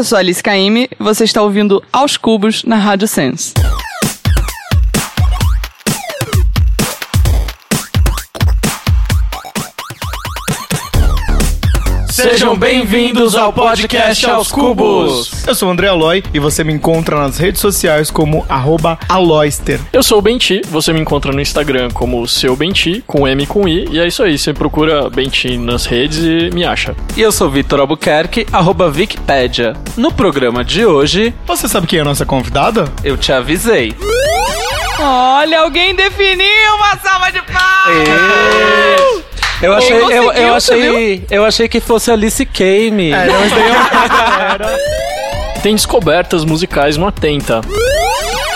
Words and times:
Eu 0.00 0.04
sou 0.04 0.16
Alice 0.16 0.42
Caime 0.42 0.88
você 0.98 1.24
está 1.24 1.42
ouvindo 1.42 1.84
Aos 1.92 2.16
Cubos 2.16 2.64
na 2.64 2.76
Rádio 2.76 3.06
Sense. 3.06 3.52
Sejam 12.22 12.54
bem-vindos 12.56 13.34
ao 13.34 13.52
podcast 13.52 14.28
Aos 14.28 14.52
Cubos. 14.52 15.46
Eu 15.46 15.54
sou 15.54 15.68
o 15.68 15.72
André 15.72 15.88
Aloy 15.88 16.22
e 16.34 16.38
você 16.38 16.62
me 16.62 16.72
encontra 16.72 17.16
nas 17.16 17.38
redes 17.38 17.60
sociais 17.60 18.10
como 18.10 18.44
arroba 18.48 18.98
Aloyster. 19.08 19.80
Eu 19.92 20.02
sou 20.02 20.18
o 20.18 20.22
Benti, 20.22 20.60
você 20.68 20.92
me 20.92 21.00
encontra 21.00 21.32
no 21.32 21.40
Instagram 21.40 21.88
como 21.92 22.26
seu 22.28 22.54
Benti, 22.54 23.02
com 23.06 23.26
M 23.26 23.42
e 23.42 23.46
com 23.46 23.66
I, 23.66 23.86
e 23.90 23.98
é 23.98 24.06
isso 24.06 24.22
aí, 24.22 24.38
você 24.38 24.52
procura 24.52 25.08
Benti 25.08 25.56
nas 25.56 25.86
redes 25.86 26.18
e 26.18 26.50
me 26.54 26.64
acha. 26.64 26.94
E 27.16 27.22
eu 27.22 27.32
sou 27.32 27.48
Vitor 27.50 27.80
Albuquerque, 27.80 28.46
arroba 28.52 28.86
Wikipedia. 28.86 29.72
No 29.96 30.12
programa 30.12 30.62
de 30.62 30.84
hoje, 30.84 31.32
Você 31.46 31.68
sabe 31.68 31.86
quem 31.86 31.98
é 32.00 32.02
a 32.02 32.04
nossa 32.04 32.26
convidada? 32.26 32.84
eu 33.02 33.16
te 33.16 33.32
avisei. 33.32 33.94
Olha, 34.98 35.60
alguém 35.60 35.94
definiu 35.94 36.74
uma 36.76 36.96
salva 36.98 37.32
de 37.32 37.40
palmas! 37.42 39.29
Eu 39.62 39.74
achei, 39.74 39.92
eu, 39.96 40.32
eu 40.32 40.54
achei, 40.54 41.24
eu 41.30 41.44
achei 41.44 41.68
que 41.68 41.80
fosse 41.80 42.10
Alice 42.10 42.44
Kame. 42.46 43.12
É, 43.12 43.26
não, 43.26 43.44
isso 43.46 43.54
Tem 45.62 45.74
descobertas 45.74 46.44
musicais 46.44 46.96
no 46.96 47.06
Atenta. 47.06 47.60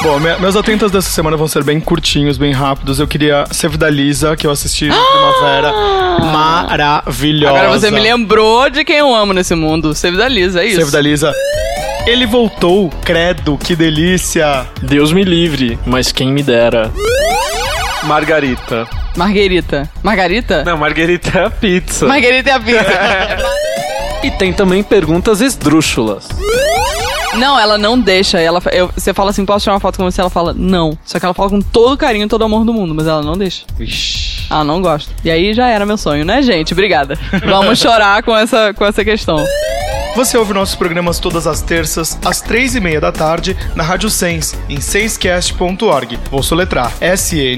Bom, 0.02 0.18
me- 0.18 0.36
meus 0.38 0.56
atentos 0.56 0.90
dessa 0.90 1.10
semana 1.10 1.36
vão 1.36 1.46
ser 1.46 1.62
bem 1.62 1.78
curtinhos, 1.80 2.38
bem 2.38 2.52
rápidos. 2.52 2.98
Eu 2.98 3.06
queria 3.06 3.44
Save 3.50 3.76
da 3.76 3.90
Lisa, 3.90 4.34
que 4.36 4.46
eu 4.46 4.50
assisti 4.50 4.86
na 4.88 4.96
Primavera. 4.96 5.72
Maravilhosa. 6.32 7.58
Agora 7.58 7.78
você 7.78 7.90
me 7.90 8.00
lembrou 8.00 8.70
de 8.70 8.84
quem 8.84 8.96
eu 8.96 9.14
amo 9.14 9.32
nesse 9.34 9.54
mundo. 9.54 9.94
Save 9.94 10.16
da 10.16 10.28
Lisa, 10.28 10.62
é 10.62 10.66
isso. 10.66 10.80
Save 10.80 10.90
da 10.92 11.00
Lisa. 11.00 11.32
Ele 12.06 12.26
voltou, 12.26 12.90
credo, 13.04 13.56
que 13.58 13.74
delícia. 13.76 14.66
Deus 14.82 15.12
me 15.12 15.24
livre, 15.24 15.78
mas 15.86 16.10
quem 16.12 16.30
me 16.32 16.42
dera. 16.42 16.90
Margarita. 18.04 18.86
Marguerita. 19.16 19.90
Margarita? 20.02 20.64
Não, 20.64 20.76
Margarita 20.76 21.38
é 21.38 21.44
a 21.46 21.50
pizza. 21.50 22.06
Marguerita 22.06 22.50
é 22.50 22.52
a 22.52 22.60
pizza. 22.60 22.84
E 24.22 24.30
tem 24.30 24.52
também 24.52 24.82
perguntas 24.82 25.40
esdrúxulas. 25.40 26.28
não, 27.34 27.58
ela 27.58 27.76
não 27.78 27.98
deixa. 27.98 28.38
Ela, 28.40 28.60
eu- 28.72 28.90
você 28.94 29.12
fala 29.14 29.30
assim, 29.30 29.44
posso 29.46 29.64
tirar 29.64 29.74
uma 29.74 29.80
foto 29.80 29.96
com 29.98 30.04
você? 30.04 30.20
Ela 30.20 30.30
fala, 30.30 30.54
não. 30.56 30.96
Só 31.04 31.18
que 31.18 31.24
ela 31.24 31.34
fala 31.34 31.50
com 31.50 31.60
todo 31.60 31.96
carinho, 31.96 32.28
todo 32.28 32.44
amor 32.44 32.64
do 32.64 32.72
mundo, 32.74 32.94
mas 32.94 33.06
ela 33.06 33.22
não 33.22 33.36
deixa. 33.36 33.64
Ela 34.50 34.64
não 34.64 34.80
gosta. 34.82 35.10
E 35.24 35.30
aí 35.30 35.54
já 35.54 35.68
era 35.68 35.86
meu 35.86 35.96
sonho, 35.96 36.24
né, 36.24 36.42
gente? 36.42 36.72
Obrigada. 36.72 37.18
Vamos 37.46 37.78
chorar 37.78 38.22
com 38.22 38.36
essa, 38.36 38.72
com 38.74 38.84
essa 38.84 39.04
questão. 39.04 39.42
Você 40.14 40.38
ouve 40.38 40.54
nossos 40.54 40.76
programas 40.76 41.18
todas 41.18 41.44
as 41.44 41.60
terças, 41.60 42.16
às 42.24 42.40
três 42.40 42.76
e 42.76 42.80
meia 42.80 43.00
da 43.00 43.10
tarde, 43.10 43.56
na 43.74 43.82
Rádio 43.82 44.08
Sense, 44.08 44.56
em 44.68 44.80
sensecast.org. 44.80 46.20
Vou 46.30 46.40
soletrar 46.40 46.92
S-N-S-C-A-S-T.org. 47.00 47.52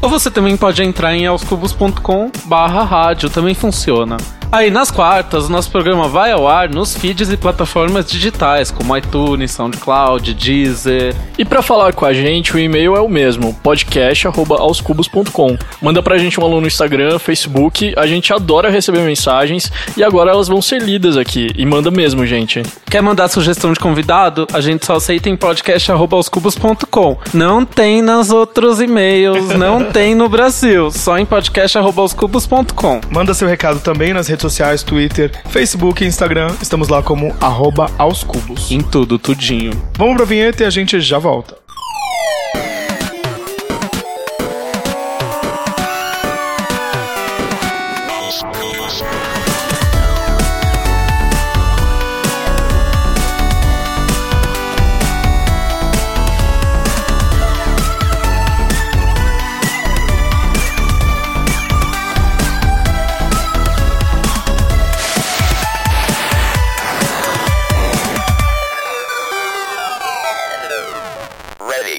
Ou 0.00 0.08
você 0.08 0.30
também 0.30 0.56
pode 0.56 0.84
entrar 0.84 1.12
em 1.16 1.26
aoscubos.com 1.26 2.30
barra 2.44 2.84
rádio, 2.84 3.28
também 3.28 3.56
funciona. 3.56 4.16
Aí 4.50 4.70
nas 4.70 4.90
quartas, 4.90 5.46
o 5.46 5.52
nosso 5.52 5.70
programa 5.70 6.08
vai 6.08 6.32
ao 6.32 6.48
ar 6.48 6.70
nos 6.70 6.96
feeds 6.96 7.30
e 7.30 7.36
plataformas 7.36 8.10
digitais, 8.10 8.70
como 8.70 8.96
iTunes, 8.96 9.50
SoundCloud, 9.50 10.32
Deezer. 10.32 11.14
E 11.36 11.44
pra 11.44 11.60
falar 11.60 11.92
com 11.92 12.06
a 12.06 12.14
gente, 12.14 12.56
o 12.56 12.58
e-mail 12.58 12.96
é 12.96 13.00
o 13.00 13.10
mesmo, 13.10 13.52
podcast@aoscubos.com. 13.62 15.58
Manda 15.82 16.02
pra 16.02 16.16
gente 16.16 16.40
um 16.40 16.44
alô 16.44 16.62
no 16.62 16.66
Instagram, 16.66 17.18
Facebook, 17.18 17.92
a 17.94 18.06
gente 18.06 18.32
adora 18.32 18.70
receber 18.70 19.00
mensagens 19.00 19.70
e 19.94 20.02
agora 20.02 20.30
elas 20.30 20.48
vão 20.48 20.62
ser 20.62 20.80
lidas 20.80 21.18
aqui. 21.18 21.50
E 21.54 21.66
manda 21.66 21.90
mesmo, 21.90 22.24
gente. 22.24 22.62
Quer 22.90 23.02
mandar 23.02 23.28
sugestão 23.28 23.74
de 23.74 23.78
convidado? 23.78 24.46
A 24.54 24.62
gente 24.62 24.86
só 24.86 24.96
aceita 24.96 25.28
em 25.28 25.36
podcast.aoscubos.com. 25.36 27.18
Não 27.34 27.66
tem 27.66 28.00
nas 28.00 28.30
outros 28.30 28.80
e-mails, 28.80 29.50
não 29.50 29.84
tem 29.92 30.14
no 30.14 30.26
Brasil, 30.26 30.90
só 30.90 31.18
em 31.18 31.26
podcast.aoscubos.com. 31.26 33.02
Manda 33.10 33.34
seu 33.34 33.46
recado 33.46 33.80
também 33.80 34.14
nas 34.14 34.26
redes 34.26 34.37
sociais, 34.42 34.82
Twitter, 34.82 35.30
Facebook 35.46 36.02
e 36.02 36.06
Instagram. 36.06 36.54
Estamos 36.62 36.88
lá 36.88 37.02
como 37.02 37.34
arroba 37.40 37.90
aos 37.98 38.22
cubos. 38.22 38.70
Em 38.70 38.80
tudo, 38.80 39.18
tudinho. 39.18 39.72
Vamos 39.96 40.16
pra 40.16 40.24
vinheta 40.24 40.62
e 40.62 40.66
a 40.66 40.70
gente 40.70 41.00
já 41.00 41.18
volta. 41.18 41.57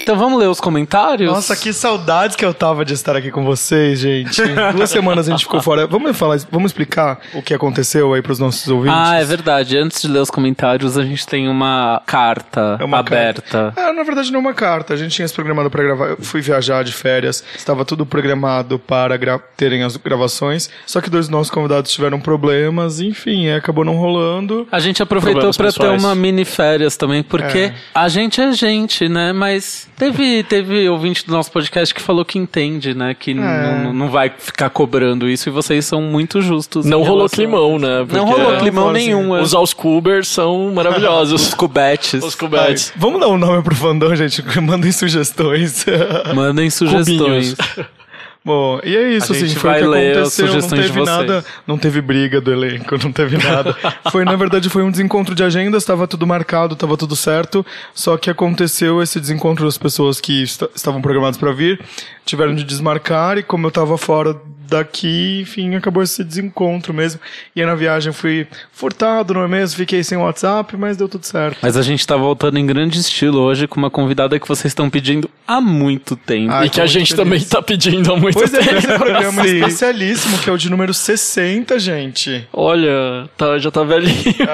Então 0.09 0.17
vamos 0.17 0.39
ler 0.39 0.47
os 0.47 0.59
comentários? 0.59 1.31
Nossa, 1.31 1.55
que 1.55 1.71
saudades 1.71 2.35
que 2.35 2.43
eu 2.43 2.51
tava 2.51 2.83
de 2.83 2.95
estar 2.95 3.15
aqui 3.15 3.29
com 3.29 3.43
vocês, 3.45 3.99
gente. 3.99 4.41
Duas 4.75 4.89
semanas 4.89 5.27
a 5.27 5.31
gente 5.33 5.43
ficou 5.43 5.61
fora. 5.61 5.85
Vamos 5.85 6.17
falar, 6.17 6.39
vamos 6.51 6.71
explicar 6.71 7.19
o 7.35 7.43
que 7.43 7.53
aconteceu 7.53 8.11
aí 8.15 8.19
pros 8.19 8.39
nossos 8.39 8.67
ouvintes? 8.69 8.97
Ah, 8.99 9.21
é 9.21 9.23
verdade. 9.23 9.77
Antes 9.77 10.01
de 10.01 10.07
ler 10.07 10.17
os 10.17 10.31
comentários, 10.31 10.97
a 10.97 11.03
gente 11.05 11.27
tem 11.27 11.47
uma 11.47 12.01
carta 12.07 12.77
É 12.79 12.83
uma 12.83 12.97
aberta. 12.97 13.43
carta. 13.43 13.73
Ah, 13.79 13.93
na 13.93 14.01
verdade 14.01 14.31
não 14.31 14.39
é 14.39 14.41
uma 14.41 14.53
carta. 14.55 14.95
A 14.95 14.97
gente 14.97 15.11
tinha 15.11 15.27
se 15.27 15.33
programado 15.35 15.69
pra 15.69 15.83
gravar. 15.83 16.07
Eu 16.07 16.17
fui 16.23 16.41
viajar 16.41 16.83
de 16.83 16.91
férias. 16.91 17.43
Estava 17.55 17.85
tudo 17.85 18.03
programado 18.03 18.79
para 18.79 19.15
gra- 19.15 19.37
terem 19.55 19.83
as 19.83 19.95
gravações. 19.95 20.71
Só 20.87 21.01
que 21.01 21.09
dois 21.11 21.27
dos 21.27 21.31
nossos 21.31 21.51
convidados 21.51 21.91
tiveram 21.91 22.19
problemas. 22.19 22.99
Enfim, 22.99 23.45
é, 23.45 23.57
acabou 23.57 23.85
não 23.85 23.93
rolando. 23.95 24.67
A 24.71 24.79
gente 24.79 25.03
aproveitou 25.03 25.51
pra 25.53 25.71
ter 25.71 25.89
uma 25.99 26.15
mini 26.15 26.45
férias 26.45 26.97
também, 26.97 27.21
porque 27.21 27.57
É. 27.59 27.75
a 27.93 28.07
gente 28.07 28.41
é 28.41 28.51
gente, 28.53 29.07
né? 29.07 29.31
Mas 29.33 29.87
teve, 29.99 30.43
teve 30.43 30.89
ouvinte 30.89 31.25
do 31.27 31.31
nosso 31.31 31.51
podcast 31.51 31.93
que 31.93 32.01
falou 32.01 32.25
que 32.25 32.39
entende, 32.39 32.93
né? 32.95 33.13
Que 33.13 33.31
É. 33.31 33.35
não, 33.83 33.93
não 33.93 34.09
vai 34.09 34.31
ficar 34.35 34.69
cobrando 34.71 35.29
isso 35.29 35.49
e 35.49 35.51
vocês 35.51 35.85
são 35.85 36.01
muito 36.01 36.41
justos. 36.41 36.85
Não 36.85 36.99
rolou 36.99 37.17
relação 37.17 37.35
climão, 37.35 37.77
né? 37.77 37.99
Não 37.99 38.05
Porque 38.07 38.17
rolou 38.41 38.57
climão 38.57 38.85
fala 38.85 38.97
assim, 38.97 39.05
nenhum. 39.07 39.35
é. 39.35 39.41
Os 39.41 39.53
Auscubers 39.53 40.27
são 40.27 40.71
maravilhosos. 40.73 41.49
Os 41.49 41.53
cubetes. 41.53 42.23
Os 42.23 42.33
cubetes. 42.35 42.91
Ai, 42.95 42.99
vamos 42.99 43.19
dar 43.19 43.27
um 43.27 43.37
nome 43.37 43.61
pro 43.61 43.75
fandom, 43.75 44.15
gente. 44.15 44.43
Mandem 44.61 44.91
sugestões. 44.91 45.85
Mandem 46.33 46.69
sugestões. 46.69 47.55
Bom, 48.43 48.79
e 48.85 48.95
é 48.95 49.11
isso, 49.11 49.33
A 49.33 49.35
assim, 49.35 49.47
gente 49.47 49.59
foi 49.59 49.69
o 49.69 49.73
que 49.73 49.79
aconteceu. 49.83 50.47
Não 50.47 50.69
teve 50.69 51.03
nada, 51.03 51.45
não 51.67 51.77
teve 51.77 52.01
briga 52.01 52.39
do 52.39 52.51
elenco, 52.51 52.97
não 53.03 53.11
teve 53.11 53.37
nada. 53.37 53.75
foi, 54.11 54.23
na 54.23 54.35
verdade, 54.35 54.69
foi 54.69 54.81
um 54.81 54.89
desencontro 54.89 55.35
de 55.35 55.43
agendas, 55.43 55.83
estava 55.83 56.07
tudo 56.07 56.25
marcado, 56.25 56.73
estava 56.73 56.95
tudo 56.95 57.15
certo, 57.17 57.65
só 57.93 58.15
que 58.17 58.29
aconteceu 58.29 59.03
esse 59.03 59.19
desencontro 59.19 59.65
das 59.65 59.77
pessoas 59.77 60.21
que 60.21 60.41
est- 60.41 60.63
estavam 60.73 61.01
programadas 61.01 61.37
para 61.37 61.51
vir, 61.51 61.79
tiveram 62.25 62.55
de 62.55 62.63
desmarcar 62.63 63.37
e 63.37 63.43
como 63.43 63.67
eu 63.67 63.71
tava 63.71 63.97
fora 63.97 64.35
daqui, 64.69 65.39
enfim, 65.41 65.75
acabou 65.75 66.03
esse 66.03 66.23
desencontro 66.23 66.93
mesmo. 66.93 67.19
E 67.55 67.61
aí 67.61 67.67
na 67.67 67.75
viagem 67.75 68.13
fui 68.13 68.47
furtado, 68.71 69.33
não 69.33 69.43
é 69.43 69.47
mesmo? 69.47 69.77
Fiquei 69.77 70.03
sem 70.03 70.17
WhatsApp, 70.17 70.75
mas 70.77 70.95
deu 70.95 71.09
tudo 71.09 71.25
certo. 71.25 71.57
Mas 71.61 71.75
a 71.75 71.81
gente 71.81 72.05
tá 72.05 72.15
voltando 72.15 72.57
em 72.57 72.65
grande 72.65 72.99
estilo 72.99 73.39
hoje 73.39 73.67
com 73.67 73.77
uma 73.77 73.89
convidada 73.89 74.39
que 74.39 74.47
vocês 74.47 74.71
estão 74.71 74.89
pedindo 74.89 75.29
há 75.47 75.59
muito 75.59 76.15
tempo. 76.15 76.51
Ai, 76.53 76.67
e 76.67 76.69
que 76.69 76.79
a 76.79 76.85
gente 76.85 77.15
também 77.15 77.39
feliz. 77.39 77.49
tá 77.49 77.61
pedindo 77.61 78.13
há 78.13 78.17
muito 78.17 78.37
Pois 78.37 78.53
é, 78.53 78.59
tempo. 78.59 78.75
esse 78.77 78.87
programa 78.87 79.45
especialíssimo, 79.45 80.37
que 80.39 80.49
é 80.49 80.53
o 80.53 80.57
de 80.57 80.69
número 80.69 80.93
60, 80.93 81.77
gente. 81.79 82.47
Olha, 82.53 83.29
tá, 83.35 83.57
já 83.57 83.71
tá 83.71 83.83
velhinho. 83.83 84.19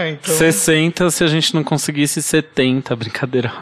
É, 0.00 0.10
então. 0.10 0.34
60 0.34 1.10
se 1.10 1.22
a 1.24 1.26
gente 1.26 1.54
não 1.54 1.62
conseguisse 1.62 2.22
70, 2.22 2.94
brincadeira. 2.96 3.52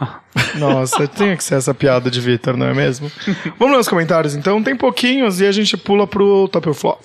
Nossa, 0.55 1.07
tinha 1.07 1.35
que 1.35 1.43
ser 1.43 1.55
essa 1.55 1.73
piada 1.73 2.09
de 2.09 2.21
Vitor, 2.21 2.55
não 2.55 2.67
é 2.67 2.73
mesmo? 2.73 3.11
Vamos 3.59 3.73
ler 3.75 3.79
os 3.81 3.87
comentários 3.87 4.35
então? 4.35 4.61
Tem 4.63 4.75
pouquinhos 4.75 5.41
e 5.41 5.45
a 5.45 5.51
gente 5.51 5.58
pula 5.77 6.07
pro 6.07 6.47
top 6.47 6.67
ou 6.67 6.73
flop. 6.73 6.99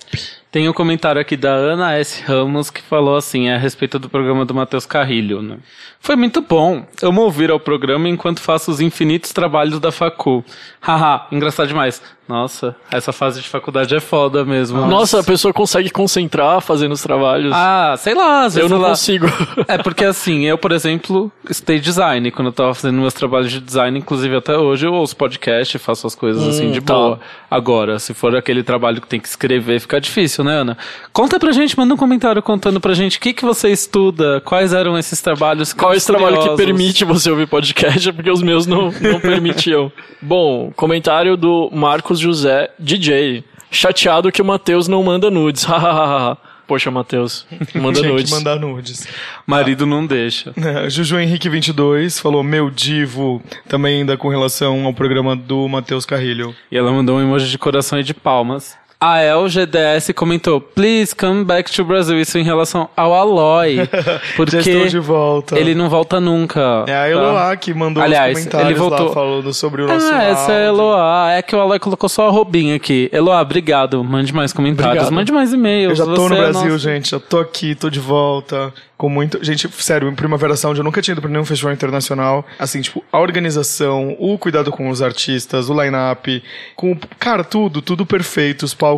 Tem 0.55 0.69
um 0.69 0.71
comentário 0.71 1.19
aqui 1.19 1.35
da 1.35 1.49
Ana 1.49 1.97
S. 1.97 2.23
Ramos 2.23 2.69
que 2.69 2.81
falou 2.81 3.17
assim, 3.17 3.49
é 3.49 3.55
a 3.55 3.57
respeito 3.57 3.99
do 3.99 4.07
programa 4.07 4.45
do 4.45 4.53
Matheus 4.53 4.85
Carrilho, 4.85 5.41
né? 5.41 5.57
Foi 5.99 6.15
muito 6.15 6.39
bom. 6.39 6.85
Amo 7.03 7.23
ouvir 7.23 7.51
ao 7.51 7.59
programa 7.59 8.07
enquanto 8.07 8.39
faço 8.39 8.71
os 8.71 8.79
infinitos 8.79 9.33
trabalhos 9.33 9.81
da 9.81 9.91
facu. 9.91 10.45
Haha, 10.79 11.27
engraçado 11.29 11.67
demais. 11.67 12.01
Nossa, 12.27 12.75
essa 12.91 13.11
fase 13.11 13.39
de 13.39 13.47
faculdade 13.47 13.95
é 13.95 13.99
foda 13.99 14.43
mesmo. 14.43 14.83
Nossa, 14.87 15.19
a 15.19 15.23
pessoa 15.23 15.53
consegue 15.53 15.91
concentrar 15.91 16.59
fazendo 16.59 16.91
os 16.93 17.01
trabalhos. 17.01 17.51
Ah, 17.53 17.95
sei 17.99 18.15
lá, 18.15 18.45
às 18.45 18.55
vezes 18.55 18.69
eu 18.69 18.75
não 18.75 18.83
ela- 18.83 18.89
consigo. 18.89 19.27
É 19.67 19.77
porque 19.77 20.03
assim, 20.03 20.43
eu, 20.45 20.57
por 20.57 20.71
exemplo, 20.71 21.31
estudei 21.47 21.79
design. 21.79 22.31
Quando 22.31 22.47
eu 22.47 22.53
tava 22.53 22.73
fazendo 22.73 22.99
meus 22.99 23.13
trabalhos 23.13 23.51
de 23.51 23.59
design, 23.59 23.99
inclusive 23.99 24.35
até 24.35 24.57
hoje, 24.57 24.87
eu 24.87 24.93
ouço 24.93 25.15
podcast, 25.15 25.77
faço 25.77 26.07
as 26.07 26.15
coisas 26.15 26.47
assim 26.47 26.71
de 26.71 26.81
tá. 26.81 26.93
boa. 26.93 27.19
Agora, 27.49 27.99
se 27.99 28.13
for 28.13 28.35
aquele 28.35 28.63
trabalho 28.63 29.01
que 29.01 29.07
tem 29.07 29.19
que 29.19 29.27
escrever, 29.27 29.79
fica 29.79 30.01
difícil, 30.01 30.43
né, 30.45 30.61
Ana? 30.61 30.77
Conta 31.11 31.39
pra 31.39 31.51
gente, 31.51 31.77
manda 31.77 31.93
um 31.93 31.97
comentário 31.97 32.41
contando 32.41 32.79
pra 32.79 32.93
gente 32.93 33.17
o 33.17 33.21
que, 33.21 33.33
que 33.33 33.43
você 33.43 33.69
estuda, 33.69 34.41
quais 34.41 34.71
eram 34.71 34.97
esses 34.97 35.21
trabalhos. 35.21 35.73
Qual 35.73 35.93
é 35.93 35.97
esse 35.97 36.07
trabalho 36.07 36.41
que 36.41 36.55
permite 36.55 37.03
você 37.03 37.29
ouvir 37.29 37.47
podcast? 37.47 38.13
Porque 38.13 38.31
os 38.31 38.41
meus 38.41 38.65
não, 38.65 38.91
não 39.01 39.19
permitiam. 39.19 39.91
Bom, 40.21 40.71
comentário 40.75 41.35
do 41.35 41.69
Marcos 41.73 42.19
José, 42.19 42.71
DJ. 42.79 43.43
Chateado 43.69 44.31
que 44.31 44.41
o 44.41 44.45
Matheus 44.45 44.87
não 44.87 45.03
manda 45.03 45.29
nudes. 45.29 45.63
Hahaha. 45.67 46.37
Poxa, 46.67 46.89
Matheus, 46.89 47.45
manda 47.75 47.99
Tinha 47.99 48.11
nudes. 48.11 48.31
que 48.31 48.35
mandar 48.35 48.59
nudes. 48.59 49.07
Marido 49.45 49.85
não 49.85 50.05
deixa. 50.05 50.51
É, 50.65 50.89
Juju 50.89 51.19
Henrique 51.19 51.47
22 51.47 52.19
falou 52.19 52.43
meu 52.43 52.71
divo, 52.71 53.39
também 53.69 53.99
ainda 53.99 54.17
com 54.17 54.29
relação 54.29 54.83
ao 54.85 54.93
programa 54.93 55.35
do 55.35 55.67
Matheus 55.67 56.07
Carrilho. 56.07 56.55
E 56.71 56.77
ela 56.77 56.91
mandou 56.91 57.17
um 57.17 57.21
emoji 57.21 57.51
de 57.51 57.57
coração 57.59 57.99
e 57.99 58.03
de 58.03 58.15
palmas. 58.15 58.75
A 59.07 59.21
El 59.21 59.47
GDS 59.47 60.11
comentou, 60.15 60.59
please 60.59 61.15
come 61.15 61.43
back 61.43 61.71
to 61.71 61.85
Brazil. 61.85 62.19
Isso 62.19 62.39
em 62.39 62.43
relação 62.43 62.89
ao 62.97 63.13
Aloy. 63.13 63.87
Porque 64.35 64.59
Já 64.61 64.71
estou 64.71 64.87
de 64.87 64.97
volta. 64.99 65.59
ele 65.59 65.75
não 65.75 65.89
volta 65.89 66.19
nunca. 66.19 66.85
É 66.87 66.91
a 66.95 67.01
tá? 67.01 67.09
Eloá 67.09 67.55
que 67.55 67.71
mandou 67.71 68.01
Aliás, 68.01 68.35
os 68.35 68.43
comentários 68.45 68.69
ele 68.71 68.79
voltou- 68.79 69.07
lá 69.09 69.13
falando 69.13 69.53
sobre 69.53 69.83
o 69.83 69.87
nosso 69.87 70.11
Ah, 70.11 70.23
essa 70.23 70.51
é 70.51 70.65
a 70.65 70.69
áudio. 70.69 70.81
Eloá. 70.81 71.31
É 71.33 71.41
que 71.43 71.55
o 71.55 71.59
Aloy 71.59 71.77
colocou 71.77 72.09
só 72.09 72.27
a 72.27 72.31
roubinha 72.31 72.75
aqui. 72.75 73.07
Eloá, 73.13 73.41
obrigado. 73.41 74.03
Mande 74.03 74.33
mais 74.33 74.51
comentários. 74.51 74.93
Obrigado. 74.93 75.13
Mande 75.13 75.31
mais 75.31 75.53
e-mails. 75.53 75.99
Eu 75.99 76.05
já 76.07 76.11
tô 76.11 76.23
Você 76.27 76.29
no 76.29 76.35
é 76.35 76.39
Brasil, 76.51 76.63
nosso- 76.71 76.79
gente. 76.79 77.11
Já 77.11 77.19
tô 77.19 77.37
aqui, 77.39 77.75
tô 77.75 77.91
de 77.91 77.99
volta. 77.99 78.73
Com 78.97 79.09
muito. 79.09 79.43
Gente, 79.43 79.67
sério, 79.83 80.07
em 80.07 80.15
Primavera 80.15 80.55
Sound 80.55 80.77
eu 80.79 80.83
nunca 80.83 81.01
tinha 81.01 81.11
ido 81.11 81.21
pra 81.21 81.29
nenhum 81.29 81.43
festival 81.43 81.73
internacional. 81.73 82.45
Assim, 82.57 82.79
tipo, 82.79 83.03
a 83.11 83.19
organização, 83.19 84.15
o 84.17 84.37
cuidado 84.37 84.71
com 84.71 84.89
os 84.89 85.01
artistas, 85.01 85.69
o 85.69 85.73
line-up, 85.79 86.41
com. 86.77 86.97
Cara, 87.19 87.43
tudo, 87.43 87.81
tudo 87.81 88.05
perfeito. 88.05 88.63
Os 88.63 88.73
palcos 88.73 88.94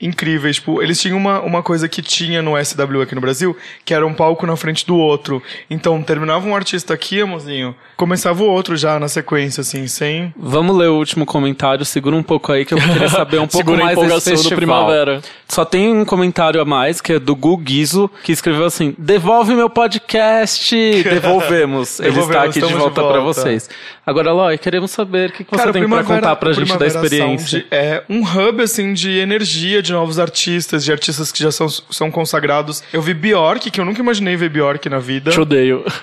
incríveis. 0.00 0.56
Tipo, 0.56 0.82
eles 0.82 1.00
tinham 1.00 1.18
uma, 1.18 1.40
uma 1.40 1.62
coisa 1.62 1.88
que 1.88 2.00
tinha 2.00 2.40
no 2.40 2.52
SW 2.62 3.02
aqui 3.02 3.14
no 3.14 3.20
Brasil, 3.20 3.56
que 3.84 3.92
era 3.92 4.06
um 4.06 4.14
palco 4.14 4.46
na 4.46 4.56
frente 4.56 4.86
do 4.86 4.96
outro. 4.96 5.42
Então, 5.68 6.02
terminava 6.02 6.46
um 6.46 6.54
artista 6.54 6.94
aqui, 6.94 7.20
amorzinho, 7.20 7.74
começava 7.96 8.42
o 8.42 8.46
outro 8.46 8.76
já 8.76 8.98
na 8.98 9.08
sequência, 9.08 9.60
assim, 9.60 9.86
sem. 9.86 10.32
Vamos 10.36 10.76
ler 10.76 10.88
o 10.88 10.96
último 10.96 11.26
comentário. 11.26 11.84
Segura 11.84 12.14
um 12.14 12.22
pouco 12.22 12.52
aí 12.52 12.64
que 12.64 12.74
eu 12.74 12.78
querer 12.78 13.08
saber 13.10 13.40
um 13.40 13.48
pouco 13.48 13.70
mais 13.72 13.80
desse 13.80 13.92
empolgação 13.92 14.32
do 14.32 14.38
festival. 14.38 14.56
Primavera. 14.56 15.22
Só 15.48 15.64
tem 15.64 15.92
um 15.92 16.04
comentário 16.04 16.60
a 16.60 16.64
mais, 16.64 17.00
que 17.00 17.14
é 17.14 17.18
do 17.18 17.34
Guguizo, 17.34 18.10
que 18.22 18.32
escreveu 18.32 18.64
assim: 18.64 18.94
Devolve 18.98 19.54
meu 19.54 19.70
podcast! 19.70 20.74
Devolvemos. 21.02 22.00
Ele 22.00 22.08
está 22.08 22.20
Devolvemos, 22.20 22.48
aqui 22.48 22.60
de 22.60 22.66
de 22.66 22.74
volta 22.74 23.02
para 23.02 23.20
volta. 23.20 23.40
vocês. 23.40 23.68
Agora, 24.04 24.32
Loi, 24.32 24.58
queremos 24.58 24.90
saber 24.90 25.30
o 25.30 25.32
que, 25.32 25.44
que 25.44 25.50
você 25.50 25.56
Cara, 25.56 25.72
tem 25.72 25.88
para 25.88 26.04
contar 26.04 26.36
pra 26.36 26.52
gente 26.52 26.76
da 26.76 26.86
experiência. 26.86 27.66
É 27.70 28.02
um 28.08 28.22
hub, 28.22 28.62
assim, 28.62 28.92
de 28.92 29.15
energia 29.20 29.82
de 29.82 29.92
novos 29.92 30.18
artistas, 30.18 30.84
de 30.84 30.92
artistas 30.92 31.30
que 31.32 31.42
já 31.42 31.50
são, 31.50 31.68
são 31.68 32.10
consagrados. 32.10 32.82
Eu 32.92 33.02
vi 33.02 33.14
Bjork, 33.14 33.70
que 33.70 33.80
eu 33.80 33.84
nunca 33.84 34.00
imaginei 34.00 34.36
ver 34.36 34.48
Bjork 34.50 34.88
na 34.88 34.98
vida. 34.98 35.30
Te 35.30 35.40
odeio. 35.40 35.84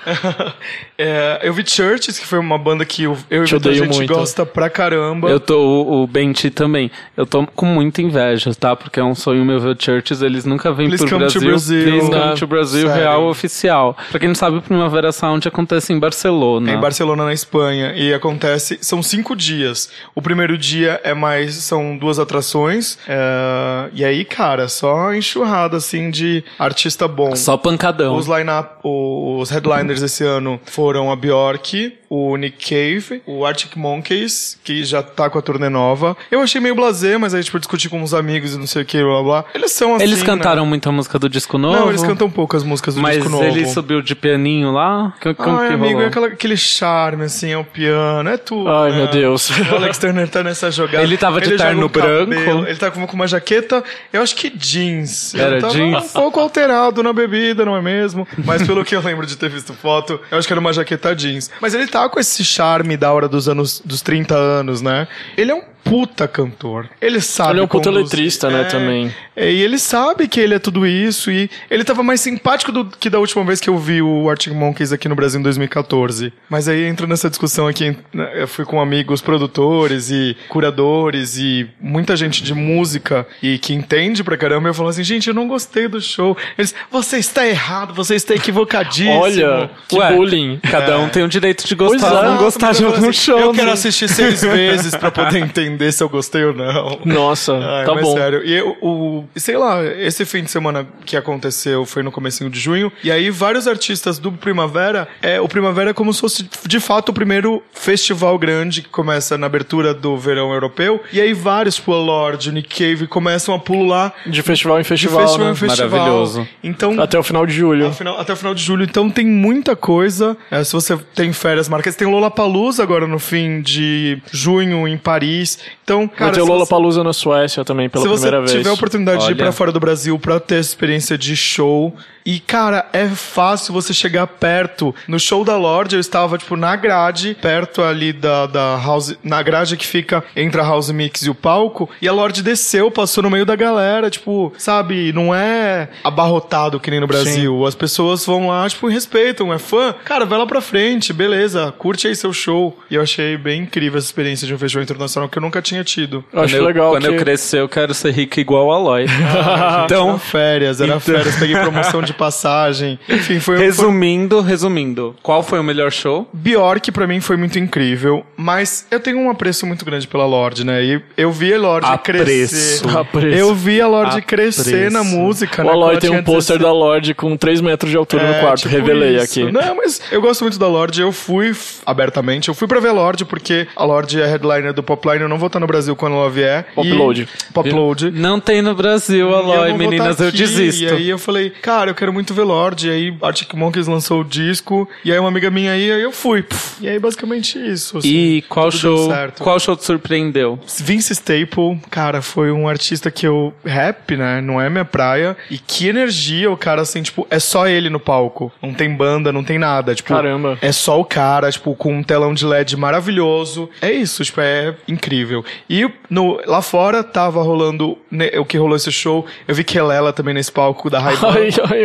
É, 0.98 1.40
eu 1.44 1.54
vi 1.54 1.64
Churches, 1.68 2.20
que 2.20 2.26
foi 2.26 2.40
uma 2.40 2.58
banda 2.58 2.86
que 2.86 3.04
eu, 3.04 3.18
eu 3.30 3.44
e 3.44 3.48
Te 3.48 3.56
a 3.56 3.74
gente 3.74 3.98
muito. 3.98 4.14
gosta 4.14 4.46
pra 4.46 4.70
caramba. 4.70 5.30
Eu 5.30 5.40
tô, 5.40 5.60
o, 5.60 6.04
o 6.04 6.08
Benti 6.08 6.50
também. 6.50 6.92
Eu 7.18 7.26
tô 7.26 7.46
com 7.48 7.66
muita 7.66 8.02
inveja, 8.02 8.54
tá? 8.54 8.76
Porque 8.76 9.00
é 9.00 9.04
um 9.04 9.16
sonho 9.16 9.44
meu 9.44 9.60
ver 9.60 9.76
Churches, 9.80 10.22
eles 10.22 10.46
nunca 10.46 10.72
vêm 10.72 10.88
Please 10.88 11.06
pro 11.06 11.18
come 11.18 11.28
to 11.32 11.40
Brasil. 11.40 11.50
Brazil. 11.50 11.84
Please 11.84 12.08
come 12.12 12.22
Ah, 12.32 12.36
to 12.36 12.48
Brasil, 12.48 12.88
sério. 12.88 12.96
real 13.04 13.28
oficial. 13.28 13.98
Pra 14.12 14.20
quem 14.20 14.28
não 14.30 14.36
sabe, 14.36 14.58
o 14.58 14.62
Primavera 14.62 15.12
Sound 15.12 15.48
acontece 15.48 15.92
em 15.92 16.00
Barcelona. 16.00 16.72
É 16.72 16.76
em 16.76 16.80
Barcelona, 16.80 17.26
na 17.26 17.34
Espanha. 17.34 17.94
E 17.96 18.14
acontece. 18.14 18.78
São 18.82 19.02
cinco 19.02 19.36
dias. 19.36 19.90
O 20.16 20.22
primeiro 20.22 20.58
dia 20.58 21.02
é 21.04 21.14
mais. 21.14 21.56
São 21.56 21.98
duas 21.98 22.20
atrações. 22.20 22.98
É, 23.08 23.90
e 23.94 24.04
aí, 24.04 24.26
cara, 24.26 24.68
só 24.68 25.14
enxurrada, 25.14 25.78
assim, 25.78 26.10
de 26.10 26.44
artista 26.58 27.08
bom. 27.08 27.36
Só 27.36 27.58
pancadão. 27.58 28.16
Os 28.16 28.28
line-up, 28.28 28.80
os 28.84 29.50
headliners 29.50 30.02
esse 30.02 30.24
ano 30.24 30.60
foram 30.66 31.12
a 31.12 31.16
Bjork, 31.16 31.98
o 32.16 32.38
Nick 32.38 32.70
Cave, 32.70 33.24
o 33.26 33.44
Arctic 33.44 33.76
Monkeys, 33.76 34.60
que 34.64 34.84
já 34.84 35.02
tá 35.02 35.32
com 35.32 35.40
a 35.40 35.42
turnê 35.42 35.68
nova. 35.68 36.16
Eu 36.30 36.42
achei 36.42 36.62
meio 36.62 36.76
blasé, 36.76 37.18
mas 37.18 37.34
aí, 37.34 37.44
tipo, 37.44 37.58
eu 37.58 37.60
discuti 37.60 37.90
com 37.90 38.00
uns 38.04 38.14
amigos 38.14 38.54
e 38.54 38.60
não 38.60 38.68
sei 38.68 38.84
o 38.84 38.86
que, 38.86 39.02
blá 39.02 39.24
blá. 39.24 39.46
Eles 39.56 39.72
são 39.72 39.96
assim. 39.96 40.04
Eles 40.04 40.20
né? 40.20 40.26
cantaram 40.28 40.64
muita 40.64 40.92
música 40.92 41.18
do 41.18 41.28
disco 41.28 41.58
novo? 41.58 41.76
Não, 41.80 41.90
eles 41.90 42.04
cantam 42.04 42.30
poucas 42.30 42.64
músicas 42.64 42.94
do 42.94 43.02
Mas 43.02 43.16
disco 43.16 43.30
novo. 43.32 43.44
ele 43.44 43.66
subiu 43.66 44.00
de 44.00 44.14
pianinho 44.14 44.72
lá? 44.72 45.14
Que, 45.20 45.34
como 45.34 45.58
Ai, 45.58 45.70
que 45.70 45.74
amigo, 45.74 45.88
rolou? 45.94 46.04
é 46.04 46.08
aquela- 46.08 46.28
aquele 46.28 46.56
charme, 46.56 47.24
assim, 47.24 47.52
é 47.52 47.58
o 47.58 47.64
piano, 47.64 48.30
é 48.30 48.38
tudo. 48.38 48.70
Ai, 48.70 48.92
né? 48.92 48.98
meu 48.98 49.08
Deus. 49.08 49.50
O 49.50 49.76
Alex 49.76 49.98
Turner 49.98 50.30
tá 50.30 50.44
nessa 50.44 50.70
jogada. 50.70 51.04
Ele 51.04 51.18
tava 51.18 51.42
de 51.42 51.50
joga 51.50 51.64
terno 51.64 51.86
o 51.88 51.90
cabelo, 51.90 52.28
branco. 52.28 52.68
Ele 52.68 52.78
tá 52.78 52.92
com 52.92 53.04
uma 53.12 53.28
jaqueta, 53.28 53.84
eu 54.12 54.22
acho 54.22 54.36
que 54.36 54.52
jeans. 54.52 55.34
Era 55.34 55.54
ele 55.54 55.62
tava 55.62 55.74
jeans? 55.74 56.06
um 56.06 56.10
pouco 56.10 56.40
alterado 56.40 57.02
na 57.02 57.12
bebida, 57.12 57.66
não 57.66 57.76
é 57.76 57.82
mesmo? 57.82 58.28
Mas 58.46 58.62
pelo 58.68 58.86
que 58.86 58.96
eu 58.96 59.02
lembro 59.02 59.26
de 59.26 59.36
ter 59.36 59.50
visto 59.50 59.74
foto, 59.74 60.20
eu 60.30 60.38
acho 60.38 60.46
que 60.46 60.54
era 60.54 60.60
uma 60.60 60.72
jaqueta 60.72 61.16
jeans. 61.16 61.50
Mas 61.60 61.74
ele 61.74 61.88
tá 61.88 62.03
com 62.10 62.20
esse 62.20 62.44
charme 62.44 62.98
da 62.98 63.12
hora 63.12 63.28
dos 63.28 63.48
anos, 63.48 63.82
dos 63.84 64.02
30 64.02 64.36
anos, 64.36 64.82
né? 64.82 65.08
Ele 65.38 65.52
é 65.52 65.56
um 65.56 65.74
puta 65.84 66.28
cantor. 66.28 66.90
Ele 67.02 67.20
sabe 67.20 67.52
Ele 67.52 67.60
é 67.60 67.64
um 67.64 67.68
puta 67.68 67.92
letrista, 67.92 68.50
né, 68.50 68.64
também. 68.64 69.14
É, 69.36 69.52
e 69.52 69.62
ele 69.62 69.80
sabe 69.80 70.28
que 70.28 70.40
ele 70.40 70.54
é 70.54 70.60
tudo 70.60 70.86
isso 70.86 71.32
e 71.32 71.50
ele 71.70 71.84
tava 71.84 72.04
mais 72.04 72.22
simpático 72.22 72.72
do 72.72 72.86
que 72.86 73.10
da 73.10 73.20
última 73.20 73.44
vez 73.44 73.60
que 73.60 73.70
eu 73.70 73.78
vi 73.78 74.02
o 74.02 74.30
Arctic 74.30 74.54
Monkeys 74.54 74.92
aqui 74.92 75.10
no 75.10 75.16
Brasil 75.16 75.40
em 75.40 75.44
2014. 75.44 76.32
Mas 76.50 76.68
aí 76.68 76.84
entra 76.86 77.08
nessa 77.08 77.30
discussão 77.30 77.68
aqui, 77.68 77.98
né, 78.14 78.32
eu 78.36 78.48
fui 78.48 78.64
com 78.64 78.80
amigos 78.80 79.22
produtores 79.22 80.10
e 80.12 80.38
curadores 80.50 81.38
e 81.38 81.68
muita 81.82 82.16
gente 82.16 82.44
de 82.44 82.54
música 82.54 83.28
e 83.42 83.58
que 83.58 83.74
entende 83.74 84.24
pra 84.24 84.38
caramba, 84.38 84.68
e 84.68 84.70
eu 84.70 84.74
falo 84.74 84.90
assim, 84.90 85.04
gente, 85.04 85.28
eu 85.28 85.34
não 85.34 85.48
gostei 85.48 85.88
do 85.88 86.00
show. 86.00 86.38
Eles, 86.58 86.74
você 86.92 87.18
está 87.18 87.46
errado, 87.46 87.94
você 87.94 88.16
está 88.16 88.36
equivocadíssimo. 88.36 89.20
Olha, 89.20 89.70
que 89.88 89.98
Ué, 89.98 90.14
bullying. 90.14 90.60
Cada 90.60 91.00
um 91.00 91.10
tem 91.10 91.24
o 91.24 91.28
direito 91.28 91.68
de 91.68 91.76
gostar 91.76 91.93
Pois 92.02 92.12
é. 92.14 92.26
não 92.26 92.38
gostar 92.38 92.74
de 92.74 92.84
algum 92.86 93.12
show. 93.14 93.40
Eu 93.40 93.52
quero 93.54 93.68
né? 93.68 93.74
assistir 93.74 94.08
seis 94.10 94.42
vezes 94.44 94.96
pra 94.96 95.12
poder 95.12 95.40
entender 95.40 95.92
se 95.92 96.04
eu 96.04 96.10
gostei 96.10 96.44
ou 96.46 96.54
não. 96.54 97.00
Nossa, 97.06 97.54
Ai, 97.56 97.86
tá 97.86 97.94
mas 97.94 98.04
bom. 98.04 98.14
sério. 98.14 98.44
E 98.46 98.54
eu, 98.54 98.78
o, 98.82 99.26
sei 99.36 99.58
lá, 99.58 99.84
esse 99.84 100.26
fim 100.26 100.44
de 100.44 100.52
semana 100.52 100.88
que 101.06 101.16
aconteceu 101.18 101.86
foi 101.86 102.04
no 102.04 102.12
comecinho 102.12 102.50
de 102.50 102.60
junho. 102.60 102.92
E 103.04 103.12
aí 103.12 103.30
vários 103.30 103.68
artistas 103.68 104.20
do 104.20 104.32
Primavera, 104.32 105.08
é, 105.22 105.40
o 105.42 105.48
Primavera 105.48 105.90
é 105.92 105.94
como 105.94 106.14
se 106.14 106.22
fosse 106.22 106.48
de 106.66 106.80
fato 106.80 107.10
o 107.10 107.14
primeiro 107.14 107.62
festival 107.74 108.38
grande 108.38 108.82
que 108.82 108.90
começa 108.90 109.38
na 109.38 109.46
abertura 109.48 109.94
do 109.94 110.18
verão 110.18 110.52
europeu. 110.54 111.02
E 111.12 111.20
aí 111.22 111.34
vários, 111.34 111.76
tipo 111.76 111.94
a 111.94 111.98
Lorde, 111.98 112.52
Nick 112.52 112.70
Cave, 112.70 113.08
começam 113.08 113.54
a 113.54 113.60
pular 113.60 114.14
De 114.26 114.42
festival 114.42 114.80
em 114.80 114.82
de 114.84 114.88
festival, 114.88 115.22
festival 115.22 115.46
né? 115.48 115.52
em 115.52 115.56
festival. 115.56 115.90
Maravilhoso. 116.00 116.48
Então, 116.64 117.02
Até 117.02 117.18
o 117.18 117.24
final 117.24 117.46
de 117.46 117.54
julho. 117.54 117.92
final- 117.94 118.20
até 118.20 118.34
o 118.34 118.36
final 118.36 118.54
de 118.54 118.62
julho. 118.64 118.84
Então 118.84 119.10
tem 119.10 119.26
muita 119.26 119.76
coisa. 119.76 120.36
É, 120.52 120.64
se 120.64 120.74
você 120.74 120.98
tem 121.16 121.32
férias 121.34 121.68
marcadas, 121.74 121.96
tem 121.98 122.08
o 122.08 122.12
Lollapalooza 122.12 122.82
agora 122.84 123.06
no 123.08 123.20
fim 123.20 123.62
de 123.62 124.22
junho 124.32 124.88
em 124.88 124.98
Paris. 124.98 125.60
Então, 125.84 126.08
cara, 126.08 126.26
Vai 126.26 126.32
ter 126.34 126.42
o 126.42 126.44
se 126.44 126.48
você- 126.48 126.52
Lollapalooza 126.54 127.04
na 127.04 127.14
Suécia 127.14 127.66
também, 127.66 127.90
pela 127.90 128.04
se 128.04 128.08
você 128.10 128.22
primeira 128.28 128.46
tiver 128.48 128.58
vez. 128.64 128.68
a 128.68 128.74
oportunidade 128.74 129.20
de 129.20 129.26
ir 129.26 129.28
Olha. 129.34 129.36
pra 129.44 129.52
fora 129.52 129.72
do 129.72 129.80
Brasil 129.80 130.18
pra 130.20 130.40
ter 130.40 130.56
essa 130.56 130.70
experiência 130.70 131.18
de 131.18 131.36
show. 131.36 131.96
E, 132.26 132.40
cara, 132.40 132.88
é 132.94 133.08
fácil 133.08 133.74
você 133.74 133.94
chegar 133.94 134.28
perto. 134.28 134.94
No 135.08 135.20
show 135.20 135.44
da 135.44 135.58
Lorde, 135.58 135.96
eu 135.96 136.00
estava, 136.00 136.38
tipo, 136.38 136.56
na 136.56 136.76
grade, 136.76 137.38
perto 137.42 137.82
ali 137.82 138.14
da, 138.14 138.46
da 138.46 138.78
House. 138.78 139.16
Na 139.24 139.42
grade 139.42 139.78
que 139.78 139.86
fica 139.86 140.24
entre 140.36 140.60
a 140.60 140.64
House 140.64 140.90
Mix 140.90 141.22
e 141.24 141.30
o 141.30 141.36
palco. 141.36 141.90
E 142.02 142.08
a 142.08 142.12
Lorde 142.12 142.42
desceu, 142.42 142.90
passou 142.90 143.24
no 143.24 143.30
meio 143.30 143.46
da 143.46 143.56
galera, 143.56 144.10
tipo, 144.10 144.54
sabe? 144.58 145.12
Não 145.12 145.34
é 145.34 145.90
abarrotado 146.04 146.80
que 146.80 146.90
nem 146.90 147.00
no 147.00 147.08
Brasil. 147.08 147.66
As 147.66 147.76
pessoas 147.76 148.26
vão 148.26 148.48
lá, 148.48 148.68
tipo, 148.70 148.90
e 148.90 148.94
respeitam, 148.94 149.54
é 149.54 149.60
fã. 149.60 149.94
Cara, 150.06 150.26
vai 150.26 150.40
lá 150.40 150.46
pra 150.46 150.62
frente, 150.62 151.12
beleza, 151.14 151.74
curte 151.78 152.08
aí 152.08 152.16
seu 152.16 152.34
show. 152.34 152.78
E 152.90 152.96
eu 152.96 153.02
achei 153.02 153.38
bem 153.38 153.62
incrível 153.64 153.98
essa 153.98 154.08
experiência 154.08 154.48
de 154.48 154.54
um 154.54 154.58
festival 154.58 154.84
internacional 154.84 155.30
que 155.30 155.38
eu 155.38 155.42
nunca 155.42 155.62
tinha 155.62 155.84
tido. 155.84 156.24
Eu 156.32 156.42
acho 156.42 156.54
quando 156.54 156.62
eu, 156.62 156.68
legal 156.68 156.92
Quando 156.92 157.04
que... 157.04 157.10
eu 157.10 157.18
crescer, 157.18 157.60
eu 157.60 157.70
quero 157.70 157.94
ser 157.94 158.12
rico 158.12 158.40
igual 158.40 158.72
a 158.72 158.76
Aloy. 158.76 159.06
Era 159.14 159.86
então, 159.86 160.18
férias, 160.20 160.80
era 160.82 161.00
férias, 161.00 161.36
peguei 161.36 161.56
promoção 161.56 162.02
de 162.02 162.13
passagem. 162.14 163.00
Enfim, 163.10 163.40
foi, 163.40 163.58
foi 163.58 163.66
resumindo, 163.66 164.42
resumindo, 164.42 165.16
qual 165.22 165.44
foi 165.44 165.60
o 165.60 165.64
melhor 165.64 165.92
show? 165.92 166.28
Bjork 166.34 166.92
pra 166.92 167.06
mim 167.08 167.20
foi 167.20 167.38
muito 167.38 167.58
incrível, 167.60 168.26
mas 168.38 168.88
eu 168.92 169.00
tenho 169.00 169.18
um 169.20 169.30
apreço 169.30 169.66
muito 169.66 169.84
grande 169.86 170.08
pela 170.08 170.26
Lorde, 170.26 170.66
né? 170.66 170.84
E 170.84 171.02
eu 171.18 171.32
vi 171.32 171.54
a 171.54 171.60
Lorde 171.60 171.88
Apreço. 171.88 172.24
crescer. 172.24 172.88
Apreço. 172.98 173.38
Eu 173.38 173.54
vi 173.56 173.82
a 173.82 173.88
Lorde 173.88 174.20
Apreço. 174.20 174.28
crescer 174.64 174.92
na 174.92 175.04
música, 175.04 175.62
O 175.62 175.66
né? 175.66 175.72
Aloy 175.72 175.96
Quando 175.96 176.02
tem 176.02 176.10
um 176.12 176.24
pôster 176.24 176.58
16 176.58 176.62
da 176.62 176.72
Lorde 176.72 177.14
com 177.14 177.36
3 177.38 177.62
metros 177.62 177.92
de 177.92 177.98
altura 177.98 178.28
no 178.28 178.34
É, 178.36 178.40
quarto. 178.40 178.62
tipo 178.62 178.74
Revelei 178.74 179.16
isso. 179.18 179.40
aqui. 179.42 179.52
Não, 179.52 179.76
mas 179.76 180.02
eu 180.12 180.22
gosto 180.22 180.42
muito 180.42 180.58
da 180.60 180.68
Lorde. 180.68 181.02
Eu 181.02 181.12
fui 181.12 181.54
abertamente. 181.86 182.50
Eu 182.50 182.54
fui 182.54 182.68
pra 182.68 182.80
ver 182.80 182.90
a 182.90 182.94
Lorde 182.94 183.26
porque 183.26 183.68
a 183.76 183.84
Lorde 183.84 184.22
é 184.22 184.26
headliner 184.26 184.74
do 184.74 184.84
Popline. 184.84 185.22
Eu 185.22 185.30
não 185.30 185.38
vou 185.38 185.48
estar 185.48 185.60
no 185.60 185.68
Brasil 185.68 185.96
quando 185.96 186.16
ela 186.16 186.30
vier. 186.30 186.66
Popload. 186.76 187.22
E... 187.50 187.54
Popload. 187.54 188.12
Não 188.12 188.40
tem 188.40 188.62
no 188.62 188.76
Brasil, 188.76 189.28
E 189.28 189.32
eu 189.32 189.36
Aloy, 189.36 189.74
meninas, 189.74 190.18
tá 190.18 190.26
eu 190.26 190.32
desisto. 190.32 190.84
E 190.84 190.90
aí 190.90 191.10
eu 191.10 191.18
falei, 191.18 191.50
cara, 191.50 191.92
eu 191.92 191.96
quero 191.96 192.03
muito 192.12 192.34
ver 192.34 192.44
Lorde. 192.44 192.88
E 192.88 192.92
aí 192.92 193.18
Arctic 193.22 193.54
Monkeys 193.54 193.88
lançou 193.88 194.22
o 194.22 194.24
disco. 194.24 194.88
E 195.04 195.12
aí 195.12 195.20
uma 195.20 195.30
amiga 195.30 195.50
minha 195.50 195.72
aí, 195.72 195.92
aí 195.92 196.02
eu 196.02 196.12
fui. 196.12 196.44
Puf, 196.44 196.84
e 196.84 196.88
aí 196.88 197.00
basicamente 197.00 197.58
isso. 197.58 197.98
assim, 197.98 198.08
E 198.08 198.42
qual 198.44 198.72
show, 198.72 199.10
qual 199.40 199.60
show 199.60 199.76
te 199.76 199.84
surpreendeu? 199.84 200.60
Vince 200.80 201.14
Staple, 201.14 201.80
cara, 201.90 202.22
foi 202.22 202.52
um 202.52 202.68
artista 202.68 203.10
que 203.12 203.28
eu. 203.28 203.54
Rap, 203.66 204.16
né? 204.16 204.42
Não 204.42 204.60
é 204.60 204.70
minha 204.70 204.86
praia. 204.86 205.36
E 205.50 205.58
que 205.58 205.88
energia 205.88 206.52
o 206.52 206.58
cara, 206.58 206.82
assim, 206.82 207.02
tipo, 207.02 207.28
é 207.30 207.40
só 207.40 207.68
ele 207.68 207.90
no 207.90 208.00
palco. 208.00 208.52
Não 208.62 208.74
tem 208.74 208.94
banda, 208.94 209.32
não 209.32 209.44
tem 209.44 209.58
nada. 209.58 209.96
Tipo, 209.96 210.10
Caramba. 210.10 210.58
É 210.62 210.72
só 210.72 211.00
o 211.00 211.06
cara, 211.06 211.52
tipo, 211.52 211.76
com 211.76 211.94
um 211.94 212.04
telão 212.04 212.34
de 212.34 212.46
LED 212.46 212.76
maravilhoso. 212.78 213.70
É 213.82 213.92
isso, 213.92 214.24
tipo, 214.24 214.42
é 214.42 214.76
incrível. 214.88 215.44
E 215.70 215.90
no, 216.10 216.40
lá 216.46 216.62
fora 216.62 217.04
tava 217.04 217.42
rolando 217.42 217.98
né, 218.10 218.32
o 218.38 218.46
que 218.46 218.58
rolou 218.58 218.76
esse 218.76 218.92
show. 218.92 219.26
Eu 219.48 219.56
vi 219.56 219.64
Kelela 219.64 220.14
também 220.14 220.34
nesse 220.34 220.52
palco 220.52 220.90
da 220.90 221.00
Ray 221.00 221.16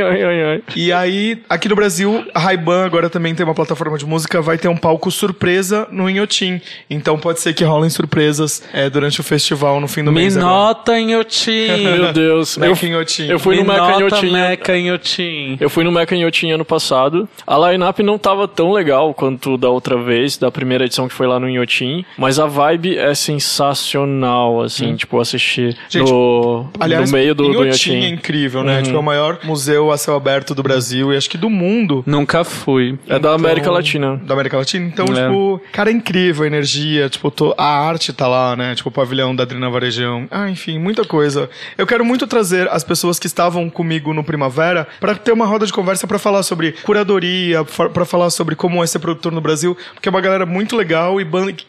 Ai, 0.08 0.22
ai, 0.22 0.24
ai, 0.24 0.42
ai, 0.42 0.50
ai. 0.54 0.62
e 0.76 0.92
aí, 0.92 1.42
aqui 1.48 1.68
no 1.68 1.74
Brasil, 1.76 2.24
a 2.34 2.38
Ray-Ban 2.40 2.84
agora 2.84 3.08
também 3.10 3.34
tem 3.34 3.44
uma 3.44 3.54
plataforma 3.54 3.96
de 3.98 4.06
música, 4.06 4.40
vai 4.40 4.58
ter 4.58 4.68
um 4.68 4.76
palco 4.76 5.10
surpresa 5.10 5.86
no 5.90 6.08
Inhotim. 6.08 6.60
Então 6.88 7.18
pode 7.18 7.40
ser 7.40 7.52
que 7.54 7.64
rolem 7.64 7.90
surpresas 7.90 8.62
é, 8.72 8.88
durante 8.88 9.20
o 9.20 9.24
festival 9.24 9.80
no 9.80 9.88
fim 9.88 10.02
do 10.04 10.12
Me 10.12 10.20
mês. 10.22 10.36
agora. 10.36 10.52
nota 10.52 10.98
em 10.98 11.16
Otim. 11.16 11.68
Meu 11.82 12.12
Deus. 12.12 12.56
Eu, 12.56 12.70
Meca 12.70 12.86
Inhotim. 12.86 13.26
eu 13.28 13.38
fui 13.38 13.56
Me 13.56 13.62
no 13.62 13.72
Meca 13.72 13.98
Inhotim. 13.98 14.30
Meca 14.30 14.76
em 14.76 14.92
Otim. 14.92 15.56
Eu 15.60 15.70
fui 15.70 15.84
no 15.84 15.92
Mecha 15.92 16.14
Inhotim 16.16 16.50
ano 16.50 16.64
passado. 16.64 17.28
A 17.46 17.70
line-up 17.70 18.02
não 18.02 18.18
tava 18.18 18.46
tão 18.48 18.72
legal 18.72 19.12
quanto 19.14 19.56
da 19.56 19.68
outra 19.68 19.96
vez, 20.02 20.36
da 20.38 20.50
primeira 20.50 20.84
edição 20.84 21.08
que 21.08 21.14
foi 21.14 21.26
lá 21.26 21.38
no 21.38 21.48
Inhotim. 21.48 22.04
Mas 22.16 22.38
a 22.38 22.46
vibe 22.46 22.96
é 22.96 23.14
sensacional, 23.14 24.62
assim, 24.62 24.96
tipo, 24.96 25.20
assistir 25.20 25.76
Gente, 25.88 26.10
no, 26.10 26.66
Aliás, 26.78 27.10
no 27.10 27.16
meio 27.16 27.34
do, 27.34 27.44
do 27.44 27.64
Inhotim 27.64 27.92
é 27.92 27.98
Inhotim. 27.98 28.14
incrível, 28.14 28.62
né? 28.64 28.82
Tipo, 28.82 28.96
é 28.96 29.00
o 29.00 29.02
maior 29.02 29.38
museu 29.44 29.90
céu 29.98 30.14
aberto 30.16 30.54
do 30.54 30.62
Brasil 30.62 31.12
e 31.12 31.16
acho 31.16 31.28
que 31.28 31.36
do 31.38 31.50
mundo. 31.50 32.02
Nunca 32.06 32.44
fui. 32.44 32.98
É 33.08 33.18
da 33.18 33.32
América 33.34 33.70
Latina. 33.70 34.16
Da 34.24 34.34
América 34.34 34.56
Latina. 34.56 34.86
Então, 34.86 35.06
É. 35.06 35.26
tipo, 35.26 35.60
cara, 35.72 35.90
é 35.90 35.92
incrível 35.92 36.44
a 36.44 36.46
energia. 36.46 37.08
Tipo, 37.08 37.30
tô- 37.30 37.54
a 37.58 37.64
arte 37.66 38.12
tá 38.12 38.26
lá, 38.26 38.56
né? 38.56 38.74
Tipo, 38.74 38.88
o 38.88 38.92
pavilhão 38.92 39.34
da 39.34 39.42
Adriana 39.42 39.68
Varejão. 39.70 40.26
Ah, 40.30 40.48
enfim, 40.50 40.78
muita 40.78 41.04
coisa. 41.04 41.50
Eu 41.76 41.86
quero 41.86 42.04
muito 42.04 42.26
trazer 42.26 42.68
as 42.70 42.84
pessoas 42.84 43.18
que 43.18 43.26
estavam 43.26 43.68
comigo 43.68 44.14
no 44.14 44.22
Primavera 44.24 44.86
pra 45.00 45.14
ter 45.14 45.32
uma 45.32 45.46
roda 45.46 45.66
de 45.66 45.72
conversa 45.72 46.06
pra 46.06 46.18
falar 46.18 46.42
sobre 46.42 46.72
curadoria, 46.82 47.64
pra 47.92 48.04
falar 48.04 48.30
sobre 48.30 48.54
como 48.54 48.82
é 48.82 48.86
ser 48.86 48.98
produtor 49.00 49.32
no 49.32 49.40
Brasil, 49.40 49.76
porque 49.94 50.08
é 50.08 50.10
uma 50.10 50.20
galera 50.20 50.46
muito 50.46 50.76
legal 50.76 51.20
e 51.20 51.26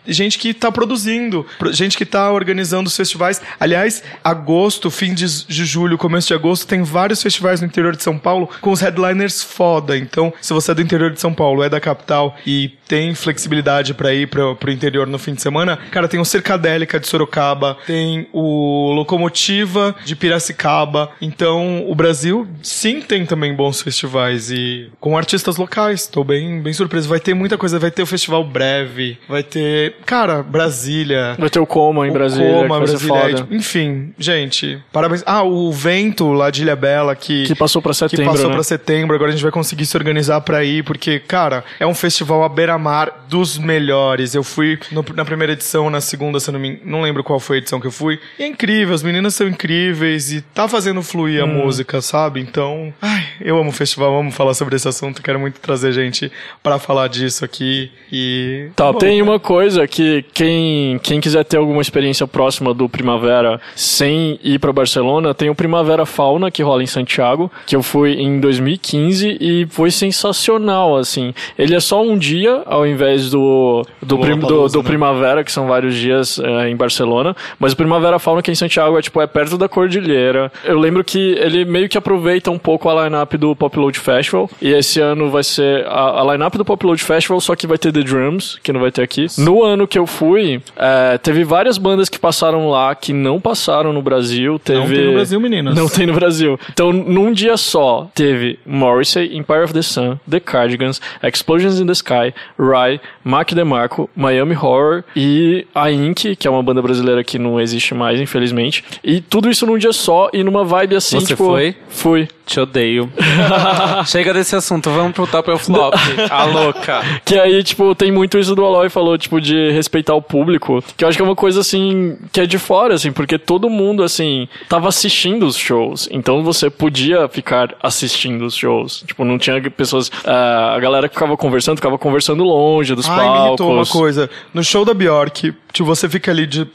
gente 0.08 0.38
que 0.38 0.54
tá 0.54 0.72
produzindo, 0.72 1.46
pro- 1.58 1.72
gente 1.74 1.98
que 1.98 2.06
tá 2.06 2.32
organizando 2.32 2.88
os 2.88 2.96
festivais. 2.96 3.42
Aliás, 3.60 4.04
agosto, 4.24 4.92
fim 4.92 5.14
de, 5.14 5.46
de 5.48 5.66
julho, 5.66 5.98
começo 5.98 6.28
de 6.28 6.34
agosto, 6.34 6.68
tem 6.68 6.84
vários 6.84 7.22
festivais 7.24 7.62
no 7.62 7.68
interior 7.68 7.96
de 7.96 8.04
São 8.04 8.18
Paulo 8.20 8.50
com 8.62 8.72
os 8.72 8.82
headliners 8.82 9.42
foda. 9.44 9.98
Então, 9.98 10.34
se 10.42 10.54
você 10.54 10.72
é 10.72 10.76
do 10.76 10.82
interior 10.82 11.12
de 11.12 11.20
São 11.20 11.34
Paulo, 11.34 11.64
é 11.64 11.70
da 11.70 11.80
capital 11.80 12.36
e 12.46 12.70
tem 12.88 13.14
flexibilidade 13.14 13.94
pra 13.94 14.14
ir 14.14 14.28
pro, 14.28 14.56
pro 14.56 14.72
interior 14.72 15.06
no 15.06 15.20
fim 15.20 15.34
de 15.34 15.42
semana, 15.42 15.78
cara, 15.92 16.08
tem 16.08 16.20
o 16.20 16.26
Cercadélica 16.26 17.00
de 17.00 17.08
Sorocaba, 17.08 17.78
tem 17.86 18.28
o 18.34 18.92
Locomotiva 18.94 19.96
de 20.04 20.16
Piracicaba. 20.16 21.12
Então, 21.22 21.86
o 21.88 21.94
Brasil 21.94 22.48
sim 22.64 23.00
tem 23.02 23.26
também 23.26 23.54
bons 23.54 23.82
festivais 23.82 24.52
e 24.52 24.90
com 25.00 25.18
artistas 25.18 25.58
locais. 25.58 26.08
Tô 26.08 26.24
bem, 26.24 26.62
bem 26.62 26.74
surpreso. 26.74 27.08
Vai 27.08 27.20
ter 27.20 27.34
muita 27.34 27.58
coisa, 27.58 27.78
vai 27.78 27.92
ter 27.92 28.02
o 28.02 28.08
Festival 28.08 28.44
Breve, 28.44 29.18
vai 29.28 29.44
ter, 29.44 29.96
cara, 30.06 30.42
Brasília. 30.42 31.36
Vai 31.38 31.50
ter 31.50 31.60
o 31.60 31.66
Coma 31.68 32.08
em 32.08 32.10
O 32.10 32.14
Brasília, 32.14 32.54
Coma, 32.54 32.80
Brasília, 32.80 33.18
é, 33.18 33.34
tipo, 33.36 33.54
enfim, 33.54 34.14
gente, 34.18 34.80
parabéns. 34.92 35.24
Ah, 35.26 35.44
o 35.44 35.72
Vento 35.72 36.32
lá 36.32 36.50
de 36.50 36.64
Ilha 36.64 36.76
Bela 36.76 37.16
que 37.16 37.46
Que 37.46 37.56
passou 37.56 37.82
pra 38.00 38.10
que 38.10 38.16
setembro, 38.16 38.32
passou 38.34 38.50
né? 38.50 38.56
pra 38.56 38.64
setembro, 38.64 39.16
agora 39.16 39.30
a 39.30 39.34
gente 39.34 39.44
vai 39.44 39.52
conseguir 39.52 39.86
se 39.86 39.96
organizar 39.98 40.42
pra 40.42 40.64
ir, 40.64 40.84
porque, 40.84 41.20
cara, 41.20 41.64
é 41.80 41.86
um 41.86 41.94
festival 41.94 42.44
à 42.44 42.50
beira-mar 42.50 43.26
dos 43.28 43.58
melhores. 43.58 44.34
Eu 44.36 44.44
fui 44.44 44.80
no- 44.92 45.06
na 45.16 45.26
primeira 45.26 45.54
edição, 45.54 45.90
na 45.90 46.02
segunda, 46.02 46.40
se 46.40 46.52
não 46.52 46.60
me 46.60 46.80
não 46.84 47.02
lembro 47.02 47.24
qual 47.24 47.40
foi 47.40 47.58
a 47.58 47.60
edição 47.60 47.80
que 47.80 47.88
eu 47.88 47.92
fui. 47.92 48.20
E 48.38 48.44
é 48.44 48.48
incrível, 48.48 48.94
as 48.96 49.04
meninas 49.04 49.34
são 49.36 49.48
incríveis 49.48 50.32
e 50.32 50.42
tá 50.42 50.68
fazendo 50.68 51.02
fluir 51.02 51.42
a 51.42 51.46
Hum. 51.46 51.64
música, 51.64 52.02
sabe? 52.02 52.40
Então, 52.40 52.94
ai, 53.02 53.24
eu 53.42 53.58
amo 53.58 53.70
o 53.70 53.74
festival, 53.74 54.18
amo 54.20 54.32
falar 54.32 54.54
sobre 54.54 54.76
esse 54.76 54.88
assunto, 54.88 55.22
quero 55.22 55.40
muito 55.40 55.60
trazer 55.60 55.92
gente 55.92 56.32
pra 56.64 56.80
falar 56.80 57.08
disso 57.08 57.44
aqui 57.46 57.92
e... 58.12 58.70
Tá, 58.76 58.92
Bom, 58.92 59.00
tem 59.00 59.22
uma 59.22 59.40
coisa 59.40 59.88
que 59.88 60.24
quem, 60.34 61.00
quem 61.04 61.20
quiser 61.22 61.44
ter 61.46 61.58
alguma 61.58 61.82
experiência 61.82 62.28
próxima 62.28 62.74
do 62.74 62.88
Primavera 62.90 63.60
sem 63.76 64.40
ir 64.44 64.60
pra 64.60 64.72
Barcelona, 64.74 65.34
tem 65.34 65.50
o 65.50 65.56
Primavera 65.56 66.06
Fauna 66.06 66.50
que 66.52 66.62
rola 66.64 66.84
em 66.84 66.88
Santiago, 66.88 67.52
que 67.66 67.76
eu 67.76 67.84
fui 67.90 68.14
em 68.14 68.40
2015 68.40 69.38
e 69.40 69.68
foi 69.70 69.92
sensacional, 69.92 70.96
assim. 70.96 71.34
Ele 71.58 71.76
é 71.76 71.80
só 71.80 72.02
um 72.02 72.18
dia 72.18 72.62
ao 72.66 72.86
invés 72.86 73.30
do 73.32 73.86
do, 74.02 74.18
prim- 74.20 74.40
do, 74.40 74.68
do 74.68 74.78
né? 74.78 74.84
Primavera, 74.84 75.44
que 75.44 75.52
são 75.52 75.68
vários 75.68 75.96
dias 75.96 76.40
é, 76.40 76.70
em 76.70 76.76
Barcelona, 76.76 77.36
mas 77.60 77.74
o 77.74 77.76
Primavera 77.76 78.20
Fauna 78.20 78.42
que 78.42 78.52
é 78.52 78.54
em 78.54 78.56
Santiago 78.56 78.98
é 78.98 79.02
tipo 79.02 79.20
é 79.22 79.28
perto 79.28 79.58
da 79.58 79.68
Cordilheira. 79.68 80.52
Eu 80.64 80.80
lembro 80.80 81.04
que 81.04 81.36
ele 81.40 81.66
meio 81.66 81.90
que 81.90 81.98
aproveita 81.98 82.52
um 82.52 82.60
pouco 82.60 82.90
a 82.90 83.04
line-up 83.04 83.38
do 83.38 83.56
Pop 83.56 83.78
Load 83.78 83.98
Festival 84.00 84.50
e 84.62 84.70
esse 84.70 85.00
ano 85.00 85.30
vai 85.30 85.44
ser 85.44 85.86
a, 85.88 86.22
a 86.22 86.32
line-up 86.32 86.58
do 86.58 86.66
Pop 86.66 86.86
Load 86.86 87.02
Festival, 87.04 87.40
só 87.42 87.56
que 87.56 87.66
vai 87.68 87.78
ter 87.78 87.92
The 87.92 88.02
Drums, 88.02 88.60
que 88.62 88.72
não 88.72 88.80
vai 88.80 88.92
ter 88.92 89.02
aqui. 89.02 89.26
No 89.38 89.64
ano 89.64 89.88
que 89.88 89.98
eu 89.98 90.06
fui, 90.06 90.62
é, 90.76 91.18
teve 91.18 91.44
várias 91.44 91.78
bandas 91.78 92.08
que 92.10 92.20
passaram 92.20 92.70
lá 92.70 92.94
que 92.96 93.14
não 93.14 93.40
passaram 93.40 93.92
no 93.92 94.02
Brasil. 94.02 94.60
Teve... 94.60 94.80
Não 94.80 94.88
tem 94.88 95.06
no 95.06 95.14
Brasil, 95.14 95.40
meninas. 95.40 95.76
Não 95.76 95.88
tem 95.90 96.06
no 96.06 96.14
Brasil. 96.14 96.60
Então, 96.72 96.92
num 96.92 97.32
dia 97.32 97.58
só, 97.58 97.79
teve 98.14 98.60
Morrissey, 98.66 99.36
Empire 99.38 99.64
of 99.64 99.74
the 99.74 99.82
Sun, 99.82 100.20
The 100.30 100.40
Cardigans, 100.40 101.02
Explosions 101.22 101.80
in 101.80 101.86
the 101.86 101.94
Sky, 101.94 102.34
Rye, 102.58 103.00
Mac 103.24 103.52
DeMarco, 103.54 104.10
Miami 104.16 104.56
Horror 104.56 105.04
e 105.16 105.66
a 105.74 105.92
Inc., 105.92 106.36
que 106.36 106.48
é 106.48 106.52
uma 106.52 106.64
banda 106.64 106.82
brasileira 106.82 107.24
que 107.24 107.38
não 107.40 107.60
existe 107.60 107.94
mais, 107.94 108.20
infelizmente. 108.20 108.84
E 109.04 109.22
tudo 109.22 109.50
isso 109.50 109.66
num 109.66 109.78
dia 109.78 109.94
só 109.94 110.30
e 110.34 110.44
numa 110.44 110.64
vibe 110.64 110.96
assim, 110.96 111.20
Você 111.20 111.28
tipo... 111.28 111.46
foi? 111.46 111.76
Fui. 111.90 112.28
Te 112.50 112.60
odeio. 112.60 113.12
Chega 114.08 114.34
desse 114.34 114.56
assunto, 114.56 114.90
vamos 114.90 115.14
pro 115.14 115.28
top 115.28 115.52
ou 115.52 115.58
flop. 115.60 115.94
A 116.32 116.46
louca. 116.46 117.02
Que 117.24 117.38
aí, 117.38 117.62
tipo, 117.62 117.94
tem 117.94 118.12
muito 118.12 118.40
isso 118.40 118.56
do 118.56 118.66
Aloy 118.66 118.90
falou, 118.90 119.16
tipo, 119.20 119.40
de 119.40 119.70
respeitar 119.70 120.16
o 120.16 120.22
público. 120.22 120.84
Que 120.98 121.04
eu 121.04 121.08
acho 121.08 121.16
que 121.16 121.22
é 121.22 121.26
uma 121.26 121.36
coisa, 121.36 121.60
assim, 121.60 122.18
que 122.32 122.42
é 122.42 122.48
de 122.48 122.58
fora, 122.58 122.96
assim, 122.96 123.12
porque 123.12 123.38
todo 123.38 123.70
mundo, 123.70 124.02
assim, 124.02 124.48
tava 124.68 124.88
assistindo 124.88 125.46
os 125.46 125.56
shows. 125.56 126.10
Então 126.12 126.42
você 126.42 126.72
podia 126.72 127.28
ficar 127.28 127.69
assistindo 127.82 128.46
os 128.46 128.56
shows. 128.56 129.04
Tipo, 129.06 129.24
não 129.26 129.38
tinha 129.38 129.60
pessoas. 129.72 130.12
ah, 130.26 130.74
a 130.76 130.80
galera 130.80 131.08
que 131.08 131.16
ficava 131.16 131.36
conversando, 131.38 131.78
ficava 131.78 131.98
conversando 131.98 132.44
longe 132.44 132.96
dos 132.96 133.08
Ai, 133.10 133.16
me 133.16 133.22
palcos. 133.24 133.48
irritou 133.48 133.72
uma 133.74 133.86
coisa. 133.86 134.30
No 134.54 134.64
show 134.64 134.84
da 134.86 134.94
Bjork, 134.94 135.54
tipo, 135.74 135.86
você 135.86 136.08
fica 136.10 136.32
ali 136.32 136.46
de. 136.46 136.68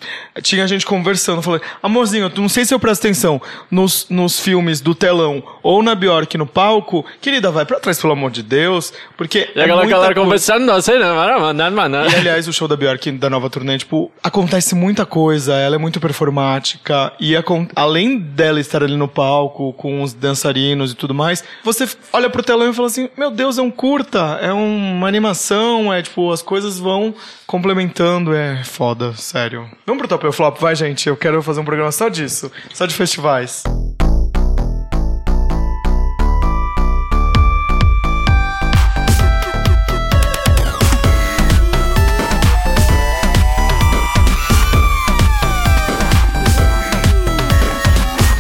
Tinha 0.43 0.67
gente 0.67 0.85
conversando, 0.85 1.41
falando, 1.43 1.63
amorzinho, 1.83 2.29
tu 2.31 2.41
não 2.41 2.49
sei 2.49 2.65
se 2.65 2.75
eu 2.75 2.79
presto 2.81 3.03
atenção 3.07 3.41
nos, 3.71 4.07
nos 4.11 4.39
filmes 4.41 4.81
do 4.81 4.95
telão 4.95 5.43
ou 5.63 5.83
na 5.83 5.95
Bjork 5.95 6.37
no 6.37 6.47
palco. 6.47 7.05
Querida, 7.21 7.51
vai 7.51 7.65
pra 7.65 7.79
trás, 7.81 8.01
pelo 8.01 8.13
amor 8.13 8.31
de 8.31 8.43
Deus. 8.43 8.93
Porque. 9.17 9.51
E 9.55 9.61
a 9.61 9.65
é 9.65 9.67
galera, 9.67 9.77
muita 9.77 9.91
galera 9.91 10.15
coisa. 10.15 10.25
conversando, 10.27 10.65
não 10.67 10.81
sei, 10.81 10.99
não, 10.99 11.53
não, 11.55 11.89
não. 11.89 12.07
E 12.09 12.15
aliás, 12.17 12.47
o 12.49 12.53
show 12.53 12.67
da 12.69 12.77
Bjork 12.77 13.11
da 13.13 13.31
nova 13.31 13.49
turnê, 13.49 13.79
tipo, 13.79 14.11
acontece 14.23 14.75
muita 14.75 15.07
coisa, 15.07 15.55
ela 15.55 15.77
é 15.77 15.79
muito 15.79 16.01
performática, 16.01 17.13
e 17.21 17.37
acon- 17.37 17.67
além 17.77 18.19
dela 18.19 18.59
estar 18.61 18.83
ali 18.83 18.97
no 18.97 19.07
palco 19.09 19.73
com 19.75 20.03
os 20.03 20.13
dançarinos 20.13 20.84
e 20.93 20.95
tudo 20.95 21.15
mais, 21.15 21.43
você 21.65 21.89
olha 22.13 22.29
pro 22.31 22.43
telão 22.43 22.71
e 22.71 22.75
fala 22.75 22.89
assim: 22.89 23.09
Meu 23.17 23.31
Deus, 23.31 23.59
é 23.59 23.63
um 23.63 23.71
curta, 23.71 24.39
é 24.41 24.53
um- 24.53 24.97
uma 24.97 25.09
animação, 25.09 25.93
é 25.93 26.03
tipo, 26.03 26.31
as 26.33 26.43
coisas 26.43 26.79
vão 26.79 27.15
complementando, 27.47 28.35
é 28.35 28.63
foda, 28.65 29.13
sério. 29.15 29.69
Vamos 29.87 30.01
pro 30.01 30.09
Top 30.09 30.33
Flop, 30.33 30.59
vai, 30.61 30.75
gente, 30.75 31.09
eu 31.09 31.17
quero 31.17 31.43
fazer 31.43 31.61
um 31.61 31.65
programa 31.65 31.93
só 31.93 32.09
disso, 32.09 32.51
só 32.73 32.87
de 32.87 32.95
festivais. 32.95 33.63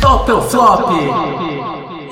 Top 0.00 0.30
ou 0.30 0.42
flop? 0.42 0.90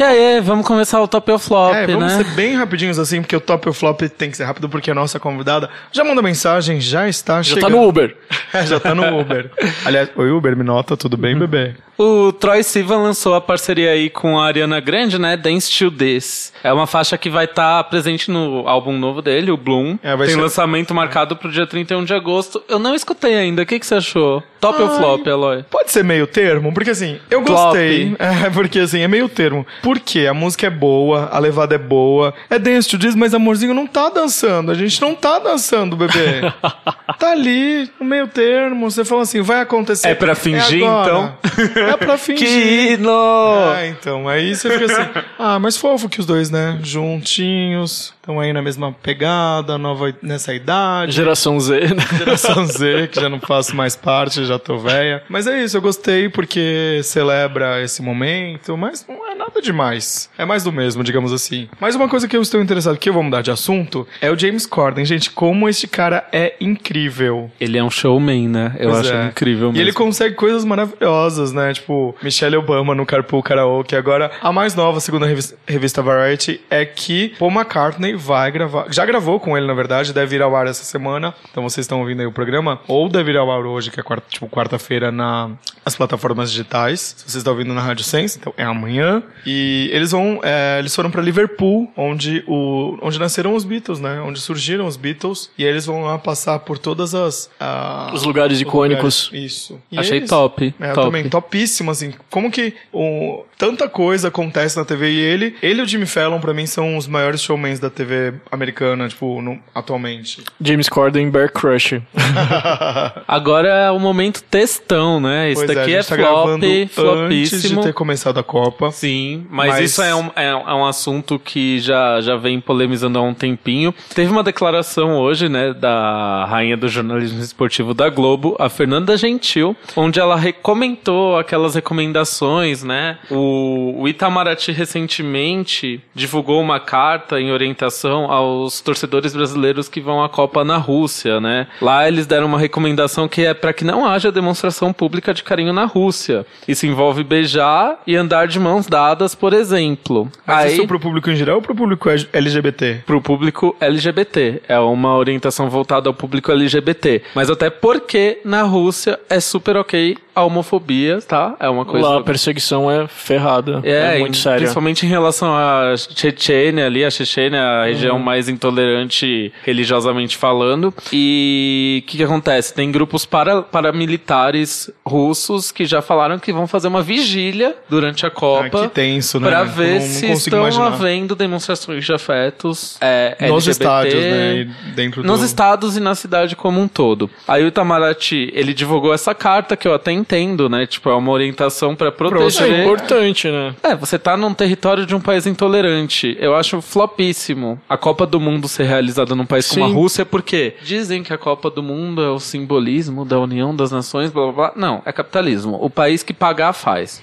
E 0.02 0.04
aí, 0.04 0.40
vamos 0.40 0.66
começar 0.66 1.00
o 1.00 1.06
top 1.06 1.30
ou 1.30 1.38
flop, 1.38 1.74
É, 1.76 1.86
vamos 1.86 2.12
né? 2.12 2.18
ser 2.24 2.30
bem 2.34 2.56
rapidinhos 2.56 2.98
assim, 2.98 3.20
porque 3.22 3.36
o 3.36 3.40
Top 3.40 3.68
ou 3.68 3.72
Flop 3.72 4.00
tem 4.18 4.32
que 4.32 4.36
ser 4.36 4.42
rápido, 4.42 4.68
porque 4.68 4.90
a 4.90 4.94
nossa 4.96 5.20
convidada 5.20 5.70
já 5.92 6.02
mandou 6.02 6.24
mensagem, 6.24 6.80
já 6.80 7.08
está 7.08 7.36
Já 7.36 7.54
chegando. 7.54 7.70
tá 7.70 7.70
no 7.70 7.86
Uber. 7.86 8.16
É, 8.52 8.66
já 8.66 8.78
tá 8.78 8.94
no 8.94 9.18
Uber. 9.18 9.50
Aliás, 9.82 10.10
oi 10.14 10.30
Uber, 10.30 10.54
me 10.54 10.62
nota, 10.62 10.94
tudo 10.94 11.16
bem, 11.16 11.38
bebê? 11.38 11.74
O 11.96 12.30
Troy 12.32 12.62
Sivan 12.62 12.98
lançou 12.98 13.34
a 13.34 13.40
parceria 13.40 13.92
aí 13.92 14.10
com 14.10 14.38
a 14.38 14.44
Ariana 14.46 14.78
Grande, 14.78 15.18
né? 15.18 15.38
Dance 15.38 15.70
to 15.78 15.90
This. 15.90 16.52
É 16.62 16.70
uma 16.70 16.86
faixa 16.86 17.16
que 17.16 17.30
vai 17.30 17.46
estar 17.46 17.82
presente 17.84 18.30
no 18.30 18.66
álbum 18.68 18.92
novo 18.98 19.22
dele, 19.22 19.50
o 19.50 19.56
Bloom. 19.56 19.96
É, 20.02 20.14
vai 20.16 20.26
Tem 20.26 20.36
ser- 20.36 20.42
lançamento 20.42 20.92
marcado 20.94 21.34
pro 21.36 21.50
dia 21.50 21.66
31 21.66 22.04
de 22.04 22.12
agosto. 22.12 22.62
Eu 22.68 22.78
não 22.78 22.94
escutei 22.94 23.34
ainda. 23.36 23.62
O 23.62 23.66
que, 23.66 23.78
que 23.78 23.86
você 23.86 23.94
achou? 23.94 24.42
Top 24.60 24.80
ou 24.82 24.90
flop, 24.90 25.26
Eloy? 25.26 25.64
Pode 25.70 25.90
ser 25.90 26.04
meio 26.04 26.26
termo, 26.26 26.74
porque 26.74 26.90
assim, 26.90 27.18
eu 27.30 27.42
Flop. 27.44 27.56
gostei. 27.68 28.14
É, 28.20 28.50
porque 28.50 28.80
assim, 28.80 29.00
é 29.00 29.08
meio 29.08 29.28
termo. 29.30 29.66
Por 29.82 29.91
Por 29.92 30.00
quê? 30.00 30.26
A 30.26 30.32
música 30.32 30.68
é 30.68 30.70
boa, 30.70 31.28
a 31.30 31.38
levada 31.38 31.74
é 31.74 31.78
boa. 31.78 32.32
É 32.48 32.58
dance 32.58 32.88
to 32.88 32.98
this, 32.98 33.14
mas 33.14 33.34
amorzinho 33.34 33.74
não 33.74 33.86
tá 33.86 34.08
dançando. 34.08 34.70
A 34.70 34.74
gente 34.74 34.98
não 35.02 35.14
tá 35.14 35.38
dançando, 35.38 35.94
bebê. 35.98 36.50
tá 37.18 37.32
ali, 37.32 37.90
no 38.00 38.06
meio 38.06 38.26
termo. 38.26 38.90
Você 38.90 39.04
fala 39.04 39.20
assim, 39.20 39.42
vai 39.42 39.60
acontecer. 39.60 40.08
É 40.08 40.14
pra 40.14 40.34
fingir, 40.34 40.82
agora. 40.82 41.36
É 41.92 41.96
pra 41.98 42.16
fingir. 42.16 42.48
Que 42.48 42.94
hino! 42.94 43.10
Ah, 43.10 43.86
então, 43.86 44.26
aí 44.26 44.56
você 44.56 44.70
fica 44.70 44.86
assim, 44.86 45.10
ah, 45.38 45.58
mas 45.58 45.76
fofo 45.76 46.08
que 46.08 46.20
os 46.20 46.24
dois, 46.24 46.50
né, 46.50 46.78
juntinhos, 46.82 48.14
estão 48.22 48.38
aí 48.38 48.52
na 48.52 48.62
mesma 48.62 48.92
pegada, 48.92 49.76
nova 49.76 50.14
nessa 50.22 50.54
idade. 50.54 51.10
Geração 51.10 51.58
Z, 51.58 51.80
né? 51.92 52.04
Geração 52.18 52.64
Z, 52.64 53.08
que 53.10 53.20
já 53.20 53.28
não 53.28 53.40
faço 53.40 53.74
mais 53.74 53.96
parte, 53.96 54.44
já 54.44 54.60
tô 54.60 54.78
velha. 54.78 55.24
Mas 55.28 55.48
é 55.48 55.60
isso, 55.64 55.76
eu 55.76 55.82
gostei 55.82 56.28
porque 56.28 57.00
celebra 57.02 57.82
esse 57.82 58.00
momento, 58.00 58.76
mas 58.76 59.04
não 59.08 59.28
é 59.28 59.34
nada 59.34 59.60
demais. 59.60 60.30
É 60.38 60.44
mais 60.44 60.62
do 60.62 60.70
mesmo, 60.70 61.02
digamos 61.02 61.32
assim. 61.32 61.68
Mas 61.80 61.96
uma 61.96 62.08
coisa 62.08 62.28
que 62.28 62.36
eu 62.36 62.40
estou 62.42 62.62
interessado, 62.62 62.96
que 62.96 63.08
eu 63.08 63.12
vou 63.12 63.24
mudar 63.24 63.42
de 63.42 63.50
assunto, 63.50 64.06
é 64.20 64.30
o 64.30 64.38
James 64.38 64.66
Corden. 64.66 65.04
Gente, 65.04 65.28
como 65.32 65.68
este 65.68 65.88
cara 65.88 66.24
é 66.30 66.54
incrível. 66.60 67.50
Ele 67.60 67.76
é 67.76 67.82
um 67.82 67.90
showman, 67.90 68.46
né? 68.48 68.76
Eu 68.78 68.90
Pois 68.90 69.00
acho 69.00 69.14
é. 69.14 69.26
incrível 69.26 69.68
mesmo. 69.72 69.78
E 69.78 69.80
ele 69.80 69.92
consegue 69.92 70.36
coisas 70.36 70.64
maravilhosas, 70.64 71.52
né? 71.52 71.72
Tipo, 71.74 72.14
Michelle 72.22 72.56
Obama 72.56 72.94
no 72.94 73.04
Carpool 73.04 73.42
Karaoke. 73.42 73.96
Agora, 73.96 74.30
a 74.40 74.52
mais 74.52 74.76
nova, 74.76 75.00
segundo 75.00 75.24
a 75.24 75.26
revis- 75.28 75.56
revista 75.66 76.00
Variety, 76.02 76.60
é 76.70 76.84
que 76.84 77.34
Paul 77.36 77.50
McCartney 77.50 78.11
vai 78.14 78.50
gravar. 78.50 78.86
Já 78.90 79.04
gravou 79.04 79.38
com 79.40 79.56
ele, 79.56 79.66
na 79.66 79.74
verdade, 79.74 80.12
deve 80.12 80.36
ir 80.36 80.42
ao 80.42 80.54
ar 80.54 80.66
essa 80.66 80.84
semana. 80.84 81.34
Então 81.50 81.62
vocês 81.62 81.84
estão 81.84 82.00
ouvindo 82.00 82.20
aí 82.20 82.26
o 82.26 82.32
programa. 82.32 82.80
Ou 82.88 83.08
deve 83.08 83.30
ir 83.32 83.36
ao 83.36 83.50
ar 83.50 83.64
hoje, 83.64 83.90
que 83.90 84.00
é 84.00 84.02
quarta, 84.02 84.26
tipo, 84.28 84.48
quarta-feira 84.48 85.10
na, 85.12 85.50
nas 85.84 85.94
plataformas 85.96 86.50
digitais. 86.50 87.14
Se 87.18 87.22
vocês 87.24 87.36
estão 87.36 87.52
ouvindo 87.52 87.72
na 87.74 87.80
Rádio 87.80 88.04
Sense, 88.04 88.38
então 88.38 88.52
é 88.56 88.64
amanhã. 88.64 89.22
E 89.46 89.90
eles 89.92 90.10
vão. 90.12 90.40
é, 90.42 90.78
eles 90.78 90.94
foram 90.94 91.10
pra 91.10 91.22
Liverpool, 91.22 91.90
onde, 91.96 92.42
o, 92.46 92.98
onde 93.02 93.18
nasceram 93.18 93.54
os 93.54 93.64
Beatles, 93.64 94.00
né? 94.00 94.20
Onde 94.20 94.40
surgiram 94.40 94.86
os 94.86 94.96
Beatles. 94.96 95.50
E 95.58 95.64
eles 95.64 95.86
vão 95.86 96.02
lá 96.04 96.18
passar 96.18 96.58
por 96.60 96.78
todas 96.78 97.14
as. 97.14 97.50
ah, 97.60 98.10
Os 98.12 98.22
lugares 98.24 98.60
icônicos. 98.60 99.26
lugares. 99.32 99.52
Isso. 99.52 99.80
E 99.90 99.98
Achei 99.98 100.18
eles- 100.18 100.28
top, 100.30 100.74
É, 100.80 100.92
top. 100.92 101.06
também, 101.06 101.28
topíssimo, 101.28 101.90
assim. 101.90 102.12
Como 102.30 102.50
que 102.50 102.74
o, 102.92 103.44
tanta 103.58 103.88
coisa 103.88 104.28
acontece 104.28 104.76
na 104.76 104.84
TV 104.84 105.10
e 105.10 105.18
ele, 105.20 105.56
ele 105.62 105.80
e 105.80 105.84
o 105.84 105.88
Jimmy 105.88 106.06
Fallon, 106.06 106.40
pra 106.40 106.52
mim, 106.54 106.66
são 106.66 106.96
os 106.96 107.06
maiores 107.06 107.40
showmans 107.42 107.78
da 107.80 107.90
TV 107.90 108.01
americana, 108.50 109.08
tipo, 109.08 109.40
no- 109.42 109.58
atualmente. 109.74 110.42
James 110.60 110.88
Corden, 110.88 111.30
Bear 111.30 111.50
Crush. 111.52 112.00
Agora 113.26 113.68
é 113.68 113.90
o 113.90 113.98
momento 113.98 114.42
textão, 114.42 115.20
né? 115.20 115.50
Isso 115.50 115.60
Pois 115.64 115.70
é, 115.70 115.72
a 115.72 115.76
daqui 115.76 115.90
gente 115.92 116.00
é, 116.00 116.02
tá 116.02 116.16
flop, 116.16 116.18
gravando 116.18 116.66
antes 116.66 116.88
de 116.88 116.94
flopíssimo. 116.94 117.82
ter 117.82 117.92
começado 117.92 118.38
a 118.38 118.42
Copa. 118.42 118.90
Sim, 118.90 119.46
mas, 119.50 119.70
Mas- 119.70 119.90
isso 119.90 120.02
é 120.02 120.14
um, 120.14 120.30
é, 120.36 120.46
é 120.48 120.54
um 120.74 120.84
assunto 120.84 121.38
que 121.38 121.78
já, 121.80 122.20
já 122.20 122.36
vem 122.36 122.60
polemizando 122.60 123.18
há 123.18 123.22
um 123.22 123.34
tempinho. 123.34 123.94
Teve 124.14 124.30
uma 124.30 124.42
declaração 124.42 125.16
hoje, 125.16 125.48
né, 125.48 125.72
da 125.72 126.44
rainha 126.46 126.76
do 126.76 126.88
jornalismo 126.88 127.40
esportivo 127.40 127.94
da 127.94 128.08
Globo, 128.08 128.56
a 128.58 128.68
Fernanda 128.68 129.16
Gentil, 129.16 129.76
onde 129.96 130.20
ela 130.20 130.36
recomendou 130.36 131.38
aquelas 131.38 131.74
recomendações, 131.74 132.82
né? 132.82 133.18
O, 133.30 133.94
o 134.02 134.08
Itamaraty 134.08 134.72
recentemente 134.72 136.00
divulgou 136.14 136.60
uma 136.60 136.80
carta 136.80 137.40
em 137.40 137.50
orientação 137.52 137.91
aos 138.00 138.80
torcedores 138.80 139.34
brasileiros 139.34 139.88
que 139.88 140.00
vão 140.00 140.22
à 140.22 140.28
Copa 140.28 140.64
na 140.64 140.76
Rússia, 140.76 141.40
né? 141.40 141.66
Lá 141.80 142.06
eles 142.08 142.26
deram 142.26 142.46
uma 142.46 142.58
recomendação 142.58 143.28
que 143.28 143.44
é 143.44 143.54
para 143.54 143.72
que 143.72 143.84
não 143.84 144.06
haja 144.06 144.32
demonstração 144.32 144.92
pública 144.92 145.32
de 145.34 145.42
carinho 145.42 145.72
na 145.72 145.84
Rússia. 145.84 146.46
Isso 146.66 146.86
envolve 146.86 147.22
beijar 147.24 148.00
e 148.06 148.16
andar 148.16 148.46
de 148.48 148.58
mãos 148.58 148.86
dadas, 148.86 149.34
por 149.34 149.52
exemplo. 149.52 150.30
Mas 150.46 150.66
Aí, 150.66 150.72
isso 150.74 150.86
pro 150.86 151.00
público 151.00 151.30
em 151.30 151.36
geral 151.36 151.56
ou 151.56 151.62
pro 151.62 151.74
público 151.74 152.08
LGBT? 152.32 153.02
pro 153.06 153.20
público 153.20 153.76
LGBT. 153.80 154.62
É 154.68 154.78
uma 154.78 155.16
orientação 155.16 155.68
voltada 155.68 156.08
ao 156.08 156.14
público 156.14 156.50
LGBT. 156.50 157.22
Mas 157.34 157.50
até 157.50 157.70
porque 157.70 158.40
na 158.44 158.62
Rússia 158.62 159.18
é 159.28 159.40
super 159.40 159.76
ok 159.76 160.16
a 160.34 160.44
homofobia, 160.44 161.20
tá? 161.20 161.54
É 161.60 161.68
uma 161.68 161.84
coisa. 161.84 162.06
Lá 162.08 162.18
a 162.18 162.22
perseguição 162.22 162.90
é 162.90 163.06
ferrada. 163.06 163.80
É, 163.84 164.16
É, 164.16 164.18
muito 164.18 164.34
em- 164.36 164.38
séria. 164.40 164.58
principalmente 164.58 165.04
em 165.04 165.08
relação 165.08 165.54
à 165.54 165.94
Chechênia 165.96 166.86
ali, 166.86 167.04
a 167.04 167.10
Chechênia, 167.10 167.60
a 167.62 167.84
região 167.84 168.16
Uhum. 168.16 168.22
mais 168.22 168.48
intolerante 168.48 169.52
religiosamente 169.64 170.36
falando. 170.36 170.92
E 171.12 172.02
o 172.04 172.06
que, 172.10 172.16
que 172.18 172.22
acontece? 172.24 172.72
Tem 172.74 172.90
grupos 172.90 173.24
para, 173.26 173.62
paramilitares 173.62 174.90
russos 175.06 175.70
que 175.72 175.84
já 175.84 176.00
falaram 176.02 176.38
que 176.38 176.52
vão 176.52 176.66
fazer 176.66 176.88
uma 176.88 177.02
vigília 177.02 177.74
durante 177.88 178.26
a 178.26 178.30
Copa. 178.30 178.84
Ah, 178.84 178.88
que 178.88 178.94
tenso, 178.94 179.38
né? 179.40 179.48
Pra 179.48 179.64
ver 179.64 179.94
não- 179.94 180.00
não 180.00 180.00
se 180.00 180.14
consigo 180.26 180.32
estão 180.34 180.60
imaginar. 180.60 180.86
havendo 180.86 181.34
demonstrações 181.34 182.04
de 182.04 182.12
afetos 182.12 182.96
é, 183.00 183.36
Nos 183.48 183.66
LGBT, 183.66 183.70
estádios, 183.70 184.24
né? 184.24 184.54
E 184.56 184.64
dentro 184.94 185.22
nos 185.22 185.40
do... 185.40 185.46
estados 185.46 185.96
e 185.96 186.00
na 186.00 186.14
cidade 186.14 186.56
como 186.56 186.80
um 186.80 186.88
todo. 186.88 187.30
Aí 187.46 187.64
o 187.64 187.68
Itamaraty, 187.68 188.50
ele 188.54 188.72
divulgou 188.74 189.12
essa 189.12 189.34
carta 189.34 189.76
que 189.76 189.86
eu 189.86 189.94
até 189.94 190.12
entendo, 190.22 190.68
né? 190.68 190.86
Tipo, 190.86 191.10
é 191.10 191.14
uma 191.14 191.30
orientação 191.32 191.94
pra 191.94 192.08
É 192.08 192.10
proteger. 192.10 192.80
importante, 192.80 193.48
né? 193.48 193.74
É, 193.82 193.94
você 193.94 194.18
tá 194.18 194.36
num 194.36 194.54
território 194.54 195.04
de 195.04 195.14
um 195.14 195.20
país 195.20 195.46
intolerante. 195.46 196.36
Eu 196.40 196.54
acho 196.54 196.80
flopíssimo 196.80 197.80
a 197.88 197.96
Copa 197.96 198.24
do 198.26 198.40
Mundo 198.40 198.68
ser 198.68 198.84
realizada 198.84 199.34
num 199.34 199.44
país 199.46 199.68
como 199.68 199.84
a 199.84 199.88
Sim. 199.88 199.94
Rússia, 199.94 200.24
porque 200.24 200.74
dizem 200.82 201.22
que 201.22 201.32
a 201.32 201.38
Copa 201.38 201.70
do 201.70 201.82
Mundo 201.82 202.22
é 202.22 202.30
o 202.30 202.38
simbolismo 202.38 203.24
da 203.24 203.38
união 203.38 203.74
das 203.74 203.90
nações, 203.90 204.30
blá 204.30 204.44
blá 204.44 204.52
blá. 204.52 204.72
Não, 204.76 205.02
é 205.04 205.12
capitalismo. 205.12 205.78
O 205.80 205.90
país 205.90 206.22
que 206.22 206.32
pagar 206.32 206.72
faz. 206.72 207.20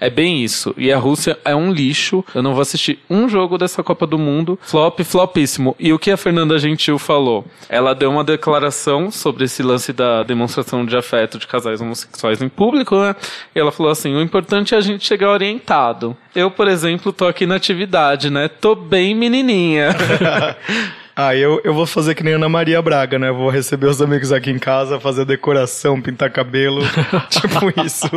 É 0.00 0.10
bem 0.10 0.42
isso. 0.44 0.74
E 0.76 0.92
a 0.92 0.98
Rússia 0.98 1.38
é 1.44 1.54
um 1.54 1.72
lixo. 1.72 2.24
Eu 2.34 2.42
não 2.42 2.52
vou 2.52 2.62
assistir 2.62 2.98
um 3.08 3.28
jogo 3.28 3.56
dessa 3.58 3.82
Copa 3.82 4.06
do 4.06 4.18
Mundo. 4.18 4.58
Flop, 4.62 5.00
flopíssimo. 5.00 5.74
E 5.78 5.92
o 5.92 5.98
que 5.98 6.10
a 6.10 6.16
Fernanda 6.16 6.58
Gentil 6.58 6.98
falou? 6.98 7.44
Ela 7.68 7.94
deu 7.94 8.10
uma 8.10 8.22
declaração 8.24 9.10
sobre 9.10 9.44
esse 9.44 9.62
lance 9.62 9.92
da 9.92 10.22
demonstração 10.22 10.84
de 10.84 10.96
afeto 10.96 11.38
de 11.38 11.46
casais 11.46 11.80
homossexuais 11.80 12.33
em 12.42 12.48
público, 12.48 12.96
né? 12.96 13.14
E 13.54 13.58
ela 13.58 13.70
falou 13.70 13.92
assim: 13.92 14.14
o 14.14 14.20
importante 14.20 14.74
é 14.74 14.78
a 14.78 14.80
gente 14.80 15.04
chegar 15.04 15.30
orientado. 15.30 16.16
Eu, 16.34 16.50
por 16.50 16.68
exemplo, 16.68 17.12
tô 17.12 17.26
aqui 17.26 17.46
na 17.46 17.56
atividade, 17.56 18.30
né? 18.30 18.48
Tô 18.48 18.74
bem 18.74 19.14
menininha. 19.14 19.94
Ah, 21.16 21.34
eu, 21.36 21.60
eu 21.62 21.72
vou 21.72 21.86
fazer 21.86 22.14
que 22.14 22.24
nem 22.24 22.34
Ana 22.34 22.48
Maria 22.48 22.82
Braga, 22.82 23.18
né? 23.18 23.30
Vou 23.30 23.48
receber 23.48 23.86
os 23.86 24.02
amigos 24.02 24.32
aqui 24.32 24.50
em 24.50 24.58
casa, 24.58 24.98
fazer 24.98 25.24
decoração, 25.24 26.00
pintar 26.00 26.30
cabelo, 26.30 26.82
tipo 27.30 27.80
isso, 27.84 28.08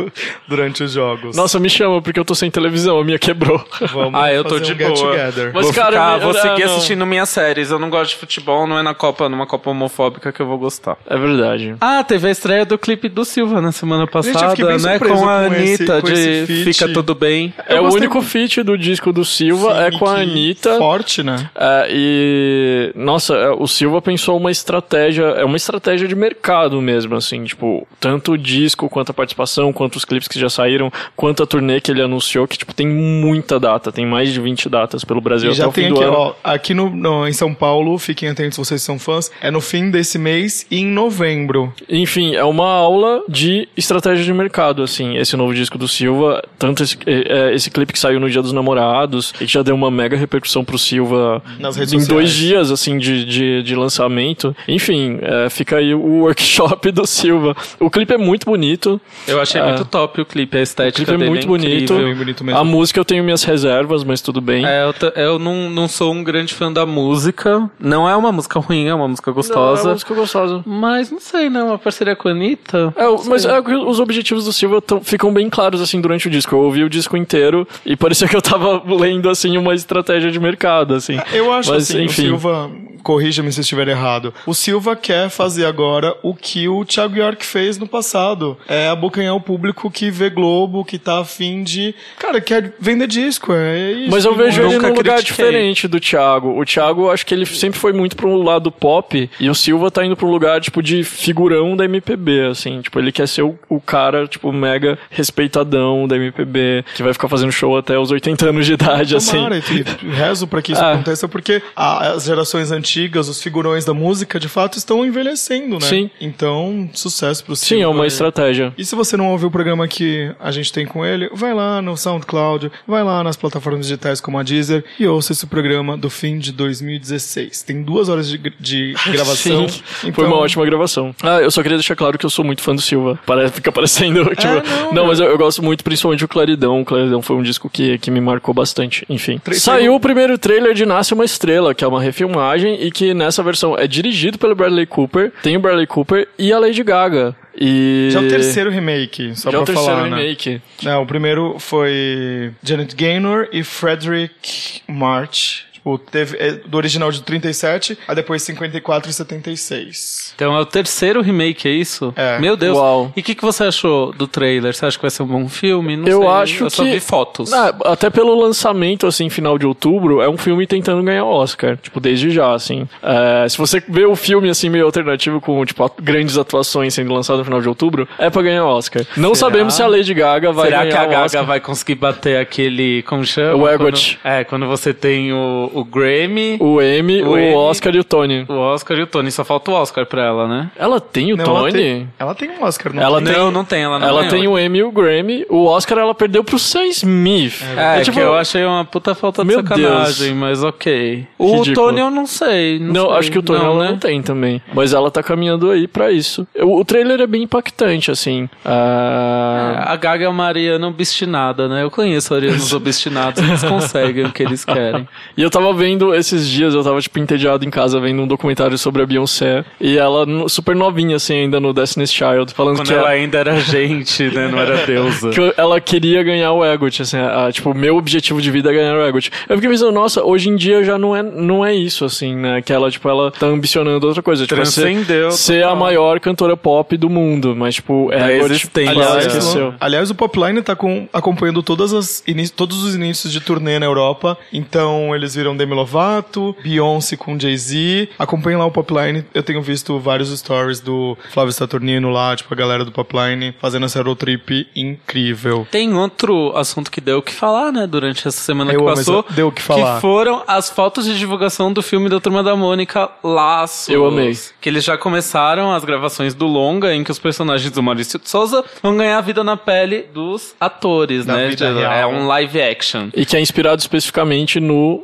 durante 0.48 0.82
os 0.82 0.92
jogos. 0.92 1.36
Nossa, 1.36 1.60
me 1.60 1.70
chama, 1.70 2.02
porque 2.02 2.18
eu 2.18 2.24
tô 2.24 2.34
sem 2.34 2.50
televisão, 2.50 2.98
a 2.98 3.04
minha 3.04 3.18
quebrou. 3.18 3.64
Vamos 3.92 4.20
ah, 4.20 4.32
eu 4.32 4.42
tô 4.44 4.58
de 4.58 4.72
um 4.72 4.76
get 4.76 4.88
boa. 4.88 5.12
together. 5.12 5.50
Mas, 5.54 5.64
vou 5.66 5.74
cara, 5.74 5.90
ficar, 5.92 6.14
eu- 6.14 6.20
vou 6.20 6.34
eu- 6.34 6.40
seguir 6.42 6.64
não. 6.66 6.74
assistindo 6.76 7.06
minhas 7.06 7.28
séries. 7.28 7.70
Eu 7.70 7.78
não 7.78 7.88
gosto 7.88 8.10
de 8.10 8.16
futebol, 8.16 8.66
não 8.66 8.78
é 8.78 8.82
na 8.82 8.94
Copa, 8.94 9.28
numa 9.28 9.46
Copa 9.46 9.70
homofóbica 9.70 10.32
que 10.32 10.40
eu 10.42 10.46
vou 10.46 10.58
gostar. 10.58 10.96
É 11.08 11.16
verdade. 11.16 11.76
Ah, 11.80 12.02
teve 12.02 12.26
a 12.26 12.30
estreia 12.32 12.64
do 12.66 12.76
clipe 12.76 13.08
do 13.08 13.24
Silva 13.24 13.60
na 13.60 13.70
semana 13.70 14.04
eu 14.04 14.08
passada, 14.08 14.50
fiquei 14.50 14.64
bem 14.64 14.78
né? 14.78 14.98
Com 14.98 15.28
a 15.28 15.46
com 15.48 15.54
esse- 15.54 15.82
Anitta 15.84 16.02
esse 16.12 16.46
de. 16.46 16.64
Fica 16.64 16.92
Tudo 16.92 17.14
Bem. 17.14 17.54
É 17.68 17.78
o 17.78 17.84
gostei 17.84 18.00
único 18.00 18.20
feat 18.22 18.62
do 18.64 18.76
disco 18.76 19.12
do 19.12 19.24
Silva, 19.24 19.72
Sim, 19.74 19.80
é 19.82 19.98
com 19.98 20.06
a 20.06 20.16
Anitta. 20.16 20.78
Forte, 20.78 21.22
né? 21.22 21.48
É, 21.54 21.86
e 21.90 22.87
nossa, 22.94 23.34
é, 23.34 23.50
o 23.50 23.66
Silva 23.66 24.00
pensou 24.02 24.36
uma 24.36 24.50
estratégia, 24.50 25.22
é 25.24 25.44
uma 25.44 25.56
estratégia 25.56 26.06
de 26.08 26.14
mercado 26.14 26.80
mesmo, 26.80 27.14
assim, 27.16 27.44
tipo, 27.44 27.86
tanto 28.00 28.32
o 28.32 28.38
disco 28.38 28.88
quanto 28.88 29.10
a 29.10 29.14
participação, 29.14 29.72
quanto 29.72 29.96
os 29.96 30.04
clipes 30.04 30.28
que 30.28 30.38
já 30.38 30.48
saíram, 30.48 30.90
quanto 31.16 31.42
a 31.42 31.46
turnê 31.46 31.80
que 31.80 31.90
ele 31.90 32.02
anunciou, 32.02 32.46
que 32.46 32.58
tipo 32.58 32.74
tem 32.74 32.86
muita 32.86 33.58
data, 33.58 33.90
tem 33.92 34.06
mais 34.06 34.32
de 34.32 34.40
20 34.40 34.68
datas 34.68 35.04
pelo 35.04 35.20
Brasil 35.20 35.50
E 35.50 35.52
até 35.52 35.62
já 35.62 35.68
o 35.68 35.72
fim 35.72 35.82
tem 35.82 35.90
do 35.90 35.96
aqui, 35.96 36.04
ano. 36.04 36.16
ó, 36.16 36.34
aqui 36.44 36.74
no, 36.74 36.90
no- 36.90 37.26
em 37.26 37.32
São 37.32 37.54
Paulo, 37.54 37.98
fiquem 37.98 38.28
atentos 38.28 38.54
se 38.56 38.64
vocês 38.64 38.82
são 38.82 38.98
fãs, 38.98 39.30
é 39.40 39.50
no 39.50 39.60
fim 39.60 39.90
desse 39.90 40.18
mês 40.18 40.66
e 40.70 40.78
em 40.80 40.86
novembro. 40.86 41.72
Enfim, 41.88 42.34
é 42.34 42.44
uma 42.44 42.68
aula 42.70 43.22
de 43.28 43.68
estratégia 43.76 44.24
de 44.24 44.32
mercado, 44.32 44.82
assim, 44.82 45.16
esse 45.16 45.36
novo 45.36 45.54
disco 45.54 45.76
do 45.78 45.88
Silva, 45.88 46.42
tanto 46.58 46.82
esse, 46.82 46.96
é, 47.06 47.50
é, 47.50 47.54
esse 47.54 47.70
clipe 47.70 47.92
que 47.92 47.98
saiu 47.98 48.20
no 48.20 48.28
Dia 48.30 48.42
dos 48.42 48.52
Namorados, 48.52 49.32
e 49.40 49.46
que 49.46 49.52
já 49.52 49.62
deu 49.62 49.74
uma 49.74 49.90
mega 49.90 50.16
repercussão 50.16 50.64
pro 50.64 50.78
Silva 50.78 51.42
Nas 51.58 51.76
redes 51.76 51.92
em 51.94 51.96
dois 51.98 52.30
sociais. 52.30 52.32
dias, 52.34 52.70
assim, 52.78 52.96
de, 52.98 53.24
de, 53.24 53.62
de 53.62 53.74
lançamento. 53.74 54.54
Enfim, 54.66 55.18
é, 55.20 55.50
fica 55.50 55.76
aí 55.76 55.94
o 55.94 56.20
workshop 56.22 56.90
do 56.92 57.06
Silva. 57.06 57.56
O 57.80 57.90
clipe 57.90 58.14
é 58.14 58.18
muito 58.18 58.44
bonito, 58.46 59.00
Eu 59.26 59.40
achei 59.40 59.60
É. 59.60 59.64
muito 59.66 59.84
top 59.84 60.20
o 60.20 60.24
clipe, 60.26 60.56
a 60.56 60.60
o 60.60 60.62
estética 60.62 61.04
clipe 61.12 61.24
é 61.24 61.28
muito 61.28 61.46
bonito. 61.46 61.94
Bem 61.94 62.14
bonito 62.14 62.44
mesmo. 62.44 62.58
A 62.60 62.64
música 62.64 63.00
eu 63.00 63.04
tenho 63.04 63.24
minhas 63.24 63.42
reservas, 63.44 64.04
mas 64.04 64.20
tudo 64.20 64.40
bem. 64.40 64.64
É, 64.66 64.84
eu, 64.84 64.94
eu 65.22 65.38
não, 65.38 65.68
não 65.70 65.88
sou 65.88 66.12
um 66.12 66.22
grande 66.22 66.54
fã 66.54 66.72
da 66.72 66.86
música. 66.86 67.68
Não 67.80 68.08
é 68.08 68.14
uma 68.16 68.30
música 68.30 68.58
ruim, 68.60 68.86
é 68.86 68.94
uma 68.94 69.08
música 69.08 69.30
Não, 69.30 69.34
é 69.34 69.36
gostosa. 69.36 69.82
uma 69.84 69.92
música 69.92 70.14
gostosa. 70.14 70.62
Mas 70.66 71.10
não 71.10 71.20
sei, 71.20 71.50
né? 71.50 71.62
Uma 71.62 71.78
parceria 71.78 72.14
com 72.14 72.28
a 72.28 72.30
Anitta. 72.32 72.92
É, 72.96 73.06
o- 73.08 73.22
mas 73.26 73.44
é 73.44 73.58
os 73.60 73.98
objetivos 74.00 74.44
do 74.44 74.52
Silva 74.52 74.80
tão- 74.80 75.00
ficam 75.02 75.32
bem 75.32 75.48
claros, 75.50 75.80
assim, 75.80 76.00
durante 76.00 76.28
o 76.28 76.30
disco. 76.30 76.54
Eu 76.54 76.60
ouvi 76.60 76.84
o 76.84 76.88
disco 76.90 77.16
inteiro 77.16 77.66
e 77.84 77.96
parecia 77.96 78.28
que 78.28 78.36
eu 78.36 78.42
tava 78.42 78.82
lendo, 78.94 79.28
assim, 79.28 79.56
uma 79.56 79.74
estratégia 79.74 80.30
de 80.30 80.38
mercado, 80.38 80.94
assim. 80.94 81.18
Eu 81.32 81.52
acho 81.52 81.70
Mas, 81.70 81.84
assim, 81.90 82.04
enfim. 82.04 82.22
o 82.22 82.26
Silva, 82.28 82.67
corrija-me 83.02 83.50
se 83.52 83.60
estiver 83.60 83.88
errado. 83.88 84.34
O 84.46 84.52
Silva 84.54 84.94
quer 84.96 85.30
fazer 85.30 85.64
agora 85.64 86.14
o 86.22 86.34
que 86.34 86.68
o 86.68 86.84
Thiago 86.84 87.16
York 87.16 87.46
fez 87.46 87.78
no 87.78 87.86
passado. 87.86 88.56
É 88.68 88.88
abocanhar 88.88 89.34
o 89.34 89.40
público 89.40 89.90
que 89.90 90.10
vê 90.10 90.28
Globo, 90.28 90.84
que 90.84 90.98
tá 90.98 91.20
afim 91.20 91.62
de. 91.62 91.94
Cara, 92.18 92.40
quer 92.40 92.74
vender 92.78 93.06
disco. 93.06 93.52
É 93.52 93.92
isso. 93.92 94.10
Mas 94.10 94.24
eu 94.24 94.34
vejo 94.34 94.60
ele 94.62 94.78
num 94.78 94.88
lugar 94.94 95.16
critiquei. 95.18 95.22
diferente 95.46 95.88
do 95.88 96.00
Thiago. 96.00 96.60
O 96.60 96.64
Thiago, 96.64 97.10
acho 97.10 97.24
que 97.24 97.32
ele 97.32 97.46
sempre 97.46 97.78
foi 97.78 97.92
muito 97.92 98.16
pro 98.16 98.34
lado 98.42 98.70
pop, 98.70 99.30
e 99.38 99.48
o 99.48 99.54
Silva 99.54 99.90
tá 99.90 100.04
indo 100.04 100.16
pro 100.16 100.28
lugar, 100.28 100.60
tipo, 100.60 100.82
de 100.82 101.02
figurão 101.04 101.76
da 101.76 101.84
MPB, 101.84 102.48
assim. 102.50 102.80
Tipo, 102.82 102.98
ele 102.98 103.12
quer 103.12 103.28
ser 103.28 103.42
o, 103.42 103.56
o 103.68 103.80
cara, 103.80 104.26
tipo, 104.26 104.52
mega 104.52 104.98
respeitadão 105.10 106.06
da 106.08 106.16
MPB, 106.16 106.84
que 106.96 107.02
vai 107.02 107.12
ficar 107.12 107.28
fazendo 107.28 107.52
show 107.52 107.76
até 107.76 107.98
os 107.98 108.10
80 108.10 108.48
anos 108.48 108.66
de 108.66 108.72
idade, 108.72 109.14
assim. 109.16 109.36
Tomara, 109.36 109.56
e 109.58 110.10
rezo 110.10 110.46
pra 110.46 110.60
que 110.60 110.72
isso 110.72 110.82
Ah. 110.82 110.94
aconteça, 110.94 111.28
porque 111.28 111.62
as 111.76 112.24
gerações 112.24 112.57
antigas, 112.72 113.28
os 113.28 113.42
figurões 113.42 113.84
da 113.84 113.94
música, 113.94 114.38
de 114.38 114.48
fato, 114.48 114.78
estão 114.78 115.04
envelhecendo, 115.04 115.78
né? 115.78 115.86
Sim. 115.86 116.10
Então, 116.20 116.88
sucesso 116.92 117.44
pro 117.44 117.56
Sim, 117.56 117.82
é 117.82 117.88
uma 117.88 118.06
estratégia. 118.06 118.72
E 118.76 118.84
se 118.84 118.94
você 118.94 119.16
não 119.16 119.30
ouviu 119.30 119.48
o 119.48 119.50
programa 119.50 119.86
que 119.88 120.32
a 120.40 120.50
gente 120.50 120.72
tem 120.72 120.86
com 120.86 121.04
ele, 121.04 121.30
vai 121.32 121.54
lá 121.54 121.80
no 121.80 121.96
SoundCloud, 121.96 122.70
vai 122.86 123.02
lá 123.02 123.22
nas 123.22 123.36
plataformas 123.36 123.86
digitais 123.86 124.20
como 124.20 124.38
a 124.38 124.42
Deezer 124.42 124.84
e 124.98 125.06
ouça 125.06 125.32
esse 125.32 125.46
programa 125.46 125.96
do 125.96 126.10
fim 126.10 126.38
de 126.38 126.52
2016. 126.52 127.62
Tem 127.62 127.82
duas 127.82 128.08
horas 128.08 128.28
de, 128.28 128.38
de 128.58 128.94
gravação. 129.10 129.68
Sim, 129.68 129.82
então- 130.04 130.12
foi 130.14 130.26
uma 130.26 130.36
ótima 130.36 130.64
gravação. 130.64 131.14
Ah, 131.22 131.40
eu 131.40 131.50
só 131.50 131.62
queria 131.62 131.78
deixar 131.78 131.96
claro 131.96 132.18
que 132.18 132.26
eu 132.26 132.30
sou 132.30 132.44
muito 132.44 132.62
fã 132.62 132.74
do 132.74 132.80
Silva. 132.80 133.18
Parece, 133.26 133.54
fica 133.54 133.70
parecendo, 133.70 134.24
tipo... 134.34 134.48
não, 134.48 134.92
não, 134.92 135.04
é. 135.04 135.06
mas 135.08 135.20
eu, 135.20 135.26
eu 135.26 135.38
gosto 135.38 135.62
muito, 135.62 135.84
principalmente 135.84 136.20
do 136.20 136.28
Claridão. 136.28 136.80
O 136.80 136.84
Claridão 136.84 137.22
foi 137.22 137.36
um 137.36 137.42
disco 137.42 137.68
que, 137.70 137.98
que 137.98 138.10
me 138.10 138.20
marcou 138.20 138.52
bastante. 138.54 139.04
Enfim. 139.08 139.38
Três 139.38 139.62
Saiu 139.62 139.94
o 139.94 140.00
primeiro 140.00 140.36
trailer 140.38 140.74
de 140.74 140.84
Nasce 140.84 141.14
Uma 141.14 141.24
Estrela, 141.24 141.74
que 141.74 141.84
é 141.84 141.88
uma 141.88 142.00
refilmagem 142.00 142.47
e 142.56 142.90
que 142.90 143.12
nessa 143.14 143.42
versão 143.42 143.76
é 143.76 143.86
dirigido 143.86 144.38
pelo 144.38 144.54
Bradley 144.54 144.86
Cooper, 144.86 145.32
tem 145.42 145.56
o 145.56 145.60
Bradley 145.60 145.86
Cooper 145.86 146.28
e 146.38 146.52
a 146.52 146.58
Lady 146.58 146.82
Gaga. 146.82 147.34
E... 147.60 148.08
Já 148.12 148.20
é 148.20 148.26
o 148.26 148.28
terceiro 148.28 148.70
remake, 148.70 149.34
só 149.34 149.50
Já 149.50 149.58
é 149.58 149.62
pra 149.62 149.62
o 149.62 149.66
terceiro 149.66 149.96
falar, 149.96 150.10
né? 150.10 150.16
remake. 150.22 150.62
Não, 150.82 151.02
o 151.02 151.06
primeiro 151.06 151.56
foi 151.58 152.52
Janet 152.62 152.94
Gaynor 152.94 153.48
e 153.52 153.64
Frederick 153.64 154.80
March. 154.86 155.64
Tipo, 155.78 155.96
teve 155.98 156.36
é, 156.38 156.52
do 156.52 156.76
original 156.76 157.10
de 157.10 157.22
37, 157.22 157.96
a 158.06 158.14
depois 158.14 158.42
54 158.42 159.10
e 159.10 159.14
76. 159.14 160.32
Então 160.34 160.56
é 160.56 160.60
o 160.60 160.66
terceiro 160.66 161.20
remake, 161.22 161.68
é 161.68 161.70
isso? 161.72 162.12
É. 162.16 162.38
Meu 162.38 162.56
Deus. 162.56 162.76
Uau. 162.76 163.12
E 163.16 163.20
o 163.20 163.22
que, 163.22 163.34
que 163.34 163.42
você 163.42 163.64
achou 163.64 164.12
do 164.12 164.26
trailer? 164.26 164.74
Você 164.74 164.86
acha 164.86 164.96
que 164.96 165.02
vai 165.02 165.10
ser 165.10 165.22
um 165.22 165.26
bom 165.26 165.48
filme? 165.48 165.96
Não 165.96 166.06
Eu 166.08 166.20
sei. 166.20 166.28
acho 166.28 166.64
Eu 166.64 166.70
só 166.70 166.82
que- 166.84 166.90
vi 166.92 167.00
fotos. 167.00 167.52
Ah, 167.52 167.74
até 167.86 168.10
pelo 168.10 168.34
lançamento, 168.38 169.06
assim, 169.06 169.28
final 169.30 169.58
de 169.58 169.66
outubro, 169.66 170.20
é 170.20 170.28
um 170.28 170.36
filme 170.36 170.66
tentando 170.66 171.02
ganhar 171.02 171.24
Oscar. 171.24 171.76
Tipo, 171.76 172.00
desde 172.00 172.30
já, 172.30 172.52
assim. 172.52 172.86
É, 173.02 173.48
se 173.48 173.56
você 173.58 173.82
vê 173.88 174.04
o 174.04 174.16
filme, 174.16 174.48
assim, 174.50 174.68
meio 174.68 174.84
alternativo, 174.84 175.40
com, 175.40 175.64
tipo, 175.64 175.90
grandes 176.02 176.36
atuações 176.36 176.94
sendo 176.94 177.12
lançado 177.12 177.38
no 177.38 177.44
final 177.44 177.60
de 177.60 177.68
outubro, 177.68 178.08
é 178.18 178.28
pra 178.30 178.42
ganhar 178.42 178.64
Oscar. 178.66 179.04
Não 179.16 179.34
Será? 179.34 179.48
sabemos 179.50 179.74
se 179.74 179.82
a 179.82 179.86
Lady 179.86 180.12
Gaga 180.14 180.52
vai 180.52 180.66
Será 180.66 180.78
ganhar 180.84 180.90
que 180.92 180.96
a 180.98 181.06
Gaga 181.06 181.24
Oscar. 181.24 181.44
vai 181.46 181.60
conseguir 181.60 181.94
bater 181.94 182.38
aquele. 182.38 183.02
Como 183.04 183.24
chama? 183.24 183.54
O 183.62 183.68
EGOT. 183.68 184.18
Quando- 184.22 184.32
é, 184.34 184.44
quando 184.44 184.66
você 184.66 184.92
tem 184.92 185.32
o, 185.32 185.70
o 185.80 185.84
Grammy, 185.84 186.56
o... 186.60 186.78
O 186.78 186.82
Emmy, 186.82 187.22
O 187.22 187.30
o, 187.30 187.38
Emmy. 187.38 187.54
Oscar 187.54 187.94
e 187.94 187.98
o 187.98 188.04
Tony. 188.04 188.44
Oscar 188.48 188.98
e 188.98 189.02
o 189.02 189.06
Tony. 189.06 189.30
Só 189.32 189.44
falta 189.44 189.70
o 189.70 189.74
Oscar 189.74 190.06
pra 190.06 190.24
ela, 190.24 190.46
né? 190.46 190.70
Ela 190.76 191.00
tem 191.00 191.32
o 191.32 191.36
Não, 191.36 191.44
ela 191.44 191.60
Tony? 191.60 191.72
tem, 191.72 192.08
ela 192.18 192.34
tem 192.34 192.50
um 192.50 192.62
Oscar, 192.64 192.92
não 192.94 193.02
Ela 193.02 193.18
tem? 193.22 193.26
tem- 193.32 193.36
Não, 193.42 193.50
não 193.50 193.64
tem. 193.64 193.82
Ela 193.82 193.98
não 193.98 194.06
Ela 194.08 194.18
ganhou. 194.22 194.30
tem 194.32 194.48
o 194.48 194.58
Emmy 194.58 194.78
e 194.78 194.82
o 194.84 194.92
Grammy. 194.92 195.44
O 195.48 195.64
Oscar 195.66 195.98
ela 195.98 196.14
perdeu 196.14 196.44
pro 196.44 196.58
Sam 196.58 196.86
Smith. 196.86 197.62
É, 197.76 198.00
tipo, 198.02 198.16
que 198.16 198.22
eu 198.22 198.34
achei 198.34 198.64
uma 198.64 198.84
puta 198.84 199.14
falta 199.14 199.44
de 199.44 199.52
sacanagem, 199.54 200.26
Deus. 200.28 200.36
mas 200.38 200.62
ok. 200.62 201.26
O 201.38 201.58
Ridículo. 201.58 201.74
Tony 201.74 202.00
eu 202.00 202.10
não 202.10 202.26
sei. 202.26 202.78
Não, 202.78 202.92
Não, 202.92 203.06
sei. 203.10 203.18
acho 203.18 203.32
que 203.32 203.38
o 203.38 203.42
Tony 203.42 203.64
ela 203.64 203.84
né? 203.84 203.90
não 203.90 203.98
tem 203.98 204.22
também. 204.22 204.62
Mas 204.72 204.92
ela 204.92 205.10
tá 205.10 205.22
caminhando 205.22 205.70
aí 205.70 205.86
pra 205.88 206.10
isso. 206.12 206.46
O, 206.60 206.80
o 206.80 206.84
trailer 206.84 207.20
é 207.20 207.26
bem 207.26 207.42
impactante, 207.42 208.10
assim. 208.10 208.48
Ah, 208.64 209.84
A 209.92 209.96
Gaga 209.96 210.24
é 210.24 210.28
uma 210.28 210.44
ariana 210.44 210.86
obstinada, 210.88 211.68
né? 211.68 211.82
Eu 211.82 211.90
conheço 211.90 212.34
arianos 212.34 212.72
obstinados, 212.72 213.42
eles 213.42 213.62
conseguem 213.64 214.24
o 214.26 214.32
que 214.32 214.42
eles 214.42 214.64
querem. 214.64 215.08
E 215.36 215.42
eu 215.42 215.50
tava 215.58 215.72
vendo 215.74 216.14
esses 216.14 216.48
dias, 216.48 216.74
eu 216.74 216.82
tava, 216.82 217.00
tipo, 217.00 217.18
entediado 217.18 217.64
em 217.64 217.70
casa 217.70 217.98
vendo 218.00 218.22
um 218.22 218.26
documentário 218.26 218.76
sobre 218.78 219.02
a 219.02 219.06
Beyoncé. 219.06 219.64
E 219.80 219.96
ela, 219.98 220.24
super 220.48 220.74
novinha, 220.74 221.16
assim, 221.16 221.34
ainda 221.34 221.58
no 221.60 221.72
Destiny's 221.72 222.12
Child, 222.12 222.52
falando 222.54 222.76
Quando 222.76 222.86
que, 222.88 222.92
ela 222.92 223.02
ela, 223.02 223.10
ainda 223.10 223.38
era 223.38 223.60
gente, 223.60 224.24
né? 224.24 224.48
Não 224.48 224.58
era 224.58 224.86
deusa. 224.86 225.30
que 225.34 225.54
ela 225.56 225.80
queria 225.80 226.22
ganhar 226.22 226.52
o 226.52 226.64
EGOT, 226.64 227.02
assim, 227.02 227.16
a- 227.18 227.50
tipo, 227.52 227.70
o 227.70 227.74
meu 227.74 227.96
objetivo 227.96 228.40
de 228.40 228.50
vida 228.50 228.70
é 228.70 228.74
ganhar 228.74 228.94
o 228.96 229.06
EGOT. 229.06 229.30
Eu 229.48 229.56
fiquei 229.56 229.70
pensando, 229.70 229.92
nossa, 229.92 230.22
hoje 230.24 230.48
em 230.48 230.56
dia 230.56 230.82
já 230.84 230.96
não 230.98 231.14
é, 231.16 231.22
não 231.22 231.64
é 231.64 231.74
isso, 231.74 232.04
assim, 232.04 232.34
né? 232.36 232.62
Que 232.62 232.72
ela, 232.72 232.90
tipo, 232.90 233.08
ela 233.08 233.30
tá 233.30 233.46
ambicionando 233.46 234.06
outra 234.06 234.22
coisa. 234.22 234.46
Tipo, 234.46 234.64
ser, 234.66 234.82
Transcendeu 234.82 235.30
ser 235.30 235.58
a 235.64 235.68
total. 235.68 235.76
maior 235.76 236.20
cantora 236.20 236.56
pop 236.56 236.96
do 236.96 237.08
mundo. 237.10 237.54
Mas, 237.56 237.76
tipo, 237.76 238.10
EGOT, 238.12 238.52
existência. 238.52 238.90
ela 238.90 239.04
Aliás, 239.06 239.26
esqueceu. 239.26 239.68
o- 239.70 239.74
aliás, 239.80 240.10
o 240.10 240.14
Popline 240.14 240.62
tá 240.62 240.74
com- 240.76 241.08
acompanhando 241.12 241.62
todas 241.62 241.92
as 241.92 242.22
todos 242.54 242.82
os 242.84 242.94
inícios 242.94 243.32
de 243.32 243.40
turnê 243.40 243.78
na 243.78 243.86
Europa. 243.86 244.36
Então, 244.52 245.14
eles 245.14 245.34
viram 245.34 245.47
Demi 245.56 245.74
Lovato, 245.74 246.54
Beyoncé 246.62 247.16
com 247.16 247.38
Jay-Z. 247.38 248.08
Acompanhem 248.18 248.58
lá 248.58 248.66
o 248.66 248.70
Popline. 248.70 249.24
Eu 249.34 249.42
tenho 249.42 249.60
visto 249.62 249.98
vários 249.98 250.36
stories 250.38 250.80
do 250.80 251.16
Flávio 251.30 251.52
Saturnino 251.52 252.10
lá, 252.10 252.34
tipo, 252.36 252.52
a 252.52 252.56
galera 252.56 252.84
do 252.84 252.92
Popline 252.92 253.54
fazendo 253.60 253.86
essa 253.86 254.02
road 254.02 254.18
trip 254.18 254.66
incrível. 254.74 255.66
Tem 255.70 255.92
outro 255.94 256.52
assunto 256.56 256.90
que 256.90 257.00
deu 257.00 257.18
o 257.18 257.22
que 257.22 257.32
falar, 257.32 257.72
né, 257.72 257.86
durante 257.86 258.26
essa 258.26 258.40
semana 258.40 258.72
Eu 258.72 258.80
que 258.80 258.86
amo 258.86 258.94
passou. 258.96 259.20
essa- 259.26 259.32
deu 259.34 259.48
o 259.48 259.52
que 259.52 259.62
falar. 259.62 259.96
Que 259.96 260.00
foram 260.00 260.42
as 260.46 260.68
fotos 260.70 261.04
de 261.04 261.16
divulgação 261.18 261.72
do 261.72 261.82
filme 261.82 262.08
da 262.08 262.20
Turma 262.20 262.42
da 262.42 262.54
Mônica 262.56 263.08
Laços. 263.22 263.88
Eu 263.88 264.06
amei. 264.06 264.36
Que 264.60 264.68
eles 264.68 264.84
já 264.84 264.96
começaram 264.98 265.72
as 265.72 265.84
gravações 265.84 266.34
do 266.34 266.46
longa, 266.46 266.94
em 266.94 267.02
que 267.04 267.10
os 267.10 267.18
personagens 267.18 267.70
do 267.70 267.82
Maurício 267.82 268.18
de 268.18 268.28
Souza 268.28 268.64
vão 268.82 268.96
ganhar 268.96 269.20
vida 269.20 269.42
na 269.44 269.56
pele 269.56 270.02
dos 270.12 270.54
atores, 270.60 271.24
Da 271.24 271.34
né? 271.36 271.48
vida 271.48 271.72
De- 271.72 271.78
real. 271.80 271.92
É 271.92 272.06
um 272.06 272.26
live 272.26 272.60
action. 272.60 273.08
E 273.14 273.24
que 273.24 273.36
é 273.36 273.40
inspirado 273.40 273.80
especificamente 273.80 274.60
no 274.60 275.02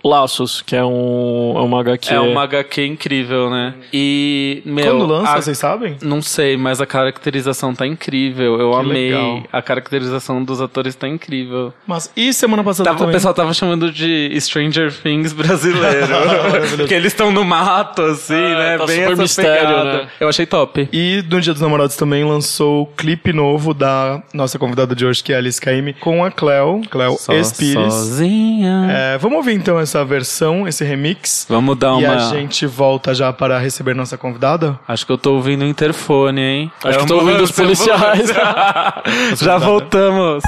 Que 0.66 0.76
é 0.76 0.84
um, 0.84 1.54
é 1.56 1.60
uma 1.60 1.80
HQ. 1.80 2.12
É 2.14 2.20
uma 2.20 2.42
HQ 2.44 2.84
incrível, 2.86 3.50
né? 3.50 3.74
E, 3.92 4.62
meu... 4.64 4.84
Quando 4.98 5.06
lança, 5.06 5.32
a- 5.32 5.40
vocês 5.42 5.58
sabem? 5.58 5.96
Não 6.02 6.20
sei, 6.22 6.56
mas 6.56 6.80
a 6.80 6.86
caracterização 6.86 7.74
tá 7.74 7.86
incrível. 7.86 8.58
Eu 8.60 8.70
Que 8.70 8.76
amei. 8.76 9.10
legal. 9.10 9.42
A 9.52 9.62
caracterização 9.62 10.42
dos 10.42 10.60
atores 10.60 10.94
tá 10.94 11.08
incrível. 11.08 11.72
Mas, 11.86 12.10
e 12.16 12.32
semana 12.32 12.62
passada 12.64 12.84
Tava- 12.88 12.96
o 12.96 13.00
também? 13.00 13.12
pessoal 13.14 13.34
tava 13.34 13.52
chamando 13.54 13.90
de 13.90 14.34
Stranger 14.40 14.92
Things 15.02 15.32
brasileiro. 15.32 16.08
Porque 16.76 16.94
eles 16.94 17.12
estão 17.12 17.30
no 17.30 17.44
mato, 17.44 18.02
assim, 18.02 18.34
Ah, 18.34 18.58
né? 18.58 18.78
tá 18.78 18.86
Bem 18.86 19.02
super 19.02 19.16
mistério, 19.16 19.68
pegada. 19.68 19.92
né? 20.02 20.08
Eu 20.20 20.28
achei 20.28 20.46
top. 20.46 20.88
E 20.92 21.24
no 21.28 21.40
Dia 21.40 21.52
dos 21.52 21.62
Namorados 21.62 21.96
também 21.96 22.24
lançou 22.24 22.82
o 22.82 22.86
clipe 22.86 23.32
novo 23.32 23.72
da 23.74 24.22
nossa 24.32 24.58
convidada 24.58 24.94
de 24.94 25.04
hoje, 25.06 25.22
que 25.22 25.32
é 25.32 25.36
a 25.36 25.38
Alice 25.38 25.60
Caymmi, 25.60 25.94
com 25.94 26.24
a 26.24 26.30
Cleo, 26.30 26.80
Cleo 26.90 27.16
Espires. 27.30 27.92
sozinha. 27.92 28.86
É, 28.90 29.18
vamos 29.18 29.36
ouvir 29.38 29.54
então 29.54 29.78
essa 29.78 30.04
versão, 30.04 30.23
esse 30.66 30.84
remix. 30.84 31.46
Vamos 31.48 31.76
dar 31.76 32.00
E 32.00 32.04
uma... 32.04 32.14
a 32.16 32.18
gente 32.30 32.66
volta 32.66 33.14
já 33.14 33.32
para 33.32 33.58
receber 33.58 33.94
nossa 33.94 34.16
convidada? 34.16 34.78
Acho 34.86 35.06
que 35.06 35.12
eu 35.12 35.18
tô 35.18 35.34
ouvindo 35.34 35.62
o 35.62 35.68
interfone, 35.68 36.40
hein? 36.40 36.72
Acho 36.84 36.98
que 37.00 37.06
tô 37.06 37.16
ouvindo 37.16 37.42
os 37.42 37.50
policiais. 37.52 38.32
Já 39.40 39.58
voltamos. 39.58 40.42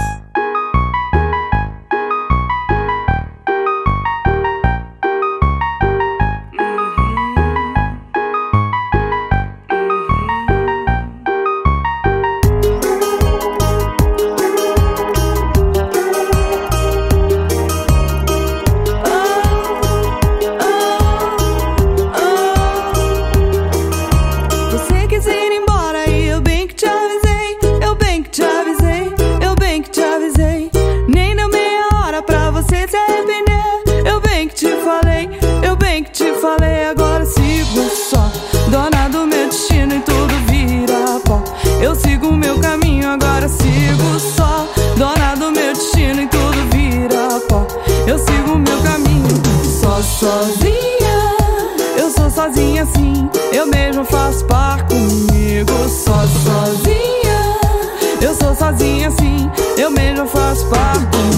Eu 48.07 48.19
sigo 48.19 48.53
o 48.53 48.59
meu 48.59 48.81
caminho, 48.83 49.27
só 49.65 50.01
sozinha. 50.01 51.37
Eu 51.99 52.09
sou 52.11 52.31
sozinha 52.31 52.85
assim, 52.85 53.29
eu 53.53 53.67
mesmo 53.67 54.05
faço 54.05 54.45
par 54.45 54.87
comigo. 54.87 55.73
Só 55.89 56.25
sozinha. 56.27 57.59
Eu 58.21 58.33
sou 58.35 58.55
sozinha 58.55 59.09
assim, 59.09 59.51
eu 59.77 59.91
mesmo 59.91 60.27
faço 60.27 60.67
par 60.67 60.95
comigo. 61.11 61.36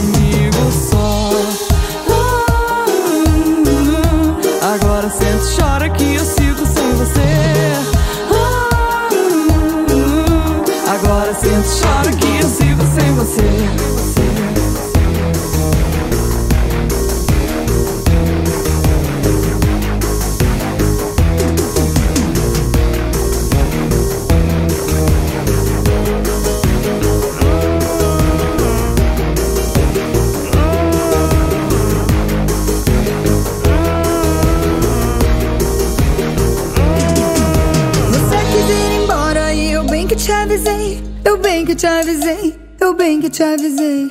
Te 41.79 41.87
avisei, 41.87 42.59
eu 42.81 42.93
bem 42.93 43.21
que 43.21 43.31
te 43.31 43.41
avisei. 43.41 44.11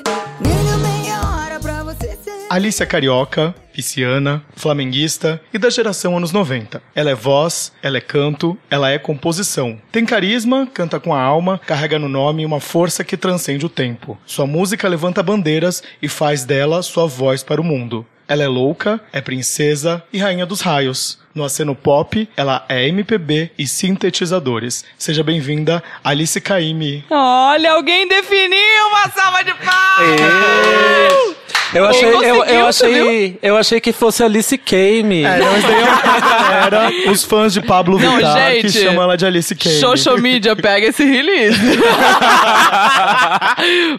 Carioca, 2.85 3.53
pisciana, 3.73 4.41
flamenguista 4.55 5.41
e 5.53 5.57
da 5.57 5.69
geração 5.69 6.15
anos 6.15 6.31
90. 6.31 6.81
Ela 6.95 7.11
é 7.11 7.13
voz, 7.13 7.73
ela 7.83 7.97
é 7.97 8.01
canto, 8.01 8.57
ela 8.69 8.89
é 8.89 8.97
composição. 8.97 9.77
Tem 9.91 10.05
carisma, 10.05 10.65
canta 10.73 10.97
com 10.97 11.13
a 11.13 11.21
alma, 11.21 11.59
carrega 11.59 11.99
no 11.99 12.07
nome 12.07 12.45
uma 12.45 12.61
força 12.61 13.03
que 13.03 13.17
transcende 13.17 13.65
o 13.65 13.69
tempo. 13.69 14.17
Sua 14.25 14.47
música 14.47 14.87
levanta 14.87 15.21
bandeiras 15.21 15.83
e 16.01 16.07
faz 16.07 16.45
dela 16.45 16.81
sua 16.81 17.05
voz 17.05 17.43
para 17.43 17.59
o 17.59 17.65
mundo. 17.65 18.05
Ela 18.29 18.43
é 18.43 18.47
louca, 18.47 18.99
é 19.11 19.19
princesa 19.19 20.03
e 20.11 20.19
rainha 20.19 20.45
dos 20.45 20.61
raios. 20.61 21.19
No 21.37 21.43
aceno 21.43 21.75
pop, 21.75 22.27
ela 22.35 22.65
é 22.67 22.87
MPB 22.87 23.51
e 23.59 23.67
sintetizadores. 23.67 24.83
Seja 24.97 25.23
bem-vinda, 25.23 25.83
Alice 26.03 26.41
Caymmi. 26.41 27.05
Olha, 27.11 27.73
alguém 27.73 28.07
definiu 28.07 28.87
uma 28.89 29.07
salva 29.11 29.43
de 29.43 29.53
palmas! 29.53 31.37
Eu 31.73 31.85
achei, 31.85 32.07
eu, 32.09 32.43
eu 32.45 32.65
achei, 32.65 33.39
eu 33.43 33.57
achei 33.57 33.81
que 33.81 33.91
fosse 33.91 34.23
Alice 34.23 34.57
Kame. 34.57 35.23
É, 35.25 35.37
não, 35.37 35.57
isso 35.57 35.67
daí 35.67 36.69
galera, 36.69 37.11
os 37.11 37.23
fãs 37.23 37.53
de 37.53 37.61
Pablo 37.61 37.99
Não, 37.99 38.15
Vittar, 38.15 38.51
que 38.53 38.61
gente, 38.69 38.83
chamam 38.83 39.03
ela 39.03 39.17
de 39.17 39.25
Alice 39.25 39.53
Caymmi. 39.53 39.79
Social 39.79 40.17
media, 40.17 40.55
pega 40.55 40.87
esse 40.87 41.03
release. 41.03 41.59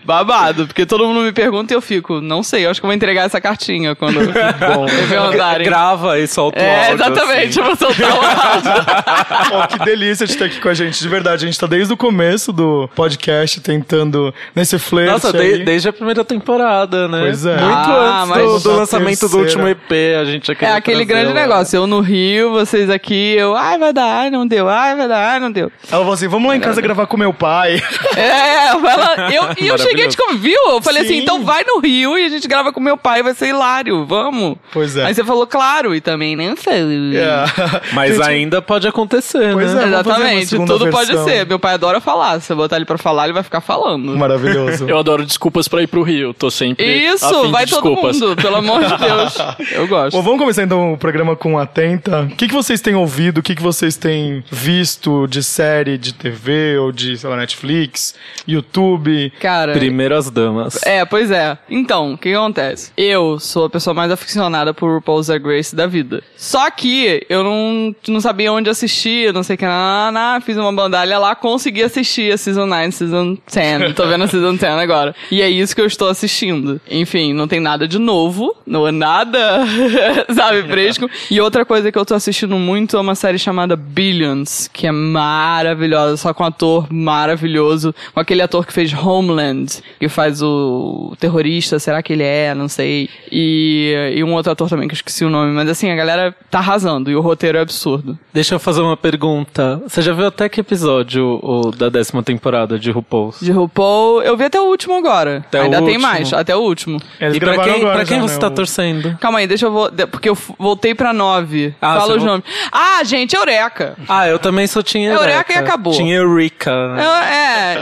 Babado, 0.05 0.66
porque 0.66 0.87
todo 0.87 1.07
mundo 1.07 1.20
me 1.20 1.33
pergunta 1.33 1.72
e 1.72 1.77
eu 1.77 1.81
fico, 1.83 2.20
não 2.20 2.42
sei, 2.42 2.66
eu 2.66 2.70
acho 2.70 2.81
que 2.81 2.87
eu 2.87 2.88
vou 2.88 2.94
entregar 2.94 3.27
essa 3.27 3.40
cartinha 3.40 3.94
quando 3.94 4.18
Bom, 4.18 4.87
me. 5.59 5.64
Grava 5.64 6.18
e 6.18 6.27
solta 6.27 6.59
o 6.59 6.62
É, 6.62 6.88
áudio. 6.88 6.94
exatamente, 6.94 7.28
assim. 7.29 7.61
eu 7.61 7.64
vou 7.67 7.77
soltar 7.77 8.11
o 8.11 8.21
áudio. 8.25 9.69
Que 9.79 9.85
delícia 9.85 10.27
de 10.27 10.37
ter 10.37 10.45
aqui 10.45 10.61
com 10.61 10.69
a 10.69 10.75
gente, 10.75 10.99
de 11.01 11.09
verdade. 11.09 11.45
A 11.45 11.47
gente 11.49 11.59
tá 11.59 11.67
desde 11.67 11.93
o 11.93 11.97
começo 11.97 12.53
do 12.53 12.88
podcast 12.95 13.61
tentando 13.61 14.33
nesse 14.55 14.79
flerte 14.79 15.12
Nossa, 15.12 15.33
de- 15.33 15.38
aí. 15.38 15.64
desde 15.64 15.88
a 15.88 15.93
primeira 15.93 16.25
temporada, 16.25 17.09
né? 17.09 17.21
Pois 17.23 17.45
é. 17.47 17.57
Muito 17.57 17.91
Ah, 17.91 18.23
antes 18.23 18.29
mas- 18.29 18.62
do, 18.62 18.71
do 18.71 18.77
lançamento 18.77 19.21
do 19.21 19.21
terceira. 19.21 19.45
último 19.47 19.69
EP, 19.69 20.17
a 20.21 20.25
gente 20.25 20.47
já 20.47 20.55
É 20.67 20.73
aquele 20.73 21.05
grande 21.05 21.31
ela. 21.31 21.35
negócio, 21.41 21.77
eu 21.77 21.87
no 21.87 22.01
Rio, 22.01 22.51
vocês 22.53 22.91
aqui, 22.91 23.35
eu, 23.37 23.57
ai, 23.57 23.79
vai 23.79 23.93
dar, 23.93 24.05
ai, 24.21 24.31
não 24.31 24.47
deu, 24.47 24.69
ai, 24.69 24.97
vai 24.97 25.09
dar, 25.09 25.33
ai, 25.33 25.41
não 25.41 25.51
deu. 25.51 25.71
Ela 25.91 26.01
falou 26.01 26.12
assim: 26.12 26.29
vamos 26.29 26.49
lá 26.49 26.57
em 26.57 26.61
casa 26.61 26.81
gravar 26.81 27.07
com 27.07 27.17
meu 27.17 27.33
pai. 27.33 27.83
É, 28.17 28.69
ela, 28.69 29.31
eu, 29.33 29.43
e 29.64 29.67
eu 29.69 29.79
cheguei 29.79 30.09
te 30.09 30.17
convidar, 30.17 30.38
viu? 30.43 30.61
Eu 30.69 30.83
falei 30.83 31.03
assim, 31.03 31.14
Sim. 31.14 31.23
então 31.23 31.43
vai 31.45 31.64
no 31.64 31.81
Rio 31.81 32.19
e 32.19 32.25
a 32.27 32.29
gente 32.29 32.47
grava 32.49 32.73
com 32.73 32.81
meu 32.81 32.97
pai, 32.97 33.23
vai 33.23 33.35
ser 33.35 33.49
hilário, 33.49 34.05
vamos. 34.05 34.57
Pois 34.73 34.97
é. 34.97 35.05
Aí 35.07 35.14
você 35.14 35.25
falou, 35.25 35.47
claro, 35.47 35.95
e 35.95 36.01
também 36.01 36.37
nem 36.37 36.55
sei. 36.57 36.79
É. 37.19 37.45
Mas 37.93 38.17
Gente, 38.17 38.23
ainda 38.29 38.63
pode 38.63 38.87
acontecer, 38.87 39.53
Pois 39.53 39.73
né? 39.75 39.85
é. 39.85 39.87
Exatamente, 39.89 40.57
tudo 40.57 40.89
pode 40.91 41.09
versão. 41.09 41.25
ser. 41.27 41.47
Meu 41.47 41.59
pai 41.59 41.75
adora 41.75 42.01
falar. 42.01 42.41
Se 42.41 42.53
eu 42.53 42.57
botar 42.57 42.77
ele 42.77 42.85
pra 42.85 42.99
falar, 42.99 43.25
ele 43.25 43.33
vai 43.33 43.43
ficar 43.43 43.61
falando. 43.61 44.17
Maravilhoso. 44.17 44.87
Eu 44.89 44.99
adoro 44.99 45.25
desculpas 45.25 45.69
pra 45.69 45.83
ir 45.83 45.87
pro 45.87 46.03
Rio. 46.03 46.33
Tô 46.35 46.51
sempre. 46.51 46.85
Isso, 46.87 47.51
vai 47.51 47.65
de 47.65 47.73
todo 47.73 47.83
desculpas. 47.85 48.21
mundo, 48.21 48.37
pelo 48.37 48.57
amor 48.57 48.85
de 48.85 48.97
Deus. 48.97 49.39
Eu 49.73 49.87
gosto. 49.89 50.17
Bom, 50.17 50.23
vamos 50.23 50.39
começar 50.39 50.63
então 50.63 50.93
o 50.93 50.99
programa 50.99 51.35
com 51.37 51.59
Atenta. 51.59 52.23
O 52.23 52.37
que, 52.37 52.49
que 52.49 52.55
vocês 52.55 52.81
têm 52.81 52.95
ouvido, 52.95 53.39
o 53.39 53.43
que, 53.43 53.55
que 53.55 53.63
vocês 53.63 53.97
têm 53.97 54.43
visto 54.51 55.27
de 55.27 55.43
série, 55.43 55.99
de 55.99 56.13
TV 56.15 56.79
ou 56.79 56.93
de, 56.93 57.17
sei 57.17 57.29
lá, 57.31 57.37
Netflix, 57.37 58.15
YouTube? 58.47 59.33
Cara. 59.41 59.73
Primeiras 59.73 60.31
damas. 60.31 60.79
É, 60.85 61.05
pois 61.05 61.31
é. 61.31 61.57
Então, 61.71 62.13
o 62.15 62.19
que, 62.19 62.31
que 62.31 62.35
acontece? 62.35 62.91
Eu 62.97 63.39
sou 63.39 63.67
a 63.67 63.71
pessoa 63.71 63.95
mais 63.95 64.11
aficionada 64.11 64.75
por 64.75 64.95
RuPaul's 64.95 65.27
Drag 65.29 65.45
Race 65.47 65.75
da 65.75 65.87
vida. 65.87 66.23
Só 66.37 66.71
que 66.71 67.07
eu 67.29 67.42
não, 67.42 67.94
não 68.09 68.21
sabia 68.21 68.53
onde 68.53 68.68
assistir, 68.68 69.33
não 69.33 69.42
sei 69.42 69.55
o 69.55 69.59
que, 69.59 69.64
na, 69.64 70.11
na, 70.12 70.40
fiz 70.40 70.57
uma 70.57 70.73
bandalha 70.73 71.18
lá, 71.18 71.35
consegui 71.35 71.83
assistir 71.83 72.33
a 72.33 72.37
Season 72.37 72.66
9, 72.66 72.92
Season 72.92 73.38
10. 73.53 73.94
Tô 73.94 74.07
vendo 74.07 74.25
a 74.25 74.27
Season 74.27 74.55
10 74.55 74.79
agora. 74.79 75.14
E 75.31 75.42
é 75.42 75.49
isso 75.49 75.75
que 75.75 75.81
eu 75.81 75.87
estou 75.87 76.09
assistindo. 76.09 76.81
Enfim, 76.90 77.33
não 77.33 77.49
tem 77.49 77.61
nada 77.61 77.87
de 77.87 77.99
novo, 77.99 78.55
não 78.66 78.87
é 78.87 78.92
nada, 78.92 79.64
sabe, 80.35 80.62
fresco. 80.64 81.09
E 81.31 81.40
outra 81.40 81.64
coisa 81.64 81.90
que 81.90 81.99
eu 81.99 82.05
tô 82.05 82.14
assistindo 82.14 82.57
muito 82.57 82.97
é 82.97 83.01
uma 83.01 83.14
série 83.14 83.38
chamada 83.38 83.77
Billions, 83.77 84.68
que 84.73 84.87
é 84.87 84.92
maravilhosa, 84.92 86.16
só 86.16 86.35
com 86.35 86.42
um 86.42 86.47
ator 86.47 86.92
maravilhoso, 86.92 87.94
com 88.12 88.21
aquele 88.21 88.42
ator 88.42 88.66
que 88.66 88.73
fez 88.73 88.92
Homeland, 88.92 89.83
que 89.99 90.09
faz 90.09 90.42
o 90.42 91.14
terrorista, 91.18 91.79
será 91.79 92.03
que 92.03 92.12
ele 92.12 92.25
é? 92.25 92.55
Não 92.55 92.68
sei. 92.68 93.09
E, 93.31 94.14
e 94.16 94.25
um 94.25 94.35
outro 94.35 94.53
ator 94.53 94.68
também, 94.68 94.88
que 94.88 94.92
eu 94.92 94.97
esqueci 94.97 95.25
o 95.25 95.31
nome, 95.31 95.53
mas 95.53 95.68
assim, 95.68 95.90
a 95.90 95.97
galera 95.97 96.35
tá 96.51 96.59
arrasando 96.59 96.88
e 97.11 97.14
o 97.16 97.20
roteiro 97.20 97.59
é 97.59 97.61
absurdo. 97.61 98.18
Deixa 98.33 98.55
eu 98.55 98.59
fazer 98.59 98.81
uma 98.81 98.96
pergunta. 98.96 99.81
Você 99.87 100.01
já 100.01 100.12
viu 100.12 100.27
até 100.27 100.48
que 100.48 100.61
episódio 100.61 101.38
o, 101.42 101.70
da 101.70 101.88
décima 101.88 102.22
temporada 102.22 102.79
de 102.79 102.90
RuPaul's? 102.90 103.40
De 103.40 103.51
RuPaul, 103.53 104.22
eu 104.22 104.37
vi 104.37 104.44
até 104.44 104.61
o 104.61 104.64
último 104.64 104.94
agora. 104.94 105.38
Até 105.46 105.61
o 105.61 105.62
Ainda 105.64 105.77
tem 105.79 105.87
último. 105.96 106.03
mais, 106.03 106.33
até 106.33 106.57
o 106.57 106.61
último. 106.61 107.01
Eles 107.20 107.37
e 107.37 107.40
pra 107.40 107.59
quem, 107.59 107.74
agora 107.74 107.96
pra 107.96 108.05
quem 108.05 108.16
já, 108.16 108.22
você 108.22 108.35
né, 108.35 108.40
tá 108.40 108.46
o- 108.46 108.51
torcendo? 108.51 109.18
Calma 109.20 109.38
aí, 109.40 109.46
deixa 109.46 109.66
eu 109.66 109.90
de- 109.90 110.07
porque 110.07 110.29
eu 110.29 110.38
voltei 110.59 110.94
pra 110.94 111.12
nove. 111.12 111.74
Ah, 111.81 111.96
Fala 112.01 112.14
os 112.16 112.22
vol- 112.22 112.27
nomes. 112.33 112.44
Ah, 112.72 113.03
gente, 113.05 113.35
Eureka. 113.37 113.96
Ah, 114.09 114.27
eu 114.29 114.38
também 114.38 114.66
só 114.66 114.83
tinha 114.83 115.11
Eureka 115.11 115.29
Eureka. 115.29 115.53
e 115.53 115.57
acabou. 115.57 115.92
Tinha 115.92 116.14
Eureka, 116.16 116.94
né? 116.94 117.05
Eu- 117.05 117.11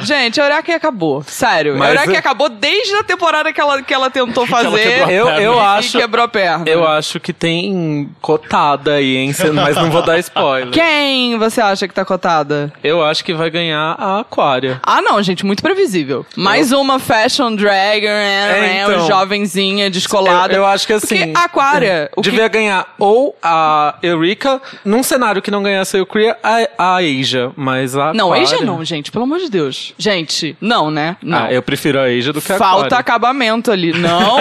é, 0.01 0.03
gente, 0.03 0.41
Eureka 0.41 0.73
e 0.73 0.75
acabou. 0.75 1.23
Sério. 1.27 1.77
Mas 1.77 1.91
Eureka 1.91 2.11
e 2.11 2.15
eu- 2.15 2.19
acabou 2.19 2.49
desde 2.49 2.95
a 2.97 3.03
temporada 3.05 3.53
que 3.53 3.61
ela, 3.61 3.83
que 3.83 3.93
ela 3.95 4.11
tentou 4.11 4.47
fazer. 4.47 4.67
quebrou 4.67 5.07
a 5.07 5.13
Eu, 5.13 5.27
perna. 5.27 5.43
eu 5.43 5.55
e 5.55 5.59
acho... 5.61 5.99
quebrou 5.99 6.25
a 6.25 6.29
perna. 6.29 6.65
Eu 6.67 6.87
acho 6.87 7.21
que 7.21 7.33
tem 7.33 8.09
cotada 8.21 8.96
aí, 8.97 9.17
hein? 9.17 9.33
Mas 9.55 9.77
não 9.77 9.91
vou 9.91 10.03
dar 10.03 10.19
spoiler. 10.19 10.71
Quem 10.71 11.39
você 11.39 11.61
acha 11.61 11.87
que 11.87 11.95
tá 11.95 12.05
cotada? 12.05 12.73
Eu 12.83 13.03
acho 13.05 13.25
que 13.25 13.33
vai 13.35 13.51
ganhar 13.51 13.95
a 13.99 14.21
Aquária. 14.21 14.81
Ah, 14.83 15.01
não, 15.03 15.23
gente, 15.23 15.45
muito 15.45 15.63
previsível. 15.63 16.25
Mais 16.37 16.73
uma 16.73 16.99
fashion 16.99 17.55
dragon, 17.55 18.07
né, 18.07 18.83
então. 18.83 19.07
jovenzinha, 19.07 19.89
descolada. 19.91 20.53
Eu, 20.55 20.59
eu 20.59 20.67
acho 20.67 20.87
que 20.87 20.93
assim. 20.93 21.17
Porque 21.19 21.33
Aquária, 21.45 22.11
o 22.17 22.23
que- 22.23 22.31
devia 22.31 22.49
ganhar 22.49 22.95
ou 22.99 23.37
a 23.43 23.95
Eureka, 24.03 24.61
num 24.85 25.03
cenário 25.03 25.41
que 25.43 25.51
não 25.51 25.63
ganhasse 25.63 25.97
a 25.97 26.01
Eucria, 26.01 26.37
a, 26.43 26.69
a 26.79 26.97
Asia. 26.97 27.51
Mas 27.57 27.97
a. 27.97 28.13
Não, 28.15 28.27
Aquária- 28.33 28.43
Asia 28.45 28.61
não, 28.63 28.85
gente, 28.85 29.11
pelo 29.13 29.25
amor 29.25 29.39
de 29.39 29.51
Deus. 29.51 29.95
Gente, 29.99 30.57
não, 30.61 30.91
né? 30.91 31.17
Não. 31.23 31.45
Ah, 31.45 31.53
eu 31.53 31.63
prefiro 31.63 31.99
a 31.99 32.05
Asia 32.05 32.33
do 32.33 32.41
que 32.41 32.53
a 32.53 32.59
Falta 32.59 32.87
Aquária. 32.87 32.99
acabamento 33.01 33.71
ali. 33.71 33.93
Não! 33.93 34.37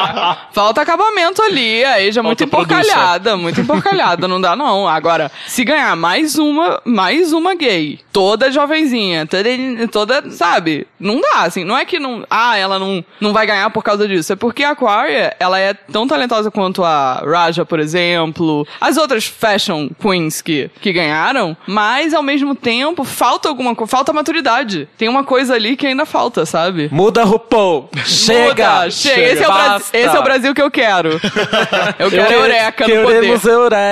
Falta 0.52 0.80
acabamento 0.82 1.42
ali. 1.42 1.84
A 1.84 2.00
Eija 2.00 2.20
é 2.20 2.22
muito 2.22 2.38
Falta 2.40 2.44
emporcalhada, 2.44 3.36
muito 3.36 3.60
emporcalhada. 3.60 3.99
Não 4.28 4.40
dá, 4.40 4.56
não. 4.56 4.88
Agora, 4.88 5.30
se 5.46 5.64
ganhar 5.64 5.94
mais 5.96 6.38
uma, 6.38 6.80
mais 6.84 7.32
uma 7.32 7.54
gay, 7.54 7.98
toda 8.12 8.50
jovenzinha, 8.50 9.26
toda, 9.26 9.48
toda, 9.90 10.30
sabe? 10.30 10.86
Não 10.98 11.20
dá, 11.20 11.42
assim. 11.42 11.64
Não 11.64 11.76
é 11.76 11.84
que 11.84 11.98
não. 11.98 12.24
Ah, 12.30 12.56
ela 12.56 12.78
não, 12.78 13.04
não 13.20 13.32
vai 13.32 13.46
ganhar 13.46 13.70
por 13.70 13.82
causa 13.82 14.06
disso. 14.08 14.32
É 14.32 14.36
porque 14.36 14.64
a 14.64 14.70
Aquaria, 14.70 15.36
ela 15.38 15.58
é 15.58 15.74
tão 15.74 16.06
talentosa 16.06 16.50
quanto 16.50 16.82
a 16.84 17.22
Raja, 17.24 17.64
por 17.64 17.78
exemplo. 17.78 18.66
As 18.80 18.96
outras 18.96 19.26
fashion 19.26 19.88
queens 20.00 20.40
que, 20.40 20.70
que 20.80 20.92
ganharam, 20.92 21.56
mas 21.66 22.14
ao 22.14 22.22
mesmo 22.22 22.54
tempo 22.54 23.04
falta 23.04 23.48
alguma 23.48 23.74
coisa. 23.74 23.90
Falta 23.90 24.12
maturidade. 24.12 24.88
Tem 24.96 25.08
uma 25.08 25.24
coisa 25.24 25.54
ali 25.54 25.76
que 25.76 25.86
ainda 25.86 26.06
falta, 26.06 26.46
sabe? 26.46 26.88
Muda 26.92 27.24
RuPaul! 27.24 27.90
Chega! 28.04 28.48
Muda, 28.48 28.90
chega. 28.90 29.20
Esse, 29.20 29.42
é 29.42 29.48
o 29.48 29.52
Brasil, 29.52 29.86
esse 29.92 30.16
é 30.16 30.18
o 30.18 30.22
Brasil 30.22 30.54
que 30.54 30.62
eu 30.62 30.70
quero. 30.70 31.20
Eu 31.98 32.10
quero 32.10 32.32
Eureka 32.32 32.86
no 32.86 33.02
poder. 33.02 33.20
Queremos 33.20 33.44
Eureka! 33.44 33.89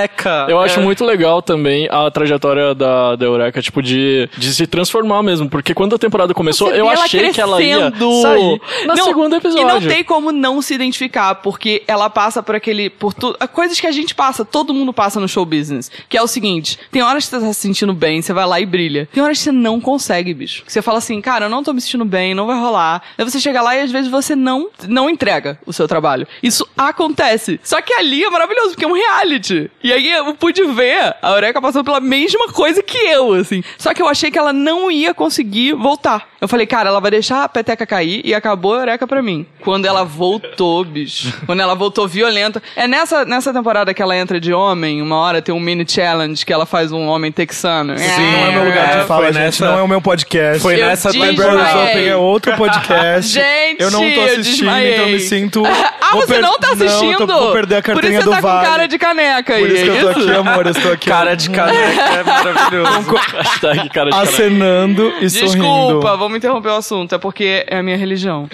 Eu 0.49 0.59
acho 0.59 0.81
muito 0.81 1.03
legal 1.05 1.41
também 1.41 1.87
a 1.89 2.09
trajetória 2.11 2.73
da, 2.73 3.15
da 3.15 3.25
Eureka, 3.25 3.61
tipo, 3.61 3.81
de, 3.81 4.29
de 4.37 4.53
se 4.53 4.67
transformar 4.67 5.23
mesmo. 5.23 5.49
Porque 5.49 5.73
quando 5.73 5.95
a 5.95 5.99
temporada 5.99 6.33
começou, 6.33 6.71
eu 6.71 6.87
achei 6.89 7.31
que 7.31 7.41
ela 7.41 7.61
ia 7.61 7.91
sair 8.21 8.61
no 8.85 8.95
Não, 8.95 9.05
segundo 9.05 9.35
episódio. 9.35 9.67
E 9.67 9.71
não 9.71 9.81
tem 9.81 10.03
como 10.03 10.31
não 10.31 10.61
se 10.61 10.73
identificar, 10.73 11.35
porque 11.35 11.83
ela 11.87 12.09
passa 12.09 12.41
por 12.41 12.55
aquele. 12.55 12.89
por 12.89 13.13
tu, 13.13 13.35
coisas 13.53 13.79
que 13.79 13.87
a 13.87 13.91
gente 13.91 14.15
passa, 14.15 14.45
todo 14.45 14.73
mundo 14.73 14.93
passa 14.93 15.19
no 15.19 15.27
show 15.27 15.45
business. 15.45 15.91
Que 16.07 16.17
é 16.17 16.21
o 16.21 16.27
seguinte: 16.27 16.79
tem 16.91 17.01
horas 17.01 17.25
que 17.25 17.31
você 17.31 17.39
tá 17.39 17.53
se 17.53 17.59
sentindo 17.59 17.93
bem, 17.93 18.21
você 18.21 18.33
vai 18.33 18.45
lá 18.45 18.59
e 18.59 18.65
brilha. 18.65 19.07
Tem 19.11 19.23
horas 19.23 19.37
que 19.37 19.43
você 19.45 19.51
não 19.51 19.79
consegue, 19.79 20.33
bicho. 20.33 20.63
Que 20.65 20.71
você 20.71 20.81
fala 20.81 20.97
assim, 20.97 21.19
cara, 21.21 21.45
eu 21.45 21.49
não 21.49 21.63
tô 21.63 21.73
me 21.73 21.81
sentindo 21.81 22.05
bem, 22.05 22.33
não 22.33 22.47
vai 22.47 22.59
rolar. 22.59 23.01
Aí 23.17 23.25
você 23.25 23.39
chega 23.39 23.61
lá 23.61 23.75
e 23.75 23.81
às 23.81 23.91
vezes 23.91 24.09
você 24.09 24.35
não, 24.35 24.69
não 24.87 25.09
entrega 25.09 25.59
o 25.65 25.73
seu 25.73 25.87
trabalho. 25.87 26.27
Isso 26.41 26.67
acontece. 26.77 27.59
Só 27.63 27.81
que 27.81 27.93
ali 27.93 28.23
é 28.23 28.29
maravilhoso, 28.29 28.69
porque 28.69 28.85
é 28.85 28.87
um 28.87 28.93
reality. 28.93 29.69
E 29.83 29.88
aí 29.93 30.11
eu 30.11 30.33
pude 30.35 30.63
ver 30.65 31.15
a 31.21 31.31
Eureka 31.31 31.61
passando 31.61 31.83
pela 31.85 31.99
mesma 31.99 32.47
coisa 32.49 32.81
que 32.83 32.97
eu, 32.97 33.33
assim. 33.33 33.63
Só 33.77 33.93
que 33.93 34.01
eu 34.01 34.07
achei 34.07 34.29
que 34.31 34.37
ela 34.37 34.53
não 34.53 34.89
ia 34.91 35.13
conseguir 35.13 35.73
voltar. 35.73 36.27
Eu 36.41 36.47
falei, 36.47 36.65
cara, 36.65 36.89
ela 36.89 36.99
vai 37.01 37.11
deixar 37.11 37.43
a 37.43 37.49
peteca 37.49 37.85
cair 37.85 38.21
e 38.23 38.33
acabou 38.33 38.75
a 38.75 38.79
Eureka 38.79 39.05
pra 39.05 39.21
mim. 39.21 39.45
Quando 39.61 39.85
ela 39.85 40.03
voltou, 40.03 40.83
bicho. 40.85 41.33
Quando 41.45 41.59
ela 41.61 41.75
voltou 41.75 42.07
violenta. 42.07 42.61
É 42.75 42.87
nessa, 42.87 43.25
nessa 43.25 43.53
temporada 43.53 43.93
que 43.93 44.01
ela 44.01 44.15
entra 44.15 44.39
de 44.39 44.53
homem, 44.53 45.01
uma 45.01 45.17
hora 45.17 45.41
tem 45.41 45.53
um 45.53 45.59
mini 45.59 45.85
challenge 45.87 46.45
que 46.45 46.53
ela 46.53 46.65
faz 46.65 46.91
um 46.91 47.07
homem 47.07 47.31
texano. 47.31 47.97
Sim, 47.97 48.05
não 48.07 48.45
é 48.47 48.51
meu 48.51 48.63
lugar 48.65 48.97
É, 48.97 49.01
de 49.01 49.05
fala, 49.07 49.23
foi 49.23 49.33
gente. 49.33 49.43
nessa- 49.43 49.65
Não 49.71 49.79
é 49.79 49.83
o 49.83 49.87
meu 49.87 50.01
podcast. 50.01 50.61
Foi 50.61 50.75
Eu 50.81 50.85
nessa. 50.85 51.09
Libraries 51.09 51.37
temporada. 51.39 51.79
Open 51.91 52.07
é 52.07 52.15
outro 52.15 52.55
podcast. 52.55 53.31
Gente, 53.33 53.81
eu 53.81 53.91
não 53.91 53.99
tô 54.13 54.21
assistindo, 54.21 54.69
então 54.69 55.05
eu 55.05 55.07
me 55.09 55.19
sinto. 55.19 55.63
Ah, 56.11 56.15
você 56.15 56.25
per- 56.33 56.41
não 56.41 56.57
tá 56.57 56.71
assistindo? 56.71 57.11
Não, 57.11 57.11
eu 57.21 57.27
tô, 57.27 57.39
vou 57.39 57.51
perder 57.53 57.75
a 57.75 57.81
Por 57.83 57.85
carteirinha 57.93 58.19
isso 58.21 58.27
do 58.29 58.35
você 58.35 58.41
tá 58.41 58.47
Vale. 58.47 58.65
com 58.65 58.71
cara 58.71 58.87
de 58.87 58.97
caneca 58.97 59.53
aí, 59.53 59.61
Por 59.61 59.69
que 59.83 59.89
eu 59.89 60.01
tô 60.01 60.09
aqui, 60.09 60.31
amor. 60.31 60.65
Eu 60.65 60.71
estou 60.71 60.91
aqui. 60.91 61.09
Cara 61.09 61.35
de 61.35 61.49
caneca 61.49 62.01
é 62.01 62.23
maravilhoso. 62.23 63.15
Hashtag 63.15 63.89
cara 63.89 64.11
de. 64.11 64.17
Acenando 64.17 65.13
e 65.21 65.29
sorrindo. 65.29 65.57
Desculpa, 65.57 66.17
vamos 66.17 66.37
interromper 66.37 66.69
o 66.69 66.75
assunto. 66.75 67.15
É 67.15 67.17
porque 67.17 67.65
é 67.67 67.77
a 67.77 67.83
minha 67.83 67.97
religião. 67.97 68.49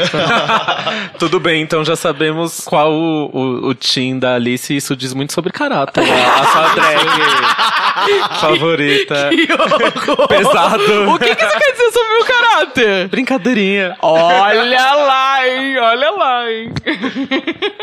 Tudo 1.19 1.39
bem, 1.39 1.61
então 1.61 1.83
já 1.83 1.95
sabemos 1.95 2.61
qual 2.65 2.91
o, 2.91 3.29
o, 3.33 3.69
o 3.69 3.75
team 3.75 4.19
da 4.19 4.35
Alice 4.35 4.73
e 4.73 4.77
isso 4.77 4.95
diz 4.95 5.13
muito 5.13 5.33
sobre 5.33 5.51
caráter. 5.51 6.03
A, 6.03 6.41
a 6.41 6.45
sua 6.45 6.67
drag 6.75 8.39
favorita. 8.39 9.29
Pesado. 10.27 11.11
o 11.11 11.19
que, 11.19 11.35
que 11.35 11.45
isso 11.45 11.57
quer 11.57 11.71
dizer 11.71 11.91
sobre 11.91 12.07
o 12.07 12.17
meu 12.17 12.25
caráter? 12.25 13.07
Brincadeirinha. 13.07 13.95
Olha 14.01 14.93
lá, 14.93 15.47
hein? 15.47 15.77
Olha 15.77 16.11
lá, 16.11 16.51
hein? 16.51 16.73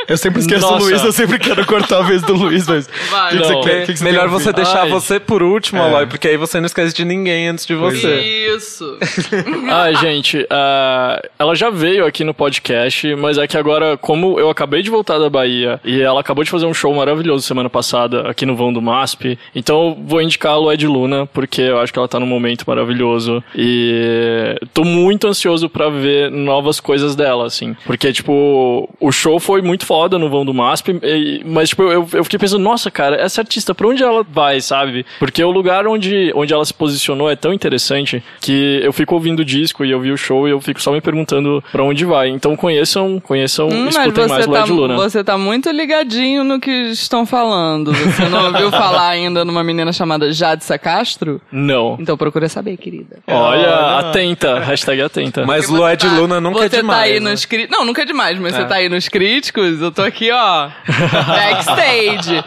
Eu 0.09 0.17
sempre 0.17 0.41
esqueço 0.41 0.63
Nossa. 0.63 0.75
o 0.75 0.79
Luiz, 0.79 1.05
eu 1.05 1.13
sempre 1.13 1.39
quero 1.39 1.65
cortar 1.67 1.99
a 1.99 2.03
vez 2.03 2.23
do 2.23 2.35
Luiz, 2.35 2.67
mas. 2.67 2.89
Vai. 3.11 3.32
Que, 3.33 3.39
que 3.39 3.47
você 3.47 3.53
Não. 3.55 3.61
quer? 3.63 3.87
Que 3.87 3.97
você 3.97 4.05
Melhor 4.05 4.29
você 4.29 4.53
deixar 4.53 4.83
Ai. 4.83 4.89
você 4.91 5.21
por 5.21 5.43
último, 5.43 5.83
Aloy, 5.83 6.07
porque 6.07 6.29
aí 6.29 6.37
você 6.37 6.59
não 6.61 6.67
esquece 6.67 6.95
de 6.95 7.05
ninguém 7.05 7.49
antes 7.49 7.67
de 7.67 7.75
você. 7.75 8.21
Isso. 8.57 8.99
Ai, 9.71 9.95
gente, 9.97 10.47
ah, 10.51 11.21
ela 11.39 11.55
já 11.55 11.71
veio 11.71 12.05
aqui 12.07 12.25
no 12.25 12.35
podcast, 12.35 13.15
mas 13.17 13.39
é 13.39 13.47
que 13.47 13.57
agora, 13.57 13.97
como 13.97 14.39
eu 14.39 14.51
acabei 14.51 14.83
de 14.83 14.91
voltar 14.91 15.19
da 15.19 15.29
Bahia 15.31 15.81
e 15.85 16.01
ela 16.01 16.21
acabou 16.21 16.45
de 16.45 16.51
fazer 16.51 16.67
um 16.67 16.75
show 16.75 16.93
maravilhoso 16.95 17.47
semana 17.47 17.71
passada 17.71 18.29
aqui 18.29 18.45
no 18.47 18.55
vão 18.57 18.73
do 18.73 18.81
MASP, 18.83 19.39
então 19.55 19.89
eu 19.89 19.99
vou 20.07 20.21
indicar 20.23 20.53
a 20.53 20.57
Lued 20.57 20.87
Luna, 20.87 21.27
porque 21.27 21.63
eu 21.63 21.79
acho 21.81 21.93
que 21.93 21.99
ela 21.99 22.09
tá 22.09 22.19
num 22.21 22.27
momento 22.27 22.65
maravilhoso 22.67 23.43
e 23.55 24.57
tô 24.75 24.85
muito 24.85 25.27
ansioso 25.27 25.69
pra 25.69 25.89
ver 25.89 26.31
novas 26.31 26.81
coisas 26.81 27.15
dela, 27.17 27.47
assim. 27.47 27.77
Porque, 27.87 28.13
tipo, 28.13 28.89
o 29.01 29.13
show 29.13 29.39
foi 29.41 29.63
muito 29.63 29.87
foda 29.87 30.19
no 30.19 30.29
vão 30.29 30.45
do 30.45 30.55
MASP, 30.55 30.99
e- 31.03 31.43
mas, 31.45 31.71
tipo, 31.71 31.83
eu, 31.85 32.07
eu 32.13 32.25
fiquei 32.25 32.39
pensando, 32.39 32.63
nossa, 32.63 32.91
cara, 32.91 33.17
essa 33.23 33.41
artista, 33.41 33.75
pra 33.75 33.87
onde 33.89 34.03
ela 34.03 34.25
vai, 34.29 34.61
sabe? 34.61 35.05
Porque 35.19 35.43
o 35.43 35.51
lugar 35.51 35.87
onde, 35.87 36.33
onde 36.35 36.53
ela 36.53 36.65
se 36.65 36.75
posicionou 36.75 37.31
é 37.31 37.37
tão 37.37 37.53
interessante 37.53 38.23
que 38.41 38.81
eu 38.83 38.93
fico 38.93 39.15
ouvindo 39.15 39.41
o 39.41 39.45
disco 39.45 39.85
e 39.85 39.91
eu 39.91 40.01
vi 40.01 40.11
o 40.13 40.17
show 40.17 40.47
e 40.47 40.51
eu 40.51 40.61
fico 40.61 40.81
só 40.81 40.93
me 40.93 41.01
perguntando 41.01 41.63
pra 41.73 41.83
onde 41.83 42.05
vai. 42.05 42.29
Então 42.29 42.57
conheçam, 42.57 43.21
conheçam, 43.21 43.69
Hum, 43.69 43.85
mas 43.87 43.97
escutem 43.97 44.27
mais 44.29 44.45
você 44.45 44.51
tá, 44.53 44.59
Led 44.61 44.73
Luna. 44.73 44.95
você 44.97 45.25
tá 45.25 45.39
muito 45.39 45.71
ligadinho 45.71 46.45
no 46.45 46.59
que 46.61 46.71
estão 46.91 47.25
falando. 47.27 47.93
Você 47.93 48.29
não 48.29 48.47
ouviu 48.47 48.71
falar 48.71 49.09
ainda 49.09 49.45
numa 49.45 49.63
menina 49.65 49.93
chamada 49.93 50.33
Jadsa 50.33 50.79
Castro? 50.79 51.41
Não. 51.51 51.97
Então 52.01 52.17
procura 52.17 52.49
saber, 52.49 52.77
querida. 52.77 53.19
Olha, 53.27 53.99
atenta. 53.99 54.59
Hashtag 54.61 55.03
atenta. 55.03 55.45
Mas 55.47 55.69
Lued 55.69 56.01
você 56.03 56.09
tá- 56.09 56.15
Luna 56.17 56.41
nunca 56.41 56.59
você 56.61 56.67
é 56.67 56.69
demais. 56.69 56.99
tá 56.99 57.05
aí 57.05 57.21
né? 57.21 57.31
nos 57.31 57.45
cri... 57.45 57.69
Não, 57.71 57.85
nunca 57.85 58.03
é 58.03 58.05
demais, 58.05 58.39
mas 58.39 58.55
É. 58.55 58.57
você 58.59 58.65
tá 58.67 58.75
aí 58.77 58.89
nos 58.89 59.09
críticos, 59.09 59.81
eu 59.81 59.91
tô 59.93 60.03
aqui, 60.03 60.31
ó, 60.33 60.69
backstage. 61.27 62.43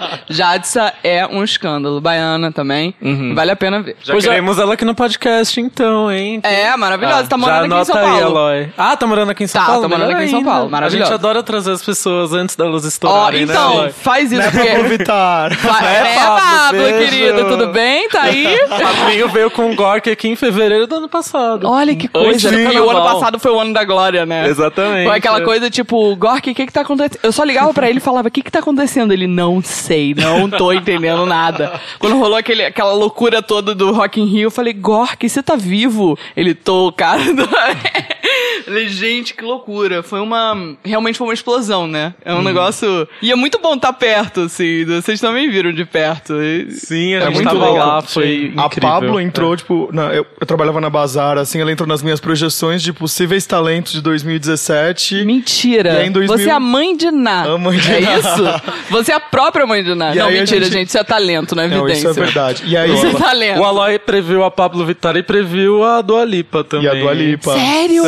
Jadsa 0.56 0.94
é 1.04 1.26
um 1.28 1.44
escândalo. 1.44 2.00
Baiana 2.00 2.52
também. 2.52 2.94
Vale 3.34 3.52
a 3.52 3.56
pena 3.56 3.82
ver. 3.82 3.96
Já 4.02 4.14
Pois 4.14 4.24
é. 4.24 4.30
queremos 4.30 4.58
ela 4.58 4.74
aqui 4.74 4.86
no 4.86 4.96
podcast, 4.96 5.60
então, 5.60 6.12
hein? 6.12 6.40
É, 6.44 6.76
maravilhosa. 6.78 7.24
tá 7.28 7.38
Já 7.38 7.38
morando 7.38 7.74
aqui 7.74 7.82
em 7.82 7.86
São 7.86 7.98
aí, 7.98 8.04
Paulo. 8.22 8.38
Aloy. 8.38 8.70
Ah, 8.78 8.96
tá 8.98 9.08
morando 9.08 9.32
aqui 9.32 9.44
em 9.44 9.48
São 9.48 9.62
Tá, 9.62 9.68
Paulo? 9.68 9.82
tá 9.82 9.88
morando 9.90 10.08
Melhor 10.08 10.18
aqui 10.20 10.28
em 10.28 10.30
São 10.32 10.40
ainda. 10.40 10.52
Paulo, 10.52 10.76
A 10.86 10.90
gente 10.90 11.14
adora 11.14 11.44
trazer 11.44 11.72
as 11.72 11.84
pessoas 11.84 12.34
antes 12.34 12.56
delas 12.56 12.86
Ó, 12.86 12.88
estourarem, 12.88 13.46
né, 13.46 13.54
então, 13.54 13.72
Aloy? 13.80 13.90
faz 13.92 14.32
isso, 14.32 14.42
Pablo 14.44 14.60
porque... 14.62 14.84
Vittar. 14.98 15.56
Vai- 15.58 15.86
É, 15.96 15.98
É, 15.98 16.16
Pablo, 16.16 16.40
Pablo, 16.40 16.82
beijo. 16.82 17.10
querido, 17.10 17.46
tudo 17.50 17.68
bem? 17.68 18.10
Tá 18.10 18.22
aí? 18.24 18.46
Fabinho 18.70 19.30
veio 19.30 19.52
com 19.52 19.72
o 19.72 19.76
Gork 19.76 20.10
aqui 20.10 20.28
em 20.30 20.36
fevereiro 20.36 20.88
do 20.88 20.96
ano 20.96 21.10
passado. 21.10 21.68
Olha 21.68 21.96
que 21.96 22.08
coisa. 22.08 22.50
do 22.52 22.58
E 22.60 22.80
o 22.80 22.90
ano 22.90 23.02
passado 23.04 23.40
foi 23.40 23.52
o 23.52 23.60
ano 23.60 23.74
da 23.74 23.84
glória, 23.84 24.26
né? 24.26 24.48
Exatamente. 24.48 25.08
Foi 25.08 25.18
aquela 25.18 25.42
coisa 25.42 25.70
tipo, 25.70 26.16
Gork, 26.16 26.50
o 26.50 26.56
que 26.56 26.66
que 26.66 26.72
tá 26.74 26.82
acontecendo? 26.82 27.20
Eu 27.24 27.32
só 27.32 27.44
ligava 27.44 27.74
pra 27.74 27.90
ele 27.90 27.98
e 27.98 28.02
falava, 28.02 28.28
o 28.28 28.32
que 28.32 28.42
que 28.42 28.52
tá 28.52 28.60
acontecendo? 28.60 29.12
Ele, 29.12 29.28
não 29.28 29.62
sei, 29.62 30.14
não 30.16 30.45
tô 30.50 30.72
entendendo 30.74 31.26
nada. 31.26 31.80
Quando 32.00 32.18
rolou 32.18 32.36
aquele, 32.38 32.64
aquela 32.66 32.94
loucura 32.94 33.42
toda 33.42 33.74
do 33.76 33.92
Rock 33.92 34.20
in 34.22 34.26
Rio, 34.26 34.44
eu 34.48 34.52
falei, 34.52 34.74
Gork, 34.74 35.28
você 35.28 35.42
tá 35.44 35.56
vivo? 35.56 36.18
Ele, 36.36 36.54
tô, 36.54 36.92
cara. 36.92 37.22
Falei, 38.66 38.88
gente, 38.90 39.34
que 39.36 39.44
loucura. 39.44 40.02
Foi 40.02 40.20
uma... 40.20 40.76
Realmente 40.84 41.18
foi 41.18 41.28
uma 41.28 41.34
explosão, 41.34 41.88
né? 41.88 42.14
É 42.24 42.34
um 42.34 42.42
negócio... 42.42 43.08
E 43.22 43.32
é 43.32 43.36
muito 43.36 43.60
bom 43.60 43.76
estar 43.76 43.94
perto, 43.94 44.42
assim. 44.42 44.84
Vocês 44.86 45.20
também 45.22 45.50
viram 45.50 45.72
de 45.72 45.86
perto. 45.86 46.34
E- 46.42 46.72
Sim, 46.72 47.14
a 47.14 47.18
É 47.18 47.26
gente 47.26 47.34
muito 47.36 47.50
tava 47.50 47.70
legal. 47.72 47.88
lá, 47.88 48.02
foi 48.02 48.54
A 48.58 48.66
incrível. 48.66 48.90
Pablo 48.90 49.20
entrou, 49.22 49.56
tipo, 49.56 49.90
na- 49.94 50.08
eu, 50.14 50.26
eu 50.40 50.48
trabalhava 50.48 50.82
na 50.82 50.90
Bazar, 50.90 51.38
assim, 51.38 51.62
ela 51.62 51.72
entrou 51.72 51.88
nas 51.88 52.02
minhas 52.02 52.20
projeções 52.20 52.82
de 52.82 52.92
possíveis 52.92 53.46
talentos 53.46 53.94
de 53.94 54.02
2017. 54.02 55.24
Mentira. 55.26 55.94
E 55.94 55.98
aí, 55.98 56.08
em 56.08 56.12
2000 56.12 56.38
Você 56.38 56.50
é 56.50 56.54
a 56.54 56.60
mãe 56.60 56.98
de 56.98 57.12
Ná. 57.12 57.44
A 57.54 57.58
mãe 57.58 57.78
de 57.78 57.92
é 57.94 58.00
Ná. 58.02 58.18
isso? 58.18 58.44
Você 58.90 59.12
é 59.12 59.16
a 59.16 59.20
própria 59.20 59.68
mãe 59.68 59.84
de 59.84 59.94
Ná. 59.94 60.14
E 60.16 60.18
não, 60.18 60.28
aí 60.28 60.35
mentira, 60.42 60.66
gente- 60.66 60.74
gente. 60.74 60.88
Isso 60.90 60.98
é 60.98 61.04
talento, 61.04 61.56
não 61.56 61.64
é 61.64 61.68
Não, 61.68 61.78
evidência. 61.80 62.10
isso 62.10 62.20
é 62.20 62.24
verdade. 62.24 62.64
E 62.66 62.78
aí, 62.78 62.94
Isso 62.94 63.08
é 63.08 63.14
talento. 63.14 63.60
O 63.60 63.64
Aloy 63.64 64.00
previu 64.00 64.44
a 64.44 64.52
Pablo 64.52 64.86
Vittar 64.86 65.16
e 65.18 65.24
previu 65.24 65.84
a 65.84 66.02
Dua 66.02 66.24
Lipa 66.26 66.64
também. 66.64 66.86
e 66.86 66.90
a 66.90 66.94
Dua 66.94 67.14
Lipa. 67.14 67.54
Sério? 67.54 68.04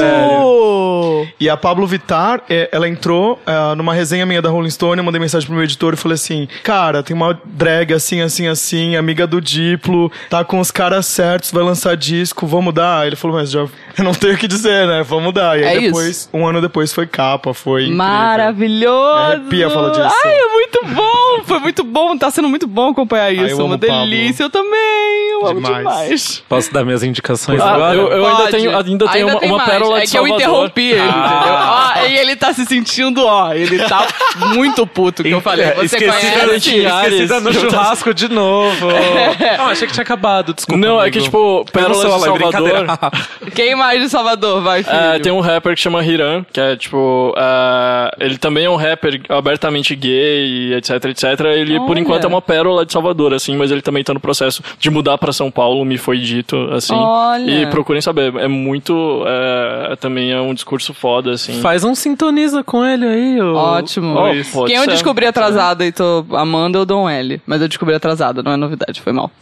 E 1.40 1.50
a 1.50 1.58
Pablo 1.58 1.86
Vittar, 1.88 2.42
é, 2.50 2.70
ela 2.72 2.88
entrou 2.88 3.40
é, 3.46 3.76
numa 3.76 3.94
resenha 3.94 4.26
minha 4.26 4.42
da 4.42 4.50
Rolling 4.50 4.70
Stone, 4.70 4.98
eu 5.00 5.04
mandei 5.04 5.20
mensagem 5.20 5.46
pro 5.48 5.56
meu 5.56 5.64
editor 5.64 5.94
e 5.94 5.98
falei 5.98 6.16
assim, 6.16 6.48
cara, 6.64 7.02
tem 7.04 7.16
uma 7.16 7.40
drag 7.46 7.94
assim, 7.94 8.22
assim, 8.22 8.48
assim, 8.48 8.96
amiga 8.96 9.26
do 9.28 9.40
Diplo, 9.42 10.12
tá 10.30 10.44
com 10.44 10.60
os 10.60 10.72
caras 10.72 11.06
certos, 11.06 11.52
vai 11.52 11.64
lançar 11.64 11.96
disco, 11.96 12.46
vamos 12.48 12.74
dar? 12.74 13.06
Ele 13.08 13.16
falou, 13.16 13.38
mas 13.38 13.52
já 13.52 13.60
eu 13.62 14.04
não 14.04 14.14
tenho 14.14 14.34
o 14.34 14.38
que 14.38 14.48
dizer, 14.48 14.88
né? 14.88 15.04
Vamos 15.04 15.34
dar. 15.34 15.60
E 15.60 15.64
aí 15.64 15.78
É 15.78 15.82
depois, 15.82 16.08
isso. 16.08 16.30
um 16.34 16.46
ano 16.46 16.62
depois 16.62 16.94
foi 16.94 17.08
capa, 17.08 17.54
foi 17.54 17.82
incrível. 17.84 17.98
Maravilhoso! 17.98 19.18
Me 19.18 19.64
arrepia 19.64 19.70
falar 19.70 19.90
disso. 19.90 20.16
Ai, 20.26 20.34
é 20.34 20.48
muito 20.54 20.80
bom! 20.96 21.37
Foi 21.48 21.60
muito 21.60 21.84
bom, 21.84 22.18
tá 22.18 22.30
sendo 22.30 22.48
muito 22.50 22.68
bom 22.68 22.90
acompanhar 22.92 23.34
eu 23.34 23.46
isso. 23.48 23.56
amo 23.56 23.66
uma 23.66 23.78
delícia, 23.78 24.44
eu 24.44 24.50
também. 24.50 25.32
Eu 25.32 25.48
amo 25.48 25.62
Demais. 25.62 25.78
demais. 25.78 26.44
Posso 26.50 26.74
dar 26.74 26.84
minhas 26.84 27.04
indicações 27.04 27.62
Ah, 27.62 27.74
agora? 27.76 27.96
eu- 27.96 28.08
eu- 28.12 28.26
ainda 28.28 28.50
tenho- 28.52 28.76
ainda 28.76 29.08
tenho 29.10 29.28
uma- 29.28 29.40
tem 29.40 29.50
uma 29.50 29.58
mais. 29.58 29.70
pérola 29.70 29.98
É 30.02 30.06
de 30.06 30.12
que 30.12 30.18
eu 30.18 30.22
Salvador. 30.28 30.42
interrompi 30.50 30.82
ele, 30.92 31.02
entendeu? 31.02 31.54
Ó, 31.54 32.06
e 32.08 32.18
ele 32.18 32.36
tá 32.36 32.54
se 32.54 32.66
sentindo, 32.66 33.26
ó, 33.26 33.54
ele 33.54 33.80
tá 33.80 34.08
muito 34.54 34.86
puto 34.86 35.24
que 35.24 35.30
eu 35.30 35.42
falei. 35.42 35.66
É, 35.66 35.74
Você 35.76 35.86
esqueci 35.98 36.06
da- 36.06 36.40
conhece? 36.48 36.56
Esquecida 36.86 37.40
no 37.40 37.54
churrasco 37.54 38.14
de 38.14 38.28
novo. 38.30 38.88
Não, 39.58 39.68
achei 39.68 39.88
que 39.88 39.94
tinha 39.94 40.04
acabado, 40.04 40.54
desculpa. 40.54 40.80
Não, 40.80 40.98
é 41.00 41.04
amigo. 41.04 41.18
que, 41.18 41.24
tipo, 41.24 41.38
sou 41.72 41.92
de 41.92 42.02
Salvador... 42.02 42.34
brincadeira. 42.40 42.86
Quem 43.56 43.76
mais 43.76 44.02
de 44.02 44.10
Salvador? 44.10 44.62
Vai, 44.62 44.84
filho. 44.84 44.96
É, 44.96 45.20
tem 45.20 45.32
um 45.32 45.40
rapper 45.40 45.76
que 45.76 45.82
chama 45.82 46.04
Hiram, 46.04 46.46
que 46.52 46.60
é 46.60 46.76
tipo. 46.76 47.34
é, 47.38 48.12
ele 48.20 48.38
também 48.38 48.66
é 48.66 48.70
um 48.70 48.76
rapper 48.76 49.22
abertamente 49.30 49.96
gay, 49.96 50.74
etc, 50.76 51.06
etc. 51.06 51.37
Ele, 51.46 51.78
por 51.80 51.92
Olha. 51.92 52.00
enquanto, 52.00 52.24
é 52.24 52.28
uma 52.28 52.42
pérola 52.42 52.86
de 52.86 52.94
Salvador, 52.94 53.34
assim, 53.34 53.56
mas 53.58 53.72
ele 53.72 53.82
também 53.82 54.04
tá 54.04 54.14
no 54.14 54.20
processo 54.20 54.62
de 54.80 54.90
mudar 54.90 55.18
pra 55.18 55.32
São 55.34 55.50
Paulo, 55.52 55.84
me 55.86 55.98
foi 55.98 56.18
dito, 56.20 56.56
assim. 56.72 56.94
Olha. 56.96 57.52
E 57.62 57.66
procurem 57.68 58.02
saber. 58.02 58.34
É 58.36 58.48
muito. 58.48 59.24
é, 59.28 59.96
também 59.98 60.32
é 60.32 60.40
um 60.40 60.54
discurso 60.54 60.94
foda, 60.94 61.32
assim. 61.32 61.62
Faz 61.62 61.84
um 61.84 61.94
sintoniza 61.96 62.64
com 62.64 62.86
ele 62.86 63.06
aí. 63.06 63.42
ô- 63.42 63.56
Ótimo. 63.56 64.16
Oh, 64.18 64.66
Quem 64.66 64.76
eu 64.76 64.84
ser. 64.84 64.92
descobri 64.92 65.26
atrasada 65.26 65.86
e 65.86 65.92
tô 65.92 66.26
amando, 66.32 66.78
eu 66.78 66.86
dou 66.86 67.04
um 67.04 67.10
L. 67.10 67.42
Mas 67.46 67.62
eu 67.62 67.68
descobri 67.68 67.94
atrasada, 67.96 68.42
não 68.44 68.52
é 68.52 68.58
novidade, 68.58 69.02
foi 69.02 69.12
mal. 69.14 69.30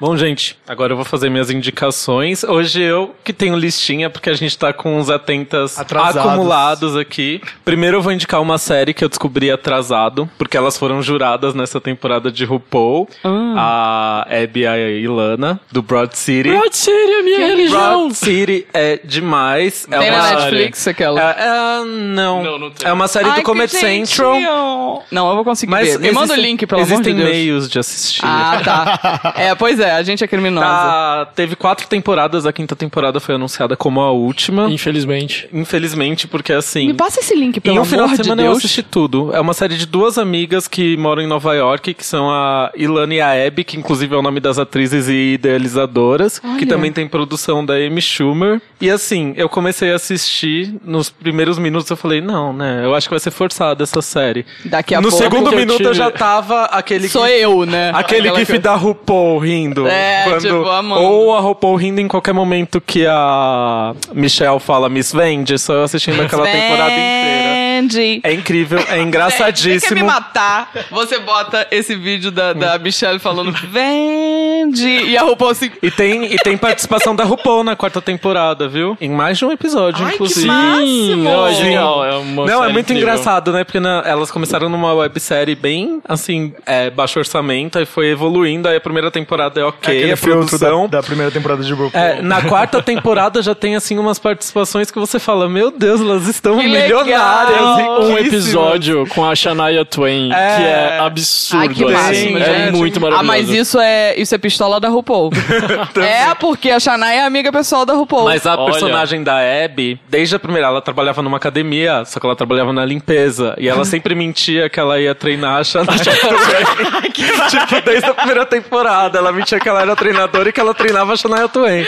Bom, 0.00 0.16
gente, 0.16 0.56
agora 0.66 0.92
eu 0.92 0.96
vou 0.96 1.04
fazer 1.04 1.28
minhas 1.28 1.50
indicações. 1.50 2.44
Hoje 2.44 2.80
eu 2.80 3.14
que 3.24 3.32
tenho 3.32 3.56
listinha, 3.56 4.08
porque 4.08 4.30
a 4.30 4.34
gente 4.34 4.56
tá 4.56 4.72
com 4.72 4.96
uns 4.96 5.10
atentas 5.10 5.78
Atrasados. 5.78 6.16
acumulados 6.32 6.96
aqui. 6.96 7.40
Primeiro 7.64 7.96
eu 7.98 8.02
vou 8.02 8.12
indicar 8.12 8.40
uma 8.40 8.58
série 8.58 8.94
que 8.98 9.04
eu 9.04 9.08
descobri 9.08 9.48
atrasado, 9.48 10.28
porque 10.36 10.56
elas 10.56 10.76
foram 10.76 11.00
juradas 11.00 11.54
nessa 11.54 11.80
temporada 11.80 12.32
de 12.32 12.44
RuPaul. 12.44 13.08
A 13.56 14.26
Abby 14.28 14.62
e 14.62 14.66
a 14.66 14.76
Ilana, 14.90 15.60
do 15.70 15.80
Broad 15.82 16.18
City. 16.18 16.48
Broad 16.50 16.76
City, 16.76 17.12
a 17.14 17.22
minha 17.22 17.38
religião! 17.46 17.98
Broad 18.08 18.14
City 18.16 18.66
é 18.74 19.00
demais. 19.04 19.86
É 19.88 19.98
Tem 19.98 20.10
uma 20.10 20.18
na 20.18 20.22
série. 20.24 20.40
Netflix 20.40 20.88
aquela. 20.88 21.20
É, 21.20 21.36
é, 21.38 21.84
não. 21.84 22.42
Não, 22.42 22.58
não 22.58 22.70
tem. 22.72 22.88
É 22.88 22.92
uma 22.92 23.06
série 23.06 23.26
Ai, 23.26 23.30
do 23.30 23.36
que 23.36 23.42
Comedy 23.42 23.70
Central. 23.72 25.04
Não, 25.12 25.28
eu 25.28 25.34
vou 25.36 25.44
conseguir 25.44 25.70
Mas 25.70 25.90
ver. 25.92 26.00
Me 26.00 26.10
manda 26.12 26.32
o 26.32 26.34
existem- 26.34 26.44
link, 26.50 26.66
pelo 26.66 26.80
amor 26.82 26.88
de 26.88 26.94
Existem 26.94 27.14
Deus. 27.14 27.30
meios 27.30 27.68
de 27.70 27.78
assistir. 27.78 28.20
Ah, 28.24 28.60
tá. 28.64 29.32
É, 29.38 29.54
pois 29.54 29.78
é, 29.78 29.92
a 29.92 30.02
gente 30.02 30.24
é 30.24 30.26
criminosa. 30.26 30.66
Tá, 30.66 31.28
teve 31.36 31.54
quatro 31.54 31.86
temporadas, 31.86 32.44
a 32.46 32.52
quinta 32.52 32.74
temporada 32.74 33.20
foi 33.20 33.36
anunciada 33.36 33.76
como 33.76 34.00
a 34.00 34.10
última. 34.10 34.68
Infelizmente. 34.68 35.48
Infelizmente, 35.52 36.26
porque 36.26 36.52
assim. 36.52 36.88
Me 36.88 36.94
passa 36.94 37.20
esse 37.20 37.34
link, 37.34 37.60
pelo 37.60 37.76
em 37.76 37.78
um 37.78 37.82
amor 37.82 37.90
final 37.90 38.06
de 38.08 38.16
de 38.16 38.22
semana 38.24 38.42
eu 38.42 38.46
Deus. 38.46 38.58
assisti 38.58 38.82
tudo. 38.88 39.30
É 39.34 39.40
uma 39.40 39.54
série 39.54 39.76
de 39.76 39.86
duas 39.86 40.18
amigas 40.18 40.66
que 40.66 40.96
moram 40.96 41.22
em 41.22 41.26
Nova 41.26 41.54
York, 41.54 41.94
que 41.94 42.04
são 42.04 42.30
a 42.30 42.70
Ilana 42.76 43.14
e 43.14 43.20
a 43.20 43.46
Abby, 43.46 43.64
que 43.64 43.76
inclusive 43.76 44.14
é 44.14 44.18
o 44.18 44.22
nome 44.22 44.40
das 44.40 44.58
atrizes 44.58 45.08
e 45.08 45.34
idealizadoras, 45.34 46.38
que 46.38 46.46
Olha. 46.46 46.66
também 46.66 46.92
tem 46.92 47.06
produção 47.06 47.64
da 47.64 47.74
Amy 47.74 48.00
Schumer. 48.00 48.60
E 48.80 48.90
assim, 48.90 49.32
eu 49.36 49.48
comecei 49.48 49.92
a 49.92 49.96
assistir, 49.96 50.74
nos 50.84 51.10
primeiros 51.10 51.58
minutos 51.58 51.90
eu 51.90 51.96
falei, 51.96 52.20
não, 52.20 52.52
né, 52.52 52.80
eu 52.84 52.94
acho 52.94 53.08
que 53.08 53.12
vai 53.12 53.20
ser 53.20 53.30
forçada 53.30 53.82
essa 53.82 54.00
série. 54.00 54.46
Daqui 54.64 54.94
a 54.94 55.00
no 55.00 55.08
pouco. 55.10 55.22
segundo 55.24 55.48
que 55.48 55.54
eu 55.54 55.58
minuto 55.58 55.82
eu, 55.82 55.94
já 55.94 56.10
tava 56.10 56.64
aquele 56.64 57.08
Sou 57.08 57.26
gif- 57.26 57.40
eu, 57.40 57.66
né? 57.66 57.90
Aquele 57.94 58.28
Aquela 58.28 58.38
gif 58.38 58.46
coisa. 58.52 58.62
da 58.62 58.74
RuPaul 58.74 59.38
rindo. 59.38 59.86
É, 59.86 60.24
quando, 60.24 60.40
tipo, 60.42 60.68
amando. 60.68 61.02
Ou 61.02 61.34
a 61.36 61.40
RuPaul 61.40 61.76
rindo 61.76 62.00
em 62.00 62.08
qualquer 62.08 62.32
momento 62.32 62.80
que 62.80 63.04
a 63.06 63.94
Michelle 64.14 64.60
fala 64.60 64.88
Miss 64.88 65.12
Vende, 65.12 65.58
só 65.58 65.74
eu 65.74 65.82
assistindo 65.82 66.20
aquela 66.22 66.44
temporada 66.44 66.92
inteira. 66.92 67.67
Vendi. 67.80 68.20
É 68.24 68.32
incrível, 68.32 68.78
é 68.78 68.82
Você 68.82 68.88
quer 68.94 69.00
engraçadíssimo. 69.02 69.94
me 69.94 70.02
matar? 70.02 70.70
Você 70.90 71.18
bota 71.18 71.66
esse 71.70 71.94
vídeo 71.94 72.30
da, 72.30 72.52
da 72.52 72.78
Michelle 72.78 73.18
falando 73.18 73.52
vende 73.52 74.86
e 74.88 75.16
a 75.16 75.22
RuPaul 75.22 75.50
assim... 75.50 75.70
E 75.82 75.90
tem, 75.90 76.24
e 76.32 76.36
tem 76.38 76.56
participação 76.56 77.14
da 77.14 77.24
RuPaul 77.24 77.62
na 77.64 77.76
quarta 77.76 78.00
temporada, 78.00 78.68
viu? 78.68 78.96
Em 79.00 79.10
mais 79.10 79.38
de 79.38 79.44
um 79.44 79.52
episódio, 79.52 80.04
Ai, 80.04 80.10
que 80.10 80.14
inclusive. 80.16 80.46
máximo! 80.46 81.22
Não, 81.24 81.46
é 81.46 81.54
genial. 81.54 82.04
É 82.04 82.16
uma 82.16 82.46
Não, 82.46 82.64
é 82.64 82.68
muito 82.72 82.92
incrível. 82.92 83.02
engraçado, 83.14 83.52
né? 83.52 83.64
Porque 83.64 83.80
na- 83.80 84.02
elas 84.04 84.30
começaram 84.30 84.68
numa 84.68 84.92
websérie 84.94 85.54
bem, 85.54 86.00
assim, 86.06 86.52
é, 86.66 86.90
baixo 86.90 87.18
orçamento, 87.18 87.78
aí 87.78 87.86
foi 87.86 88.08
evoluindo, 88.08 88.68
aí 88.68 88.76
a 88.76 88.80
primeira 88.80 89.10
temporada 89.10 89.60
é 89.60 89.64
ok, 89.64 89.96
Aquele 89.96 90.12
a 90.12 90.16
filtro 90.16 90.46
produção... 90.46 90.88
da, 90.88 90.98
da 90.98 91.02
primeira 91.02 91.30
temporada 91.30 91.62
de 91.62 91.72
RuPaul. 91.72 91.90
É, 92.04 92.20
na 92.22 92.42
quarta 92.42 92.82
temporada 92.82 93.40
já 93.42 93.54
tem, 93.54 93.76
assim, 93.76 93.98
umas 93.98 94.18
participações 94.18 94.90
que 94.90 94.98
você 94.98 95.18
fala, 95.18 95.48
meu 95.48 95.70
Deus, 95.70 96.00
elas 96.00 96.26
estão 96.28 96.58
Que 96.58 96.66
legal! 96.66 97.04
milionárias. 97.04 97.67
Um 97.76 98.18
episódio 98.18 99.06
com 99.08 99.24
a 99.24 99.34
Shania 99.34 99.84
Twain, 99.84 100.32
É. 100.32 100.56
que 100.56 100.62
é 100.62 100.98
absurdo. 101.00 101.62
Ai, 101.62 101.68
que 101.68 101.84
assim. 101.84 101.92
máximo, 102.32 102.38
É 102.38 102.70
muito 102.70 102.96
Ah, 102.98 103.00
maravilhoso. 103.00 103.26
mas 103.26 103.48
isso 103.50 103.78
é, 103.80 104.14
isso 104.18 104.34
é 104.34 104.38
pistola 104.38 104.80
da 104.80 104.88
RuPaul. 104.88 105.30
é, 106.00 106.34
porque 106.34 106.70
a 106.70 106.80
Shania 106.80 107.14
é 107.14 107.20
amiga 107.24 107.50
pessoal 107.52 107.84
da 107.84 107.94
RuPaul. 107.94 108.24
Mas 108.24 108.46
a 108.46 108.56
Olha. 108.56 108.70
personagem 108.72 109.22
da 109.22 109.36
Abby, 109.64 110.00
desde 110.08 110.34
a 110.36 110.38
primeira, 110.38 110.68
ela 110.68 110.80
trabalhava 110.80 111.22
numa 111.22 111.36
academia, 111.36 112.04
só 112.04 112.18
que 112.20 112.26
ela 112.26 112.36
trabalhava 112.36 112.72
na 112.72 112.84
limpeza. 112.84 113.54
E 113.58 113.68
ela 113.68 113.84
sempre 113.86 114.14
mentia 114.14 114.68
que 114.68 114.78
ela 114.80 114.98
ia 115.00 115.14
treinar 115.14 115.60
a 115.60 115.64
Shania 115.64 115.86
Twain. 115.92 117.10
tipo, 117.12 117.80
desde 117.84 118.10
a 118.10 118.14
primeira 118.14 118.46
temporada, 118.46 119.18
ela 119.18 119.32
mentia 119.32 119.58
que 119.60 119.68
ela 119.68 119.82
era 119.82 119.94
treinadora 119.96 120.48
e 120.48 120.52
que 120.52 120.60
ela 120.60 120.74
treinava 120.74 121.12
a 121.12 121.16
Shania 121.16 121.48
Twain. 121.48 121.84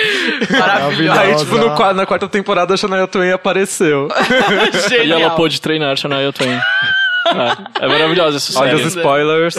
Maravilhosa. 0.59 1.21
Aí, 1.21 1.35
tipo, 1.37 1.57
no 1.57 1.71
na 1.95 2.07
quarta 2.07 2.29
temporada, 2.29 2.75
a 2.75 2.77
Shania 2.77 3.07
Twain 3.07 3.33
apareceu. 3.33 4.09
E 5.05 5.13
ela 5.13 5.31
pôde 5.31 5.61
treinar 5.61 5.70
Shania 5.97 6.33
Twain. 6.33 6.59
é, 7.81 7.85
é 7.85 7.89
maravilhosa 7.89 8.39
essa 8.39 8.59
Olha 8.59 8.71
série. 8.77 8.83
os 8.83 8.95
spoilers. 8.97 9.57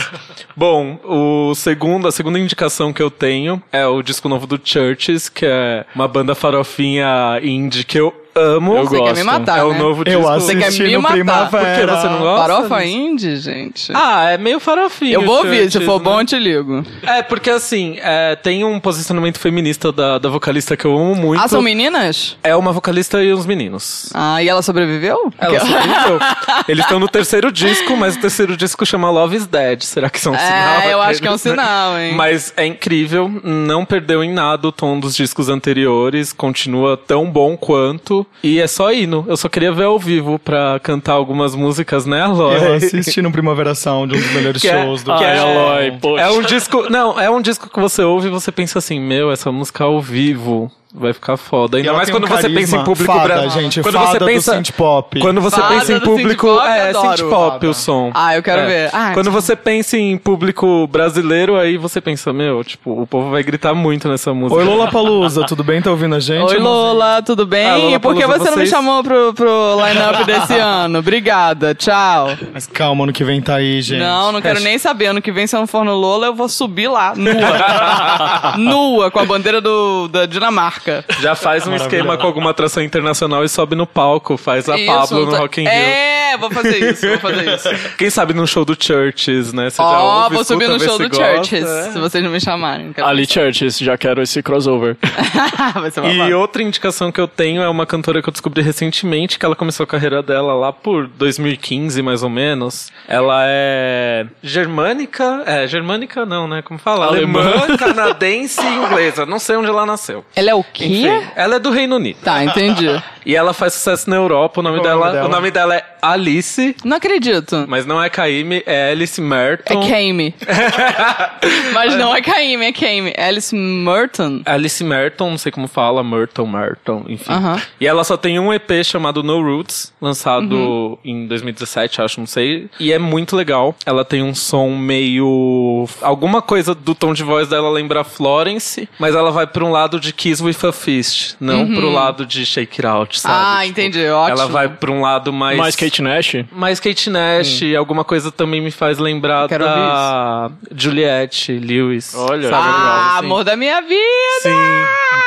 Bom, 0.56 1.00
o 1.04 1.54
segundo, 1.56 2.08
a 2.08 2.12
segunda 2.12 2.38
indicação 2.40 2.92
que 2.92 3.02
eu 3.02 3.10
tenho 3.10 3.62
é 3.72 3.86
o 3.86 4.02
disco 4.02 4.28
novo 4.28 4.46
do 4.46 4.60
Churches, 4.64 5.30
que 5.30 5.46
é 5.46 5.86
uma 5.96 6.08
banda 6.08 6.36
farofinha 6.36 7.40
indie 7.42 7.84
que 7.84 8.00
eu 8.00 8.21
amo. 8.36 8.78
Eu 8.78 8.86
Você 8.86 8.98
quer 8.98 9.02
me 9.02 9.24
gosto. 9.24 9.26
matar, 9.26 9.60
é 9.60 9.64
o 9.64 9.74
né? 9.74 9.80
novo 9.80 10.02
Eu 10.06 10.20
disco. 10.20 10.34
Você 10.34 10.56
quer 10.56 10.66
assisti 10.66 10.84
me 10.84 10.94
no 10.96 11.02
matar. 11.02 11.14
Primavera. 11.16 11.66
Por 11.66 11.76
que 11.76 12.02
você 12.02 12.08
não 12.10 12.20
gosta? 12.20 12.42
Farofa 12.54 12.78
disso? 12.84 12.98
indie, 12.98 13.36
gente. 13.38 13.92
Ah, 13.96 14.30
é 14.32 14.38
meio 14.38 14.60
farofinho. 14.60 15.14
eu 15.14 15.26
vou 15.26 15.38
ouvir, 15.38 15.66
se 15.66 15.72
Churches, 15.74 15.86
for 15.86 15.98
né? 16.00 16.04
bom 16.06 16.22
eu 16.22 16.26
te 16.26 16.38
ligo. 16.40 16.84
É, 17.04 17.22
porque 17.22 17.50
assim, 17.50 17.98
é, 18.02 18.36
tem 18.36 18.64
um 18.64 18.80
posicionamento 18.80 19.40
feminista 19.40 19.92
da, 19.92 20.18
da 20.18 20.30
vocalista 20.30 20.76
que 20.78 20.86
eu 20.86 20.98
amo 20.98 21.16
muito. 21.16 21.44
Ah, 21.44 21.48
são 21.48 21.62
meninas? 21.62 22.38
É 22.44 22.56
uma 22.56 22.72
vocalista 22.72 23.24
e 23.24 23.34
uns 23.34 23.46
meninos. 23.46 24.10
Ah, 24.14 24.42
e 24.42 24.48
ela 24.50 24.62
sobreviveu? 24.62 25.32
Ela 25.38 25.60
sobreviveu. 25.60 26.20
Eles 26.68 26.84
estão 26.86 27.00
no 27.00 27.08
terceiro 27.08 27.52
disco, 27.52 27.96
mas 27.98 28.16
o 28.16 28.20
terceiro 28.22 28.56
disco 28.58 28.86
chama 28.86 29.10
Love 29.10 29.36
is 29.38 29.48
Dead. 29.48 29.82
Será 29.84 30.10
que 30.10 30.20
são 30.20 30.34
um 30.34 30.38
sinal? 30.38 30.80
É, 30.82 30.94
eu 30.94 31.02
acho 31.02 31.22
que 31.22 31.28
é 31.28 31.32
um 31.32 31.36
Aqueles, 31.36 31.58
né? 31.58 31.64
sinal, 31.64 31.98
hein? 32.00 32.14
Mas 32.16 32.54
é 32.56 32.66
incrível, 32.66 33.30
não 33.44 33.84
perdeu 33.86 34.24
em 34.24 34.32
nada 34.32 34.68
o 34.68 34.72
tom 34.72 35.00
dos 35.00 35.16
discos 35.16 35.50
anteriores, 35.50 36.32
continua 36.34 36.96
tão 36.98 37.30
bom 37.30 37.58
quanto. 37.58 38.21
E 38.44 38.60
é 38.60 38.68
só 38.68 38.92
hino. 38.94 39.26
Eu 39.28 39.38
só 39.38 39.48
queria 39.50 39.72
ver 39.72 39.84
ao 39.86 39.98
vivo 40.00 40.38
pra 40.40 40.80
cantar 40.82 41.14
algumas 41.14 41.56
músicas, 41.56 42.06
né, 42.06 42.22
Aloy? 42.22 42.56
Eu 42.56 42.74
assisti 42.76 43.22
no 43.22 43.32
Primavera 43.32 43.74
Sound, 43.76 44.16
um 44.16 44.18
dos 44.20 44.32
melhores 44.34 44.62
Que 44.62 44.68
é- 44.68 44.84
shows 44.84 45.04
do 45.04 45.12
Ai, 45.12 45.18
que 45.20 45.24
é- 45.26 45.38
Aloy, 45.40 45.92
poxa. 46.02 46.24
É 46.24 46.30
um 46.32 46.42
disco. 46.42 46.90
Não, 46.90 47.20
é 47.20 47.30
um 47.30 47.42
disco 47.42 47.70
que 47.70 47.80
você 47.80 48.02
ouve 48.04 48.28
e 48.28 48.32
você 48.32 48.52
pensa 48.52 48.80
assim, 48.80 49.00
meu, 49.00 49.32
essa 49.32 49.52
música 49.52 49.84
ao 49.84 50.02
vivo 50.02 50.72
vai 50.94 51.14
ficar 51.14 51.38
foda. 51.38 51.78
Ainda 51.78 51.90
ela 51.90 51.98
mais 51.98 52.08
tem 52.10 52.16
um 52.16 52.20
quando 52.20 52.30
você 52.30 52.50
pensa 52.50 52.76
em 52.78 52.84
público 52.84 53.14
brasileiro. 53.14 53.50
gente, 53.52 53.82
quando 53.82 53.94
fada 53.96 54.08
você 54.12 54.20
do 54.20 54.26
pensa 54.26 54.54
synth 54.56 54.72
pop. 54.72 55.20
Quando 55.20 55.42
você 55.42 55.56
Fada 55.62 55.76
pensa 55.76 55.94
em 55.94 56.00
público, 56.00 56.48
pop, 56.48 56.68
é, 56.68 56.94
synth 56.94 57.30
pop 57.30 57.68
o 57.68 57.74
som. 57.74 58.12
Ah, 58.14 58.36
eu 58.36 58.44
quero 58.44 58.62
É. 58.62 58.66
ver. 58.68 58.90
Ah, 58.94 59.12
Quando 59.14 59.32
você 59.32 59.56
pensa 59.56 59.98
em 59.98 60.18
público 60.18 60.88
brasileiro, 60.88 61.56
aí 61.58 61.78
você 61.78 62.02
pensa, 62.02 62.32
meu, 62.34 62.64
tipo, 62.64 63.02
o 63.02 63.08
povo 63.08 63.30
vai 63.32 63.42
gritar 63.44 63.74
muito 63.74 64.08
nessa 64.10 64.34
música. 64.34 64.60
Oi, 64.60 64.66
Lola 64.66 64.90
Palusa, 64.92 65.46
tudo 65.46 65.64
bem? 65.64 65.82
Tá 65.82 65.92
ouvindo 65.92 66.16
a 66.16 66.20
gente? 66.20 66.52
Oi, 66.54 66.60
Lola, 66.60 67.22
tudo 67.22 67.46
bem? 67.46 67.66
Ah, 67.70 67.76
Lola 67.78 67.96
e 67.96 68.00
por 68.00 68.16
que 68.16 68.26
você 68.26 68.38
não 68.46 68.52
me 68.52 68.52
vocês- 68.58 68.70
chamou 68.70 69.04
pro, 69.04 69.34
pro 69.34 69.76
line-up 69.86 70.24
desse 70.26 70.54
ano? 70.56 71.00
Obrigada, 71.00 71.74
tchau. 71.76 72.30
Mas 72.54 72.68
calma, 72.68 73.04
ano 73.04 73.14
que 73.14 73.24
vem 73.24 73.42
tá 73.42 73.56
aí, 73.56 73.82
gente. 73.82 74.00
Não, 74.00 74.32
não 74.32 74.42
quero 74.42 74.60
nem 74.60 74.78
saber. 74.78 75.08
Ano 75.08 75.22
que 75.22 75.32
vem, 75.32 75.48
se 75.48 75.56
eu 75.56 75.60
não 75.60 75.68
for 75.68 75.84
no 75.86 75.96
Lola, 75.96 76.28
eu 76.28 76.36
vou 76.36 76.50
subir 76.50 76.88
lá, 76.88 77.14
nua. 77.16 78.54
nua, 78.58 79.12
com 79.12 79.20
a 79.20 79.26
bandeira 79.26 79.62
do, 79.62 80.08
da 80.08 80.26
Dinamarca. 80.26 80.81
Já 81.20 81.36
faz 81.36 81.68
um 81.68 81.76
esquema 81.76 82.18
com 82.18 82.28
alguma 82.28 82.52
atração 82.52 82.84
internacional 82.84 83.44
e 83.44 83.50
sobe 83.50 83.76
no 83.76 83.88
palco, 83.88 84.38
faz 84.38 84.68
a 84.70 84.78
Isso, 84.78 84.86
Pablo 84.86 85.26
no 85.26 85.36
Rock 85.36 85.62
in 85.62 85.64
Rio. 85.64 85.72
É, 85.74 86.38
vou 86.38 86.52
fazer 86.52 86.92
isso, 86.92 87.08
vou 87.08 87.20
fazer 87.20 87.56
isso. 87.56 87.70
Quem 87.98 88.10
sabe 88.10 88.34
num 88.34 88.46
show 88.48 88.66
do 88.66 88.76
Churches, 88.82 89.54
né? 89.54 89.70
Você 89.70 89.82
Ó, 89.82 90.24
ouve, 90.24 90.36
vou 90.36 90.44
subir 90.44 90.68
no 90.68 90.80
show 90.80 90.98
do 90.98 91.10
gosta, 91.10 91.36
Churches, 91.36 91.70
é. 91.70 91.92
se 91.92 92.00
vocês 92.00 92.24
não 92.24 92.32
me 92.32 92.40
chamarem. 92.40 92.94
Ali. 92.98 93.26
Churches, 93.26 93.78
já 93.78 93.98
quero 93.98 94.22
esse 94.22 94.42
crossover. 94.42 94.98
Vai 95.76 95.92
ser 95.92 96.04
E 96.04 96.34
outra 96.34 96.62
indicação 96.62 97.12
que 97.12 97.20
eu 97.20 97.28
tenho 97.28 97.62
é 97.62 97.70
uma 97.70 97.86
cantora 97.86 98.22
que 98.22 98.28
eu 98.28 98.32
descobri 98.32 98.62
recentemente, 98.62 99.40
que 99.40 99.46
ela 99.46 99.56
começou 99.56 99.84
a 99.84 99.88
carreira 99.88 100.22
dela 100.22 100.54
lá 100.54 100.74
por 100.74 101.08
2015, 101.08 102.02
mais 102.02 102.24
ou 102.24 102.30
menos. 102.30 102.92
Ela 103.08 103.44
é 103.46 104.26
germânica, 104.44 105.44
é, 105.46 105.68
germânica 105.68 106.26
não, 106.26 106.48
né? 106.48 106.62
Como 106.62 106.80
fala? 106.80 107.06
Alemã. 107.06 107.42
Alemã, 107.42 107.78
canadense 107.78 108.62
e 108.62 108.74
inglesa. 108.76 109.26
Não 109.26 109.40
sei 109.40 109.56
onde 109.56 109.70
ela 109.70 109.86
nasceu. 109.86 110.26
Ela 110.36 110.52
é 110.52 110.56
o 110.56 110.64
Enfim, 110.76 111.08
ela 111.36 111.56
é 111.56 111.60
do 111.60 111.72
Reino 111.72 111.96
Unido. 111.98 112.18
Tá, 112.24 112.44
entendi. 112.44 112.88
E 113.24 113.36
ela 113.36 113.54
faz 113.54 113.74
sucesso 113.74 114.10
na 114.10 114.16
Europa. 114.16 114.62
O 114.62 114.64
nome, 114.64 114.78
é 114.78 114.80
o 114.80 114.84
dela, 114.84 115.00
nome 115.06 115.12
dela? 115.14 115.28
o 115.28 115.32
nome 115.32 115.52
dela 115.52 115.76
é 115.76 115.86
Alice, 116.02 116.76
Não 116.84 116.98
acredito. 116.98 117.66
mas 117.68 117.86
não 117.86 118.02
é 118.04 118.10
Caime, 118.10 118.64
é 118.66 118.90
Alice 118.90 119.22
É 119.22 119.24
Merton. 119.24 119.80
Kame. 119.88 120.34
Mas 121.74 121.96
não 121.96 122.16
é 122.16 122.22
Kaime, 122.22 122.66
é 122.66 122.72
Kame. 122.72 123.14
Alice 123.16 123.56
Merton. 123.56 124.42
Alice 124.46 124.84
Merton, 124.84 125.30
não 125.32 125.38
sei 125.38 125.52
como 125.52 125.68
fala, 125.68 126.04
Merton, 126.04 126.48
Merton, 126.48 127.06
enfim. 127.08 127.32
Aham. 127.32 127.62
E 127.80 127.86
ela 127.88 128.04
só 128.04 128.18
tem 128.18 128.40
um 128.40 128.52
EP 128.52 128.84
chamado 128.84 129.22
No 129.24 129.42
Roots, 129.42 129.94
lançado 130.02 130.56
Uhum. 130.56 130.98
em 131.06 131.28
2017, 131.28 132.02
acho, 132.02 132.20
não 132.20 132.28
sei. 132.28 132.70
E 132.80 132.92
é 132.92 132.98
muito 132.98 133.36
legal. 133.36 133.76
Ela 133.86 134.04
tem 134.04 134.24
um 134.24 134.34
som 134.34 134.70
meio. 134.76 135.88
Alguma 136.02 136.42
coisa 136.42 136.74
do 136.74 136.96
tom 136.96 137.14
de 137.14 137.24
voz 137.24 137.48
dela 137.48 137.70
lembra 137.70 138.04
Florence, 138.04 138.90
mas 139.00 139.16
ela 139.16 139.32
vai 139.32 139.46
pra 139.48 139.64
um 139.64 139.72
lado 139.72 140.00
de 140.00 140.12
Kiss 140.12 140.42
with 140.44 140.54
Fist, 140.72 141.36
não 141.40 141.74
pro 141.74 141.90
lado 141.90 142.26
de 142.26 142.46
Shake 142.46 142.74
It 142.82 142.86
Out, 142.86 143.20
sabe? 143.20 143.34
Uhum. 143.34 143.42
Ah, 143.42 143.60
Tipo, 143.66 143.72
entendi, 143.72 144.06
ótimo. 144.10 144.38
Ela 144.40 144.48
vai 144.48 144.68
pra 144.70 144.92
um 144.92 145.02
lado 145.02 145.32
mais. 145.34 145.58
Mais 145.58 145.76
Kate 145.76 146.02
Nash? 146.02 146.36
Mais 146.52 146.80
Kate 146.80 147.10
Nash, 147.10 147.62
alguma 147.78 148.04
coisa 148.04 148.32
também 148.32 148.62
me 148.62 148.70
faz 148.72 148.98
lembrar 148.98 149.48
Quero 149.48 149.64
da 149.64 150.52
Juliette 150.76 151.54
Lewis. 151.54 152.14
Olha, 152.16 152.50
sabe? 152.50 152.68
Ah, 152.70 153.16
Assim. 153.18 153.26
amor 153.26 153.44
da 153.44 153.56
minha 153.56 153.82
vida! 153.82 154.02
Sim. 154.42 154.50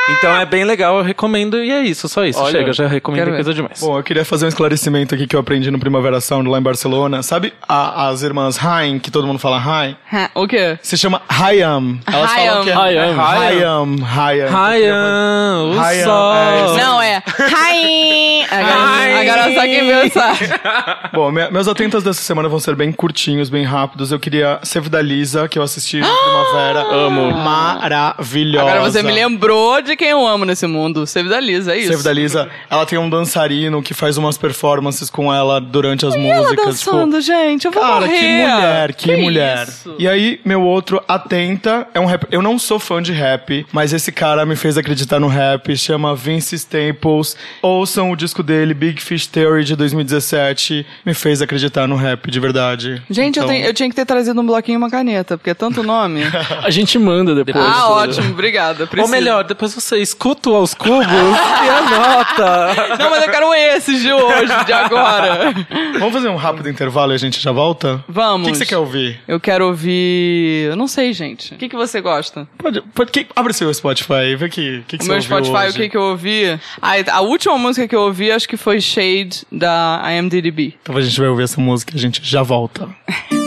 Então 0.07 0.35
é 0.39 0.45
bem 0.45 0.63
legal, 0.63 0.97
eu 0.97 1.03
recomendo 1.03 1.57
e 1.63 1.71
é 1.71 1.81
isso, 1.81 2.07
só 2.07 2.23
isso. 2.25 2.39
Olha, 2.39 2.51
Chega, 2.59 2.73
já 2.73 2.87
recomendo 2.87 3.31
coisa 3.31 3.53
demais. 3.53 3.79
Bom, 3.79 3.97
eu 3.97 4.03
queria 4.03 4.23
fazer 4.23 4.45
um 4.45 4.49
esclarecimento 4.49 5.15
aqui 5.15 5.25
que 5.25 5.35
eu 5.35 5.39
aprendi 5.39 5.71
no 5.71 5.79
Primavera 5.79 6.21
Sound 6.21 6.47
lá 6.47 6.59
em 6.59 6.61
Barcelona. 6.61 7.23
Sabe 7.23 7.53
a- 7.67 8.07
as 8.09 8.21
irmãs 8.21 8.63
Haim, 8.63 8.99
que 8.99 9.09
todo 9.09 9.25
mundo 9.25 9.39
fala 9.39 9.57
Haim? 9.57 9.95
Ha, 10.13 10.29
O 10.35 10.47
quê? 10.47 10.77
Se 10.83 10.95
chama 10.97 11.21
Hayam. 11.27 11.99
Elas 12.05 12.31
Hayam. 12.31 12.47
falam 12.49 12.63
que 12.63 12.69
é 12.69 12.73
Hayam. 12.75 13.19
Hayam. 13.19 13.95
Hayam. 14.05 14.49
Ryan, 14.49 15.63
o 15.63 15.79
Ryan, 15.81 16.03
sol. 16.05 16.33
é. 16.35 16.77
Não, 16.83 17.01
é. 17.01 17.23
Hi! 17.39 18.45
Agora, 18.51 19.21
agora 19.21 19.53
só 19.55 19.61
quem 19.61 19.85
viu 19.85 20.11
sabe. 20.11 20.39
Bom, 21.13 21.31
me- 21.31 21.49
meus 21.49 21.67
atentas 21.67 22.03
dessa 22.03 22.21
semana 22.21 22.47
vão 22.47 22.59
ser 22.59 22.75
bem 22.75 22.91
curtinhos, 22.91 23.49
bem 23.49 23.63
rápidos. 23.63 24.11
Eu 24.11 24.19
queria 24.19 24.59
Save 24.63 24.87
da 24.89 25.01
Lisa, 25.01 25.47
que 25.47 25.57
eu 25.57 25.63
assisti 25.63 25.97
no 25.99 26.07
Primavera. 26.07 26.81
Amo. 26.91 27.31
Maravilhosa. 27.33 28.69
Agora 28.69 28.81
você 28.91 29.01
me 29.01 29.11
lembrou 29.11 29.81
de 29.81 29.94
quem 29.95 30.09
eu 30.09 30.25
amo 30.25 30.45
nesse 30.45 30.65
mundo. 30.67 31.05
Save 31.07 31.29
da 31.29 31.39
Lisa, 31.39 31.73
é 31.73 31.79
isso. 31.79 31.91
Save 31.91 32.03
da 32.03 32.13
Lisa, 32.13 32.49
ela 32.69 32.85
tem 32.85 32.97
um 32.99 33.09
dançarino 33.09 33.81
que 33.81 33.93
faz 33.93 34.17
umas 34.17 34.37
performances 34.37 35.09
com 35.09 35.33
ela 35.33 35.59
durante 35.61 36.05
as 36.05 36.13
E 36.15 36.19
ela 36.27 36.41
músicas. 36.43 36.79
tipo, 36.79 36.91
dançando, 36.91 37.21
gente, 37.21 37.65
eu 37.65 37.71
vou 37.71 37.81
Cara, 37.81 38.01
morrer. 38.01 38.17
que 38.19 38.25
mulher, 38.25 38.93
que, 38.93 39.15
mulher. 39.17 39.67
isso? 39.67 39.95
E 39.99 40.07
aí, 40.07 40.39
meu 40.45 40.61
outro, 40.61 41.01
Atenta, 41.07 41.87
é 41.93 41.99
um 41.99 42.05
rap. 42.05 42.25
Eu 42.31 42.41
não 42.41 42.57
sou 42.59 42.79
fã 42.79 43.01
de 43.01 43.11
rap, 43.11 43.65
mas 43.71 43.93
esse 43.93 44.11
cara 44.11 44.45
me 44.45 44.55
fez 44.55 44.77
acreditar 44.77 45.19
no 45.19 45.27
rap. 45.27 45.75
Chama 45.77 46.15
Vince 46.15 46.55
Staples. 46.55 47.35
Ouçam 47.61 48.11
o 48.11 48.15
disco 48.15 48.41
dele, 48.41 48.73
Big 48.73 49.01
Fish 49.01 49.27
Theory 49.27 49.63
de 49.63 49.75
2017. 49.75 50.85
Me 51.05 51.13
fez 51.13 51.41
acreditar 51.41 51.87
no 51.87 51.95
rap, 51.95 52.29
de 52.29 52.39
verdade. 52.39 53.01
Gente, 53.09 53.37
eu, 53.37 53.43
Então, 53.43 53.47
tenho- 53.53 53.65
eu 53.67 53.73
tinha 53.73 53.89
que 53.89 53.95
ter 53.95 54.05
trazido 54.05 54.39
um 54.39 54.45
bloquinho 54.45 54.75
e 54.75 54.77
uma 54.77 54.89
caneta, 54.89 55.37
porque 55.37 55.49
é 55.49 55.53
tanto 55.53 55.83
nome. 55.83 56.21
A 56.63 56.69
gente 56.69 56.97
manda 56.97 57.35
depois. 57.35 57.55
ah, 57.65 57.89
ótimo, 57.89 58.31
obrigada. 58.31 58.87
Ou 58.97 59.07
melhor, 59.07 59.43
depois 59.43 59.73
você 59.73 59.84
escuta 59.93 60.49
o 60.49 60.55
aos 60.55 60.73
cubos 60.73 61.05
e 61.05 61.69
anota. 61.69 62.97
Não, 62.97 63.09
mas 63.09 63.23
eu 63.23 63.29
quero 63.31 63.53
esses 63.53 64.01
de 64.01 64.11
hoje, 64.11 64.65
de 64.65 64.73
agora. 64.73 65.53
Vamos 65.99 66.13
fazer 66.13 66.29
um 66.29 66.35
rápido 66.35 66.69
intervalo 66.69 67.11
e 67.11 67.15
a 67.15 67.17
gente 67.17 67.39
já 67.39 67.51
volta? 67.51 68.03
Vamos. 68.07 68.47
O 68.47 68.51
que, 68.51 68.51
que 68.53 68.57
você 68.59 68.65
quer 68.65 68.77
ouvir? 68.77 69.19
Eu 69.27 69.39
quero 69.39 69.67
ouvir. 69.67 70.69
Eu 70.69 70.75
não 70.75 70.87
sei, 70.87 71.13
gente. 71.13 71.53
O 71.53 71.57
que, 71.57 71.69
que 71.69 71.75
você 71.75 72.01
gosta? 72.01 72.47
Pode, 72.57 72.81
pode, 72.93 73.11
que- 73.11 73.27
abre 73.35 73.53
seu 73.53 73.71
Spotify, 73.73 74.35
vê 74.37 74.45
aqui. 74.45 74.79
O 74.79 74.83
que, 74.83 74.97
que 74.97 75.03
O 75.03 75.05
você 75.05 75.11
meu 75.11 75.17
ouviu 75.17 75.45
Spotify, 75.45 75.67
hoje. 75.67 75.77
o 75.77 75.81
que, 75.81 75.89
que 75.89 75.97
eu 75.97 76.01
ouvi? 76.03 76.59
Ah, 76.81 76.93
a 77.11 77.21
última 77.21 77.57
música 77.57 77.87
que 77.87 77.95
eu 77.95 78.01
ouvi 78.01 78.31
acho 78.31 78.47
que 78.47 78.57
foi 78.57 78.79
Shade 78.81 79.45
da 79.51 80.01
IMDb. 80.11 80.75
Então 80.81 80.95
a 80.97 81.01
gente 81.01 81.19
vai 81.19 81.27
ouvir 81.29 81.43
essa 81.43 81.59
música 81.61 81.93
e 81.93 81.97
a 81.97 82.01
gente 82.01 82.21
já 82.23 82.41
volta. 82.41 82.89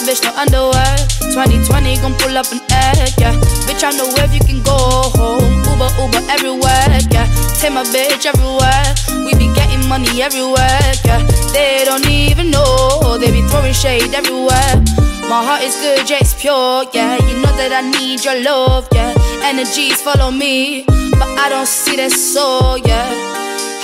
Bitch, 0.00 0.24
no 0.24 0.32
underwear. 0.34 0.96
2020 1.36 2.00
gon' 2.00 2.14
pull 2.14 2.36
up 2.36 2.50
an 2.50 2.60
egg. 2.72 3.12
Yeah, 3.18 3.36
bitch, 3.68 3.84
I 3.84 3.92
know 3.92 4.08
where 4.16 4.26
you 4.32 4.40
can 4.40 4.62
go 4.62 4.76
home. 5.12 5.52
Uber, 5.68 5.90
Uber 6.00 6.22
everywhere. 6.32 6.98
Yeah, 7.12 7.28
take 7.60 7.72
my 7.72 7.84
bitch 7.84 8.24
everywhere. 8.26 8.88
We 9.24 9.34
be 9.36 9.52
getting 9.54 9.86
money 9.88 10.22
everywhere. 10.22 10.80
Yeah, 11.04 11.20
they 11.52 11.84
don't 11.84 12.08
even 12.08 12.50
know. 12.50 13.18
They 13.18 13.30
be 13.30 13.42
throwing 13.48 13.74
shade 13.74 14.14
everywhere. 14.14 14.80
My 15.28 15.44
heart 15.44 15.62
is 15.62 15.76
good, 15.76 16.08
yeah, 16.10 16.18
it's 16.20 16.34
pure. 16.34 16.84
Yeah, 16.92 17.16
you 17.28 17.36
know 17.40 17.52
that 17.56 17.72
I 17.72 17.82
need 17.84 18.24
your 18.24 18.40
love. 18.42 18.88
Yeah, 18.92 19.14
energies 19.44 20.00
follow 20.02 20.30
me, 20.30 20.84
but 20.86 21.28
I 21.38 21.48
don't 21.48 21.68
see 21.68 21.96
that 21.96 22.12
soul. 22.12 22.78
Yeah, 22.78 23.08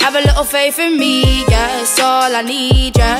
have 0.01 0.15
a 0.15 0.21
little 0.21 0.43
faith 0.43 0.79
in 0.79 0.99
me. 0.99 1.45
Yeah, 1.47 1.81
it's 1.81 1.99
all 1.99 2.35
I 2.35 2.41
need. 2.41 2.97
Yeah, 2.97 3.17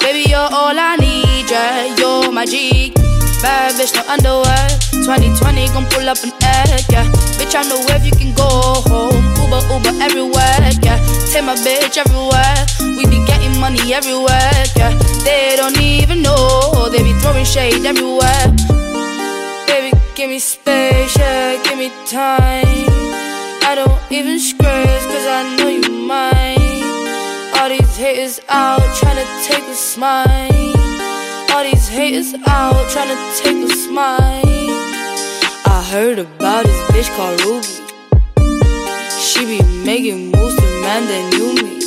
baby, 0.00 0.28
you're 0.28 0.50
all 0.50 0.76
I 0.76 0.96
need. 0.96 1.25
Yeah, 1.48 1.94
you're 1.96 2.32
my 2.32 2.44
G. 2.44 2.92
Bad 3.40 3.74
bitch, 3.78 3.94
no 3.94 4.02
underwear. 4.10 4.66
2020 5.06 5.68
gon' 5.68 5.86
pull 5.86 6.08
up 6.08 6.18
an 6.24 6.32
egg. 6.42 6.82
Yeah, 6.90 7.06
bitch, 7.38 7.54
I 7.54 7.62
know 7.68 7.78
where 7.86 8.02
you 8.02 8.10
can 8.10 8.34
go 8.34 8.48
home. 8.90 9.22
Uber, 9.38 9.62
Uber 9.70 9.94
everywhere. 10.02 10.70
Yeah, 10.82 10.98
take 11.30 11.44
my 11.44 11.54
bitch 11.54 11.98
everywhere. 11.98 12.58
We 12.98 13.06
be 13.06 13.24
getting 13.26 13.60
money 13.60 13.94
everywhere. 13.94 14.64
Yeah, 14.74 14.90
they 15.22 15.54
don't 15.56 15.78
even 15.80 16.22
know. 16.22 16.88
They 16.90 17.02
be 17.02 17.12
throwing 17.20 17.44
shade 17.44 17.86
everywhere. 17.86 18.46
Baby, 19.68 19.96
give 20.16 20.30
me 20.30 20.40
space, 20.40 21.16
yeah, 21.16 21.62
give 21.62 21.78
me 21.78 21.90
time. 22.06 22.90
I 23.62 23.74
don't 23.76 24.00
even 24.10 24.40
scratch, 24.40 25.02
cause 25.12 25.26
I 25.26 25.56
know 25.56 25.68
you 25.68 25.90
mine. 26.06 26.82
All 27.54 27.68
these 27.68 27.96
haters 27.96 28.40
out 28.48 28.80
tryna 28.98 29.26
take 29.46 29.64
a 29.64 29.74
smile. 29.74 30.65
All 31.56 31.64
these 31.64 31.88
haters 31.88 32.34
out 32.46 32.74
tryna 32.92 33.16
take 33.40 33.56
a 33.64 33.74
smile. 33.74 34.20
I 35.64 35.88
heard 35.90 36.18
about 36.18 36.66
this 36.66 36.80
bitch 36.92 37.08
called 37.16 37.40
Ruby. 37.48 37.72
She 39.18 39.40
be 39.46 39.64
making 39.82 40.32
moves 40.32 40.54
to 40.54 40.68
man 40.84 41.08
that 41.08 41.24
knew 41.32 41.56
me. 41.56 41.80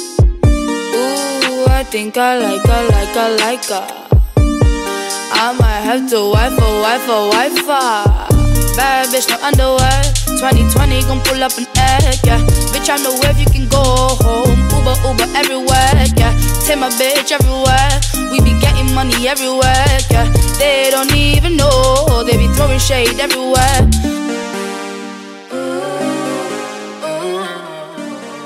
Ooh, 0.97 1.69
I 1.69 1.83
think 1.83 2.17
I 2.17 2.39
like 2.39 2.65
her, 2.65 2.83
like 2.89 3.13
her, 3.13 3.29
like 3.45 3.65
her. 3.69 3.85
I 5.37 5.53
might 5.59 5.85
have 5.85 6.09
to 6.09 6.31
wife 6.33 6.57
her, 6.57 6.81
wife 6.81 7.05
her, 7.05 7.29
wife 7.29 7.57
her. 7.69 8.49
Bad 8.75 9.13
bitch, 9.13 9.29
no 9.29 9.37
underwear. 9.45 10.01
2020 10.41 11.03
gon' 11.03 11.21
pull 11.21 11.43
up 11.43 11.53
an 11.59 11.67
egg, 11.77 12.17
yeah. 12.25 12.41
Bitch, 12.73 12.89
I 12.89 12.97
know 13.03 13.13
where 13.21 13.37
you 13.37 13.45
can 13.45 13.69
go 13.69 13.85
home. 14.25 14.57
Uber, 14.73 14.97
Uber 15.05 15.29
everywhere, 15.37 16.09
yeah. 16.17 16.33
Take 16.65 16.79
my 16.79 16.89
bitch 16.89 17.31
everywhere. 17.31 18.01
We 18.31 18.41
be 18.41 18.57
getting 18.57 18.68
money 18.99 19.27
everywhere, 19.27 19.97
yeah. 20.11 20.27
They 20.57 20.91
don't 20.91 21.13
even 21.15 21.55
know. 21.55 22.23
They 22.25 22.37
be 22.37 22.47
throwing 22.55 22.79
shade 22.79 23.17
everywhere. 23.21 23.87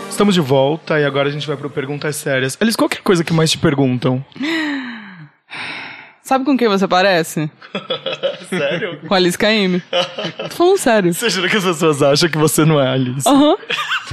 Estamos 0.10 0.36
de 0.36 0.42
volta 0.42 1.00
e 1.00 1.06
agora 1.06 1.30
a 1.30 1.32
gente 1.32 1.48
vai 1.48 1.58
pro 1.58 1.72
Perguntas 1.72 2.16
Sérias. 2.18 2.56
Alice, 2.62 2.78
qual 2.78 2.88
que 2.88 2.98
é 2.98 3.00
a 3.00 3.04
coisa 3.04 3.24
que 3.24 3.34
mais 3.34 3.50
te 3.50 3.58
perguntam? 3.58 4.24
Sabe 6.22 6.46
com 6.46 6.56
quem 6.56 6.68
você 6.68 6.88
parece? 6.88 7.50
Sério? 8.58 9.00
Com 9.08 9.14
a 9.14 9.18
Alice 9.18 9.38
Caymmi. 9.38 9.82
Tô 10.50 10.56
falando 10.56 10.78
sério. 10.78 11.14
Você 11.14 11.30
jura 11.30 11.50
que 11.50 11.58
as 11.58 11.64
pessoas 11.64 12.02
acham 12.02 12.30
que 12.30 12.38
você 12.38 12.66
não 12.66 12.80
é 12.80 12.88
a 12.88 12.94
Alice? 12.94 13.28
Aham. 13.28 13.56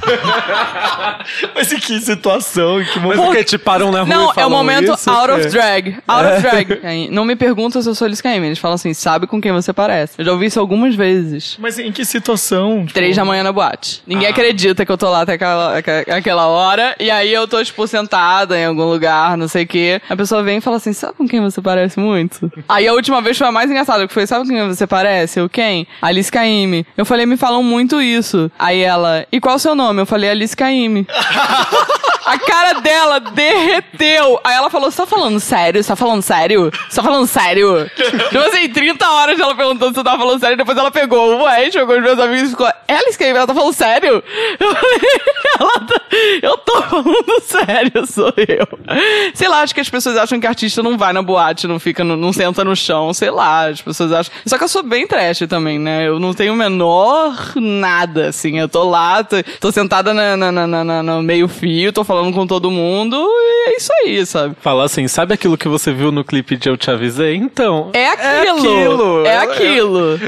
Mas 1.55 1.72
em 1.72 1.78
que 1.78 2.01
situação? 2.01 2.80
Em 2.80 2.84
que 2.84 2.99
momento? 2.99 3.22
porque 3.22 3.45
te 3.45 3.59
param 3.59 3.91
na 3.91 4.03
rua 4.03 4.09
Não, 4.14 4.32
e 4.36 4.41
é 4.41 4.47
o 4.47 4.51
momento 4.51 4.93
isso, 4.95 5.11
out 5.11 5.30
of 5.32 5.49
drag. 5.49 5.97
Out 6.07 6.26
of 6.32 6.43
drag. 6.43 7.09
Não 7.11 7.24
me 7.24 7.36
perguntam 7.36 7.80
se 7.82 7.88
eu 7.88 7.95
sou 7.95 8.07
Alice 8.07 8.22
Caymmi. 8.22 8.47
Eles 8.47 8.59
falam 8.59 8.74
assim, 8.74 8.95
sabe 8.95 9.26
com 9.26 9.41
quem 9.41 9.53
você 9.53 9.72
parece. 9.72 10.14
Eu 10.18 10.24
já 10.24 10.32
ouvi 10.32 10.47
isso 10.47 10.59
algumas 10.61 10.95
vezes. 10.95 11.57
Mas 11.59 11.78
em 11.78 11.93
que 11.93 12.05
situação? 12.05 12.80
Tipo, 12.86 12.95
Três 12.95 13.16
da 13.16 13.24
manhã 13.24 13.43
na 13.43 13.53
boate. 13.53 14.03
Ninguém 14.07 14.28
Ah. 14.28 14.30
acredita 14.30 14.84
que 14.86 14.93
eu 14.93 14.99
tô 14.99 15.11
lá 15.11 15.22
até 15.22 15.34
aquela, 15.34 15.78
aque- 15.78 16.11
aquela 16.11 16.47
hora. 16.47 16.95
E 16.99 17.11
aí 17.11 17.32
eu 17.32 17.47
tô, 17.47 17.62
tipo, 17.62 17.86
sentada 17.86 18.59
em 18.59 18.64
algum 18.64 18.84
lugar, 18.84 19.36
não 19.36 19.49
sei 19.49 19.64
o 19.64 19.66
quê. 19.66 20.01
A 20.09 20.16
pessoa 20.16 20.43
vem 20.43 20.59
e 20.59 20.61
fala 20.61 20.76
assim, 20.76 20.93
sabe 20.93 21.14
com 21.16 21.28
quem 21.28 21.41
você 21.41 21.61
parece 21.61 21.99
muito? 21.99 22.51
aí 22.68 22.86
a 22.86 22.93
última 22.93 23.20
vez 23.20 23.36
foi 23.36 23.47
a 23.47 23.53
mais 23.53 23.70
engraçada, 23.70 24.07
que 24.07 24.12
foi, 24.14 24.26
sabe 24.30 24.48
quem 24.48 24.68
você 24.68 24.86
parece? 24.86 25.40
Eu, 25.40 25.48
quem? 25.48 25.86
Alice 26.00 26.30
Caymmi. 26.30 26.86
Eu 26.96 27.04
falei, 27.04 27.26
me 27.26 27.36
falam 27.36 27.62
muito 27.62 28.00
isso. 28.00 28.50
Aí 28.58 28.80
ela, 28.80 29.26
e 29.30 29.40
qual 29.40 29.56
o 29.56 29.58
seu 29.58 29.74
nome? 29.74 30.00
Eu 30.00 30.06
falei, 30.06 30.30
Alice 30.30 30.56
Caymmi. 30.56 31.06
A 32.32 32.38
cara 32.38 32.80
dela 32.80 33.20
derreteu. 33.20 34.40
Aí 34.44 34.54
ela 34.54 34.70
falou: 34.70 34.90
Você 34.90 34.96
tá 34.98 35.06
falando 35.06 35.40
sério? 35.40 35.82
Você 35.82 35.88
tá 35.88 35.96
falando 35.96 36.22
sério? 36.22 36.70
Você 36.88 36.96
tá 36.96 37.02
falando 37.02 37.26
sério? 37.26 37.90
tipo 37.96 38.38
assim, 38.38 38.68
30 38.68 39.08
horas 39.08 39.38
ela 39.40 39.54
perguntando 39.54 39.92
se 39.94 40.00
eu 40.00 40.04
tava 40.04 40.18
falando 40.18 40.40
sério. 40.40 40.56
Depois 40.56 40.76
ela 40.78 40.90
pegou 40.90 41.34
o 41.36 41.44
Wes, 41.44 41.72
jogou 41.74 41.96
os 41.96 42.02
meus 42.02 42.18
amigos 42.18 42.48
e 42.48 42.50
ficou: 42.50 42.68
Ela 42.88 43.08
escreveu, 43.08 43.36
ela 43.38 43.46
tá 43.46 43.54
falando 43.54 43.72
sério? 43.72 44.22
Eu 44.60 44.74
falei: 44.74 45.00
ela 45.60 45.80
tá, 45.86 46.00
Eu 46.42 46.56
tô 46.58 46.82
falando 46.82 47.40
sério, 47.42 48.06
sou 48.06 48.32
eu. 48.36 48.66
Sei 49.34 49.48
lá, 49.48 49.60
acho 49.62 49.74
que 49.74 49.80
as 49.80 49.88
pessoas 49.90 50.16
acham 50.16 50.38
que 50.40 50.46
artista 50.46 50.82
não 50.82 50.96
vai 50.96 51.12
na 51.12 51.22
boate, 51.22 51.66
não 51.66 51.78
fica, 51.78 52.02
no- 52.04 52.16
não 52.16 52.32
senta 52.32 52.64
no 52.64 52.74
chão, 52.76 53.12
sei 53.12 53.30
lá. 53.30 53.68
As 53.68 53.80
pessoas 53.80 54.12
acham. 54.12 54.32
Só 54.46 54.56
que 54.58 54.64
eu 54.64 54.68
sou 54.68 54.82
bem 54.82 55.06
trash 55.06 55.40
também, 55.48 55.78
né? 55.78 56.06
Eu 56.06 56.18
não 56.20 56.32
tenho 56.34 56.52
o 56.52 56.56
menor 56.56 57.52
nada, 57.56 58.28
assim. 58.28 58.58
Eu 58.58 58.68
tô 58.68 58.88
lá, 58.88 59.22
tô, 59.24 59.36
tô 59.60 59.72
sentada 59.72 60.12
na, 60.14 60.36
na, 60.36 60.52
na, 60.52 60.84
na- 60.84 61.02
no 61.02 61.22
meio-fio, 61.22 61.92
tô 61.92 62.04
falando 62.04 62.19
com 62.32 62.46
todo 62.46 62.70
mundo 62.70 63.16
e 63.16 63.70
é 63.70 63.76
isso 63.76 63.90
aí, 64.04 64.26
sabe? 64.26 64.54
Fala 64.60 64.84
assim, 64.84 65.06
sabe 65.08 65.34
aquilo 65.34 65.56
que 65.56 65.68
você 65.68 65.92
viu 65.92 66.12
no 66.12 66.22
clipe 66.24 66.56
de 66.56 66.68
Eu 66.68 66.76
Te 66.76 66.90
Avisei? 66.90 67.36
Então. 67.36 67.90
É 67.92 68.08
aquilo. 68.10 68.58
aquilo. 68.58 69.26
É 69.26 69.36
aquilo. 69.38 70.20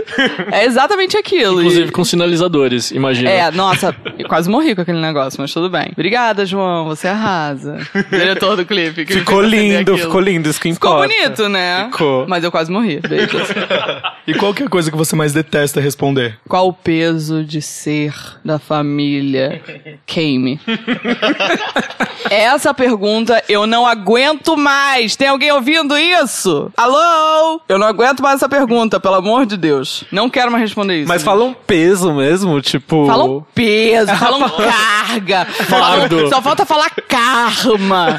É 0.50 0.64
exatamente 0.64 1.16
aquilo. 1.16 1.60
Inclusive 1.60 1.88
E- 1.88 1.92
com 1.92 2.04
sinalizadores, 2.04 2.90
imagina. 2.90 3.30
É, 3.30 3.50
nossa, 3.50 3.94
eu 4.18 4.26
quase 4.28 4.48
morri 4.48 4.74
com 4.74 4.80
aquele 4.82 5.00
negócio, 5.00 5.40
mas 5.40 5.52
tudo 5.52 5.68
bem. 5.68 5.88
Obrigada, 5.92 6.44
João, 6.46 6.86
você 6.86 7.08
arrasa. 7.08 7.78
Diretor 8.10 8.56
do 8.56 8.64
clipe. 8.64 9.04
Ficou 9.06 9.42
lindo, 9.42 9.96
ficou 9.98 10.20
lindo, 10.20 10.48
isso 10.48 10.60
que 10.60 10.72
Ficou 10.72 10.90
importa. 11.04 11.08
bonito, 11.14 11.48
né? 11.48 11.88
Ficou. 11.92 12.26
Mas 12.28 12.42
eu 12.44 12.50
quase 12.50 12.70
morri. 12.70 13.00
Beijos. 13.00 13.42
E 14.24 14.34
qual 14.34 14.54
que 14.54 14.62
é 14.62 14.66
a 14.66 14.68
coisa 14.68 14.88
que 14.88 14.96
você 14.96 15.16
mais 15.16 15.32
detesta 15.32 15.80
responder? 15.80 16.38
Qual 16.48 16.68
o 16.68 16.72
peso 16.72 17.42
de 17.42 17.60
ser 17.60 18.14
da 18.44 18.56
família 18.56 19.60
Kame? 20.06 20.60
Essa 22.30 22.72
pergunta 22.72 23.42
eu 23.48 23.66
não 23.66 23.86
aguento 23.86 24.56
mais. 24.56 25.16
Tem 25.16 25.28
alguém 25.28 25.52
ouvindo 25.52 25.96
isso? 25.98 26.70
Alô? 26.76 27.60
Eu 27.68 27.78
não 27.78 27.86
aguento 27.86 28.22
mais 28.22 28.36
essa 28.36 28.48
pergunta, 28.48 28.98
pelo 29.00 29.16
amor 29.16 29.44
de 29.44 29.56
Deus. 29.56 30.04
Não 30.10 30.30
quero 30.30 30.50
mais 30.50 30.62
responder 30.62 31.00
isso. 31.00 31.08
Mas 31.08 31.22
fala 31.22 31.44
um 31.44 31.52
peso 31.52 32.12
mesmo, 32.12 32.60
tipo. 32.60 33.06
Falam 33.06 33.44
peso, 33.54 34.14
falam 34.16 34.48
carga, 34.48 35.44
falam, 35.44 36.28
só 36.30 36.40
falta 36.40 36.64
falar 36.64 36.90
karma, 37.08 38.16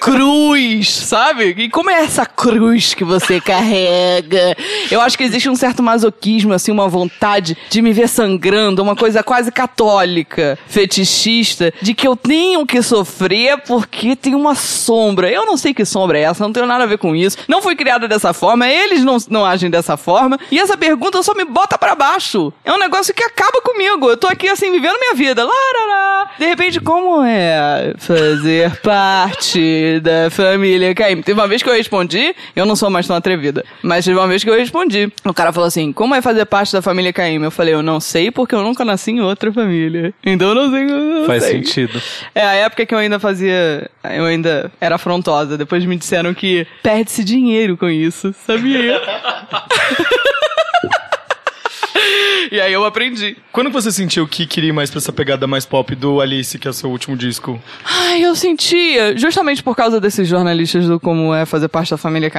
cruz, 0.00 0.90
sabe? 0.90 1.54
E 1.58 1.68
como 1.68 1.90
é 1.90 2.04
essa 2.04 2.26
cruz 2.26 2.94
que 2.94 3.04
você 3.04 3.40
carrega? 3.40 4.56
Eu 4.90 5.00
acho 5.00 5.16
que 5.16 5.24
existe 5.24 5.48
um 5.48 5.56
certo 5.56 5.82
masoquismo, 5.82 6.52
assim, 6.52 6.70
uma 6.70 6.88
vontade 6.88 7.56
de 7.68 7.82
me 7.82 7.92
ver 7.92 8.08
sangrando, 8.08 8.82
uma 8.82 8.94
coisa 8.94 9.22
quase 9.22 9.50
católica, 9.50 10.58
fetichista, 10.66 11.72
de 11.80 11.94
que 11.94 12.06
eu 12.06 12.14
tenho 12.14 12.66
que 12.66 12.73
que 12.74 12.82
sofrer 12.82 13.58
porque 13.58 14.16
tem 14.16 14.34
uma 14.34 14.56
sombra. 14.56 15.30
Eu 15.30 15.46
não 15.46 15.56
sei 15.56 15.72
que 15.72 15.84
sombra 15.84 16.18
é 16.18 16.22
essa, 16.22 16.42
não 16.42 16.52
tenho 16.52 16.66
nada 16.66 16.82
a 16.82 16.86
ver 16.88 16.98
com 16.98 17.14
isso. 17.14 17.38
Não 17.46 17.62
fui 17.62 17.76
criada 17.76 18.08
dessa 18.08 18.32
forma, 18.32 18.68
eles 18.68 19.04
não, 19.04 19.16
não 19.30 19.46
agem 19.46 19.70
dessa 19.70 19.96
forma. 19.96 20.36
E 20.50 20.58
essa 20.58 20.76
pergunta 20.76 21.22
só 21.22 21.34
me 21.34 21.44
bota 21.44 21.78
pra 21.78 21.94
baixo. 21.94 22.52
É 22.64 22.72
um 22.72 22.78
negócio 22.78 23.14
que 23.14 23.22
acaba 23.22 23.60
comigo. 23.60 24.10
Eu 24.10 24.16
tô 24.16 24.26
aqui 24.26 24.48
assim, 24.48 24.72
vivendo 24.72 24.98
minha 24.98 25.14
vida. 25.14 25.44
Larará. 25.44 26.30
De 26.36 26.46
repente, 26.46 26.80
como 26.80 27.22
é 27.22 27.94
fazer 27.96 28.74
parte 28.82 30.00
da 30.00 30.28
família 30.30 30.92
Caim? 30.96 31.22
Teve 31.22 31.38
uma 31.38 31.46
vez 31.46 31.62
que 31.62 31.68
eu 31.70 31.74
respondi, 31.74 32.34
eu 32.56 32.66
não 32.66 32.74
sou 32.74 32.90
mais 32.90 33.06
tão 33.06 33.14
atrevida, 33.14 33.64
mas 33.84 34.04
teve 34.04 34.18
uma 34.18 34.26
vez 34.26 34.42
que 34.42 34.50
eu 34.50 34.56
respondi. 34.56 35.12
O 35.24 35.32
cara 35.32 35.52
falou 35.52 35.68
assim: 35.68 35.92
como 35.92 36.12
é 36.12 36.20
fazer 36.20 36.44
parte 36.46 36.72
da 36.72 36.82
família 36.82 37.12
Caim? 37.12 37.40
Eu 37.40 37.52
falei, 37.52 37.72
eu 37.72 37.84
não 37.84 38.00
sei 38.00 38.32
porque 38.32 38.52
eu 38.52 38.62
nunca 38.64 38.84
nasci 38.84 39.12
em 39.12 39.20
outra 39.20 39.52
família. 39.52 40.12
Então 40.26 40.48
eu 40.48 40.54
não 40.56 40.70
sei. 40.72 40.82
eu 40.82 40.98
não 41.20 41.26
Faz 41.26 41.44
sei. 41.44 41.52
sentido. 41.52 42.02
É 42.34 42.44
época 42.54 42.86
que 42.86 42.94
eu 42.94 42.98
ainda 42.98 43.18
fazia. 43.18 43.90
Eu 44.04 44.24
ainda 44.24 44.70
era 44.80 44.94
afrontosa. 44.96 45.56
Depois 45.56 45.84
me 45.84 45.96
disseram 45.96 46.34
que 46.34 46.66
perde-se 46.82 47.24
dinheiro 47.24 47.76
com 47.76 47.88
isso, 47.88 48.34
sabia? 48.46 49.00
e 52.50 52.60
aí 52.60 52.72
eu 52.72 52.84
aprendi. 52.84 53.36
Quando 53.52 53.70
você 53.70 53.90
sentiu 53.90 54.26
que 54.26 54.46
queria 54.46 54.70
ir 54.70 54.72
mais 54.72 54.90
pra 54.90 54.98
essa 54.98 55.12
pegada 55.12 55.46
mais 55.46 55.64
pop 55.64 55.94
do 55.94 56.20
Alice, 56.20 56.58
que 56.58 56.66
é 56.66 56.70
o 56.70 56.74
seu 56.74 56.90
último 56.90 57.16
disco? 57.16 57.60
Ai, 57.84 58.22
eu 58.24 58.34
sentia, 58.34 59.16
justamente 59.16 59.62
por 59.62 59.76
causa 59.76 60.00
desses 60.00 60.26
jornalistas 60.28 60.86
do 60.86 60.98
como 61.00 61.34
é 61.34 61.44
fazer 61.46 61.68
parte 61.68 61.90
da 61.90 61.96
família 61.96 62.30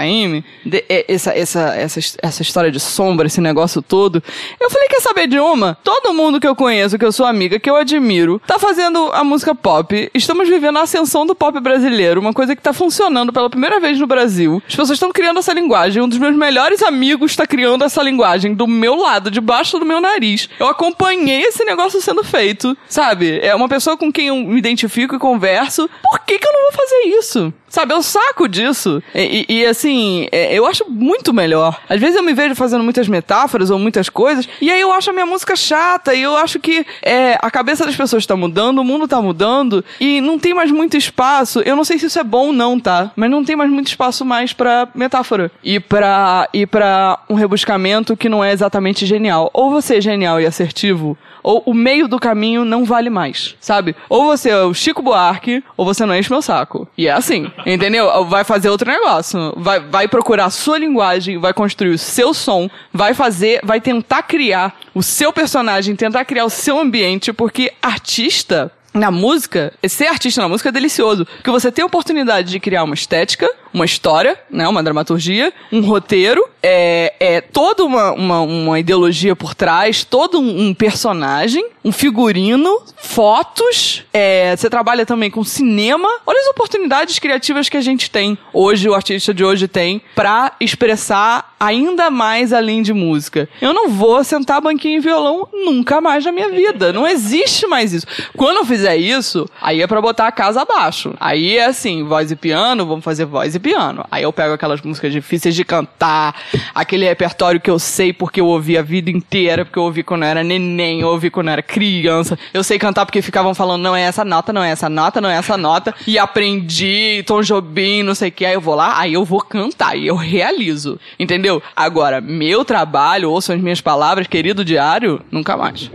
de- 0.66 0.84
é, 0.90 1.06
essa, 1.08 1.32
essa, 1.32 1.76
essa, 1.76 2.00
essa 2.22 2.42
história 2.42 2.72
de 2.72 2.80
sombra, 2.80 3.28
esse 3.28 3.42
negócio 3.42 3.82
todo. 3.82 4.22
Eu 4.60 4.70
falei, 4.70 4.88
quer 4.88 5.02
saber 5.02 5.28
de 5.28 5.40
uma? 5.40 5.78
Todo 5.84 6.14
mundo 6.14 6.40
que 6.40 6.48
eu 6.48 6.56
conheço, 6.56 6.98
que 6.98 7.06
eu 7.06 7.12
sou 7.12 7.26
amiga, 7.26 7.60
que 7.60 7.70
eu 7.70 7.76
admiro, 7.76 8.42
tá 8.46 8.60
fazendo 8.60 9.12
a 9.14 9.24
música 9.24 9.54
pop. 9.56 10.10
Estamos 10.14 10.48
vivendo 10.50 10.78
a 10.78 10.82
ascensão 10.82 11.26
do 11.26 11.36
pop 11.36 11.60
brasileiro, 11.60 12.20
uma 12.22 12.34
coisa 12.34 12.56
que 12.56 12.62
tá 12.62 12.74
funcionando 12.74 13.32
pela 13.34 13.50
primeira 13.50 13.80
vez 13.80 14.00
no 14.00 14.08
Brasil. 14.08 14.62
As 14.68 14.76
pessoas 14.76 14.92
estão 14.92 15.12
criando 15.12 15.40
essa 15.40 15.54
linguagem. 15.54 16.02
Um 16.02 16.08
dos 16.10 16.18
meus 16.18 16.36
melhores 16.36 16.82
amigos 16.84 17.32
está 17.32 17.46
criando 17.48 17.84
essa 17.84 18.02
linguagem 18.02 18.54
do 18.54 18.68
meu 18.68 18.96
lado, 18.96 19.30
debaixo 19.66 19.80
do 19.80 19.86
meu 19.86 20.00
nariz. 20.00 20.48
Eu 20.60 20.68
acompanhei 20.68 21.42
esse 21.42 21.64
negócio 21.66 22.00
sendo 22.00 22.24
feito, 22.24 22.78
sabe? 22.88 23.40
É 23.42 23.54
uma 23.56 23.68
pessoa 23.68 23.98
com 23.98 24.12
quem 24.12 24.28
eu 24.28 24.36
me 24.36 24.58
identifico 24.58 25.16
e 25.16 25.20
converso. 25.20 25.90
Por 26.04 26.20
que, 26.20 26.38
que 26.38 26.48
eu 26.48 26.52
não 26.54 26.62
vou 26.64 26.72
fazer 26.74 26.96
isso? 27.18 27.54
Sabe, 27.68 27.94
eu 27.94 28.02
saco 28.02 28.48
disso. 28.48 29.04
E, 29.14 29.46
e- 29.50 29.56
e, 29.62 29.66
assim, 29.66 30.28
é, 30.32 30.54
eu 30.54 30.66
acho 30.66 30.86
muito 30.90 31.34
melhor. 31.34 31.78
Às 31.90 32.00
vezes 32.00 32.16
eu 32.16 32.24
me 32.24 32.34
vejo 32.34 32.56
fazendo 32.56 32.84
muitas 32.84 33.08
metáforas 33.08 33.70
ou 33.70 33.78
muitas 33.78 34.08
coisas, 34.08 34.48
e 34.62 34.72
aí 34.72 34.80
eu 34.80 34.94
acho 34.94 35.10
a 35.10 35.14
minha 35.14 35.26
música 35.26 35.56
chata, 35.58 36.14
e 36.14 36.22
eu 36.22 36.38
acho 36.38 36.58
que 36.60 36.86
é, 37.02 37.38
a 37.42 37.52
cabeça 37.52 37.86
das 37.86 37.96
pessoas 37.96 38.26
tá 38.26 38.36
mudando, 38.36 38.80
o 38.80 38.84
mundo 38.84 39.08
tá 39.10 39.22
mudando, 39.22 39.84
e 40.00 40.22
não 40.22 40.40
tem 40.40 40.54
mais 40.54 40.72
muito 40.72 40.96
espaço. 40.96 41.60
Eu 41.66 41.76
não 41.76 41.84
sei 41.84 42.00
se 42.00 42.06
isso 42.06 42.20
é 42.20 42.24
bom 42.24 42.48
ou 42.48 42.54
não, 42.54 42.80
tá? 42.80 43.12
Mas 43.16 43.30
não 43.30 43.44
tem 43.44 43.56
mais 43.58 43.70
muito 43.70 43.88
espaço 43.88 44.24
mais 44.24 44.54
pra 44.54 44.88
metáfora. 44.96 45.52
E 45.64 45.78
pra, 45.80 46.48
e 46.54 46.66
pra 46.66 47.20
um 47.30 47.34
rebuscamento 47.36 48.16
que 48.16 48.30
não 48.30 48.42
é 48.44 48.54
exatamente 48.54 49.06
genial. 49.06 49.50
Ou 49.58 49.72
você 49.72 49.96
é 49.96 50.02
genial 50.02 50.42
e 50.42 50.46
assertivo, 50.46 51.18
ou 51.42 51.64
o 51.66 51.74
meio 51.74 52.10
do 52.10 52.20
caminho 52.20 52.66
não 52.66 52.84
vale 52.84 53.10
mais, 53.10 53.56
sabe? 53.62 53.96
Ou 54.10 54.26
você 54.26 54.50
é 54.50 54.62
o 54.64 54.74
Chico 54.74 55.02
Buarque, 55.02 55.64
ou 55.78 55.86
você 55.86 56.06
não 56.06 56.14
enche 56.14 56.30
meu 56.30 56.42
saco. 56.42 56.86
E 56.98 57.08
é 57.08 57.12
assim, 57.12 57.50
entendeu? 57.66 58.26
Vai 58.26 58.44
fazer 58.44 58.68
outro 58.70 58.92
negócio. 58.92 59.54
Vai, 59.56 59.80
vai 59.80 60.10
procurar 60.10 60.46
a 60.46 60.50
sua 60.50 60.78
linguagem, 60.78 61.38
vai 61.38 61.54
construir 61.54 61.92
o 61.92 61.98
seu 61.98 62.34
som, 62.34 62.70
vai 62.92 63.14
fazer, 63.14 63.62
vai 63.64 63.80
tentar 63.80 64.24
criar 64.24 64.76
o 64.94 65.02
seu 65.02 65.32
personagem, 65.32 65.96
tentar 65.96 66.26
criar 66.26 66.44
o 66.44 66.50
seu 66.50 66.78
ambiente, 66.78 67.32
porque 67.32 67.72
artista 67.82 68.70
na 68.94 69.12
música, 69.12 69.74
ser 69.88 70.08
artista 70.08 70.42
na 70.42 70.50
música 70.50 70.70
é 70.70 70.72
delicioso. 70.72 71.26
Porque 71.26 71.52
você 71.52 71.72
tem 71.72 71.84
a 71.84 71.86
oportunidade 71.86 72.50
de 72.50 72.60
criar 72.60 72.84
uma 72.84 72.96
estética, 72.96 73.50
uma 73.76 73.84
história, 73.84 74.40
né? 74.50 74.66
Uma 74.70 74.82
dramaturgia, 74.82 75.52
um 75.70 75.82
roteiro, 75.82 76.42
é, 76.64 77.14
é 77.20 77.42
toda 77.42 77.84
uma, 77.84 78.14
uma, 78.14 78.40
uma 78.40 78.80
ideologia 78.80 79.36
por 79.36 79.54
trás, 79.54 80.06
todo 80.06 80.40
um, 80.40 80.68
um 80.68 80.74
personagem, 80.74 81.64
um 81.84 81.92
figurino, 81.92 82.82
fotos. 82.96 84.04
é, 84.14 84.56
você 84.56 84.70
trabalha 84.70 85.06
também 85.06 85.30
com 85.30 85.44
cinema. 85.44 86.08
Olha 86.26 86.40
as 86.40 86.48
oportunidades 86.48 87.20
criativas 87.20 87.68
que 87.68 87.76
a 87.76 87.82
gente 87.82 88.10
tem 88.10 88.38
hoje, 88.54 88.88
o 88.88 88.94
artista 88.94 89.34
de 89.34 89.44
hoje 89.44 89.68
tem, 89.68 90.02
pra 90.16 90.54
expressar 90.62 91.54
ainda 91.60 92.10
mais 92.10 92.54
além 92.54 92.82
de 92.82 92.94
música. 92.94 93.50
Eu 93.62 93.74
não 93.74 93.90
vou 93.90 94.24
sentar 94.24 94.62
banquinho 94.62 94.98
e 94.98 95.02
violão 95.02 95.48
nunca 95.52 96.00
mais 96.00 96.24
na 96.24 96.32
minha 96.32 96.50
vida. 96.50 96.94
Não 96.94 97.06
existe 97.06 97.68
mais 97.68 97.92
isso. 97.92 98.08
Quando 98.38 98.58
eu 98.58 98.66
fizer 98.66 98.96
isso, 98.96 99.50
aí 99.62 99.82
é 99.82 99.88
pra 99.88 100.02
botar 100.02 100.28
a 100.28 100.32
casa 100.32 100.62
abaixo. 100.62 101.14
Aí 101.20 101.58
é 101.58 101.66
assim, 101.66 102.04
voz 102.06 102.32
e 102.32 102.36
piano, 102.36 102.86
vamos 102.86 103.04
fazer 103.04 103.26
voz 103.26 103.54
e 103.54 103.60
piano. 103.66 104.06
Aí 104.12 104.22
eu 104.22 104.32
pego 104.32 104.54
aquelas 104.54 104.80
músicas 104.84 105.12
difíceis 105.12 105.56
de 105.56 105.66
cantar, 105.66 106.36
aquele 106.76 107.04
repertório 107.04 107.60
que 107.60 107.70
eu 107.70 107.80
sei 107.80 108.14
porque 108.14 108.40
eu 108.40 108.46
ouvi 108.46 108.78
a 108.78 108.84
vida 108.84 109.10
inteira, 109.10 109.66
porque 109.66 109.80
eu 109.80 109.84
ouvi 109.84 110.04
quando 110.04 110.22
eu 110.22 110.30
era 110.30 110.44
neném, 110.44 111.02
eu 111.02 111.08
ouvi 111.08 111.32
quando 111.32 111.48
eu 111.48 111.54
era 111.54 111.64
criança. 111.64 112.38
Eu 112.54 112.64
sei 112.64 112.78
cantar 112.78 113.08
porque 113.08 113.24
ficavam 113.24 113.56
falando, 113.56 113.82
não 113.82 113.96
é 113.96 114.04
essa 114.04 114.24
nota, 114.24 114.54
não 114.54 114.62
é 114.62 114.70
essa 114.70 114.88
nota, 114.88 115.20
não 115.20 115.32
é 115.32 115.38
essa 115.38 115.58
nota. 115.58 115.96
E 116.06 116.20
aprendi 116.20 117.24
Tom 117.26 117.42
Jobim, 117.42 118.04
não 118.04 118.14
sei 118.14 118.30
o 118.30 118.32
que. 118.32 118.46
Aí 118.46 118.54
eu 118.54 118.62
vou 118.62 118.76
lá, 118.76 119.00
aí 119.00 119.16
eu 119.16 119.26
vou 119.26 119.42
cantar 119.42 119.98
e 119.98 120.06
eu 120.06 120.16
realizo. 120.16 121.00
Entendeu? 121.20 121.60
Agora, 121.76 122.22
meu 122.22 122.64
trabalho, 122.64 123.32
ouçam 123.32 123.56
as 123.56 123.62
minhas 123.62 123.82
palavras, 123.82 124.28
querido 124.28 124.64
diário, 124.64 125.24
nunca 125.32 125.58
mais. 125.58 125.90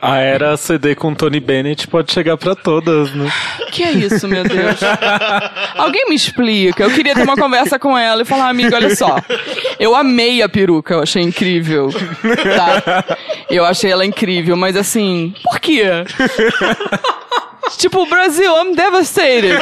A 0.00 0.18
era 0.18 0.56
CD 0.56 0.96
com 0.96 1.14
Tony 1.14 1.38
Bennett 1.38 1.86
pode 1.86 2.12
chegar 2.12 2.36
pra 2.36 2.56
todas, 2.56 3.14
né? 3.14 3.30
Que 3.70 3.84
é 3.84 3.92
isso, 3.92 4.26
meu 4.26 4.42
Deus? 4.42 4.80
Alguém 5.78 6.08
me 6.08 6.16
explica. 6.16 6.71
Eu 6.78 6.90
queria 6.90 7.14
ter 7.14 7.22
uma 7.22 7.36
conversa 7.36 7.78
com 7.78 7.96
ela 7.96 8.22
e 8.22 8.24
falar, 8.24 8.48
amiga, 8.48 8.76
olha 8.76 8.94
só. 8.94 9.16
Eu 9.78 9.94
amei 9.94 10.42
a 10.42 10.48
peruca, 10.48 10.94
eu 10.94 11.02
achei 11.02 11.22
incrível. 11.22 11.90
Tá? 12.56 13.16
Eu 13.50 13.64
achei 13.64 13.90
ela 13.90 14.04
incrível, 14.04 14.56
mas 14.56 14.76
assim, 14.76 15.34
por 15.42 15.58
quê? 15.60 15.82
Tipo, 17.76 18.06
Brasil, 18.06 18.52
I'm 18.62 18.74
devastated. 18.74 19.58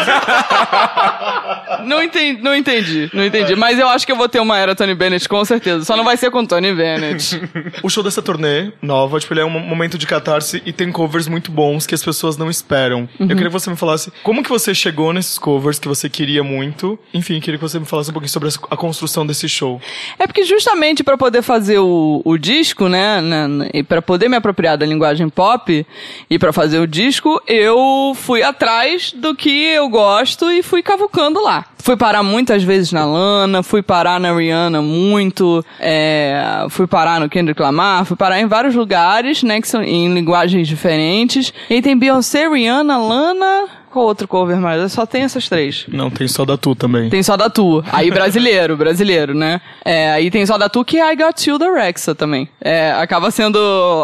Não 1.85 2.03
entendi, 2.03 2.43
não 2.43 2.55
entendi, 2.55 3.11
não 3.13 3.25
entendi. 3.25 3.57
Mas 3.57 3.79
eu 3.79 3.89
acho 3.89 4.05
que 4.05 4.13
eu 4.13 4.17
vou 4.17 4.29
ter 4.29 4.41
uma 4.41 4.59
era 4.59 4.75
Tony 4.75 4.95
Bennett, 4.95 5.29
com 5.29 5.45
certeza. 5.45 5.85
Só 5.85 5.97
não 5.97 6.05
vai 6.05 6.17
ser 6.17 6.31
com 6.31 6.45
Tony 6.45 6.75
Bennett. 6.75 7.41
O 7.83 7.89
show 7.89 8.03
dessa 8.03 8.21
turnê 8.21 8.73
nova, 8.83 9.19
tipo, 9.19 9.33
ele 9.33 9.41
é 9.41 9.45
um 9.45 9.51
momento 9.51 9.97
de 9.97 10.07
catarse 10.07 10.63
e 10.67 10.73
tem 10.73 10.91
covers 10.93 11.29
muito 11.29 11.51
bons 11.51 11.87
que 11.87 11.95
as 11.95 12.05
pessoas 12.05 12.37
não 12.37 12.51
esperam. 12.51 13.09
Eu 13.19 13.29
queria 13.29 13.45
que 13.45 13.49
você 13.49 13.71
me 13.71 13.77
falasse 13.77 14.13
como 14.23 14.43
que 14.43 14.49
você 14.49 14.75
chegou 14.75 15.13
nesses 15.13 15.39
covers 15.39 15.79
que 15.79 15.89
você 15.89 16.09
queria 16.09 16.43
muito. 16.43 16.99
Enfim, 17.15 17.41
queria 17.41 17.59
que 17.59 17.63
você 17.63 17.79
me 17.79 17.87
falasse 17.87 18.11
um 18.11 18.13
pouquinho 18.13 18.31
sobre 18.31 18.49
a 18.71 18.77
construção 18.77 19.27
desse 19.27 19.49
show. 19.49 19.81
É 20.19 20.27
porque 20.27 20.45
justamente 20.45 21.03
pra 21.03 21.17
poder 21.17 21.43
fazer 21.43 21.79
o, 21.79 22.23
o 22.25 22.37
disco, 22.37 22.89
né, 22.89 23.21
né, 23.21 23.71
e 23.73 23.83
pra 23.83 24.03
poder 24.03 24.29
me 24.29 24.37
apropriar 24.37 24.77
da 24.77 24.87
linguagem 24.87 25.29
pop 25.29 25.87
e 26.29 26.39
pra 26.39 26.53
fazer 26.53 26.79
o 26.79 26.87
disco, 26.87 27.41
eu 27.47 27.79
fui 28.15 28.43
atrás 28.43 29.13
do 29.13 29.35
que 29.35 29.65
eu 29.65 29.89
gosto 29.89 30.51
e 30.51 30.63
fui 30.63 30.83
cavucando 30.83 31.43
lá. 31.43 31.67
Fui 31.83 31.97
parar 31.97 32.23
muitas 32.23 32.63
vezes 32.63 32.93
na 32.93 33.05
Lana, 33.05 33.63
fui 33.63 33.83
parar 33.83 34.21
na 34.21 34.35
Rihanna 34.35 34.83
muito, 34.83 35.65
é, 35.79 36.67
fui 36.69 36.87
parar 36.87 37.21
no 37.21 37.29
Kendrick 37.29 37.61
Lamar, 37.61 38.05
fui 38.05 38.17
parar 38.17 38.41
em 38.41 38.47
vários 38.47 38.75
lugares, 38.75 39.43
né, 39.43 39.61
que 39.61 39.69
são 39.69 39.83
em 39.83 40.13
linguagens 40.13 40.69
diferentes. 40.69 41.53
E 41.69 41.81
tem 41.81 41.97
Beyoncé, 41.97 42.49
Rihanna, 42.49 42.99
Lana, 42.99 43.69
qual 43.91 44.05
outro 44.05 44.29
cover 44.29 44.57
mais? 44.61 44.81
Eu 44.81 44.89
só 44.89 45.05
tenho 45.05 45.25
essas 45.25 45.49
três. 45.49 45.85
Não, 45.89 46.11
tem 46.11 46.29
só 46.29 46.45
da 46.45 46.57
Tu 46.57 46.77
também. 46.77 47.11
Tem 47.11 47.23
só 47.25 47.37
da 47.37 47.51
Tu. 47.51 47.83
Aí 47.91 48.09
brasileiro, 48.09 48.77
brasileiro, 48.79 49.35
né? 49.35 49.61
É, 49.85 50.13
aí 50.13 50.31
tem 50.31 50.47
só 50.47 50.57
da 50.57 50.69
Tu 50.69 50.85
que 50.85 50.99
é 50.99 51.13
I 51.13 51.17
Got 51.17 51.45
You 51.45 51.59
da 51.59 51.73
Rexa 51.73 52.15
também. 52.15 52.49
É, 52.61 52.93
acaba 52.93 53.33
sendo. 53.33 53.59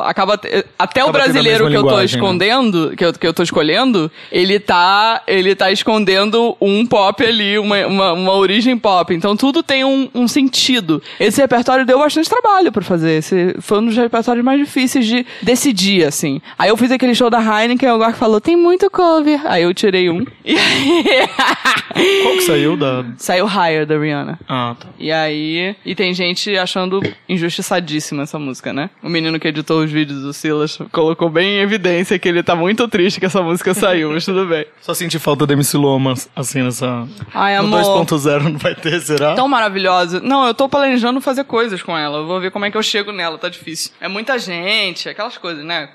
Acaba. 0.04 0.34
Até 0.76 1.04
o 1.04 1.08
Acaba 1.08 1.08
a 1.08 1.12
brasileiro 1.22 1.68
que 1.68 1.76
eu 1.76 1.84
tô 1.84 1.98
né? 1.98 2.04
escondendo, 2.04 2.94
que, 2.96 3.04
eu, 3.04 3.12
que 3.12 3.26
eu 3.26 3.32
tô 3.32 3.44
escolhendo, 3.44 4.10
ele 4.32 4.58
tá. 4.58 5.22
Ele 5.24 5.54
tá 5.54 5.70
escondendo 5.70 6.56
um 6.60 6.84
pop 6.84 7.24
ali, 7.24 7.56
uma, 7.66 7.86
uma, 7.86 8.12
uma 8.12 8.32
origem 8.32 8.78
pop. 8.78 9.12
Então 9.14 9.36
tudo 9.36 9.62
tem 9.62 9.84
um, 9.84 10.08
um 10.14 10.28
sentido. 10.28 11.02
Esse 11.18 11.40
repertório 11.40 11.84
deu 11.84 11.98
bastante 11.98 12.28
trabalho 12.28 12.70
pra 12.70 12.82
fazer. 12.82 13.18
Esse 13.18 13.56
foi 13.60 13.80
um 13.80 13.86
dos 13.86 13.96
repertórios 13.96 14.44
mais 14.44 14.58
difíceis 14.58 15.06
de 15.06 15.26
decidir, 15.42 16.04
assim. 16.04 16.40
Aí 16.58 16.68
eu 16.68 16.76
fiz 16.76 16.90
aquele 16.90 17.14
show 17.14 17.28
da 17.28 17.40
Heineken, 17.40 17.90
o 17.90 17.98
Gork 17.98 18.16
falou: 18.16 18.40
tem 18.40 18.56
muito 18.56 18.90
cover. 18.90 19.40
Aí 19.44 19.62
eu 19.62 19.74
tirei 19.74 20.08
um. 20.08 20.24
E 20.44 20.56
aí. 20.56 21.28
Qual 22.22 22.34
que 22.34 22.42
saiu 22.42 22.76
da. 22.76 23.04
Saiu 23.16 23.46
Higher 23.46 23.86
da 23.86 23.98
Rihanna. 23.98 24.38
Ah, 24.48 24.76
tá. 24.78 24.88
E 24.98 25.10
aí. 25.10 25.74
E 25.84 25.94
tem 25.94 26.12
gente 26.14 26.56
achando 26.56 27.00
injustiçadíssima 27.28 28.22
essa 28.22 28.38
música, 28.38 28.72
né? 28.72 28.90
O 29.02 29.08
menino 29.08 29.38
que 29.40 29.48
editou 29.48 29.82
os 29.82 29.90
vídeos 29.90 30.22
do 30.22 30.32
Silas 30.32 30.78
colocou 30.92 31.28
bem 31.28 31.58
em 31.58 31.60
evidência 31.60 32.18
que 32.18 32.28
ele 32.28 32.42
tá 32.42 32.54
muito 32.54 32.86
triste 32.88 33.18
que 33.18 33.26
essa 33.26 33.42
música 33.42 33.74
saiu, 33.74 34.12
mas 34.12 34.24
tudo 34.24 34.46
bem. 34.46 34.66
Só 34.80 34.94
senti 34.94 35.18
falta 35.18 35.46
da 35.46 35.54
MC 35.54 35.76
Loma, 35.76 36.14
assim, 36.34 36.62
nessa. 36.62 37.06
Ai, 37.32 37.55
Ai, 37.56 37.66
No 37.66 37.76
amor. 37.76 38.06
2.0 38.06 38.42
não 38.42 38.58
vai 38.58 38.74
ter, 38.74 39.00
será? 39.00 39.34
Tão 39.34 39.48
maravilhosa. 39.48 40.20
Não, 40.20 40.46
eu 40.46 40.54
tô 40.54 40.68
planejando 40.68 41.20
fazer 41.20 41.44
coisas 41.44 41.82
com 41.82 41.96
ela. 41.96 42.18
Eu 42.18 42.26
vou 42.26 42.40
ver 42.40 42.50
como 42.50 42.64
é 42.64 42.70
que 42.70 42.76
eu 42.76 42.82
chego 42.82 43.12
nela, 43.12 43.38
tá 43.38 43.48
difícil. 43.48 43.90
É 44.00 44.08
muita 44.08 44.38
gente, 44.38 45.08
aquelas 45.08 45.36
coisas, 45.38 45.64
né? 45.64 45.88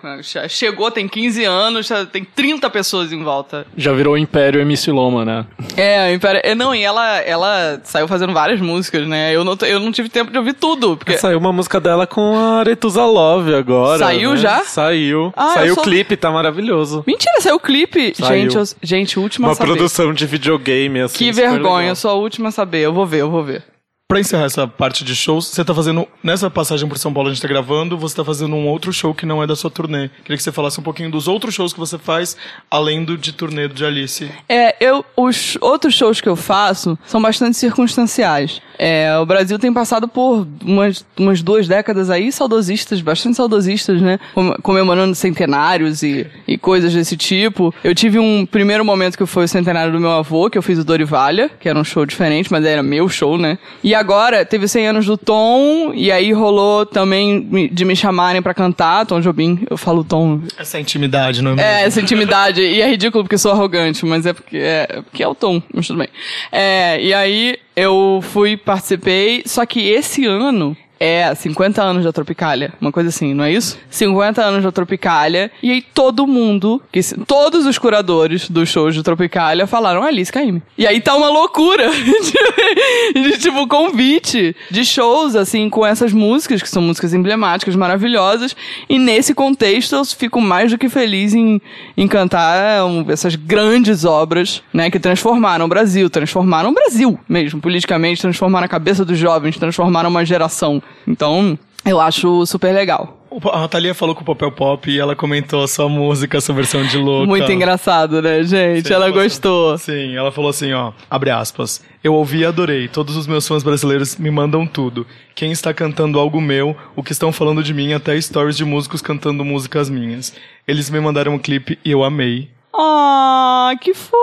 Chegou, 0.50 0.90
tem 0.92 1.08
15 1.08 1.44
anos, 1.46 1.88
já 1.88 2.06
tem 2.06 2.24
30 2.24 2.70
pessoas 2.70 3.12
em 3.12 3.24
volta. 3.24 3.66
Já 3.78 3.92
virou 3.94 4.18
Império 4.18 4.62
MC 4.62 4.92
Loma, 4.92 5.24
né? 5.26 5.46
É, 5.78 6.14
impera- 6.14 6.42
é, 6.44 6.54
não, 6.56 6.74
e 6.74 6.84
ela, 6.84 7.18
ela 7.20 7.80
saiu 7.84 8.08
fazendo 8.08 8.34
várias 8.34 8.60
músicas, 8.60 9.08
né? 9.08 9.36
Eu 9.36 9.44
não, 9.44 9.58
eu 9.62 9.80
não 9.80 9.92
tive 9.92 10.10
tempo 10.10 10.32
de 10.32 10.38
ouvir 10.38 10.54
tudo, 10.54 10.98
porque... 10.98 11.18
Saiu 11.18 11.38
uma 11.38 11.52
música 11.54 11.80
dela 11.80 12.06
com 12.08 12.36
a 12.38 12.60
Aretusa 12.60 13.06
Love 13.06 13.54
agora. 13.56 14.00
Saiu 14.00 14.32
né? 14.32 14.38
já? 14.38 14.62
Saiu. 14.64 15.34
Ah, 15.36 15.54
Saiu 15.54 15.74
o 15.74 15.76
sou- 15.76 15.84
clipe, 15.84 16.16
tá 16.18 16.32
maravilhoso. 16.32 17.04
Mentira, 17.08 17.40
saiu 17.42 17.56
o 17.56 17.60
clipe. 17.60 18.14
Saiu. 18.16 18.42
Gente, 18.44 18.56
eu- 18.58 18.64
gente, 18.82 19.20
última 19.20 19.48
Uma 19.48 19.54
a 19.54 19.56
saber. 19.56 19.72
produção 19.72 20.14
de 20.14 20.26
videogame, 20.26 21.02
assim. 21.02 21.18
Que 21.18 21.34
super 21.34 21.50
vergonha, 21.54 21.90
eu 21.90 21.96
sou 21.96 22.12
a 22.12 22.16
última 22.16 22.50
a 22.50 22.52
saber. 22.52 22.80
Eu 22.80 22.94
vou 22.94 23.06
ver, 23.06 23.20
eu 23.20 23.32
vou 23.32 23.44
ver. 23.44 23.64
Pra 24.12 24.20
encerrar 24.20 24.44
essa 24.44 24.68
parte 24.68 25.06
de 25.06 25.16
shows, 25.16 25.48
você 25.48 25.64
tá 25.64 25.74
fazendo. 25.74 26.06
Nessa 26.22 26.50
passagem 26.50 26.86
por 26.86 26.98
São 26.98 27.14
Paulo 27.14 27.30
a 27.30 27.34
gente 27.34 27.42
tá 27.42 27.48
gravando, 27.48 27.98
você 27.98 28.14
tá 28.14 28.26
fazendo 28.26 28.54
um 28.58 28.68
outro 28.68 28.92
show 28.92 29.14
que 29.16 29.26
não 29.26 29.42
é 29.42 29.48
da 29.48 29.56
sua 29.56 29.72
turnê. 29.72 30.10
Queria 30.26 30.36
que 30.36 30.44
você 30.44 30.52
falasse 30.52 30.78
um 30.82 30.84
pouquinho 30.84 31.10
dos 31.10 31.30
outros 31.30 31.56
shows 31.56 31.72
que 31.72 31.80
você 31.80 31.98
faz, 31.98 32.36
além 32.70 33.06
do 33.06 33.18
de 33.18 33.32
turnê 33.32 33.70
de 33.70 33.86
Alice. 33.86 34.30
É, 34.50 34.76
eu, 34.86 35.06
os 35.16 35.58
outros 35.62 35.94
shows 35.94 36.20
que 36.20 36.28
eu 36.28 36.36
faço 36.36 37.00
são 37.06 37.22
bastante 37.22 37.56
circunstanciais. 37.56 38.62
É, 38.78 39.16
o 39.18 39.26
Brasil 39.26 39.58
tem 39.60 39.72
passado 39.72 40.08
por 40.10 40.46
umas, 40.66 41.06
umas 41.18 41.42
duas 41.42 41.68
décadas 41.68 42.10
aí 42.10 42.32
saudosistas, 42.34 43.00
bastante 43.00 43.38
saudosistas, 43.38 44.02
né? 44.02 44.20
Com- 44.34 44.54
Comemorando 44.62 45.16
centenários 45.16 46.04
e, 46.04 46.28
e 46.48 46.58
coisas 46.58 46.92
desse 46.94 47.16
tipo. 47.16 47.74
Eu 47.82 47.96
tive 47.96 48.20
um 48.20 48.46
primeiro 48.46 48.84
momento 48.84 49.18
que 49.18 49.26
foi 49.26 49.46
o 49.46 49.48
centenário 49.48 49.94
do 49.94 50.00
meu 50.00 50.12
avô, 50.12 50.50
que 50.50 50.58
eu 50.58 50.62
fiz 50.64 50.80
o 50.80 50.84
Dorivalha, 50.84 51.50
que 51.62 51.70
era 51.70 51.80
um 51.80 51.84
show 51.84 52.06
diferente, 52.06 52.52
mas 52.52 52.66
era 52.66 52.84
meu 52.84 53.08
show, 53.08 53.38
né? 53.38 53.58
E 53.84 53.94
agora 54.02 54.46
teve 54.46 54.68
100 54.68 54.88
anos 54.88 55.06
do 55.06 55.18
Tom, 55.18 55.92
e 55.94 56.12
aí 56.12 56.32
rolou 56.34 56.86
também 56.86 57.70
de 57.72 57.86
me 57.86 57.96
chamarem 57.96 58.42
pra 58.42 58.54
cantar, 58.54 59.06
Tom 59.06 59.22
Jobim, 59.22 59.60
eu 59.70 59.78
falo 59.78 60.04
Tom, 60.04 60.42
Essa 60.58 60.80
intimidade, 60.80 61.42
não 61.42 61.52
é 61.52 61.56
mesmo? 61.56 61.70
é, 61.70 61.84
essa 61.84 62.02
intimidade. 62.02 62.62
E 62.62 62.82
é 62.82 62.90
ridículo 62.90 63.24
porque 63.24 63.38
sou 63.38 63.52
arrogante, 63.52 64.06
mas 64.06 64.26
é 64.26 64.34
porque 64.34 64.58
é, 64.58 64.88
é 64.90 65.02
porque 65.02 65.24
é 65.24 65.28
o 65.28 65.36
tom, 65.36 65.62
mas 65.74 65.88
tudo 65.88 66.00
bem. 66.00 66.10
É, 66.52 67.02
e 67.02 67.14
aí 67.14 67.58
eu 67.76 68.20
fui, 68.22 68.58
participei, 68.58 69.44
só 69.46 69.66
que 69.66 69.88
esse 69.90 70.26
ano 70.26 70.76
é 71.04 71.34
50 71.34 71.82
anos 71.82 72.04
da 72.04 72.14
Tropicália, 72.14 72.74
uma 72.80 72.92
coisa 72.92 73.10
assim, 73.10 73.34
não 73.34 73.44
é 73.44 73.52
isso? 73.52 73.76
50 73.90 74.40
anos 74.40 74.64
da 74.64 74.72
Tropicália, 74.72 75.52
e 75.64 75.72
aí 75.72 75.82
todo 75.82 76.28
mundo, 76.28 76.80
que, 76.92 77.02
todos 77.26 77.66
os 77.66 77.80
curadores 77.80 78.48
dos 78.48 78.70
shows 78.70 78.94
de 78.94 79.02
Tropicália 79.02 79.66
falaram 79.66 80.04
Alice 80.04 80.32
Caymmi. 80.32 80.62
E 80.78 80.86
aí 80.86 81.02
tá 81.02 81.16
uma 81.16 81.28
loucura 81.28 81.90
de, 81.90 83.32
de, 83.32 83.38
tipo 83.40 83.68
convite 83.68 84.56
de 84.70 84.86
shows 84.86 85.36
assim 85.36 85.72
com 85.72 85.84
essas 85.84 86.14
músicas 86.14 86.62
que 86.62 86.70
são 86.70 86.84
músicas 86.84 87.16
emblemáticas, 87.16 87.76
maravilhosas, 87.76 88.56
e 88.88 89.00
nesse 89.00 89.34
contexto 89.34 89.96
eu 89.96 90.06
fico 90.06 90.40
mais 90.40 90.70
do 90.70 90.78
que 90.78 90.88
feliz 90.88 91.34
em, 91.34 91.60
em 91.98 92.08
cantar 92.08 92.86
um, 92.86 93.10
essas 93.10 93.36
grandes 93.36 94.06
obras, 94.06 94.62
né, 94.72 94.92
que 94.92 95.00
transformaram 95.00 95.66
o 95.66 95.68
Brasil, 95.68 96.12
transformaram 96.12 96.70
o 96.70 96.74
Brasil 96.76 97.20
mesmo, 97.28 97.60
politicamente, 97.60 98.22
transformaram 98.22 98.66
a 98.66 98.70
cabeça 98.70 99.04
dos 99.04 99.18
jovens, 99.18 99.58
transformaram 99.58 100.08
uma 100.08 100.24
geração. 100.24 100.80
Então, 101.08 101.58
eu 101.86 102.00
acho 102.00 102.46
super 102.46 102.74
legal. 102.74 103.18
A 103.54 103.66
Thalia 103.66 103.94
falou 103.96 104.14
com 104.14 104.24
o 104.24 104.26
Papel 104.26 104.52
Pop 104.52 104.92
e 104.92 105.00
ela 105.00 105.16
comentou 105.16 105.64
a 105.64 105.68
sua 105.68 105.88
música, 105.88 106.38
a 106.38 106.42
sua 106.42 106.54
versão 106.54 106.84
de 106.86 106.98
louca. 106.98 107.28
Muito 107.28 107.50
engraçado, 107.50 108.22
né, 108.22 108.44
gente? 108.44 108.86
Sim, 108.90 108.94
Ela 108.94 109.06
posso- 109.10 109.24
gostou. 109.24 109.78
Sim, 109.78 110.14
ela 110.18 110.34
falou 110.34 110.50
assim, 110.50 110.74
ó, 110.74 110.92
abre 111.10 111.30
aspas. 111.30 111.82
Eu 112.04 112.14
ouvi 112.14 112.40
e 112.40 112.46
adorei. 112.46 112.90
Todos 112.90 113.16
os 113.16 113.28
meus 113.28 113.48
fãs 113.48 113.64
brasileiros 113.64 114.18
me 114.18 114.30
mandam 114.30 114.68
tudo. 114.68 115.08
Quem 115.34 115.50
está 115.50 115.74
cantando 115.74 116.20
algo 116.20 116.42
meu, 116.42 116.76
o 116.94 117.02
que 117.02 117.14
estão 117.14 117.32
falando 117.32 117.64
de 117.64 117.74
mim, 117.74 117.94
até 117.94 118.20
stories 118.20 118.58
de 118.58 118.66
músicos 118.66 119.02
cantando 119.02 119.46
músicas 119.46 119.90
minhas. 119.90 120.34
Eles 120.68 120.90
me 120.90 121.00
mandaram 121.00 121.34
um 121.36 121.40
clipe 121.40 121.80
e 121.86 121.92
eu 121.92 122.04
amei. 122.04 122.50
Ah, 122.74 123.72
que 123.80 123.94
fofa! 123.94 124.22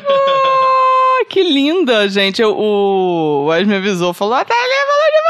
que 1.28 1.42
linda, 1.42 2.08
gente. 2.08 2.40
Eu- 2.40 2.56
o 2.56 3.46
Wes 3.48 3.66
me 3.66 3.76
avisou, 3.76 4.14
falou, 4.14 4.32
a 4.34 4.44
Thalia 4.46 4.62
falou 4.86 5.10
de! 5.12 5.25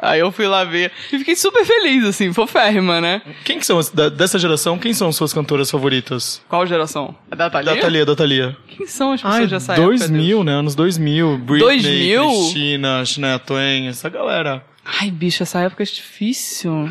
Aí 0.00 0.20
eu 0.20 0.30
fui 0.30 0.46
lá 0.46 0.64
ver 0.64 0.92
e 1.12 1.18
fiquei 1.18 1.34
super 1.34 1.64
feliz, 1.64 2.04
assim, 2.04 2.32
foférrima, 2.32 3.00
né? 3.00 3.20
Quem 3.44 3.58
que 3.58 3.66
são, 3.66 3.78
as- 3.78 3.90
da- 3.90 4.08
dessa 4.08 4.38
geração, 4.38 4.78
quem 4.78 4.92
são 4.94 5.10
suas 5.12 5.32
cantoras 5.32 5.70
favoritas? 5.70 6.40
Qual 6.48 6.66
geração? 6.66 7.14
A 7.30 7.34
da 7.34 7.50
Thalia? 7.50 7.74
Da 7.74 7.80
Thalia, 7.80 8.06
da 8.06 8.14
Thalia. 8.16 8.56
Quem 8.68 8.86
são 8.86 9.12
as 9.12 9.20
pessoas 9.20 9.40
Ai, 9.40 9.46
dessa 9.48 9.72
época? 9.72 9.86
2000, 9.88 10.44
né? 10.44 10.52
Anos 10.52 10.74
2000. 10.74 11.38
Britney, 11.38 11.60
2000? 12.14 12.22
Cristina, 12.28 13.04
Shania 13.04 13.38
Twain, 13.40 13.88
essa 13.88 14.08
galera. 14.08 14.62
Ai, 15.00 15.10
bicho, 15.10 15.42
essa 15.42 15.60
época 15.60 15.82
é 15.82 15.86
difícil. 15.86 16.88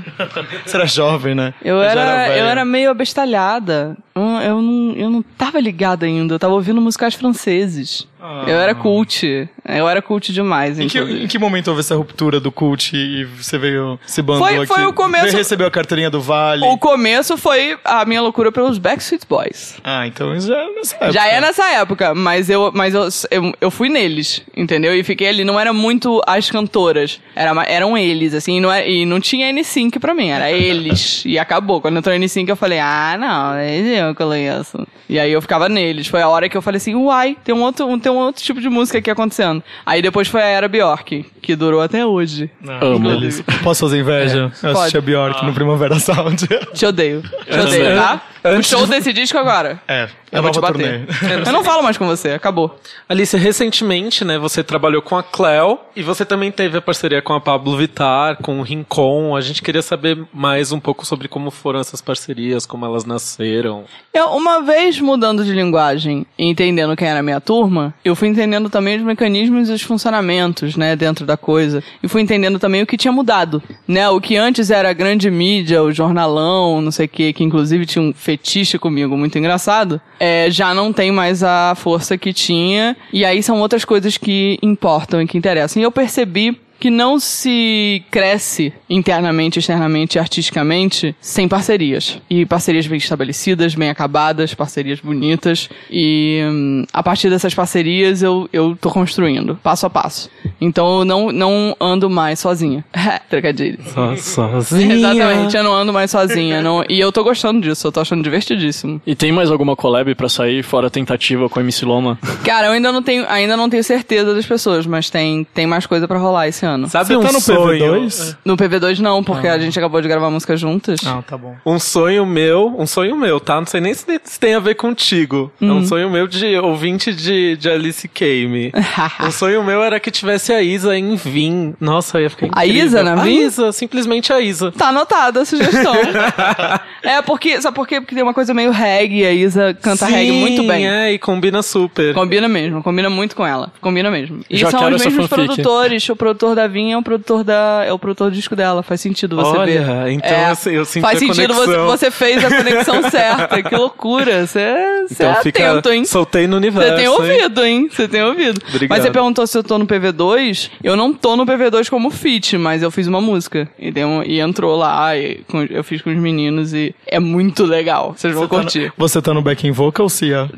Você 0.66 0.76
era 0.78 0.86
jovem, 0.86 1.34
né? 1.34 1.54
Eu 1.64 1.80
já 1.84 1.90
era, 1.90 2.28
velha. 2.28 2.40
eu 2.40 2.46
era 2.46 2.64
meio 2.66 2.92
abestalhada. 2.92 3.98
Eu, 4.16 4.22
eu, 4.22 4.62
não, 4.62 4.94
eu 4.96 5.10
não 5.10 5.22
tava 5.24 5.60
ligada 5.60 6.06
ainda. 6.06 6.36
Eu 6.36 6.40
tava 6.40 6.54
ouvindo 6.54 6.80
musicais 6.80 7.16
franceses. 7.16 8.08
Eu 8.48 8.58
era 8.60 8.74
cult. 8.74 9.48
Eu 9.66 9.88
era 9.88 10.02
cult 10.02 10.32
demais, 10.34 10.80
Ah. 10.80 10.84
Em 10.84 10.88
que, 10.88 10.98
em 11.00 11.28
que 11.28 11.38
momento 11.38 11.68
houve 11.68 11.82
essa 11.82 11.96
ruptura 11.96 12.40
do 12.40 12.52
cult 12.52 12.96
e 12.96 13.26
você 13.26 13.58
veio 13.58 14.00
se 14.06 14.22
bandou 14.22 14.46
Foi- 14.48 14.56
aqui? 14.58 14.66
foi 14.68 14.86
o 14.86 14.94
começo- 14.94 15.26
Veio 15.26 15.38
receber 15.38 15.66
a 15.66 15.72
carteirinha 15.72 16.10
do 16.10 16.22
Vale. 16.22 16.64
O 16.66 16.78
começo 16.78 17.38
foi 17.38 17.78
a 17.84 18.06
minha 18.06 18.22
loucura 18.22 18.52
pelos 18.52 18.78
Backstreet 18.78 19.24
Boys. 19.30 19.76
Ah, 19.84 20.08
então 20.08 20.36
isso 20.36 20.48
já 20.48 20.58
é 20.58 20.70
nessa 20.74 20.96
época. 20.96 21.12
Já 21.12 21.28
é 21.28 21.42
nessa 21.42 21.66
época, 21.74 22.16
mas 22.16 22.50
eu, 22.50 22.72
mas 22.74 22.94
eu, 22.96 23.08
eu, 23.30 23.54
eu 23.62 23.70
fui 23.72 23.90
neles, 23.90 24.42
entendeu? 24.56 24.96
E 24.96 25.04
fiquei 25.04 25.28
ali, 25.28 25.44
não 25.44 25.60
era 25.60 25.72
muito 25.74 26.22
as 26.26 26.50
cantoras, 26.50 27.20
era, 27.36 27.52
eram 27.68 27.98
eles, 27.98 28.34
assim, 28.34 28.58
e 28.58 28.60
não, 28.62 28.72
era, 28.72 28.88
e 28.88 29.06
não 29.06 29.20
tinha 29.20 29.52
N5 29.54 30.00
pra 30.00 30.14
mim, 30.14 30.30
era 30.30 30.52
eles. 30.52 31.24
e 31.26 31.38
acabou. 31.38 31.82
Quando 31.82 31.98
entrou 31.98 32.16
N5, 32.16 32.48
eu 32.50 32.56
falei, 32.56 32.80
ah, 32.80 33.16
não, 33.20 33.54
é 33.56 33.78
eu 34.10 34.16
que 34.16 34.22
eu 34.24 34.28
conheço. 34.28 34.88
E 35.10 35.20
aí 35.20 35.32
eu 35.32 35.42
ficava 35.42 35.70
neles. 35.70 36.08
Foi 36.08 36.22
a 36.22 36.28
hora 36.30 36.50
que 36.50 36.58
eu 36.58 36.62
falei 36.62 36.78
assim, 36.78 36.96
uai, 36.96 37.38
tem 37.44 37.54
um 37.56 37.62
outro, 37.62 37.88
tem 38.08 38.12
um 38.12 38.18
outro 38.20 38.42
tipo 38.42 38.62
de 38.62 38.70
música 38.70 39.00
aqui 39.00 39.12
acontecendo. 39.12 39.62
Aí 39.86 40.02
depois 40.02 40.30
foi 40.30 40.42
a 40.42 40.46
Era 40.46 40.68
Bjork, 40.70 41.26
que 41.42 41.56
durou 41.58 41.82
até 41.82 42.06
hoje. 42.06 42.50
Amo. 42.82 43.00
Beleza. 43.00 43.44
Posso 43.62 43.82
fazer 43.86 44.00
inveja? 44.00 44.50
eu 44.64 44.72
assisti 44.72 44.98
a 44.98 45.02
Bjork 45.02 45.46
no 45.46 45.54
Primavera 45.54 46.00
Sound. 46.00 46.48
Te 46.74 46.86
odeio. 46.86 47.22
Te 47.22 47.60
odeio, 47.60 47.96
tá? 47.98 48.22
O 48.52 48.56
antes 48.58 48.70
show 48.70 48.86
desse 48.88 49.12
disco 49.14 49.38
agora. 49.38 49.80
é, 49.88 50.08
Eu 50.32 50.42
vou 50.42 50.52
te 50.52 50.60
bater. 50.60 51.06
turnê. 51.06 51.42
Eu 51.48 51.54
não 51.54 51.64
falo 51.64 51.82
mais 51.84 51.98
com 51.98 52.06
você, 52.06 52.32
acabou. 52.32 52.80
Alice, 53.08 53.36
recentemente, 53.38 54.24
né, 54.26 54.38
você 54.38 54.64
trabalhou 54.64 55.02
com 55.02 55.16
a 55.18 55.24
Cleo 55.24 55.80
e 55.96 56.02
você 56.04 56.26
também 56.26 56.52
teve 56.52 56.78
a 56.78 56.82
parceria 56.82 57.22
com 57.22 57.34
a 57.34 57.40
Pablo 57.42 57.78
Vittar, 57.78 58.38
com 58.38 58.60
o 58.60 58.64
Rincon. 58.64 59.36
A 59.36 59.42
gente 59.42 59.62
queria 59.62 59.82
saber 59.82 60.18
mais 60.34 60.72
um 60.72 60.80
pouco 60.80 61.06
sobre 61.06 61.28
como 61.28 61.50
foram 61.52 61.80
essas 61.80 62.02
parcerias, 62.02 62.66
como 62.66 62.86
elas 62.86 63.06
nasceram. 63.06 63.86
Eu, 64.14 64.28
uma 64.30 64.62
vez 64.62 65.00
mudando 65.00 65.44
de 65.46 65.52
linguagem 65.52 66.26
e 66.38 66.46
entendendo 66.46 66.96
quem 66.96 67.08
era 67.08 67.20
a 67.20 67.24
minha 67.24 67.40
turma, 67.42 67.94
eu 68.04 68.16
fui 68.16 68.28
entendendo 68.28 68.70
também 68.70 68.98
os 68.98 69.04
mecanismos 69.04 69.70
e 69.70 69.74
os 69.74 69.82
funcionamentos, 69.82 70.76
né, 70.76 70.96
dentro 70.96 71.26
da 71.26 71.38
coisa. 71.38 71.84
E 72.02 72.08
fui 72.08 72.22
entendendo 72.22 72.60
também 72.60 72.82
o 72.82 72.88
que 72.88 72.98
tinha 72.98 73.12
mudado, 73.12 73.62
né? 73.88 74.10
O 74.10 74.20
que 74.20 74.36
antes 74.36 74.70
era 74.72 74.90
a 74.90 74.94
grande 74.94 75.30
mídia, 75.30 75.82
o 75.84 75.92
jornalão, 75.92 76.82
não 76.82 76.92
sei 76.92 77.06
o 77.06 77.10
que, 77.10 77.34
que 77.34 77.44
inclusive 77.44 77.86
tinha 77.86 78.02
um 78.02 78.14
fetiche 78.38 78.78
comigo 78.78 79.18
muito 79.18 79.38
engraçado, 79.38 80.00
é, 80.20 80.50
já 80.50 80.74
não 80.74 80.94
tem 80.94 81.12
mais 81.12 81.44
a 81.44 81.74
força 81.76 82.18
que 82.18 82.32
tinha. 82.32 82.96
E 83.12 83.26
aí 83.26 83.42
são 83.42 83.60
outras 83.60 83.84
coisas 83.84 84.18
que 84.18 84.60
importam 84.62 85.22
e 85.22 85.28
que 85.28 85.38
interessam. 85.38 85.82
E 85.82 85.84
eu 85.84 85.92
percebi 85.92 86.60
que 86.80 86.90
não 86.90 87.20
se 87.20 88.04
cresce 88.12 88.74
internamente, 88.90 89.60
externamente, 89.60 90.20
artisticamente 90.20 91.16
sem 91.20 91.48
parcerias. 91.48 92.20
E 92.30 92.46
parcerias 92.46 92.88
bem 92.88 92.98
estabelecidas, 92.98 93.76
bem 93.76 93.90
acabadas, 93.90 94.54
parcerias 94.54 95.00
bonitas. 95.00 95.70
E 95.90 96.42
hum, 96.46 96.86
a 96.94 97.04
partir 97.04 97.30
dessas 97.30 97.54
parcerias 97.54 98.22
eu, 98.22 98.50
eu 98.54 98.78
tô 98.80 98.90
construindo, 98.90 99.56
passo 99.62 99.86
a 99.86 99.90
passo. 99.90 100.30
Então 100.60 101.00
eu 101.00 101.06
não, 101.06 101.32
não 101.32 101.76
ando 101.80 102.10
mais 102.10 102.40
sozinha. 102.40 102.84
Trocadilho. 103.30 103.80
sozinha. 104.18 104.96
Exatamente, 104.96 105.58
eu 105.58 105.64
não 105.64 105.74
ando 105.74 105.94
mais 105.94 106.12
sozinha. 106.12 106.62
Não, 106.62 106.84
e 106.88 107.00
eu 107.00 107.12
tô 107.12 107.24
gostando 107.24 107.62
disso, 107.62 107.88
eu 107.88 107.92
tô 107.92 108.00
achando 108.00 108.24
divertidíssimo. 108.24 109.02
E 109.06 109.16
tem 109.16 109.32
mais 109.32 109.52
alguma 109.52 109.76
collab 109.76 110.14
pra 110.16 110.30
sair, 110.30 110.64
fora 110.64 110.88
a 110.88 110.90
tentativa 110.90 111.50
com 111.50 111.60
a 111.60 111.62
MC 111.62 111.86
Loma? 111.86 112.18
Cara, 112.44 112.68
eu 112.68 112.72
ainda 112.72 112.92
não 112.92 113.02
tenho, 113.02 113.26
ainda 113.28 113.58
não 113.58 113.70
tenho 113.70 113.84
certeza 113.84 114.34
das 114.34 114.46
pessoas, 114.46 114.86
mas 114.86 115.10
tem, 115.10 115.46
tem 115.54 115.66
mais 115.66 115.86
coisa 115.86 116.08
pra 116.08 116.18
rolar 116.18 116.48
esse 116.48 116.66
ano. 116.68 116.88
Sabe 116.88 117.08
Você 117.08 117.16
um 117.16 117.22
tá 117.22 117.32
no 117.32 117.40
sonho? 117.42 117.84
PV2? 117.94 118.38
No 118.46 118.58
PV2 118.58 119.00
não, 119.00 119.24
porque 119.24 119.48
a 119.48 119.58
gente 119.58 119.78
acabou 119.80 120.02
de 120.02 120.08
gravar 120.08 120.30
música 120.30 120.56
juntas. 120.56 121.00
Ah, 121.06 121.22
tá 121.28 121.38
bom. 121.38 121.56
Um 121.66 121.80
sonho 121.80 122.26
meu, 122.26 122.76
um 122.78 122.86
sonho 122.86 123.16
meu, 123.16 123.40
tá? 123.40 123.56
Não 123.60 123.66
sei 123.66 123.82
nem 123.82 123.94
se, 123.94 124.06
se 124.24 124.40
tem 124.40 124.54
a 124.56 124.60
ver 124.60 124.76
contigo. 124.76 125.52
É 125.62 125.66
Uhum. 125.66 125.78
um 125.78 125.86
sonho 125.86 126.10
meu 126.10 126.28
de 126.28 126.56
ouvinte 126.58 127.14
de, 127.14 127.56
de 127.58 127.70
Alice 127.70 128.08
Kame. 128.08 128.72
um 129.26 129.32
sonho 129.32 129.64
meu 129.64 129.82
era 129.84 130.00
que 130.00 130.12
tivesse 130.12 130.54
a 130.54 130.62
Isa 130.62 130.98
em 130.98 131.16
Vim. 131.16 131.74
Nossa, 131.80 132.20
ia 132.22 132.30
ficar 132.30 132.48
A 132.54 132.66
incrível. 132.66 132.86
Isa 132.88 133.04
na 133.04 133.14
A 133.14 133.16
Vim? 133.24 133.40
Isa, 133.42 133.72
simplesmente 133.72 134.32
a 134.34 134.40
Isa. 134.42 134.72
Tá 134.72 134.90
anotada 134.90 135.42
a 135.42 135.46
sugestão. 135.46 135.96
é, 137.04 137.22
porque. 137.22 137.62
Sabe 137.62 137.76
por 137.76 137.88
quê? 137.88 138.00
Porque 138.02 138.14
tem 138.16 138.24
uma 138.24 138.34
coisa 138.34 138.54
meio 138.54 138.72
reggae, 138.72 139.26
a 139.26 139.32
Isa 139.34 139.74
canta 139.82 140.06
Sim, 140.06 140.12
reggae 140.14 140.32
muito 140.32 140.64
bem. 140.64 140.88
é, 140.88 141.14
e 141.14 141.20
combina 141.20 141.62
super. 141.62 142.14
Combina 142.14 142.48
mesmo, 142.48 142.82
combina 142.84 143.10
muito 143.10 143.36
com 143.36 143.46
ela. 143.46 143.72
Combina 143.82 144.10
mesmo. 144.12 144.42
E 144.50 144.58
Já 144.58 144.70
são 144.72 144.84
os 144.90 145.04
mesmos 145.04 145.28
fanfic. 145.28 145.30
produtores. 145.48 146.08
O 146.10 146.16
produtor 146.16 146.56
da 146.58 146.68
Vinha 146.68 146.96
é 146.96 146.98
o 146.98 147.02
produtor 147.02 147.44
da. 147.44 147.84
é 147.86 147.94
o 147.94 147.98
produtor 148.00 148.30
do 148.30 148.36
disco 148.36 148.56
dela. 148.56 148.84
Faz 148.84 149.00
sentido 149.00 149.36
você 149.36 149.58
Olha, 149.58 149.82
ver. 149.82 150.12
então 150.12 150.30
É, 150.30 150.46
assim, 150.48 150.72
eu 150.72 150.84
senti 150.86 151.02
Faz 151.02 151.18
a 151.18 151.20
sentido, 151.20 151.54
você, 151.54 151.66
conexão. 151.66 151.86
você 151.88 152.12
fez 152.12 152.44
a 152.44 152.50
conexão 152.58 153.04
certa. 153.10 153.64
Que 153.64 153.76
loucura. 153.76 154.46
Você, 154.46 154.60
você 155.08 155.14
Então 155.14 155.32
é 155.32 155.36
fica, 155.42 155.72
atento, 155.72 155.92
hein? 155.92 156.04
soltei 156.06 156.48
no 156.48 156.58
universo. 156.58 156.90
Você 156.90 156.96
tem 156.98 157.08
ouvido, 157.08 157.66
hein? 157.66 157.90
Você 157.92 158.08
tem 158.08 158.24
ouvido. 158.24 158.62
Obrigado. 158.68 158.90
Mas 158.90 159.04
você 159.04 159.12
perguntou 159.12 159.48
se 159.48 159.58
eu 159.58 159.64
tô 159.64 159.78
no 159.78 159.86
PV2. 159.88 160.72
Eu 160.84 160.96
não 160.96 161.14
tô 161.14 161.36
no 161.36 161.46
PV2 161.46 161.90
como 161.90 162.10
feat, 162.10 162.58
mas 162.58 162.82
eu 162.84 162.92
fiz 162.92 163.08
uma 163.08 163.22
música. 163.22 163.70
E, 163.80 163.92
deu 163.92 164.08
um- 164.08 164.24
e 164.24 164.40
entrou 164.40 164.76
lá, 164.76 165.16
e 165.16 165.42
com- 165.48 165.64
eu 165.64 165.84
fiz 165.84 166.02
com 166.02 166.10
os 166.10 166.18
meninos 166.18 166.74
e 166.74 166.94
é 167.06 167.20
muito 167.20 167.66
legal. 167.66 168.14
Vocês 168.18 168.34
vão 168.34 168.44
Você 168.44 168.50
tá 168.50 168.56
no- 168.58 168.62
curtir. 168.64 168.94
Você 168.98 169.22
tá 169.22 169.34
no 169.34 169.42
backing 169.42 169.72
vocal, 169.72 170.10
Cia? 170.10 170.50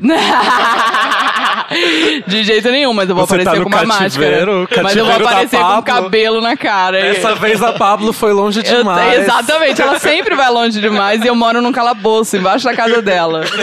De 2.26 2.42
jeito 2.44 2.70
nenhum, 2.70 2.92
mas 2.92 3.08
eu 3.08 3.14
vou 3.14 3.26
Você 3.26 3.36
tá 3.38 3.42
aparecer 3.42 3.58
no 3.58 3.64
com 3.64 3.70
uma 3.70 3.98
cativeiro, 3.98 4.58
máscara. 4.60 4.82
Mas 4.82 4.96
eu 4.96 5.04
vou 5.04 5.14
aparecer 5.14 5.58
com 5.58 5.82
cabelo 5.82 6.40
na 6.40 6.56
cara. 6.56 6.98
E- 7.00 7.12
Dessa 7.14 7.34
vez 7.34 7.62
a 7.62 7.72
Pablo 7.72 8.12
foi 8.12 8.32
longe 8.32 8.60
eu- 8.60 8.78
demais. 8.78 9.20
exatamente, 9.22 9.80
ela 9.82 9.98
sempre 9.98 10.34
vai 10.34 10.50
longe 10.50 10.80
demais 10.80 11.22
e 11.24 11.26
eu 11.26 11.34
moro 11.34 11.60
num 11.60 11.72
calabouço, 11.72 12.36
embaixo 12.36 12.64
da 12.64 12.74
casa 12.74 13.00
dela. 13.02 13.42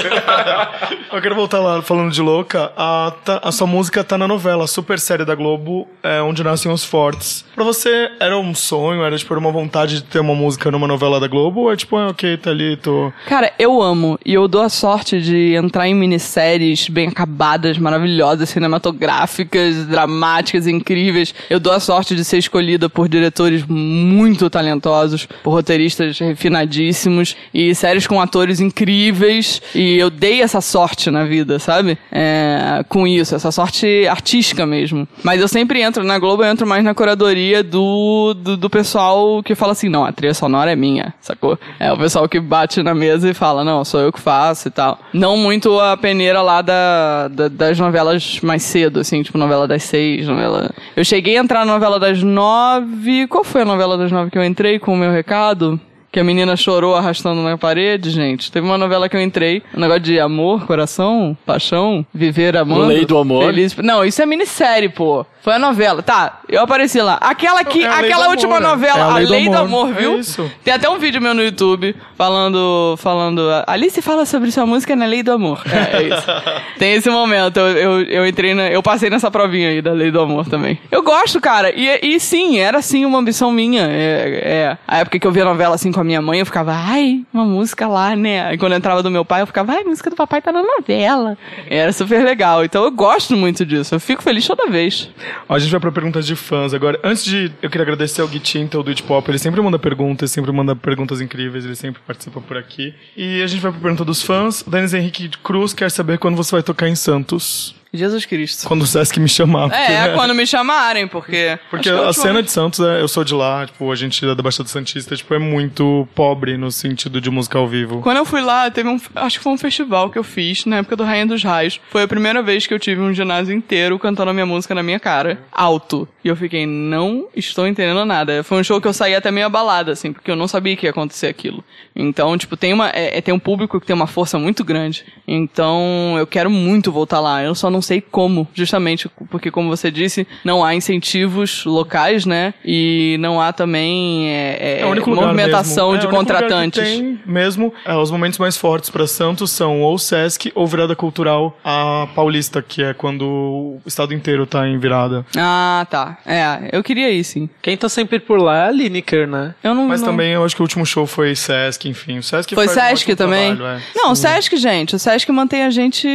Eu 1.12 1.22
quero 1.22 1.36
voltar 1.36 1.60
lá, 1.60 1.82
falando 1.82 2.12
de 2.12 2.22
louca. 2.22 2.72
A, 2.76 3.14
tá- 3.24 3.39
a 3.43 3.51
sua 3.51 3.66
música 3.66 4.03
tá 4.03 4.18
na 4.18 4.28
novela 4.28 4.68
super 4.68 4.99
série 4.99 5.24
da 5.26 5.34
Globo, 5.36 5.88
é, 6.03 6.22
Onde 6.22 6.43
Nascem 6.43 6.72
os 6.72 6.84
Fortes. 6.84 7.45
Pra 7.55 7.64
você, 7.64 8.10
era 8.20 8.38
um 8.38 8.53
sonho? 8.53 9.03
Era, 9.03 9.18
tipo, 9.18 9.34
uma 9.36 9.51
vontade 9.51 9.95
de 9.95 10.03
ter 10.03 10.20
uma 10.20 10.36
música 10.36 10.70
numa 10.70 10.88
novela 10.88 11.20
da 11.20 11.28
Globo? 11.28 11.62
Ou 11.62 11.72
é 11.72 11.76
tipo, 11.76 11.95
ah, 11.97 12.10
ok, 12.10 12.38
tá 12.38 12.49
ali, 12.51 12.76
tô... 12.78 13.12
Cara, 13.28 13.51
eu 13.58 13.82
amo 13.82 14.20
e 14.26 14.34
eu 14.34 14.47
dou 14.47 14.62
a 14.62 14.70
sorte 14.70 15.20
de 15.22 15.55
entrar 15.55 15.88
em 15.88 15.93
minisséries 15.95 16.88
bem 16.89 17.08
acabadas, 17.08 17.78
maravilhosas, 17.78 18.47
cinematográficas, 18.50 19.86
dramáticas, 19.86 20.68
incríveis. 20.68 21.34
Eu 21.50 21.60
dou 21.60 21.74
a 21.74 21.80
sorte 21.80 22.16
de 22.16 22.24
ser 22.24 22.38
escolhida 22.38 22.89
por 22.89 23.08
diretores 23.08 23.64
muito 23.68 24.50
talentosos, 24.50 25.28
por 25.43 25.52
roteiristas 25.52 26.18
refinadíssimos 26.20 27.36
e 27.54 27.74
séries 27.76 28.08
com 28.08 28.20
atores 28.20 28.60
incríveis. 28.60 29.62
E 29.76 29.98
eu 29.98 30.10
dei 30.10 30.41
essa 30.41 30.62
sorte 30.62 31.10
na 31.12 31.24
vida, 31.26 31.60
sabe? 31.60 31.98
É, 32.12 32.84
com 32.89 33.06
isso, 33.08 33.36
essa 33.36 33.52
sorte 33.52 34.08
artística 34.08 34.66
mesmo. 34.66 35.08
Mas 35.24 35.41
eu 35.41 35.48
sempre 35.48 35.82
entro 35.82 36.04
na 36.04 36.18
Globo, 36.20 36.43
eu 36.43 36.50
entro 36.52 36.66
mais 36.68 36.84
na 36.84 36.93
curadoria 36.93 37.64
do, 37.64 38.34
do, 38.34 38.58
do 38.58 38.70
pessoal 38.70 39.41
que 39.43 39.56
fala 39.56 39.72
assim: 39.74 39.89
não, 39.89 40.06
a 40.06 40.12
trilha 40.12 40.34
sonora 40.34 40.72
é 40.72 40.76
minha, 40.76 41.14
sacou? 41.22 41.58
É 41.80 41.91
o 41.91 41.98
pessoal 41.98 42.28
que 42.28 42.39
bate 42.39 42.82
na 42.84 42.93
mesa 42.93 43.30
e 43.30 43.34
fala: 43.34 43.64
não, 43.64 43.84
sou 43.86 44.00
eu 44.00 44.12
que 44.12 44.20
faço 44.20 44.68
e 44.68 44.72
tal. 44.72 45.00
Não 45.14 45.38
muito 45.38 45.80
a 45.80 45.95
peneira 45.98 46.41
lá 46.41 46.62
da, 46.62 47.28
da- 47.28 47.48
das 47.48 47.80
novelas 47.80 48.37
mais 48.46 48.64
cedo, 48.64 49.00
assim, 49.00 49.24
tipo 49.24 49.38
novela 49.38 49.68
das 49.68 49.84
seis, 49.84 50.28
novela. 50.28 50.70
Eu 50.96 51.04
cheguei 51.04 51.38
a 51.38 51.42
entrar 51.42 51.66
na 51.66 51.74
novela 51.74 52.00
das 52.00 52.22
nove. 52.22 53.28
Qual 53.28 53.44
foi 53.44 53.62
a 53.62 53.66
novela 53.66 53.98
das 53.98 54.12
nove 54.12 54.32
que 54.32 54.38
eu 54.38 54.44
entrei 54.44 54.80
com 54.80 54.94
o 54.94 54.98
meu 54.98 55.12
recado? 55.12 55.80
Que 56.18 56.22
a 56.22 56.24
menina 56.24 56.55
chorou 56.55 56.95
arrastando 56.95 57.43
na 57.43 57.59
parede, 57.59 58.09
gente. 58.09 58.51
Teve 58.51 58.65
uma 58.65 58.76
novela 58.76 59.07
que 59.07 59.15
eu 59.15 59.22
entrei, 59.22 59.61
um 59.72 59.80
negócio 59.80 60.01
de 60.01 60.20
amor, 60.20 60.65
coração, 60.65 61.38
paixão, 61.45 62.03
viver 62.11 62.57
amando. 62.57 62.88
Lei 62.88 63.05
do 63.05 63.20
Amor? 63.20 63.45
Feliz... 63.45 63.76
Não, 63.76 64.03
isso 64.03 64.20
é 64.20 64.26
minissérie, 64.26 64.89
pô. 64.89 65.28
Foi 65.47 65.53
a 65.53 65.59
novela. 65.59 66.01
Tá, 66.01 66.41
eu 66.49 66.61
apareci 66.61 66.99
lá. 66.99 67.18
Aquela 67.22 67.63
que, 67.63 67.82
É 67.82 67.88
Lei 67.88 67.99
aquela 68.09 68.28
última 68.30 68.57
Amor, 68.57 68.68
é. 68.68 68.72
novela, 68.72 68.99
É 68.99 69.01
a 69.01 69.05
a 69.05 69.13
Lei 69.20 69.28
Lei, 69.28 69.45
do 69.45 69.51
do 69.51 69.57
Amor. 69.57 69.86
Amor, 69.86 69.97
É 69.97 70.01
viu? 70.01 70.20
isso. 70.20 70.51
Tem 70.61 70.74
até 70.74 70.89
um 70.89 70.99
vídeo 70.99 71.22
meu 71.22 71.34
no 71.34 71.41
YouTube 71.41 71.95
falando, 72.18 72.95
falando, 72.97 73.41
Alice 73.65 74.01
fala 74.01 74.26
sobre 74.26 74.51
sua 74.51 74.65
música 74.65 74.93
na 74.93 75.05
Lei 75.05 75.24
do 75.24 75.32
Amor. 75.32 75.61
É, 75.72 75.97
é 75.97 76.03
isso. 76.03 76.28
Tem 76.78 76.93
esse 76.95 77.09
momento, 77.09 77.59
eu, 77.59 77.78
eu, 77.78 78.01
eu 78.01 78.28
entrei 78.28 78.53
na, 78.53 78.68
eu 78.68 78.84
passei 78.84 79.09
nessa 79.09 79.32
provinha 79.32 79.70
aí 79.70 79.82
da 79.82 79.93
Lei 79.93 80.11
do 80.11 80.20
Amor 80.20 80.49
também. 80.49 80.78
Eu 80.91 81.01
gosto, 81.01 81.39
cara, 81.39 81.72
e, 81.74 81.99
e 82.01 82.20
sim, 82.20 82.57
era 82.57 82.82
sim 82.82 83.05
uma 83.05 83.20
ambição 83.20 83.49
minha. 83.49 83.84
É, 83.84 84.41
é, 84.43 84.78
a 84.86 84.97
época 84.97 85.18
que 85.18 85.26
eu 85.28 85.32
via 85.32 85.45
novela 85.45 85.76
assim 85.76 85.91
com 85.93 86.01
a 86.01 86.03
minha 86.08 86.22
mãe, 86.22 86.39
eu 86.39 86.45
ficava, 86.45 86.74
ai, 86.74 87.24
uma 87.34 87.45
música 87.45 87.88
lá, 87.88 88.16
né? 88.16 88.47
Aí 88.47 88.58
quando 88.58 88.74
entrava 88.74 89.03
do 89.03 89.12
meu 89.12 89.24
pai, 89.24 89.41
eu 89.41 89.47
ficava, 89.47 89.74
ai, 89.74 89.82
a 89.82 89.86
música 89.86 90.10
do 90.10 90.16
papai 90.16 90.41
tá 90.41 90.51
na 90.51 90.64
novela. 90.64 91.38
Era 91.70 91.91
super 91.93 92.24
legal, 92.24 92.64
então 92.64 92.84
eu 92.84 92.91
gosto 92.91 93.36
muito 93.36 93.66
disso, 93.66 93.93
eu 93.93 93.99
fico 93.99 94.24
feliz 94.24 94.47
toda 94.47 94.70
vez. 94.70 95.10
Ó, 95.47 95.55
a 95.55 95.60
gente 95.60 95.70
vai 95.70 95.80
pra 95.80 95.91
perguntas 95.91 96.26
de 96.26 96.36
fãs 96.36 96.74
agora. 96.74 96.99
Antes 97.03 97.24
de... 97.24 97.51
Eu 97.62 97.70
queria 97.70 97.84
agradecer 97.84 98.22
ao 98.22 98.28
Gui 98.28 98.39
Tinta, 98.39 98.82
do 98.82 98.89
It 98.89 99.03
Pop. 99.03 99.30
Ele 99.30 99.38
sempre 99.38 99.62
manda 99.62 99.78
perguntas, 99.78 100.32
sempre 100.32 100.51
manda 100.51 100.76
perguntas 100.76 101.22
incríveis. 101.22 101.66
Ele 101.66 101.76
sempre 101.76 102.01
participa 102.05 102.39
por 102.41 102.58
aqui. 102.58 102.93
E 103.16 103.41
a 103.41 103.47
gente 103.47 103.62
vai 103.62 103.72
pra 103.72 103.82
pergunta 103.82 104.05
dos 104.05 104.24
fãs. 104.24 104.62
O 104.62 104.70
Denis 104.70 104.93
Henrique 104.93 105.30
Cruz 105.43 105.74
quer 105.74 105.91
saber 105.91 106.18
quando 106.18 106.36
você 106.36 106.51
vai 106.51 106.64
tocar 106.64 106.88
em 106.88 106.95
Santos. 106.95 107.77
Jesus 107.94 108.26
Cristo. 108.26 108.68
Quando 108.68 108.82
o 108.82 108.88
Sesc 108.88 109.20
me 109.20 109.28
chamar. 109.30 109.70
porque, 109.70 109.92
É, 109.92 110.14
quando 110.14 110.34
me 110.36 110.46
chamarem, 110.46 111.08
porque. 111.08 111.58
Porque 111.70 111.90
que 111.90 111.96
a 111.96 112.12
cena 112.14 112.44
de 112.44 112.52
Santos, 112.52 112.80
é, 112.80 113.02
eu 113.02 113.08
sou 113.08 113.24
de 113.24 113.34
lá, 113.34 113.66
tipo, 113.66 113.92
a 113.92 113.96
gente 113.96 114.24
é 114.26 114.36
da 114.36 114.44
Baixada 114.44 114.68
Santista, 114.70 115.16
tipo, 115.16 115.34
é 115.34 115.40
muito 115.40 116.08
pobre 116.14 116.58
no 116.58 116.72
sentido 116.72 117.22
de 117.22 117.30
música 117.30 117.58
ao 117.58 117.68
vivo. 117.68 118.02
Quando 118.02 118.18
eu 118.18 118.26
fui 118.26 118.42
lá, 118.42 118.70
teve 118.70 118.90
um. 118.90 119.00
Acho 119.16 119.38
que 119.38 119.44
foi 119.44 119.54
um 119.54 119.58
festival 119.58 120.10
que 120.10 120.18
eu 120.20 120.24
fiz 120.24 120.66
na 120.66 120.78
época 120.78 120.96
do 120.96 121.04
Rainha 121.04 121.26
dos 121.26 121.44
Raios. 121.44 121.80
Foi 121.90 122.04
a 122.04 122.08
primeira 122.08 122.42
vez 122.42 122.68
que 122.68 122.74
eu 122.74 122.80
tive 122.80 123.02
um 123.02 123.14
ginásio 123.14 123.54
inteiro 123.56 123.98
cantando 123.98 124.30
a 124.32 124.34
minha 124.34 124.46
música 124.46 124.76
na 124.76 124.84
minha 124.84 125.00
cara, 125.00 125.40
alto. 125.52 126.08
E 126.24 126.28
eu 126.28 126.36
fiquei, 126.36 126.66
não 126.66 127.28
estou 127.36 127.66
entendendo 127.68 128.04
nada. 128.06 128.44
Foi 128.44 128.60
um 128.60 128.64
show 128.64 128.82
que 128.82 128.88
eu 128.88 128.94
saí 128.94 129.16
até 129.16 129.32
meio 129.32 129.46
abalada, 129.46 129.94
assim, 129.94 130.12
porque 130.12 130.30
eu 130.30 130.36
não 130.36 130.48
sabia 130.48 130.76
que 130.76 130.86
ia 130.86 130.90
acontecer 130.90 131.28
aquilo. 131.28 131.64
Então, 131.96 132.38
tipo, 132.38 132.58
tem 132.58 132.74
uma. 132.74 132.90
É, 132.90 133.18
é- 133.18 133.22
tem 133.22 133.34
um 133.34 133.40
público 133.40 133.80
que 133.80 133.88
tem 133.88 133.96
uma 133.96 134.08
força 134.08 134.38
muito 134.38 134.64
grande. 134.64 135.06
Então, 135.28 136.16
eu 136.18 136.28
quero 136.28 136.50
muito 136.50 136.92
voltar 136.92 137.20
lá. 137.20 137.42
Eu 137.44 137.56
só 137.56 137.70
não 137.70 137.77
sei 137.82 138.02
como. 138.02 138.48
Justamente 138.54 139.10
porque, 139.30 139.52
como 139.52 139.70
você 139.70 139.90
disse, 139.92 140.28
não 140.44 140.64
há 140.64 140.76
incentivos 140.76 141.66
locais, 141.66 142.26
né? 142.26 142.54
E 142.64 143.18
não 143.20 143.40
há 143.42 143.52
também 143.54 144.30
é, 144.30 144.58
é, 144.60 144.82
É 144.82 144.86
movimentação 144.86 145.92
mesmo. 145.92 146.00
de 146.00 146.06
é, 146.06 146.10
o 146.10 146.12
único 146.12 146.20
lugar 146.22 146.38
que 146.38 146.44
contratantes. 146.44 146.84
tem 146.84 147.20
mesmo, 147.26 147.74
é, 147.86 147.96
os 147.96 148.12
momentos 148.12 148.40
mais 148.40 148.58
fortes 148.58 148.90
pra 148.90 149.08
Santos 149.08 149.52
são 149.52 149.82
ou 149.82 149.98
Sesc 149.98 150.52
ou 150.56 150.66
Virada 150.68 150.96
Cultural 150.96 151.58
a 151.64 152.08
Paulista, 152.16 152.62
que 152.62 152.84
é 152.84 152.94
quando 152.94 153.24
o 153.26 153.82
estado 153.86 154.14
inteiro 154.14 154.46
tá 154.46 154.68
em 154.68 154.78
virada. 154.78 155.26
Ah, 155.36 155.86
tá. 155.90 156.18
É, 156.26 156.70
eu 156.72 156.84
queria 156.84 157.12
ir, 157.12 157.24
sim. 157.24 157.50
Quem 157.62 157.76
tá 157.78 157.90
sempre 157.90 158.20
por 158.20 158.40
lá 158.40 158.66
é 158.66 158.68
a 158.68 158.72
Lineker, 158.72 159.28
né? 159.28 159.54
Eu 159.64 159.74
não. 159.74 159.88
Mas 159.88 160.02
não... 160.02 160.10
também 160.10 160.32
eu 160.34 160.44
acho 160.44 160.56
que 160.56 160.62
o 160.62 160.66
último 160.66 160.86
show 160.86 161.06
foi 161.06 161.36
Sesc, 161.36 161.88
enfim. 161.88 162.18
O 162.18 162.24
Sesc 162.24 162.54
Foi 162.54 162.66
faz 162.66 162.78
um 162.78 162.82
Sesc 162.82 162.94
ótimo 163.12 163.16
também? 163.16 163.56
trabalho, 163.56 163.78
é. 163.78 163.82
Não, 163.96 164.12
o 164.12 164.16
Sesc, 164.16 164.56
gente. 164.58 164.96
O 164.96 165.00
Sesc 165.00 165.32
mantém 165.32 165.64
a 165.64 165.70
gente, 165.70 166.08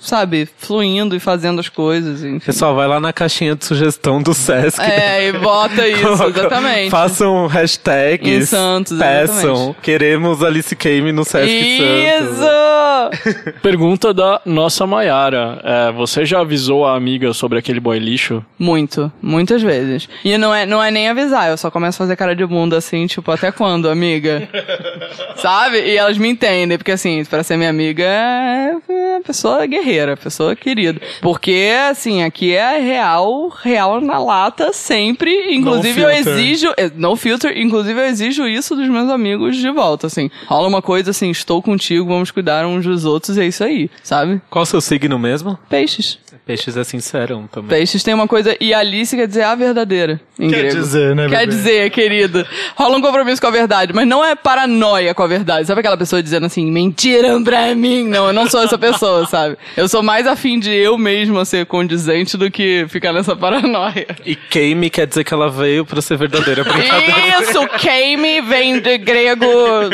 sabe, 0.00 0.48
fluindo 0.58 0.83
e 0.84 1.20
fazendo 1.20 1.60
as 1.60 1.68
coisas. 1.68 2.22
Enfim. 2.22 2.44
Pessoal, 2.44 2.74
vai 2.74 2.86
lá 2.86 3.00
na 3.00 3.12
caixinha 3.12 3.54
de 3.56 3.64
sugestão 3.64 4.22
do 4.22 4.34
Sesc. 4.34 4.80
É, 4.80 5.28
e 5.28 5.32
bota 5.32 5.86
isso, 5.88 6.24
exatamente. 6.28 6.90
Façam 6.90 7.46
hashtags. 7.46 8.28
Em 8.28 8.46
Santos, 8.46 8.98
Peçam. 8.98 9.54
exatamente. 9.54 9.76
Queremos 9.82 10.42
Alice 10.42 10.76
Kame 10.76 11.12
no 11.12 11.24
Sesc 11.24 11.78
Santos. 11.78 12.38
Isso! 12.38 13.54
Pergunta 13.62 14.12
da 14.12 14.40
nossa 14.44 14.86
Maiara. 14.86 15.60
É, 15.64 15.92
você 15.92 16.24
já 16.24 16.40
avisou 16.40 16.84
a 16.86 16.94
amiga 16.96 17.32
sobre 17.32 17.58
aquele 17.58 17.80
boy 17.80 17.98
lixo? 17.98 18.44
Muito, 18.58 19.10
muitas 19.22 19.62
vezes. 19.62 20.08
E 20.24 20.36
não 20.38 20.54
é, 20.54 20.66
não 20.66 20.82
é 20.82 20.90
nem 20.90 21.08
avisar, 21.08 21.48
eu 21.48 21.56
só 21.56 21.70
começo 21.70 22.02
a 22.02 22.04
fazer 22.04 22.16
cara 22.16 22.34
de 22.34 22.44
bunda 22.46 22.76
assim, 22.76 23.06
tipo, 23.06 23.30
até 23.30 23.50
quando, 23.50 23.88
amiga? 23.88 24.48
Sabe? 25.36 25.78
E 25.80 25.96
elas 25.96 26.18
me 26.18 26.28
entendem, 26.28 26.76
porque 26.78 26.92
assim, 26.92 27.24
pra 27.24 27.42
ser 27.42 27.56
minha 27.56 27.70
amiga 27.70 28.04
é 28.04 28.74
é 29.16 29.20
pessoa 29.20 29.64
guerreira, 29.66 30.16
pessoa 30.16 30.54
querida. 30.56 31.00
Porque, 31.20 31.70
assim, 31.90 32.22
aqui 32.22 32.54
é 32.54 32.78
real, 32.80 33.48
real 33.48 34.00
na 34.00 34.18
lata 34.18 34.72
sempre. 34.72 35.54
Inclusive, 35.54 36.00
eu 36.00 36.10
exijo. 36.10 36.72
é, 36.76 36.90
No 36.94 37.16
filter, 37.16 37.56
inclusive, 37.58 37.98
eu 38.00 38.04
exijo 38.06 38.46
isso 38.46 38.74
dos 38.76 38.88
meus 38.88 39.08
amigos 39.10 39.56
de 39.56 39.70
volta, 39.70 40.06
assim. 40.06 40.30
Rola 40.46 40.68
uma 40.68 40.82
coisa 40.82 41.10
assim, 41.10 41.30
estou 41.30 41.62
contigo, 41.62 42.06
vamos 42.06 42.30
cuidar 42.30 42.66
uns 42.66 42.84
dos 42.84 43.04
outros, 43.04 43.36
e 43.36 43.40
é 43.42 43.46
isso 43.46 43.64
aí, 43.64 43.90
sabe? 44.02 44.40
Qual 44.50 44.62
o 44.62 44.66
seu 44.66 44.80
signo 44.80 45.18
mesmo? 45.18 45.58
Peixes. 45.68 46.18
Peixes 46.46 46.76
é 46.76 46.84
sincerão 46.84 47.46
também. 47.46 47.70
Peixes 47.70 48.02
tem 48.02 48.12
uma 48.12 48.28
coisa. 48.28 48.54
E 48.60 48.74
Alice 48.74 49.16
quer 49.16 49.26
dizer 49.26 49.44
a 49.44 49.54
verdadeira. 49.54 50.20
Em 50.38 50.50
Quer 50.50 50.58
grego. 50.64 50.74
dizer, 50.76 51.14
né, 51.16 51.26
Quer 51.28 51.38
bebê? 51.38 51.46
dizer, 51.46 51.90
querido. 51.90 52.46
Rola 52.76 52.98
um 52.98 53.00
compromisso 53.00 53.40
com 53.40 53.46
a 53.46 53.50
verdade, 53.50 53.94
mas 53.94 54.06
não 54.06 54.22
é 54.22 54.34
paranoia 54.34 55.14
com 55.14 55.22
a 55.22 55.26
verdade. 55.26 55.66
Sabe 55.66 55.80
aquela 55.80 55.96
pessoa 55.96 56.22
dizendo 56.22 56.44
assim, 56.44 56.70
mentiram 56.70 57.42
pra 57.42 57.74
mim? 57.74 58.04
Não, 58.08 58.26
eu 58.26 58.32
não 58.34 58.46
sou 58.50 58.62
essa 58.62 58.76
pessoa. 58.76 59.03
Pessoa, 59.04 59.26
sabe? 59.26 59.56
Eu 59.76 59.88
sou 59.88 60.02
mais 60.02 60.26
afim 60.26 60.58
de 60.58 60.70
eu 60.70 60.96
mesma 60.96 61.44
ser 61.44 61.66
condizente 61.66 62.36
do 62.36 62.50
que 62.50 62.86
ficar 62.88 63.12
nessa 63.12 63.36
paranoia. 63.36 64.06
E 64.24 64.34
Kame 64.34 64.88
quer 64.88 65.06
dizer 65.06 65.24
que 65.24 65.34
ela 65.34 65.50
veio 65.50 65.84
pra 65.84 66.00
ser 66.00 66.16
verdadeira. 66.16 66.64
Brincadeira. 66.64 67.42
Isso, 67.42 67.68
Kame 67.68 68.40
vem 68.40 68.80
de 68.80 68.96
grego 68.98 69.46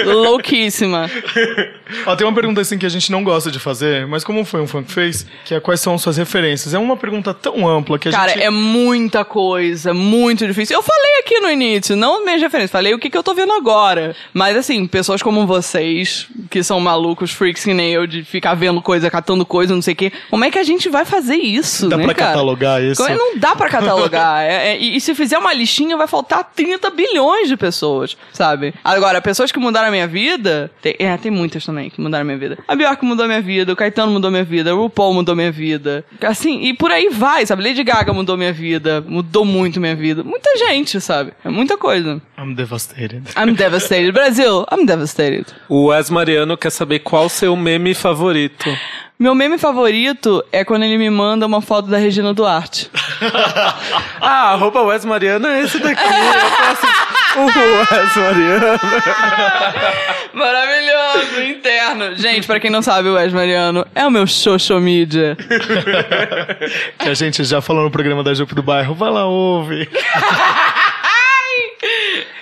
louquíssima. 0.04 1.10
Ó, 2.06 2.14
tem 2.14 2.26
uma 2.26 2.34
pergunta 2.34 2.60
assim 2.60 2.78
que 2.78 2.86
a 2.86 2.90
gente 2.90 3.10
não 3.10 3.24
gosta 3.24 3.50
de 3.50 3.58
fazer, 3.58 4.06
mas 4.06 4.22
como 4.22 4.44
foi 4.44 4.60
um 4.60 4.66
fã 4.66 4.82
que 4.82 4.92
fez, 4.92 5.26
que 5.44 5.54
é 5.54 5.60
quais 5.60 5.80
são 5.80 5.98
suas 5.98 6.16
referências. 6.16 6.72
É 6.72 6.78
uma 6.78 6.96
pergunta 6.96 7.34
tão 7.34 7.68
ampla 7.68 7.98
que 7.98 8.08
a 8.08 8.12
Cara, 8.12 8.32
gente... 8.32 8.42
é 8.42 8.50
muita 8.50 9.24
coisa, 9.24 9.92
muito 9.92 10.46
difícil. 10.46 10.76
Eu 10.76 10.82
falei 10.82 11.20
aqui 11.20 11.40
no 11.40 11.50
início, 11.50 11.96
não 11.96 12.24
minhas 12.24 12.40
referências, 12.40 12.70
falei 12.70 12.94
o 12.94 12.98
que, 12.98 13.10
que 13.10 13.18
eu 13.18 13.22
tô 13.22 13.34
vendo 13.34 13.52
agora. 13.52 14.14
Mas 14.32 14.56
assim, 14.56 14.86
pessoas 14.86 15.22
como 15.22 15.46
vocês, 15.46 16.28
que 16.48 16.62
são 16.62 16.78
malucos, 16.78 17.32
freaks 17.32 17.64
que 17.64 17.74
nem 17.74 17.92
eu, 17.92 18.06
de 18.06 18.22
ficar 18.22 18.54
vendo 18.54 18.80
coisa, 19.00 19.10
catando 19.10 19.46
coisa, 19.46 19.74
não 19.74 19.82
sei 19.82 19.94
o 19.94 19.96
quê. 19.96 20.12
Como 20.28 20.44
é 20.44 20.50
que 20.50 20.58
a 20.58 20.62
gente 20.62 20.88
vai 20.88 21.04
fazer 21.04 21.36
isso, 21.36 21.88
Dá 21.88 21.96
né, 21.96 22.04
pra 22.04 22.14
cara? 22.14 22.30
catalogar 22.32 22.82
isso? 22.82 22.96
Como 23.02 23.08
é- 23.08 23.16
Não 23.16 23.38
dá 23.38 23.56
pra 23.56 23.68
catalogar. 23.68 24.42
É- 24.50 24.72
é- 24.72 24.78
e, 24.78 24.96
e 24.96 25.00
se 25.00 25.14
fizer 25.14 25.38
uma 25.38 25.52
listinha, 25.52 25.96
vai 25.96 26.06
faltar 26.06 26.44
30 26.54 26.90
bilhões 26.90 27.48
de 27.48 27.56
pessoas, 27.56 28.16
sabe? 28.32 28.74
Agora, 28.84 29.20
pessoas 29.20 29.50
que 29.50 29.58
mudaram 29.58 29.88
a 29.88 29.90
minha 29.90 30.06
vida. 30.06 30.70
Tem, 30.82 30.94
é, 30.98 31.16
tem 31.16 31.30
muitas 31.30 31.64
também 31.64 31.88
que 31.90 32.00
mudaram 32.00 32.22
a 32.22 32.24
minha 32.24 32.38
vida. 32.38 32.58
A 32.68 32.74
Bjork 32.76 33.04
mudou 33.04 33.24
a 33.24 33.28
minha 33.28 33.40
vida, 33.40 33.72
o 33.72 33.76
Caetano 33.76 34.12
mudou 34.12 34.28
a 34.28 34.30
minha 34.30 34.44
vida, 34.44 34.74
o 34.74 34.82
RuPaul 34.82 35.14
mudou 35.14 35.32
a 35.32 35.36
minha 35.36 35.50
vida. 35.52 36.04
Assim, 36.22 36.62
e 36.64 36.74
por 36.74 36.90
aí 36.90 37.08
vai, 37.10 37.44
sabe? 37.46 37.62
Lady 37.62 37.82
Gaga 37.82 38.12
mudou 38.12 38.36
minha 38.36 38.52
vida, 38.52 39.02
mudou 39.06 39.44
muito 39.44 39.80
minha 39.80 39.94
vida. 39.96 40.22
Muita 40.22 40.56
gente, 40.58 41.00
sabe? 41.00 41.32
É 41.44 41.48
muita 41.48 41.76
coisa. 41.76 42.20
I'm 42.38 42.54
devastated. 42.54 43.22
I'm 43.36 43.54
devastated. 43.54 44.12
Brasil, 44.12 44.66
I'm 44.72 44.84
devastated. 44.86 45.46
O 45.68 45.86
Wes 45.88 46.10
Mariano 46.10 46.56
quer 46.56 46.70
saber 46.70 47.00
qual 47.00 47.26
o 47.26 47.28
seu 47.30 47.54
meme 47.56 47.94
favorito. 47.94 48.70
Meu 49.18 49.34
meme 49.34 49.58
favorito 49.58 50.42
é 50.50 50.64
quando 50.64 50.84
ele 50.84 50.96
me 50.96 51.10
manda 51.10 51.46
uma 51.46 51.60
foto 51.60 51.88
da 51.88 51.98
Regina 51.98 52.32
Duarte. 52.32 52.90
Ah, 54.22 54.52
arroba 54.52 54.82
Wes 54.82 55.04
Mariano 55.04 55.46
é 55.46 55.62
esse 55.62 55.78
daqui. 55.78 56.02
Eu 56.02 57.46
assim, 57.46 57.60
o 57.60 57.78
Wes 57.78 58.16
Mariano. 58.16 58.80
Maravilhoso, 60.34 61.42
interno. 61.42 62.16
Gente, 62.16 62.46
pra 62.46 62.60
quem 62.60 62.70
não 62.70 62.82
sabe, 62.82 63.08
o 63.08 63.14
Wes 63.14 63.32
Mariano 63.32 63.86
é 63.94 64.06
o 64.06 64.10
meu 64.10 64.26
social 64.26 64.78
media. 64.78 65.36
que 66.98 67.08
a 67.08 67.14
gente 67.14 67.42
já 67.44 67.62
falou 67.62 67.84
no 67.84 67.90
programa 67.90 68.22
da 68.22 68.34
Jupe 68.34 68.54
do 68.54 68.62
Bairro. 68.62 68.94
Vai 68.94 69.10
lá, 69.10 69.26
ouve. 69.26 69.88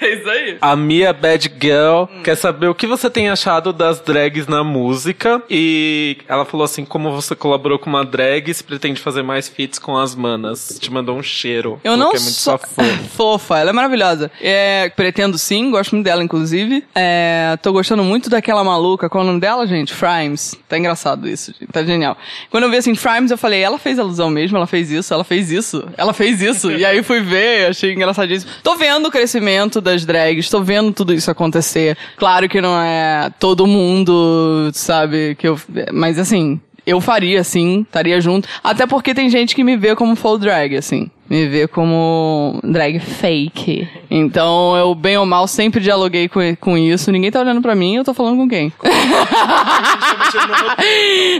É 0.08 0.14
isso 0.14 0.30
aí. 0.30 0.58
A 0.60 0.76
Mia 0.76 1.12
Bad 1.12 1.52
Girl 1.60 2.04
quer 2.22 2.36
saber 2.36 2.68
o 2.68 2.74
que 2.74 2.86
você 2.86 3.10
tem 3.10 3.28
achado 3.28 3.72
das 3.72 4.00
drags 4.00 4.46
na 4.46 4.62
música. 4.62 5.42
E 5.50 6.18
ela 6.28 6.44
falou 6.44 6.64
assim: 6.64 6.84
como 6.84 7.10
você 7.12 7.34
colaborou 7.34 7.78
com 7.78 7.90
uma 7.90 8.04
drag, 8.04 8.52
se 8.52 8.62
pretende 8.62 9.00
fazer 9.00 9.22
mais 9.22 9.48
feats 9.48 9.78
com 9.78 9.96
as 9.96 10.14
manas. 10.14 10.78
Te 10.80 10.90
mandou 10.90 11.16
um 11.16 11.22
cheiro. 11.22 11.80
Eu 11.82 11.96
não 11.96 12.10
é 12.10 12.18
muito 12.18 12.30
sou 12.30 12.58
fofa, 13.16 13.58
ela 13.58 13.70
é 13.70 13.72
maravilhosa. 13.72 14.30
É, 14.40 14.90
pretendo 14.94 15.36
sim, 15.36 15.70
gosto 15.70 15.94
muito 15.94 16.04
dela, 16.04 16.22
inclusive. 16.22 16.84
É, 16.94 17.58
tô 17.62 17.72
gostando 17.72 18.04
muito 18.04 18.30
daquela 18.30 18.62
maluca. 18.62 19.08
Qual 19.08 19.22
é 19.22 19.24
o 19.24 19.28
nome 19.28 19.40
dela, 19.40 19.66
gente? 19.66 19.92
Frimes. 19.92 20.56
Tá 20.68 20.78
engraçado 20.78 21.28
isso, 21.28 21.52
gente. 21.58 21.72
Tá 21.72 21.84
genial. 21.84 22.16
Quando 22.50 22.64
eu 22.64 22.70
vi 22.70 22.76
assim, 22.76 22.94
Frimes, 22.94 23.30
eu 23.30 23.38
falei, 23.38 23.60
ela 23.60 23.78
fez 23.78 23.98
alusão 23.98 24.30
mesmo, 24.30 24.56
ela 24.56 24.66
fez 24.66 24.90
isso, 24.90 25.12
ela 25.12 25.24
fez 25.24 25.50
isso, 25.50 25.84
ela 25.96 26.12
fez 26.12 26.40
isso. 26.40 26.70
e 26.70 26.84
aí 26.84 27.02
fui 27.02 27.20
ver, 27.20 27.70
achei 27.70 27.92
engraçadíssimo. 27.92 28.50
Tô 28.62 28.76
vendo 28.76 29.06
o 29.06 29.10
crescimento 29.10 29.80
das 29.80 29.97
drags, 30.04 30.48
tô 30.50 30.62
vendo 30.62 30.92
tudo 30.92 31.14
isso 31.14 31.30
acontecer. 31.30 31.96
Claro 32.16 32.48
que 32.48 32.60
não 32.60 32.80
é 32.80 33.30
todo 33.38 33.66
mundo, 33.66 34.70
sabe, 34.72 35.34
que 35.36 35.48
eu. 35.48 35.58
Mas 35.92 36.18
assim. 36.18 36.60
Eu 36.86 37.02
faria, 37.02 37.44
sim, 37.44 37.82
estaria 37.82 38.18
junto. 38.18 38.48
Até 38.64 38.86
porque 38.86 39.14
tem 39.14 39.28
gente 39.28 39.54
que 39.54 39.62
me 39.62 39.76
vê 39.76 39.94
como 39.94 40.16
full 40.16 40.38
drag, 40.38 40.74
assim. 40.74 41.10
Me 41.28 41.46
vê 41.46 41.68
como 41.68 42.58
drag 42.64 42.98
fake. 42.98 43.86
Então, 44.10 44.74
eu, 44.76 44.94
bem 44.94 45.18
ou 45.18 45.26
mal, 45.26 45.46
sempre 45.46 45.80
dialoguei 45.80 46.28
com, 46.28 46.40
com 46.56 46.78
isso. 46.78 47.12
Ninguém 47.12 47.30
tá 47.30 47.40
olhando 47.40 47.60
pra 47.60 47.74
mim, 47.74 47.96
eu 47.96 48.04
tô 48.04 48.14
falando 48.14 48.36
com 48.38 48.48
quem? 48.48 48.72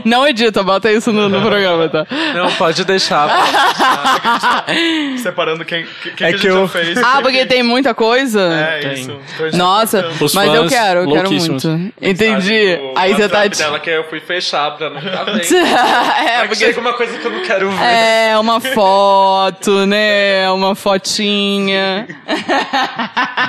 Não 0.05 0.27
edita, 0.27 0.63
bota 0.63 0.91
isso 0.91 1.11
no, 1.11 1.29
no 1.29 1.41
programa, 1.41 1.87
tá? 1.89 2.05
Não, 2.33 2.51
pode 2.53 2.83
deixar. 2.85 3.29
Separando 5.21 5.63
quem, 5.65 5.85
quem 6.03 6.13
que 6.13 6.23
É 6.23 6.27
a 6.27 6.31
que 6.31 6.37
gente 6.37 6.47
eu- 6.47 6.61
já 6.61 6.67
fez. 6.67 6.97
Ah, 6.97 7.19
porque 7.21 7.45
tem 7.45 7.63
muita 7.63 7.93
coisa? 7.93 8.41
É, 8.41 8.79
Tem. 8.79 8.93
isso. 8.93 9.17
Nossa, 9.53 10.07
Os 10.21 10.33
mas 10.33 10.53
eu 10.53 10.67
quero, 10.67 11.01
eu 11.01 11.11
quero 11.11 11.31
muito. 11.31 11.67
Entendi. 12.01 12.79
Aí 12.95 13.13
você 13.13 13.29
tá... 13.29 13.45
dela 13.47 13.79
que 13.79 13.89
eu 13.89 14.03
fui 14.09 14.19
fechar 14.19 14.71
pra 14.77 14.89
não 14.89 15.01
ficar 15.01 15.23
vendo. 15.31 15.41
é, 15.41 15.41
Porque 15.41 16.47
porque... 16.49 16.55
chega 16.65 16.79
uma 16.79 16.93
coisa 16.93 17.17
que 17.17 17.25
eu 17.25 17.31
não 17.31 17.41
quero 17.41 17.69
ver. 17.71 17.83
É, 17.83 18.37
uma 18.39 18.59
foto, 18.59 19.85
né? 19.85 20.49
Uma 20.51 20.75
fotinha. 20.75 22.07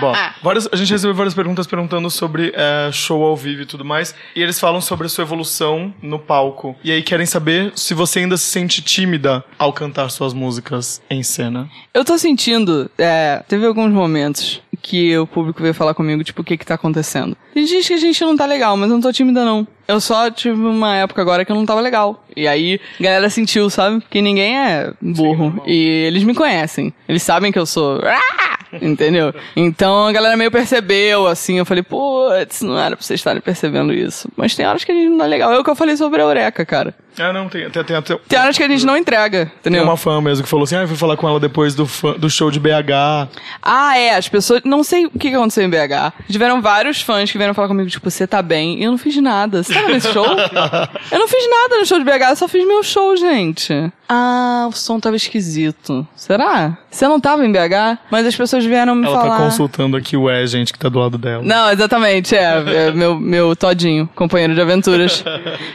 Bom, 0.00 0.12
várias- 0.42 0.68
a 0.72 0.76
gente 0.76 0.90
recebeu 0.92 1.14
várias 1.14 1.34
perguntas 1.34 1.66
perguntando 1.66 2.10
sobre 2.10 2.52
é, 2.54 2.90
show 2.92 3.22
ao 3.24 3.36
vivo 3.36 3.62
e 3.62 3.66
tudo 3.66 3.84
mais. 3.84 4.14
E 4.34 4.42
eles 4.42 4.58
falam 4.58 4.80
sobre 4.80 5.06
a 5.06 5.10
sua 5.10 5.22
evolução 5.22 5.92
no 6.02 6.18
palco. 6.18 6.76
E 6.82 6.90
aí 6.90 7.02
querem 7.02 7.26
saber 7.26 7.72
se 7.74 7.92
você 7.94 8.20
ainda 8.20 8.36
se 8.36 8.44
sente 8.44 8.80
tímida 8.82 9.44
ao 9.58 9.72
cantar 9.72 10.08
suas 10.10 10.32
músicas 10.32 11.00
em 11.10 11.22
cena. 11.22 11.68
Eu 11.92 12.04
tô 12.04 12.16
sentindo, 12.16 12.90
é, 12.98 13.42
teve 13.48 13.66
alguns 13.66 13.92
momentos 13.92 14.60
que 14.82 15.16
o 15.18 15.26
público 15.26 15.60
veio 15.60 15.74
falar 15.74 15.92
comigo, 15.92 16.24
tipo, 16.24 16.40
o 16.40 16.44
que 16.44 16.56
que 16.56 16.64
tá 16.64 16.74
acontecendo? 16.74 17.36
Tem 17.52 17.66
gente 17.66 17.86
que 17.88 17.94
a 17.94 17.98
gente 17.98 18.20
não 18.24 18.36
tá 18.36 18.46
legal, 18.46 18.76
mas 18.76 18.88
eu 18.88 18.94
não 18.96 19.02
tô 19.02 19.12
tímida, 19.12 19.44
não. 19.44 19.66
Eu 19.90 20.00
só 20.00 20.30
tive 20.30 20.60
uma 20.60 20.96
época 20.96 21.20
agora 21.20 21.44
que 21.44 21.52
eu 21.52 21.56
não 21.56 21.66
tava 21.66 21.80
legal. 21.80 22.24
E 22.36 22.46
aí, 22.46 22.80
a 22.98 23.02
galera 23.02 23.28
sentiu, 23.30 23.68
sabe? 23.68 24.02
Que 24.08 24.22
ninguém 24.22 24.56
é 24.58 24.92
burro. 25.00 25.62
e 25.66 26.04
eles 26.06 26.22
me 26.22 26.34
conhecem. 26.34 26.92
Eles 27.08 27.22
sabem 27.22 27.50
que 27.52 27.58
eu 27.58 27.66
sou... 27.66 28.00
"Ah!", 28.04 28.58
Entendeu? 28.80 29.34
Então 29.56 30.06
a 30.06 30.12
galera 30.12 30.36
meio 30.36 30.50
percebeu, 30.50 31.26
assim. 31.26 31.58
Eu 31.58 31.66
falei, 31.66 31.82
putz, 31.82 32.62
não 32.62 32.78
era 32.78 32.96
pra 32.96 33.04
vocês 33.04 33.18
estarem 33.18 33.40
percebendo 33.42 33.92
isso. 33.92 34.28
Mas 34.36 34.54
tem 34.54 34.64
horas 34.64 34.84
que 34.84 34.92
a 34.92 34.94
gente 34.94 35.08
não 35.08 35.18
tá 35.18 35.26
legal. 35.26 35.52
É 35.52 35.58
o 35.58 35.64
que 35.64 35.70
eu 35.70 35.74
falei 35.74 35.96
sobre 35.96 36.20
a 36.20 36.24
Eureka, 36.24 36.64
cara. 36.64 36.94
Ah, 37.18 37.32
não, 37.32 37.48
tem, 37.48 37.68
tem, 37.68 37.82
tem, 37.84 38.00
tem, 38.02 38.18
Tem 38.28 38.38
horas 38.38 38.56
que 38.56 38.62
a 38.62 38.68
gente 38.68 38.86
não 38.86 38.96
entrega, 38.96 39.46
tem 39.46 39.72
entendeu? 39.72 39.82
uma 39.82 39.96
fã 39.96 40.20
mesmo 40.20 40.44
que 40.44 40.48
falou 40.48 40.62
assim: 40.62 40.76
ah, 40.76 40.82
eu 40.82 40.88
fui 40.88 40.96
falar 40.96 41.16
com 41.16 41.28
ela 41.28 41.40
depois 41.40 41.74
do, 41.74 41.84
fã- 41.84 42.12
do 42.12 42.30
show 42.30 42.48
de 42.52 42.60
BH. 42.60 43.28
Ah, 43.60 43.98
é, 43.98 44.14
as 44.14 44.28
pessoas. 44.28 44.62
Não 44.64 44.84
sei 44.84 45.06
o 45.06 45.10
que 45.10 45.34
aconteceu 45.34 45.64
em 45.64 45.68
BH. 45.68 46.12
Tiveram 46.30 46.62
vários 46.62 47.02
fãs 47.02 47.30
que 47.30 47.36
vieram 47.36 47.52
falar 47.52 47.66
comigo, 47.66 47.90
tipo, 47.90 48.08
você 48.08 48.24
tá 48.26 48.40
bem? 48.40 48.78
E 48.80 48.84
eu 48.84 48.92
não 48.92 48.98
fiz 48.98 49.16
nada. 49.16 49.62
Tava 49.64 49.79
nesse 49.88 50.12
show? 50.12 50.26
eu 50.26 51.18
não 51.18 51.28
fiz 51.28 51.50
nada 51.50 51.78
no 51.78 51.86
show 51.86 51.98
de 51.98 52.04
BH, 52.04 52.30
eu 52.30 52.36
só 52.36 52.48
fiz 52.48 52.66
meu 52.66 52.82
show, 52.82 53.16
gente. 53.16 53.92
Ah, 54.12 54.66
o 54.68 54.72
som 54.72 54.98
tava 54.98 55.14
esquisito. 55.14 56.04
Será? 56.16 56.76
Você 56.90 57.06
não 57.06 57.20
tava 57.20 57.46
em 57.46 57.52
BH? 57.52 58.00
Mas 58.10 58.26
as 58.26 58.34
pessoas 58.34 58.64
vieram 58.64 58.92
me 58.96 59.06
Ela 59.06 59.20
falar. 59.20 59.36
tá 59.38 59.44
consultando 59.44 59.96
aqui 59.96 60.16
o 60.16 60.28
E, 60.28 60.44
gente, 60.48 60.72
que 60.72 60.78
tá 60.80 60.88
do 60.88 60.98
lado 60.98 61.16
dela. 61.16 61.44
Não, 61.44 61.70
exatamente, 61.70 62.34
é, 62.34 62.88
é 62.88 62.90
meu, 62.90 63.20
meu 63.20 63.54
todinho, 63.54 64.08
companheiro 64.16 64.52
de 64.52 64.60
aventuras. 64.60 65.22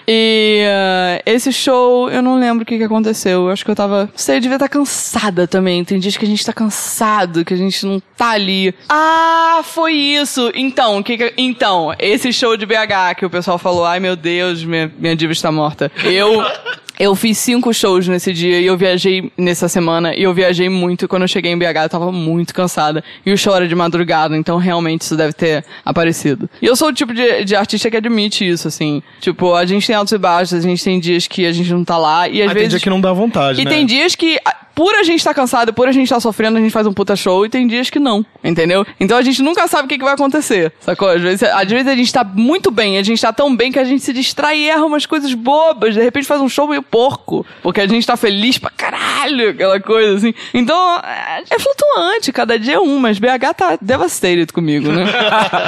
E 0.05 0.65
ah, 0.67 1.21
esse 1.25 1.53
show, 1.53 2.09
eu 2.09 2.21
não 2.21 2.37
lembro 2.37 2.63
o 2.63 2.65
que, 2.65 2.77
que 2.77 2.83
aconteceu. 2.83 3.45
Eu 3.45 3.51
acho 3.51 3.63
que 3.63 3.71
eu 3.71 3.75
tava. 3.75 4.01
Não 4.01 4.09
sei, 4.17 4.35
eu 4.35 4.41
devia 4.41 4.57
estar 4.57 4.67
cansada 4.67 5.47
também. 5.47 5.85
Tem 5.85 5.97
dias 5.97 6.17
que 6.17 6.25
a 6.25 6.27
gente 6.27 6.45
tá 6.45 6.51
cansado, 6.51 7.45
que 7.45 7.53
a 7.53 7.57
gente 7.57 7.85
não 7.85 8.01
tá 8.17 8.31
ali. 8.31 8.75
Ah, 8.89 9.61
foi 9.63 9.93
isso! 9.93 10.51
Então, 10.53 10.97
o 10.97 11.03
que, 11.03 11.17
que 11.17 11.33
Então, 11.37 11.93
esse 11.97 12.33
show 12.33 12.57
de 12.57 12.65
BH 12.65 13.15
que 13.17 13.25
o 13.25 13.29
pessoal 13.29 13.57
falou, 13.57 13.85
ai 13.85 14.01
meu 14.01 14.17
Deus, 14.17 14.61
minha, 14.65 14.91
minha 14.99 15.15
diva 15.15 15.31
está 15.31 15.51
morta. 15.53 15.89
Eu. 16.03 16.43
Eu 16.99 17.13
fiz 17.15 17.37
cinco 17.37 17.73
shows 17.73 18.07
nesse 18.07 18.31
dia 18.33 18.59
e 18.59 18.65
eu 18.65 18.77
viajei 18.77 19.31
nessa 19.37 19.67
semana 19.67 20.15
e 20.15 20.23
eu 20.23 20.33
viajei 20.33 20.69
muito. 20.69 21.05
E 21.05 21.07
quando 21.07 21.23
eu 21.23 21.27
cheguei 21.27 21.51
em 21.51 21.57
BH, 21.57 21.63
eu 21.83 21.89
tava 21.89 22.11
muito 22.11 22.53
cansada. 22.53 23.03
E 23.25 23.31
o 23.33 23.37
show 23.37 23.55
era 23.55 23.67
de 23.67 23.75
madrugada, 23.75 24.35
então 24.37 24.57
realmente 24.57 25.01
isso 25.01 25.15
deve 25.15 25.33
ter 25.33 25.65
aparecido. 25.83 26.49
E 26.61 26.65
eu 26.65 26.75
sou 26.75 26.89
o 26.89 26.93
tipo 26.93 27.13
de, 27.13 27.43
de 27.43 27.55
artista 27.55 27.89
que 27.91 27.97
admite 27.97 28.47
isso, 28.47 28.67
assim. 28.67 29.01
Tipo, 29.19 29.53
a 29.55 29.65
gente 29.65 29.85
tem 29.87 29.95
altos 29.95 30.13
e 30.13 30.17
baixos, 30.17 30.53
a 30.53 30.61
gente 30.61 30.83
tem 30.83 30.99
dias 30.99 31.27
que 31.27 31.45
a 31.45 31.51
gente 31.51 31.71
não 31.71 31.83
tá 31.83 31.97
lá 31.97 32.27
e 32.27 32.41
às 32.41 32.49
Ah, 32.49 32.53
tem 32.53 32.63
vezes. 32.63 32.69
dia 32.71 32.79
que 32.79 32.89
não 32.89 33.01
dá 33.01 33.11
vontade, 33.13 33.61
E 33.61 33.65
né? 33.65 33.71
tem 33.71 33.85
dias 33.85 34.15
que, 34.15 34.37
por 34.75 34.93
a 34.93 35.03
gente 35.03 35.19
estar 35.19 35.33
cansado, 35.33 35.73
por 35.73 35.87
a 35.87 35.91
gente 35.91 36.03
estar 36.03 36.19
sofrendo, 36.19 36.57
a 36.57 36.61
gente 36.61 36.71
faz 36.71 36.85
um 36.85 36.91
puta 36.93 37.15
show, 37.15 37.45
e 37.45 37.49
tem 37.49 37.65
dias 37.65 37.89
que 37.89 37.97
não, 37.99 38.25
entendeu? 38.43 38.85
Então 38.99 39.17
a 39.17 39.21
gente 39.21 39.41
nunca 39.41 39.67
sabe 39.67 39.85
o 39.85 39.87
que, 39.87 39.97
que 39.97 40.03
vai 40.03 40.13
acontecer, 40.13 40.73
sacou? 40.81 41.07
Às 41.09 41.21
vezes, 41.21 41.43
às 41.43 41.67
vezes 41.69 41.87
a 41.87 41.95
gente 41.95 42.11
tá 42.11 42.23
muito 42.23 42.69
bem, 42.69 42.97
a 42.97 43.03
gente 43.03 43.21
tá 43.21 43.31
tão 43.31 43.55
bem 43.55 43.71
que 43.71 43.79
a 43.79 43.83
gente 43.85 44.03
se 44.03 44.11
distrai 44.13 44.57
e 44.59 44.69
erra 44.69 44.83
umas 44.85 45.05
coisas 45.05 45.33
bobas, 45.33 45.93
de 45.93 46.01
repente 46.01 46.27
faz 46.27 46.41
um 46.41 46.49
show 46.49 46.67
meio 46.67 46.83
porco, 46.83 47.45
porque 47.63 47.79
a 47.81 47.87
gente 47.87 48.05
tá 48.05 48.17
feliz 48.17 48.57
pra 48.57 48.69
caralho, 48.69 49.51
aquela 49.51 49.79
coisa 49.79 50.17
assim. 50.17 50.33
Então, 50.53 50.99
é 50.99 51.43
é 51.49 51.59
flutuante, 51.59 52.31
cada 52.33 52.59
dia 52.59 52.75
é 52.75 52.79
um, 52.79 52.99
mas 52.99 53.17
BH 53.19 53.53
tá 53.55 53.77
devastated 53.81 54.51
comigo, 54.51 54.91
né? 54.91 55.05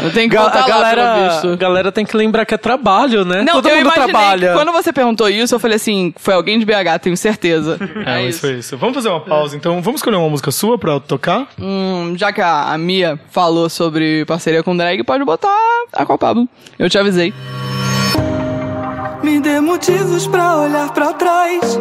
Eu 0.04 0.12
tenho 0.12 0.30
que 0.30 0.36
Ga- 0.36 0.42
voltar 0.44 0.64
a 0.64 0.68
lá, 0.68 0.68
galera, 0.68 1.42
a 1.54 1.56
galera 1.56 1.92
tem 1.92 2.06
que 2.06 2.16
lembrar 2.18 2.46
que 2.46 2.54
é 2.54 2.58
trabalho, 2.58 3.24
né? 3.24 3.42
Não, 3.44 3.54
Todo 3.54 3.70
eu 3.70 3.78
mundo 3.78 3.92
trabalha. 3.94 4.50
que 4.50 4.54
quando 4.54 4.72
você 4.72 4.92
perguntou 4.92 5.30
isso, 5.30 5.56
eu 5.56 5.60
falei 5.60 5.76
assim, 5.78 6.14
foi 6.18 6.34
alguém 6.34 6.60
de 6.60 6.66
BH, 6.66 7.00
tenho 7.02 7.16
certeza. 7.18 7.80
É, 8.06 8.26
isso 8.28 8.42
foi 8.42 8.56
isso. 8.56 8.78
Vamos 8.78 8.97
fazer 8.98 9.10
uma 9.10 9.20
pausa, 9.20 9.56
então. 9.56 9.82
Vamos 9.82 10.00
escolher 10.00 10.18
uma 10.18 10.30
música 10.30 10.52
sua 10.52 10.78
pra 10.78 10.94
eu 10.94 11.00
tocar? 11.00 11.48
Hum, 11.60 12.16
já 12.18 12.34
que 12.34 12.42
a, 12.42 12.74
a 12.74 12.78
Mia 12.78 13.20
falou 13.30 13.70
sobre 13.70 14.26
parceria 14.26 14.64
com 14.64 14.76
drag, 14.76 15.04
pode 15.04 15.24
botar 15.24 15.56
a 15.94 16.18
Pablo. 16.18 16.48
Eu 16.80 16.90
te 16.90 16.98
avisei. 16.98 17.34
Me 19.24 19.40
dê 19.40 19.60
motivos 19.60 20.26
pra 20.28 20.58
olhar 20.58 20.92
pra 20.94 21.14
trás. 21.14 21.78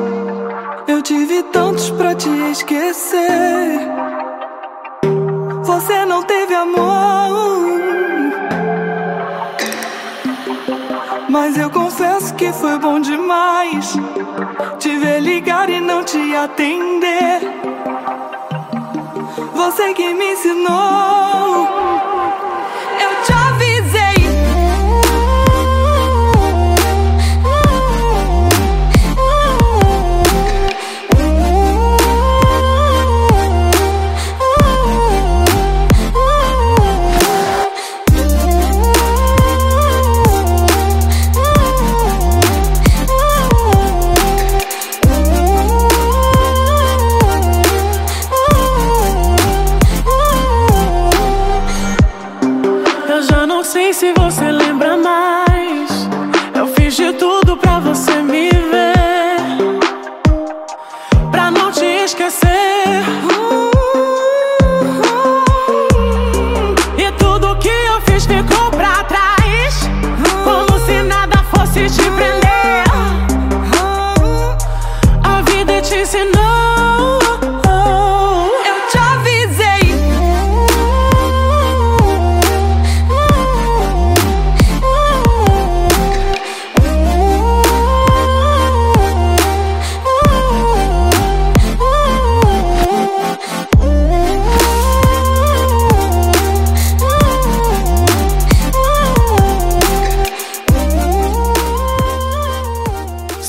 Eu 0.87 1.01
tive 1.03 1.43
tantos 1.45 1.91
pra 1.91 2.15
te 2.15 2.29
esquecer. 2.51 3.81
Você 5.65 6.05
não 6.05 6.23
teve 6.23 6.55
amor. 6.55 7.56
Mas 11.39 11.55
eu 11.59 11.69
confesso 11.69 12.35
que 12.35 12.51
foi 12.51 12.79
bom 12.79 12.99
demais 12.99 13.93
te 14.79 14.97
ver 14.97 15.21
ligar 15.21 15.69
e 15.69 15.79
não 15.83 16.03
te 16.03 16.35
atender. 16.35 17.43
Você 19.53 19.93
que 19.93 20.15
me 20.15 20.33
ensinou. 20.33 21.69
Se 54.07 54.13
você 54.13 54.46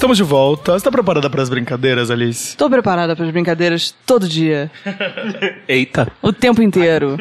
Estamos 0.07 0.17
de 0.19 0.23
volta. 0.23 0.71
Você 0.71 0.85
tá 0.85 0.89
preparada 0.89 1.29
para 1.29 1.41
as 1.41 1.49
brincadeiras, 1.49 2.09
Alice? 2.09 2.55
Tô 2.55 2.69
preparada 2.69 3.13
para 3.13 3.25
as 3.25 3.31
brincadeiras 3.31 3.93
todo 4.05 4.25
dia, 4.25 4.71
Eita. 5.67 6.09
o 6.21 6.31
tempo 6.31 6.61
inteiro. 6.61 7.17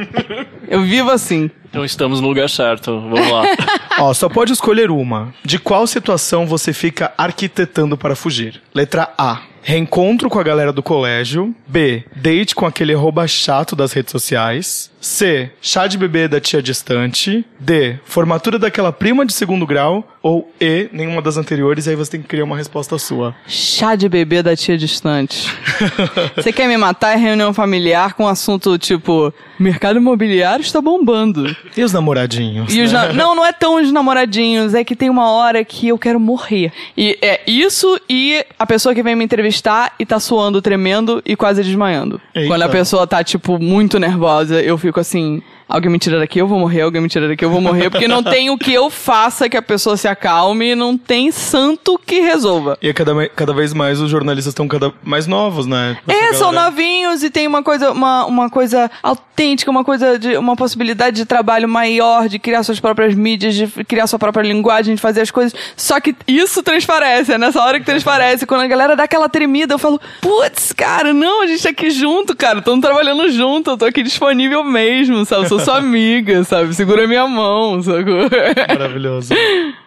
Eu 0.69 0.83
vivo 0.83 1.11
assim. 1.11 1.51
Então 1.69 1.85
estamos 1.85 2.21
no 2.21 2.29
lugar 2.29 2.49
certo. 2.49 3.01
Vamos 3.01 3.29
lá. 3.29 3.43
Ó, 3.99 4.15
só 4.15 4.29
pode 4.29 4.53
escolher 4.53 4.89
uma. 4.89 5.35
De 5.45 5.59
qual 5.59 5.85
situação 5.85 6.47
você 6.47 6.73
fica 6.73 7.13
arquitetando 7.19 7.99
para 7.99 8.15
fugir? 8.15 8.63
Letra 8.73 9.13
A. 9.19 9.41
Reencontro 9.69 10.31
com 10.31 10.39
a 10.39 10.45
galera 10.45 10.73
do 10.73 10.81
colégio. 10.81 11.53
B. 11.67 12.05
Date 12.15 12.55
com 12.55 12.67
aquele 12.67 12.95
arroba 12.95 13.27
chato 13.27 13.75
das 13.75 13.93
redes 13.93 14.13
sociais. 14.13 14.93
C. 15.01 15.51
Chá 15.61 15.89
de 15.89 15.99
bebê 15.99 16.29
da 16.29 16.41
tia 16.41 16.63
distante. 16.63 17.45
D. 17.59 17.99
Formatura 18.05 18.61
daquela 18.61 18.93
prima 18.93 19.27
de 19.27 19.33
segundo 19.33 19.67
grau. 19.67 20.07
Ou 20.23 20.49
E. 20.61 20.89
Nenhuma 20.93 21.21
das 21.21 21.37
anteriores, 21.37 21.89
aí 21.89 21.97
você 21.97 22.13
tem 22.13 22.23
que 22.23 22.29
criar 22.29 22.45
uma 22.45 22.57
resposta 22.57 22.97
sua. 22.97 23.35
Chá 23.49 23.97
de 23.97 24.09
bebê 24.09 24.41
da 24.41 24.55
tia 24.55 24.79
distante. 24.79 25.49
Você 26.37 26.53
quer 26.53 26.67
me 26.67 26.77
matar 26.77 27.17
em 27.17 27.21
reunião 27.21 27.53
familiar 27.53 28.15
com 28.15 28.25
um 28.25 28.29
assunto 28.29 28.79
tipo: 28.79 29.33
mercado 29.59 29.99
imobiliário 29.99 30.63
está 30.63 30.81
bombando. 30.81 31.55
E 31.77 31.83
os 31.83 31.93
namoradinhos? 31.93 32.75
E 32.75 32.83
os 32.83 32.93
né? 32.93 33.09
na- 33.09 33.13
Não, 33.13 33.35
não 33.35 33.45
é 33.45 33.53
tão 33.53 33.81
os 33.83 33.91
namoradinhos, 33.93 34.75
é 34.75 34.83
que 34.85 34.95
tem 34.97 35.09
uma 35.11 35.31
hora 35.31 35.65
que 35.65 35.89
eu 35.89 35.99
quero 35.99 36.19
morrer. 36.21 36.73
E 36.97 37.19
é 37.23 37.41
isso 37.47 38.01
e 38.09 38.45
a 38.59 38.67
pessoa 38.67 38.95
que 38.95 39.03
vem 39.03 39.15
me 39.17 39.25
entrevistar 39.25 39.95
e 39.99 40.07
tá 40.07 40.19
suando, 40.21 40.61
tremendo 40.63 41.23
e 41.25 41.35
quase 41.37 41.63
desmaiando. 41.63 42.21
Eita. 42.35 42.49
Quando 42.49 42.63
a 42.63 42.69
pessoa 42.69 43.07
tá, 43.07 43.23
tipo, 43.25 43.59
muito 43.59 43.99
nervosa, 43.99 44.61
eu 44.63 44.77
fico 44.79 45.01
assim. 45.01 45.43
Alguém 45.69 45.91
me 45.91 45.99
tira 45.99 46.19
daqui, 46.19 46.41
eu 46.41 46.47
vou 46.47 46.59
morrer. 46.61 46.83
Alguém 46.83 47.01
me 47.03 47.09
tira 47.09 47.27
daqui, 47.27 47.45
eu 47.45 47.51
vou 47.51 47.61
morrer. 47.61 47.91
Porque 47.91 48.07
não 48.07 48.23
tem 48.23 48.51
o 48.51 48.57
que 48.59 48.73
eu 48.73 48.89
faça 48.89 49.49
que 49.49 49.57
a 49.57 49.63
pessoa 49.63 49.97
se 49.97 50.07
acalme. 50.07 50.75
Não 50.77 50.97
tem 50.97 51.33
santo 51.33 51.99
que 52.05 52.21
resolva. 52.21 52.79
E 52.81 52.89
é 52.89 52.93
cada, 52.93 53.29
cada 53.31 53.53
vez 53.53 53.75
mais 53.75 54.01
os 54.01 54.09
jornalistas 54.11 54.53
estão 54.53 54.69
cada 54.69 54.93
mais 55.03 55.27
novos, 55.27 55.67
né? 55.67 55.99
É, 56.07 56.13
Essa 56.27 56.35
são 56.39 56.53
galera- 56.53 56.71
novinhos 56.71 57.23
e 57.25 57.31
tem 57.31 57.47
uma 57.49 57.63
coisa, 57.63 57.91
uma, 57.91 58.27
uma 58.27 58.49
coisa 58.49 58.89
autêntica, 59.03 59.71
uma 59.71 59.83
coisa 59.85 60.19
de 60.19 60.37
uma 60.37 60.55
possibilidade 60.55 61.17
de 61.17 61.25
trabalho 61.25 61.69
maior, 61.69 62.29
de 62.29 62.39
criar 62.39 62.63
suas 62.63 62.79
próprias 62.79 63.15
mídias, 63.15 63.55
de 63.55 63.67
criar 63.85 64.07
sua 64.07 64.19
própria 64.21 64.43
linguagem, 64.47 64.95
de 64.95 65.01
fazer 65.01 65.21
as 65.23 65.31
coisas. 65.33 65.53
Só 65.77 65.99
que 65.99 66.15
isso 66.29 66.63
transparece, 66.63 67.33
é 67.33 67.39
nessa 67.39 67.61
hora 67.61 67.81
que 67.81 67.87
transparece. 67.87 68.47
Quando 68.47 68.61
a 68.61 68.67
galera 68.69 68.95
dá 68.95 69.03
aquela 69.03 69.29
tremida, 69.29 69.75
eu 69.75 69.79
falo, 69.79 70.01
putz, 70.21 70.73
cara, 70.73 71.13
não, 71.13 71.43
a 71.43 71.47
gente 71.49 71.63
tá 71.63 71.71
aqui 71.71 71.91
junto, 71.91 72.37
cara, 72.37 72.61
estamos 72.61 72.81
trabalhando 72.81 73.29
junto, 73.31 73.71
eu 73.73 73.77
tô 73.77 73.85
aqui 73.85 74.03
disponível 74.03 74.63
mesmo, 74.63 75.25
sabe? 75.25 75.56
Eu 75.57 75.65
sou 75.65 75.75
sua 75.75 75.79
amiga, 75.79 76.45
sabe? 76.45 76.75
Segura 76.75 77.07
minha 77.07 77.27
mão, 77.27 77.83
sacou? 77.83 78.29
Maravilhoso. 78.69 79.35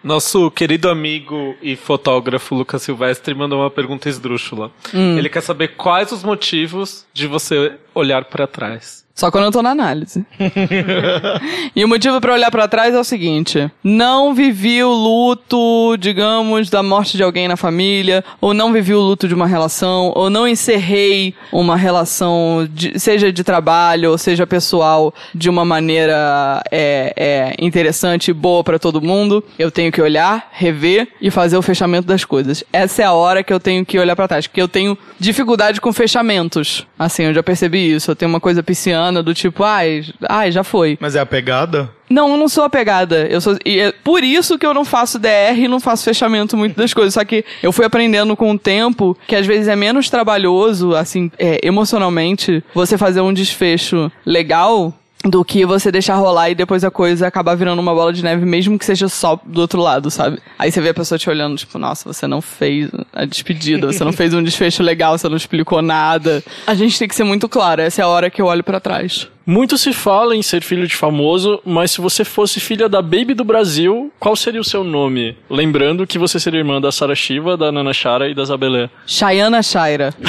Nosso 0.02 0.50
querido 0.50 0.88
amigo 0.88 1.54
e 1.62 1.76
fotógrafo 1.76 2.54
Lucas 2.54 2.82
Silvestre 2.82 3.34
mandou 3.34 3.60
uma 3.60 3.70
pergunta 3.70 4.08
esdrúxula. 4.08 4.70
Hum. 4.94 5.18
Ele 5.18 5.28
quer 5.28 5.42
saber 5.42 5.68
quais 5.76 6.10
os 6.12 6.22
motivos 6.22 7.06
de 7.12 7.26
você 7.26 7.74
olhar 7.94 8.24
pra 8.24 8.46
trás. 8.46 8.99
Só 9.14 9.30
quando 9.30 9.44
eu 9.44 9.52
tô 9.52 9.60
na 9.62 9.70
análise. 9.70 10.24
e 11.76 11.84
o 11.84 11.88
motivo 11.88 12.20
pra 12.20 12.32
olhar 12.32 12.50
pra 12.50 12.66
trás 12.68 12.94
é 12.94 12.98
o 12.98 13.04
seguinte: 13.04 13.70
não 13.82 14.32
vivi 14.34 14.82
o 14.82 14.90
luto, 14.92 15.96
digamos, 15.98 16.70
da 16.70 16.82
morte 16.82 17.16
de 17.16 17.22
alguém 17.22 17.46
na 17.48 17.56
família, 17.56 18.24
ou 18.40 18.54
não 18.54 18.72
vivi 18.72 18.94
o 18.94 19.00
luto 19.00 19.28
de 19.28 19.34
uma 19.34 19.46
relação, 19.46 20.12
ou 20.14 20.30
não 20.30 20.46
encerrei 20.48 21.34
uma 21.52 21.76
relação, 21.76 22.66
de- 22.72 22.98
seja 22.98 23.32
de 23.32 23.44
trabalho 23.44 24.10
ou 24.10 24.18
seja 24.18 24.46
pessoal, 24.46 25.12
de 25.34 25.50
uma 25.50 25.64
maneira 25.64 26.62
é, 26.70 27.12
é, 27.16 27.54
interessante 27.64 28.30
e 28.30 28.34
boa 28.34 28.64
pra 28.64 28.78
todo 28.78 29.02
mundo. 29.02 29.44
Eu 29.58 29.70
tenho 29.70 29.92
que 29.92 30.00
olhar, 30.00 30.48
rever 30.52 31.08
e 31.20 31.30
fazer 31.30 31.56
o 31.56 31.62
fechamento 31.62 32.06
das 32.06 32.24
coisas. 32.24 32.64
Essa 32.72 33.02
é 33.02 33.04
a 33.04 33.12
hora 33.12 33.42
que 33.42 33.52
eu 33.52 33.60
tenho 33.60 33.84
que 33.84 33.98
olhar 33.98 34.16
pra 34.16 34.28
trás, 34.28 34.46
porque 34.46 34.62
eu 34.62 34.68
tenho 34.68 34.96
dificuldade 35.18 35.80
com 35.80 35.92
fechamentos. 35.92 36.86
Assim, 36.98 37.24
eu 37.24 37.34
já 37.34 37.42
percebi 37.42 37.92
isso. 37.94 38.10
Eu 38.10 38.16
tenho 38.16 38.28
uma 38.30 38.40
coisa 38.40 38.62
pisciana 38.62 38.99
do 39.22 39.34
tipo, 39.34 39.64
ai, 39.64 40.04
ai, 40.28 40.52
já 40.52 40.62
foi. 40.62 40.98
Mas 41.00 41.16
é 41.16 41.20
a 41.20 41.26
pegada? 41.26 41.90
Não, 42.10 42.32
eu 42.32 42.36
não 42.36 42.48
sou 42.48 42.64
apegada. 42.64 43.26
Eu 43.28 43.40
sou, 43.40 43.56
e 43.64 43.78
é 43.78 43.92
por 43.92 44.24
isso 44.24 44.58
que 44.58 44.66
eu 44.66 44.74
não 44.74 44.84
faço 44.84 45.18
DR 45.18 45.56
e 45.56 45.68
não 45.68 45.78
faço 45.78 46.04
fechamento 46.04 46.56
muito 46.56 46.76
das 46.76 46.92
coisas. 46.92 47.14
Só 47.14 47.24
que 47.24 47.44
eu 47.62 47.70
fui 47.70 47.84
aprendendo 47.84 48.36
com 48.36 48.50
o 48.50 48.58
tempo 48.58 49.16
que 49.28 49.36
às 49.36 49.46
vezes 49.46 49.68
é 49.68 49.76
menos 49.76 50.10
trabalhoso, 50.10 50.94
assim, 50.94 51.30
é, 51.38 51.60
emocionalmente, 51.62 52.64
você 52.74 52.98
fazer 52.98 53.20
um 53.20 53.32
desfecho 53.32 54.10
legal 54.26 54.92
do 55.24 55.44
que 55.44 55.66
você 55.66 55.92
deixar 55.92 56.16
rolar 56.16 56.50
e 56.50 56.54
depois 56.54 56.82
a 56.82 56.90
coisa 56.90 57.26
acabar 57.26 57.54
virando 57.54 57.80
uma 57.80 57.94
bola 57.94 58.12
de 58.12 58.22
neve, 58.22 58.44
mesmo 58.46 58.78
que 58.78 58.84
seja 58.84 59.08
só 59.08 59.38
do 59.44 59.60
outro 59.60 59.80
lado, 59.80 60.10
sabe? 60.10 60.38
Aí 60.58 60.72
você 60.72 60.80
vê 60.80 60.90
a 60.90 60.94
pessoa 60.94 61.18
te 61.18 61.28
olhando, 61.28 61.56
tipo, 61.56 61.78
nossa, 61.78 62.10
você 62.10 62.26
não 62.26 62.40
fez 62.40 62.90
a 63.12 63.24
despedida, 63.24 63.86
você 63.86 64.02
não 64.02 64.12
fez 64.12 64.32
um 64.32 64.42
desfecho 64.42 64.82
legal, 64.82 65.18
você 65.18 65.28
não 65.28 65.36
explicou 65.36 65.82
nada. 65.82 66.42
A 66.66 66.74
gente 66.74 66.98
tem 66.98 67.06
que 67.06 67.14
ser 67.14 67.24
muito 67.24 67.48
claro, 67.48 67.82
essa 67.82 68.00
é 68.00 68.04
a 68.04 68.08
hora 68.08 68.30
que 68.30 68.40
eu 68.40 68.46
olho 68.46 68.64
pra 68.64 68.80
trás. 68.80 69.28
Muito 69.50 69.76
se 69.76 69.92
fala 69.92 70.36
em 70.36 70.42
ser 70.42 70.62
filho 70.62 70.86
de 70.86 70.94
famoso, 70.94 71.60
mas 71.66 71.90
se 71.90 72.00
você 72.00 72.24
fosse 72.24 72.60
filha 72.60 72.88
da 72.88 73.02
Baby 73.02 73.34
do 73.34 73.42
Brasil, 73.42 74.12
qual 74.16 74.36
seria 74.36 74.60
o 74.60 74.64
seu 74.64 74.84
nome? 74.84 75.36
Lembrando 75.50 76.06
que 76.06 76.20
você 76.20 76.38
seria 76.38 76.60
irmã 76.60 76.80
da 76.80 76.92
Sara 76.92 77.16
Shiva, 77.16 77.56
da 77.56 77.72
Nana 77.72 77.92
Chara 77.92 78.28
e 78.28 78.34
da 78.34 78.44
Zabelé. 78.44 78.88
Chayana 79.04 79.60
Shaira. 79.60 80.14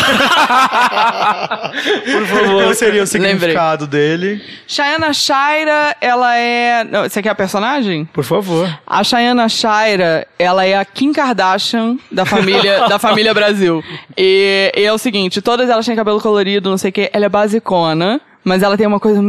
Por 2.12 2.26
favor. 2.26 2.64
Qual 2.64 2.74
seria 2.74 3.04
o 3.04 3.06
significado 3.06 3.86
dele? 3.86 4.42
Chayana 4.66 5.14
Shaira, 5.14 5.96
ela 6.02 6.36
é. 6.36 6.84
Não, 6.84 7.04
você 7.04 7.22
quer 7.22 7.30
a 7.30 7.36
personagem? 7.36 8.06
Por 8.06 8.24
favor. 8.24 8.76
A 8.88 9.04
Chayana 9.04 9.48
Shaira, 9.48 10.26
ela 10.40 10.66
é 10.66 10.76
a 10.76 10.84
Kim 10.84 11.14
Kardashian 11.14 11.96
da 12.12 12.26
família, 12.26 12.88
da 12.90 12.98
família 12.98 13.36
Brasil. 13.36 13.84
E, 14.18 14.72
e 14.76 14.82
é 14.82 14.92
o 14.92 14.98
seguinte, 14.98 15.44
todas 15.44 15.70
elas 15.70 15.86
têm 15.86 15.96
cabelo 15.96 16.20
colorido, 16.20 16.72
não 16.72 16.78
sei 16.80 16.90
o 16.90 16.94
que, 16.94 17.08
ela 17.14 17.26
é 17.26 17.30
basicona, 17.30 18.20
mas 18.44 18.64
ela 18.64 18.78
tem 18.78 18.88
uma 18.88 19.00
coisa 19.00 19.22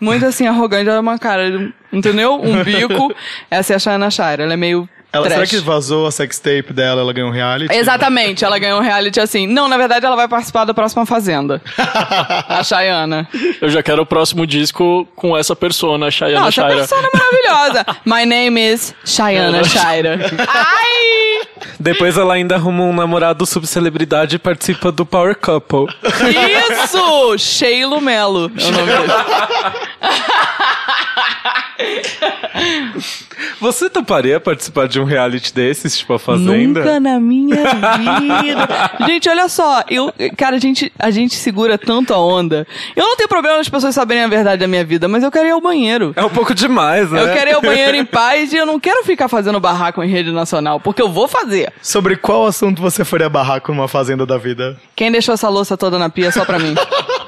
muito, 0.00 0.26
assim, 0.26 0.46
arrogante, 0.46 0.88
ela 0.88 0.98
é 0.98 1.00
uma 1.00 1.18
cara, 1.18 1.72
entendeu? 1.92 2.40
Um 2.40 2.62
bico. 2.64 3.14
Essa 3.50 3.74
é 3.74 3.76
a 3.76 3.78
Chayana 3.78 4.10
Shaira, 4.10 4.44
ela 4.44 4.54
é 4.54 4.56
meio 4.56 4.88
Ela, 5.14 5.28
será 5.30 5.46
que 5.46 5.58
vazou 5.58 6.06
a 6.06 6.12
sextape 6.12 6.72
dela, 6.72 7.00
ela 7.00 7.12
ganhou 7.12 7.30
um 7.30 7.32
reality? 7.32 7.74
Exatamente, 7.74 8.44
ela 8.44 8.58
ganhou 8.58 8.80
um 8.80 8.82
reality 8.82 9.20
assim. 9.20 9.46
Não, 9.46 9.68
na 9.68 9.76
verdade 9.76 10.04
ela 10.04 10.16
vai 10.16 10.28
participar 10.28 10.64
da 10.64 10.74
próxima 10.74 11.06
Fazenda. 11.06 11.62
a 12.48 12.62
Chayana. 12.64 13.28
Eu 13.60 13.68
já 13.68 13.82
quero 13.82 14.02
o 14.02 14.06
próximo 14.06 14.46
disco 14.46 15.06
com 15.14 15.36
essa 15.36 15.54
persona, 15.54 16.10
Chayana 16.10 16.40
Não, 16.40 16.48
essa 16.48 16.62
Shaira. 16.62 16.76
persona 16.76 17.08
é 17.12 17.18
maravilhosa. 17.18 17.86
My 18.04 18.24
name 18.26 18.60
is 18.72 18.94
Chayana 19.04 19.62
Shaira. 19.64 20.18
Ai! 20.48 21.42
Depois 21.78 22.16
ela 22.16 22.34
ainda 22.34 22.54
arruma 22.54 22.84
um 22.84 22.92
namorado 22.92 23.44
subcelebridade 23.46 24.36
e 24.36 24.38
participa 24.38 24.90
do 24.90 25.04
Power 25.04 25.36
Couple. 25.36 25.86
Isso! 26.02 27.38
Sheilo 27.38 28.00
Melo 28.00 28.50
é 28.56 28.64
o 28.64 28.70
nome 28.72 28.86
dele. 28.86 29.12
Você 33.60 33.88
toparia 33.90 34.38
participar 34.38 34.86
de 34.86 35.00
um 35.00 35.04
reality 35.04 35.52
desses, 35.54 35.96
tipo 35.98 36.12
a 36.14 36.18
Fazenda? 36.18 36.80
Nunca 36.80 37.00
na 37.00 37.18
minha 37.18 37.56
vida. 37.56 39.06
gente, 39.06 39.28
olha 39.28 39.48
só. 39.48 39.82
Eu, 39.88 40.12
cara, 40.36 40.56
a 40.56 40.58
gente, 40.58 40.92
a 40.98 41.10
gente 41.10 41.34
segura 41.34 41.76
tanto 41.78 42.12
a 42.14 42.18
onda. 42.18 42.66
Eu 42.94 43.06
não 43.06 43.16
tenho 43.16 43.28
problema 43.28 43.56
das 43.58 43.68
pessoas 43.68 43.94
saberem 43.94 44.24
a 44.24 44.28
verdade 44.28 44.60
da 44.60 44.68
minha 44.68 44.84
vida, 44.84 45.08
mas 45.08 45.22
eu 45.22 45.30
quero 45.30 45.48
ir 45.48 45.52
ao 45.52 45.60
banheiro. 45.60 46.12
É 46.16 46.24
um 46.24 46.30
pouco 46.30 46.54
demais, 46.54 47.10
né? 47.10 47.22
Eu 47.22 47.32
quero 47.32 47.50
ir 47.50 47.54
ao 47.54 47.62
banheiro 47.62 47.96
em 47.96 48.04
paz 48.04 48.52
e 48.52 48.56
eu 48.56 48.66
não 48.66 48.78
quero 48.78 49.04
ficar 49.04 49.28
fazendo 49.28 49.58
barraco 49.58 50.02
em 50.02 50.08
rede 50.08 50.30
nacional, 50.30 50.78
porque 50.78 51.02
eu 51.02 51.10
vou 51.10 51.26
fazer. 51.26 51.72
Sobre 51.82 52.16
qual 52.16 52.46
assunto 52.46 52.80
você 52.80 53.04
faria 53.04 53.28
barraco 53.28 53.72
numa 53.72 53.88
fazenda 53.88 54.24
da 54.26 54.38
vida? 54.38 54.76
Quem 54.94 55.10
deixou 55.10 55.34
essa 55.34 55.48
louça 55.48 55.76
toda 55.76 55.98
na 55.98 56.08
pia 56.08 56.28
é 56.28 56.30
só 56.30 56.44
pra 56.44 56.58
mim? 56.58 56.74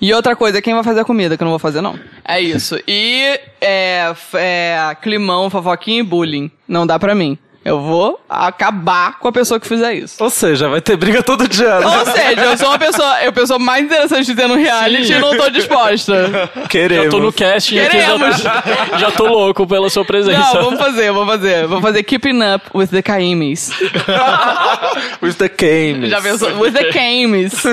E 0.00 0.12
outra 0.12 0.34
coisa, 0.36 0.62
quem 0.62 0.74
vai 0.74 0.82
fazer 0.82 1.00
a 1.00 1.04
comida, 1.04 1.36
que 1.36 1.42
eu 1.42 1.46
não 1.46 1.52
vou 1.52 1.58
fazer, 1.58 1.80
não. 1.80 1.98
É 2.24 2.40
isso. 2.40 2.78
E 2.86 3.38
é, 3.60 4.14
é 4.34 4.96
climão, 5.00 5.50
fofoquinha 5.50 6.00
e 6.00 6.02
bullying. 6.02 6.50
Não 6.66 6.86
dá 6.86 6.98
pra 6.98 7.14
mim. 7.14 7.38
Eu 7.66 7.80
vou 7.80 8.20
acabar 8.28 9.18
com 9.18 9.26
a 9.26 9.32
pessoa 9.32 9.58
que 9.58 9.66
fizer 9.66 9.92
isso. 9.92 10.22
Ou 10.22 10.30
seja, 10.30 10.68
vai 10.68 10.80
ter 10.80 10.96
briga 10.96 11.20
todo 11.20 11.48
dia, 11.48 11.80
né? 11.80 11.84
Ou 11.84 12.06
seja, 12.06 12.44
eu 12.44 12.56
sou 12.56 12.68
uma 12.68 12.78
pessoa, 12.78 13.24
eu 13.24 13.32
pessoa 13.32 13.58
mais 13.58 13.84
interessante 13.84 14.26
de 14.26 14.36
ter 14.36 14.46
no 14.46 14.54
reality 14.54 15.12
e 15.12 15.18
não 15.18 15.36
tô 15.36 15.50
disposta. 15.50 16.48
Queremos. 16.70 17.06
Já 17.06 17.10
tô 17.10 17.18
no 17.18 17.32
casting 17.32 17.80
aqui, 17.80 17.90
Queremos. 17.90 18.38
já, 18.38 18.62
já 18.98 19.10
tô 19.10 19.26
louco 19.26 19.66
pela 19.66 19.90
sua 19.90 20.04
presença. 20.04 20.38
Não, 20.54 20.62
vamos 20.62 20.78
fazer, 20.78 21.10
vamos 21.10 21.26
fazer. 21.26 21.66
Vamos 21.66 21.82
fazer 21.82 22.04
Keeping 22.04 22.38
Up 22.54 22.64
with 22.72 22.86
the 22.86 23.02
Kaimis. 23.02 23.72
With 25.20 25.34
the 25.34 25.48
Games. 25.48 26.08
Já 26.08 26.20
pensou? 26.22 26.60
With 26.60 26.72
the 26.72 26.92
Kaimis. 26.92 27.64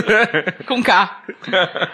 Com 0.67 0.81
K. 0.81 1.09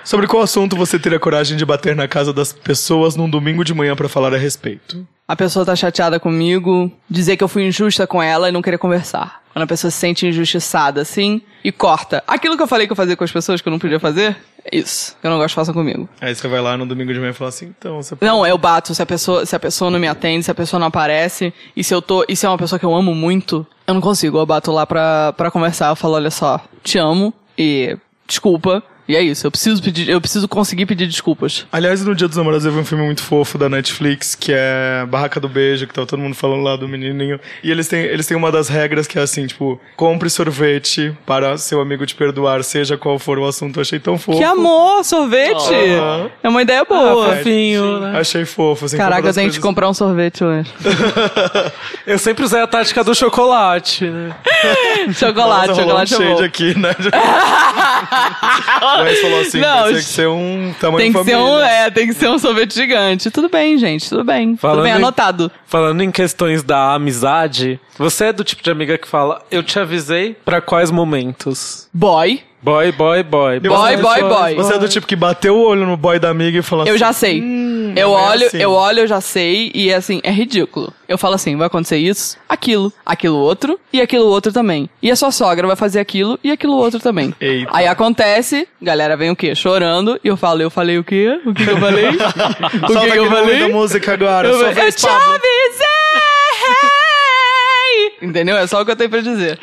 Sobre 0.05 0.26
qual 0.26 0.43
assunto 0.43 0.77
você 0.77 0.97
teria 0.97 1.19
coragem 1.19 1.57
de 1.57 1.65
bater 1.65 1.97
na 1.97 2.07
casa 2.07 2.31
das 2.31 2.53
pessoas 2.53 3.17
num 3.17 3.30
domingo 3.30 3.65
de 3.65 3.73
manhã 3.73 3.93
pra 3.93 4.07
falar 4.07 4.34
a 4.34 4.38
respeito? 4.38 5.05
A 5.30 5.35
pessoa 5.35 5.64
tá 5.64 5.76
chateada 5.76 6.19
comigo, 6.19 6.91
dizer 7.07 7.38
que 7.38 7.43
eu 7.43 7.47
fui 7.47 7.64
injusta 7.64 8.07
com 8.07 8.19
ela 8.19 8.49
e 8.49 8.51
não 8.51 8.64
querer 8.64 8.80
conversar. 8.80 9.43
Quando 9.53 9.61
a 9.61 9.68
pessoa 9.68 9.91
se 9.91 9.97
sente 9.97 10.26
injustiçada 10.26 11.01
assim 11.01 11.39
e 11.64 11.72
corta. 11.72 12.23
Aquilo 12.26 12.57
que 12.57 12.64
eu 12.64 12.68
falei 12.68 12.88
que 12.88 12.93
eu 12.93 12.95
fazia 12.95 13.15
com 13.15 13.23
as 13.23 13.31
pessoas 13.31 13.61
que 13.61 13.68
eu 13.68 13.72
não 13.72 13.77
podia 13.77 13.99
fazer, 13.99 14.35
é 14.65 14.76
isso. 14.76 15.15
Que 15.22 15.27
eu 15.27 15.30
não 15.30 15.38
gosto, 15.38 15.53
façam 15.53 15.72
comigo. 15.72 16.10
Aí 16.19 16.34
você 16.34 16.47
vai 16.47 16.60
lá 16.60 16.76
no 16.76 16.84
domingo 16.84 17.14
de 17.14 17.19
manhã 17.19 17.30
e 17.30 17.34
fala 17.35 17.49
assim, 17.49 17.72
então 17.77 18.01
você 18.01 18.18
Não, 18.19 18.43
eu 18.43 18.57
bato 18.57 18.95
se 18.95 19.03
a 19.03 19.06
pessoa, 19.06 19.45
se 19.45 19.56
a 19.56 19.60
pessoa 19.60 19.91
não 19.91 19.99
me 19.99 20.07
atende, 20.07 20.45
se 20.45 20.49
a 20.49 20.56
pessoa 20.56 20.80
não 20.80 20.88
aparece, 20.88 21.53
e 21.76 21.84
se 21.84 21.93
eu 21.93 22.01
tô, 22.01 22.26
e 22.27 22.35
se 22.35 22.47
é 22.47 22.49
uma 22.49 22.57
pessoa 22.57 22.80
que 22.80 22.85
eu 22.85 22.95
amo 22.95 23.14
muito, 23.14 23.68
eu 23.85 23.93
não 23.93 24.01
consigo. 24.01 24.39
Eu 24.39 24.47
bato 24.47 24.72
lá 24.72 24.88
pra, 24.88 25.31
pra 25.34 25.51
conversar, 25.51 25.89
eu 25.89 25.95
falo, 25.95 26.15
olha 26.15 26.31
só, 26.31 26.60
te 26.84 26.97
amo 26.97 27.31
e 27.56 27.95
desculpa. 28.26 28.81
E 29.10 29.15
é 29.15 29.23
isso, 29.23 29.48
eu 29.48 29.49
preciso 29.49 29.81
pedir, 29.81 30.07
eu 30.07 30.22
preciso 30.22 30.48
conseguir 30.48 30.86
pedir 30.86 31.07
desculpas. 31.07 31.65
Aliás, 31.72 32.06
no 32.06 32.14
Dia 32.14 32.27
dos 32.27 32.38
Namorados 32.38 32.64
eu 32.64 32.72
vi 32.72 32.77
um 32.77 32.86
filme 32.86 33.03
muito 33.03 33.23
fofo 33.23 33.57
da 33.57 33.68
Netflix, 33.68 34.36
que 34.36 34.53
é 34.56 35.03
Barraca 35.10 35.40
do 35.40 35.49
Beijo, 35.49 35.88
que 35.88 35.94
tá 35.95 36.06
todo 36.06 36.19
mundo 36.19 36.36
falando 36.36 36.61
lá 36.61 36.76
do 36.76 36.88
menininho. 36.88 37.40
E 37.64 37.72
eles 37.72 37.88
têm, 37.88 38.02
eles 38.02 38.27
têm 38.27 38.38
uma 38.38 38.52
das 38.52 38.69
regras 38.69 39.07
que 39.07 39.18
é 39.18 39.23
assim, 39.23 39.48
tipo, 39.48 39.81
compre 39.95 40.30
sorvete 40.30 41.11
para 41.26 41.57
seu 41.57 41.81
amigo 41.81 42.06
te 42.06 42.14
perdoar, 42.14 42.64
seja 42.64 42.99
qual 42.99 43.18
for 43.18 43.40
o 43.40 43.48
assunto. 43.48 43.77
Eu 43.77 43.81
achei 43.81 43.98
tão 43.98 44.15
fofo. 44.15 44.38
Que 44.38 44.44
amor, 44.44 45.03
sorvete! 45.03 45.73
Ah. 45.99 46.30
É 46.44 46.49
uma 46.49 46.61
ideia 46.61 46.86
boa. 46.86 47.36
Fofinho, 47.36 48.02
né? 48.02 48.19
Achei 48.19 48.45
fofo, 48.45 48.86
assim. 48.86 48.95
Caraca, 48.95 49.27
eu 49.27 49.34
tenho 49.34 49.48
que 49.49 49.56
coisas- 49.56 49.64
comprar 49.64 49.90
um 49.90 49.94
sorvete 49.95 50.44
hoje. 50.44 50.72
Eu 52.06 52.18
sempre 52.18 52.44
usei 52.44 52.60
a 52.60 52.68
tática 52.68 53.03
do 53.03 53.14
chocolate, 53.15 54.06
né? 54.06 54.36
Chocolate, 55.14 55.69
Nossa, 55.69 55.81
um 55.81 55.84
chocolate 55.84 56.15
é 56.15 56.36
bom. 56.36 56.44
aqui, 56.44 56.77
né? 56.80 56.95
Wes 59.03 59.19
falou 59.21 59.39
assim, 59.41 59.59
Não, 59.59 59.84
tem 59.85 59.93
que 59.95 60.01
ser 60.03 60.27
um 60.27 60.73
tamanho 60.80 60.97
Tem 60.97 61.11
que 61.13 61.23
ser 61.23 61.31
família. 61.31 61.53
um, 61.53 61.59
é, 61.59 61.89
tem 61.91 62.07
que 62.07 62.13
ser 62.13 62.30
um 62.30 62.39
sorvete 62.39 62.73
gigante. 62.73 63.30
Tudo 63.31 63.49
bem, 63.49 63.77
gente, 63.77 64.07
tudo 64.09 64.23
bem. 64.23 64.55
Falando 64.57 64.77
tudo 64.77 64.84
bem, 64.84 64.93
em- 64.93 64.95
anotado. 64.97 65.51
Falando 65.65 66.01
em 66.01 66.11
questões 66.11 66.63
da 66.63 66.93
amizade, 66.93 67.80
você 67.97 68.26
é 68.26 68.34
do 68.34 68.43
tipo 68.43 68.61
de 68.63 68.69
amiga 68.71 68.97
que 68.97 69.07
fala, 69.07 69.41
eu 69.51 69.61
te 69.63 69.80
avisei 69.80 70.35
pra 70.45 70.61
quais 70.61 70.91
momentos? 70.91 71.88
Boy. 71.93 72.41
Boy, 72.61 72.91
boy, 72.91 73.23
boy. 73.23 73.56
Eu 73.64 73.72
Boy, 73.72 73.98
boy, 73.98 74.22
boy. 74.22 74.56
Você 74.56 74.73
é 74.73 74.77
do 74.77 74.90
tipo 74.90 75.07
que 75.07 75.15
bateu 75.15 75.56
o 75.56 75.65
olho 75.65 75.86
no 75.86 75.95
boy 75.95 76.19
da 76.19 76.30
amiga 76.30 76.60
e 76.60 76.61
falou 76.61 76.86
Eu 76.86 76.91
assim, 76.91 76.99
já 76.99 77.14
sei. 77.14 77.40
eu 77.40 77.44
não 77.44 77.95
é 77.95 78.06
olho, 78.06 78.48
assim. 78.48 78.57
eu 78.57 78.72
olho, 78.72 78.99
eu 78.99 79.07
já 79.07 79.22
sei, 79.22 79.72
e 79.73 79.94
assim, 79.94 80.19
é 80.23 80.31
ridículo. 80.31 80.94
Eu 81.07 81.18
falo 81.18 81.36
assim, 81.36 81.56
vai 81.56 81.68
acontecer 81.68 81.98
isso, 81.98 82.38
aquilo, 82.48 82.91
aquilo 83.06 83.38
outro, 83.38 83.80
e 83.94 84.02
aquilo 84.02 84.26
outro 84.26 84.52
também. 84.52 84.90
E 85.02 85.10
a 85.10 85.15
sua 85.15 85.31
sogra 85.31 85.65
vai 85.68 85.76
fazer 85.76 85.99
aquilo 85.99 86.38
e 86.44 86.52
aquilo 86.52 86.76
outro 86.76 86.99
também. 86.99 87.34
Eita. 87.40 87.72
Aí 87.73 87.88
acontece, 87.88 88.68
galera 88.81 89.15
vem 89.15 89.31
o 89.31 89.36
quê? 89.36 89.56
Chorando, 89.56 90.19
e 90.23 90.27
eu 90.27 90.36
falo, 90.36 90.61
eu 90.61 90.69
falei 90.69 90.98
o 90.98 91.03
quê? 91.03 91.40
O 91.45 91.53
que, 91.53 91.64
que 91.64 91.72
eu 91.72 91.77
falei? 91.77 92.10
o 92.11 92.88
que, 92.88 92.94
Solta 92.94 93.11
que 93.11 93.18
eu 93.18 93.30
falei? 93.30 93.60
da 93.60 93.69
música 93.69 94.14
agora. 94.14 94.48
Eu, 94.49 94.61
eu 94.61 94.91
te 94.91 95.07
avisei! 95.07 95.88
Entendeu? 98.21 98.57
É 98.57 98.67
só 98.67 98.81
o 98.81 98.85
que 98.85 98.91
eu 98.91 98.95
tenho 98.95 99.09
pra 99.09 99.21
dizer. 99.21 99.59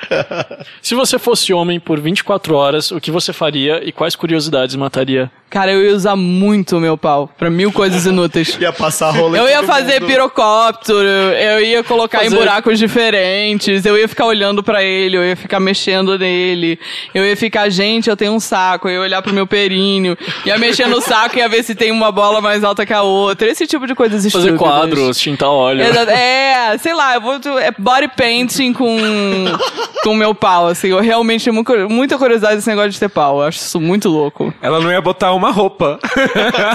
Se 0.80 0.94
você 0.94 1.18
fosse 1.18 1.52
homem 1.52 1.78
por 1.78 2.00
24 2.00 2.54
horas, 2.54 2.90
o 2.90 3.00
que 3.00 3.10
você 3.10 3.32
faria 3.32 3.82
e 3.86 3.92
quais 3.92 4.16
curiosidades 4.16 4.74
mataria? 4.76 5.30
Cara, 5.48 5.72
eu 5.72 5.82
ia 5.84 5.94
usar 5.94 6.16
muito 6.16 6.76
o 6.76 6.80
meu 6.80 6.98
pau 6.98 7.30
pra 7.38 7.48
mil 7.48 7.70
coisas 7.72 8.04
inúteis. 8.04 8.56
Ia 8.60 8.72
passar 8.72 9.10
rola 9.10 9.38
em 9.38 9.40
Eu 9.40 9.48
ia 9.48 9.62
fazer 9.62 10.00
mundo. 10.00 10.10
pirocóptero, 10.10 10.98
eu 10.98 11.60
ia 11.64 11.84
colocar 11.84 12.18
em 12.22 12.24
Fazer- 12.24 12.36
buracos 12.36 12.78
diferentes, 12.78 13.86
eu 13.86 13.96
ia 13.96 14.08
ficar 14.08 14.26
olhando 14.26 14.62
pra 14.62 14.82
ele, 14.82 15.16
eu 15.16 15.24
ia 15.24 15.36
ficar 15.36 15.60
mexendo 15.60 16.18
nele, 16.18 16.78
eu 17.14 17.24
ia 17.24 17.36
ficar, 17.36 17.68
gente, 17.68 18.10
eu 18.10 18.16
tenho 18.16 18.32
um 18.32 18.40
saco, 18.40 18.88
eu 18.88 18.94
ia 18.94 19.00
olhar 19.00 19.22
pro 19.22 19.32
meu 19.32 19.46
períneo, 19.46 20.16
ia 20.44 20.58
mexer 20.58 20.88
no 20.88 21.00
saco 21.00 21.36
e 21.36 21.38
ia 21.38 21.48
ver 21.48 21.62
se 21.62 21.74
tem 21.74 21.92
uma 21.92 22.10
bola 22.10 22.40
mais 22.40 22.64
alta 22.64 22.84
que 22.84 22.92
a 22.92 23.02
outra, 23.02 23.48
esse 23.48 23.66
tipo 23.66 23.86
de 23.86 23.94
coisas 23.94 24.22
Fazer 24.30 24.48
estúpidas. 24.50 24.58
quadros, 24.58 25.18
tintar 25.18 25.48
óleo. 25.48 25.82
Exa- 25.82 26.10
É, 26.12 26.76
sei 26.78 26.92
lá, 26.94 27.14
eu 27.14 27.20
vou 27.20 27.34
é 27.60 27.70
body 27.78 28.08
painting 28.16 28.72
com 28.72 28.96
com 30.02 30.10
o 30.10 30.16
meu 30.16 30.34
pau, 30.34 30.68
assim. 30.68 30.88
Eu 30.88 31.00
realmente 31.00 31.44
tenho 31.44 31.54
muita- 31.54 31.88
muita 31.88 32.18
curiosidade 32.18 32.56
desse 32.56 32.68
negócio 32.68 32.90
de 32.90 32.98
ter 33.00 33.08
pau. 33.08 33.38
Eu 33.40 33.46
acho 33.48 33.58
isso 33.58 33.80
muito 33.80 34.08
louco. 34.08 34.52
Ela 34.62 34.80
não 34.80 34.90
ia 34.90 35.00
botar 35.00 35.32
uma 35.36 35.50
roupa. 35.50 35.98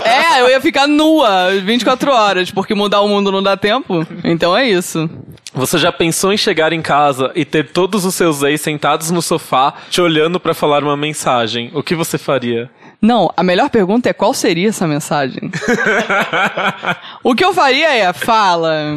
É, 0.03 0.41
eu 0.41 0.49
ia 0.49 0.61
ficar 0.61 0.87
nua 0.87 1.51
24 1.63 2.11
horas, 2.11 2.51
porque 2.51 2.73
mudar 2.73 3.01
o 3.01 3.07
mundo 3.07 3.31
não 3.31 3.41
dá 3.41 3.55
tempo. 3.55 4.05
Então 4.23 4.55
é 4.55 4.67
isso. 4.67 5.09
Você 5.53 5.77
já 5.77 5.91
pensou 5.91 6.31
em 6.31 6.37
chegar 6.37 6.71
em 6.71 6.81
casa 6.81 7.31
e 7.35 7.43
ter 7.43 7.71
todos 7.71 8.05
os 8.05 8.15
seus 8.15 8.41
ex 8.43 8.61
sentados 8.61 9.11
no 9.11 9.21
sofá, 9.21 9.73
te 9.89 10.01
olhando 10.01 10.39
pra 10.39 10.53
falar 10.53 10.83
uma 10.83 10.95
mensagem? 10.95 11.69
O 11.73 11.83
que 11.83 11.95
você 11.95 12.17
faria? 12.17 12.69
Não, 13.01 13.31
a 13.35 13.41
melhor 13.41 13.67
pergunta 13.71 14.09
é 14.09 14.13
qual 14.13 14.31
seria 14.31 14.69
essa 14.69 14.87
mensagem? 14.87 15.49
o 17.23 17.33
que 17.33 17.43
eu 17.43 17.51
faria 17.51 17.91
é, 17.95 18.13
fala. 18.13 18.95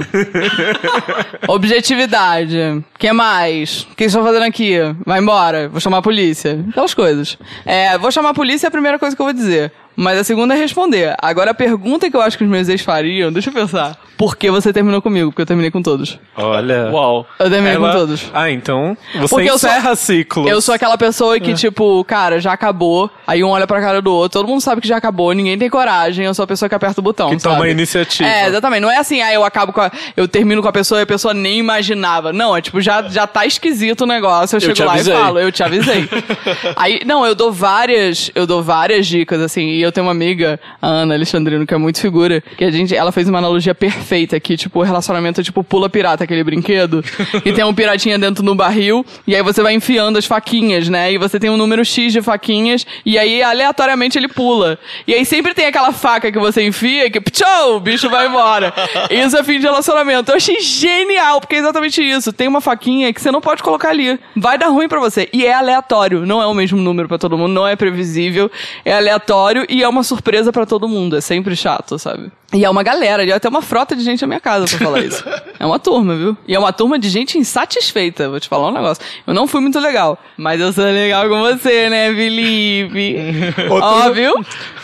Objetividade. 1.48 2.84
que 2.98 3.10
mais? 3.12 3.84
O 3.90 3.96
que 3.96 4.02
vocês 4.04 4.12
estão 4.12 4.22
fazendo 4.22 4.44
aqui? 4.44 4.76
Vai 5.06 5.20
embora. 5.20 5.70
Vou 5.70 5.80
chamar 5.80 5.98
a 5.98 6.02
polícia. 6.02 6.62
Aquelas 6.68 6.92
coisas. 6.92 7.38
É, 7.64 7.96
vou 7.96 8.12
chamar 8.12 8.30
a 8.30 8.34
polícia 8.34 8.66
é 8.66 8.68
a 8.68 8.72
primeira 8.72 8.98
coisa 8.98 9.16
que 9.16 9.22
eu 9.22 9.26
vou 9.26 9.32
dizer. 9.32 9.72
Mas 9.96 10.18
a 10.18 10.24
segunda 10.24 10.54
é 10.54 10.58
responder. 10.58 11.14
Agora 11.20 11.50
a 11.52 11.54
pergunta 11.54 12.10
que 12.10 12.16
eu 12.16 12.20
acho 12.20 12.36
que 12.36 12.44
os 12.44 12.50
meus 12.50 12.68
ex 12.68 12.82
fariam, 12.82 13.32
deixa 13.32 13.50
eu 13.50 13.54
pensar. 13.54 13.96
Por 14.16 14.36
que 14.36 14.48
você 14.50 14.72
terminou 14.72 15.02
comigo? 15.02 15.30
Porque 15.30 15.42
eu 15.42 15.46
terminei 15.46 15.70
com 15.72 15.82
todos. 15.82 16.18
Olha. 16.36 16.88
Uau. 16.92 17.26
Eu 17.38 17.50
terminei 17.50 17.74
Ela- 17.74 17.90
com 17.92 17.98
todos. 17.98 18.30
Ah, 18.32 18.48
então 18.50 18.96
você 19.16 19.28
Porque 19.34 19.50
eu 19.50 19.58
sou- 19.58 19.68
encerra 19.68 19.96
ciclos. 19.96 20.48
Eu 20.48 20.60
sou 20.60 20.72
aquela 20.74 20.96
pessoa 20.96 21.38
que, 21.40 21.52
tipo, 21.54 22.04
cara, 22.04 22.40
já 22.40 22.52
acabou. 22.52 23.10
Aí 23.26 23.42
um 23.42 23.48
olha 23.48 23.66
pra 23.66 23.80
cara 23.80 24.00
do 24.00 24.12
outro, 24.12 24.40
todo 24.40 24.48
mundo 24.48 24.60
sabe 24.60 24.80
que 24.80 24.86
já 24.86 24.96
acabou, 24.98 25.32
ninguém 25.32 25.58
tem 25.58 25.68
coragem, 25.68 26.24
eu 26.26 26.32
sou 26.34 26.44
a 26.44 26.46
pessoa 26.46 26.68
que 26.68 26.74
aperta 26.74 27.00
o 27.00 27.02
botão. 27.02 27.30
Que 27.30 27.42
toma 27.42 27.56
sabe? 27.56 27.68
a 27.68 27.70
iniciativa. 27.72 28.28
É, 28.28 28.46
exatamente. 28.46 28.80
Não 28.80 28.90
é 28.90 28.98
assim, 28.98 29.20
aí 29.20 29.34
eu 29.34 29.44
acabo 29.44 29.72
com 29.72 29.80
a. 29.80 29.90
Eu 30.16 30.28
termino 30.28 30.62
com 30.62 30.68
a 30.68 30.72
pessoa 30.72 31.00
e 31.00 31.02
a 31.02 31.06
pessoa 31.06 31.34
nem 31.34 31.58
imaginava. 31.58 32.32
Não, 32.32 32.56
é 32.56 32.60
tipo, 32.62 32.80
já, 32.80 33.02
já 33.02 33.26
tá 33.26 33.44
esquisito 33.46 34.02
o 34.02 34.06
negócio. 34.06 34.56
Eu, 34.56 34.60
te 34.60 34.66
chego 34.76 34.84
lá 34.84 34.92
avisei. 34.94 35.12
e 35.14 35.16
falo, 35.16 35.38
eu 35.40 35.50
te 35.50 35.62
avisei. 35.62 36.08
aí, 36.76 37.00
não, 37.04 37.26
eu 37.26 37.34
dou 37.34 37.50
várias. 37.52 38.30
Eu 38.34 38.46
dou 38.46 38.62
várias 38.62 39.06
dicas, 39.06 39.40
assim. 39.40 39.83
Eu 39.84 39.92
tenho 39.92 40.06
uma 40.06 40.12
amiga, 40.12 40.58
a 40.80 40.88
Ana 40.88 41.14
Alexandrino, 41.14 41.66
que 41.66 41.74
é 41.74 41.78
muito 41.78 42.00
figura, 42.00 42.42
que 42.56 42.64
a 42.64 42.70
gente, 42.70 42.94
ela 42.94 43.12
fez 43.12 43.28
uma 43.28 43.38
analogia 43.38 43.74
perfeita 43.74 44.36
aqui, 44.36 44.56
tipo, 44.56 44.80
o 44.80 44.82
relacionamento 44.82 45.40
é 45.40 45.44
tipo 45.44 45.62
pula 45.62 45.88
pirata, 45.88 46.24
aquele 46.24 46.42
brinquedo, 46.42 47.04
e 47.44 47.52
tem 47.52 47.64
um 47.64 47.74
piratinha 47.74 48.18
dentro 48.18 48.42
do 48.42 48.54
barril, 48.54 49.04
e 49.26 49.34
aí 49.34 49.42
você 49.42 49.62
vai 49.62 49.74
enfiando 49.74 50.18
as 50.18 50.26
faquinhas, 50.26 50.88
né? 50.88 51.12
E 51.12 51.18
você 51.18 51.38
tem 51.38 51.50
um 51.50 51.56
número 51.56 51.84
X 51.84 52.12
de 52.12 52.22
faquinhas, 52.22 52.86
e 53.04 53.18
aí 53.18 53.42
aleatoriamente 53.42 54.18
ele 54.18 54.28
pula. 54.28 54.78
E 55.06 55.14
aí 55.14 55.24
sempre 55.24 55.54
tem 55.54 55.66
aquela 55.66 55.92
faca 55.92 56.30
que 56.32 56.38
você 56.38 56.62
enfia, 56.66 57.10
que 57.10 57.20
tchau, 57.20 57.76
o 57.76 57.80
bicho 57.80 58.08
vai 58.08 58.26
embora. 58.26 58.72
Isso 59.10 59.36
é 59.36 59.44
fim 59.44 59.58
de 59.58 59.64
relacionamento. 59.64 60.30
Eu 60.30 60.36
achei 60.36 60.60
genial, 60.60 61.40
porque 61.40 61.56
é 61.56 61.58
exatamente 61.58 62.02
isso. 62.02 62.32
Tem 62.32 62.48
uma 62.48 62.60
faquinha 62.60 63.12
que 63.12 63.20
você 63.20 63.30
não 63.30 63.40
pode 63.40 63.62
colocar 63.62 63.90
ali. 63.90 64.18
Vai 64.36 64.56
dar 64.58 64.68
ruim 64.68 64.88
pra 64.88 65.00
você. 65.00 65.28
E 65.32 65.44
é 65.44 65.52
aleatório, 65.52 66.24
não 66.26 66.40
é 66.40 66.46
o 66.46 66.54
mesmo 66.54 66.80
número 66.80 67.08
pra 67.08 67.18
todo 67.18 67.36
mundo, 67.36 67.52
não 67.52 67.66
é 67.66 67.76
previsível, 67.76 68.50
é 68.84 68.94
aleatório 68.94 69.66
e 69.74 69.82
é 69.82 69.88
uma 69.88 70.02
surpresa 70.02 70.52
pra 70.52 70.64
todo 70.64 70.88
mundo. 70.88 71.16
É 71.16 71.20
sempre 71.20 71.56
chato, 71.56 71.98
sabe? 71.98 72.30
E 72.52 72.64
é 72.64 72.70
uma 72.70 72.82
galera, 72.82 73.24
é 73.24 73.32
até 73.32 73.48
uma 73.48 73.62
frota 73.62 73.96
de 73.96 74.04
gente 74.04 74.20
na 74.20 74.28
minha 74.28 74.40
casa 74.40 74.66
pra 74.66 74.78
falar 74.78 75.00
isso. 75.00 75.24
É 75.56 75.66
uma 75.66 75.78
turma, 75.78 76.14
viu? 76.14 76.36
E 76.46 76.54
é 76.54 76.58
uma 76.58 76.74
turma 76.74 76.98
de 76.98 77.08
gente 77.08 77.38
insatisfeita, 77.38 78.28
vou 78.28 78.38
te 78.38 78.48
falar 78.48 78.68
um 78.68 78.72
negócio. 78.72 79.02
Eu 79.26 79.32
não 79.32 79.46
fui 79.46 79.62
muito 79.62 79.78
legal, 79.78 80.18
mas 80.36 80.60
eu 80.60 80.70
sou 80.74 80.84
legal 80.84 81.26
com 81.26 81.40
você, 81.40 81.88
né, 81.88 82.12
Felipe? 82.12 83.16
Ó, 83.70 84.10
viu? 84.10 84.34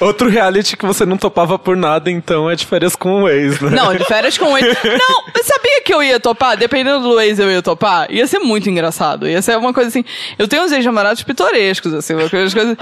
Outro 0.00 0.30
reality 0.30 0.78
que 0.78 0.86
você 0.86 1.04
não 1.04 1.18
topava 1.18 1.58
por 1.58 1.76
nada, 1.76 2.10
então 2.10 2.48
é 2.48 2.54
de 2.54 2.64
férias 2.64 2.96
com 2.96 3.24
o 3.24 3.28
ex, 3.28 3.60
né? 3.60 3.70
Não, 3.72 3.94
de 3.94 4.04
férias 4.04 4.38
com 4.38 4.52
o 4.52 4.56
ex. 4.56 4.64
Não, 4.84 5.24
eu 5.36 5.44
sabia 5.44 5.82
que 5.84 5.92
eu 5.92 6.02
ia 6.02 6.18
topar? 6.18 6.56
Dependendo 6.56 7.00
do 7.00 7.20
ex, 7.20 7.38
eu 7.38 7.50
ia 7.50 7.60
topar. 7.60 8.10
Ia 8.10 8.26
ser 8.26 8.38
muito 8.38 8.70
engraçado. 8.70 9.28
Ia 9.28 9.42
ser 9.42 9.58
uma 9.58 9.74
coisa 9.74 9.88
assim. 9.88 10.04
Eu 10.38 10.48
tenho 10.48 10.62
uns 10.62 10.72
ex-namorados 10.72 11.22
pitorescos, 11.22 11.92
assim, 11.92 12.14
uma 12.14 12.30
coisa, 12.30 12.76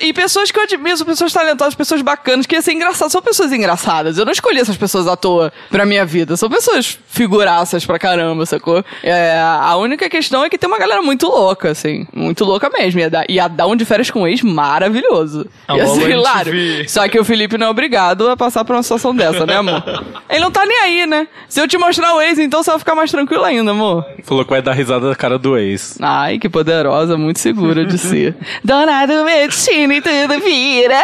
E 0.00 0.12
pessoas 0.14 0.50
que 0.50 0.58
eu 0.58 0.62
admiro, 0.62 1.04
pessoas 1.04 1.32
talentosas, 1.32 1.74
pessoas 1.74 2.00
bacanas, 2.00 2.46
que 2.46 2.54
ia 2.54 2.62
ser 2.62 2.72
engraçado. 2.72 3.10
São 3.10 3.20
pessoas 3.20 3.52
engraçadas. 3.52 3.97
Eu 4.06 4.24
não 4.24 4.32
escolhi 4.32 4.60
essas 4.60 4.76
pessoas 4.76 5.06
à 5.06 5.16
toa 5.16 5.52
pra 5.70 5.84
minha 5.84 6.04
vida. 6.04 6.36
São 6.36 6.48
pessoas 6.48 6.98
figuraças 7.08 7.84
pra 7.84 7.98
caramba, 7.98 8.46
sacou? 8.46 8.84
É, 9.02 9.38
a 9.40 9.76
única 9.76 10.08
questão 10.08 10.44
é 10.44 10.50
que 10.50 10.58
tem 10.58 10.68
uma 10.68 10.78
galera 10.78 11.02
muito 11.02 11.26
louca, 11.26 11.70
assim. 11.70 12.06
Muito 12.12 12.44
louca 12.44 12.70
mesmo. 12.70 12.98
Dar, 13.10 13.24
ia 13.28 13.48
dar 13.48 13.66
um 13.66 13.76
de 13.76 13.84
férias 13.84 14.10
com 14.10 14.22
o 14.22 14.26
ex 14.28 14.42
maravilhoso. 14.42 15.46
A 15.66 15.76
Ia 15.76 15.86
ser 15.86 16.00
Lola 16.00 16.10
hilário. 16.10 16.88
Só 16.88 17.08
que 17.08 17.18
o 17.18 17.24
Felipe 17.24 17.56
não 17.58 17.66
é 17.66 17.70
obrigado 17.70 18.28
a 18.28 18.36
passar 18.36 18.64
por 18.64 18.74
uma 18.76 18.82
situação 18.82 19.14
dessa, 19.14 19.46
né, 19.46 19.56
amor? 19.56 19.82
Ele 20.28 20.40
não 20.40 20.50
tá 20.50 20.64
nem 20.66 20.78
aí, 20.78 21.06
né? 21.06 21.26
Se 21.48 21.60
eu 21.60 21.66
te 21.68 21.78
mostrar 21.78 22.14
o 22.14 22.20
ex, 22.20 22.38
então 22.38 22.62
você 22.62 22.70
vai 22.70 22.78
ficar 22.78 22.94
mais 22.94 23.10
tranquilo 23.10 23.44
ainda, 23.44 23.70
amor. 23.70 24.04
Falou 24.24 24.44
que 24.44 24.50
vai 24.50 24.62
dar 24.62 24.72
risada 24.72 25.08
da 25.08 25.14
cara 25.14 25.38
do 25.38 25.56
ex. 25.56 25.98
Ai, 26.00 26.38
que 26.38 26.48
poderosa, 26.48 27.16
muito 27.16 27.38
segura 27.38 27.84
de 27.84 27.98
si. 27.98 28.34
Dona 28.64 29.06
do 29.06 29.24
meu 29.24 29.46
destino 29.48 29.92
e 29.92 30.00
tudo 30.00 30.40
vira. 30.40 31.02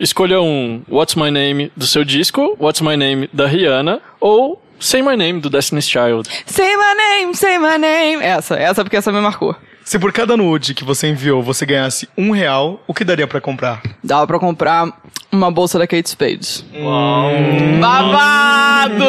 Escolha 0.00 0.40
um 0.40 0.82
What's 0.88 1.14
My 1.14 1.30
Name 1.30 1.70
do 1.76 1.86
seu 1.86 2.06
disco, 2.06 2.56
What's 2.58 2.80
My 2.80 2.96
Name 2.96 3.28
da 3.34 3.46
Rihanna, 3.46 4.00
ou 4.18 4.58
Say 4.78 5.02
My 5.02 5.14
Name 5.14 5.40
do 5.40 5.50
Destiny's 5.50 5.86
Child. 5.86 6.26
Say 6.46 6.74
my 6.74 6.94
name, 6.94 7.34
say 7.34 7.58
my 7.58 7.76
name. 7.76 8.22
Essa, 8.24 8.56
essa 8.56 8.82
porque 8.82 8.96
essa 8.96 9.12
me 9.12 9.20
marcou. 9.20 9.54
Se 9.90 9.98
por 9.98 10.12
cada 10.12 10.36
nude 10.36 10.72
que 10.72 10.84
você 10.84 11.08
enviou 11.08 11.42
você 11.42 11.66
ganhasse 11.66 12.08
um 12.16 12.30
real, 12.30 12.80
o 12.86 12.94
que 12.94 13.02
daria 13.02 13.26
pra 13.26 13.40
comprar? 13.40 13.82
Dava 14.04 14.24
pra 14.24 14.38
comprar 14.38 14.86
uma 15.32 15.50
bolsa 15.50 15.80
da 15.80 15.86
Kate 15.88 16.08
Spade. 16.08 16.64
Babado! 17.80 19.04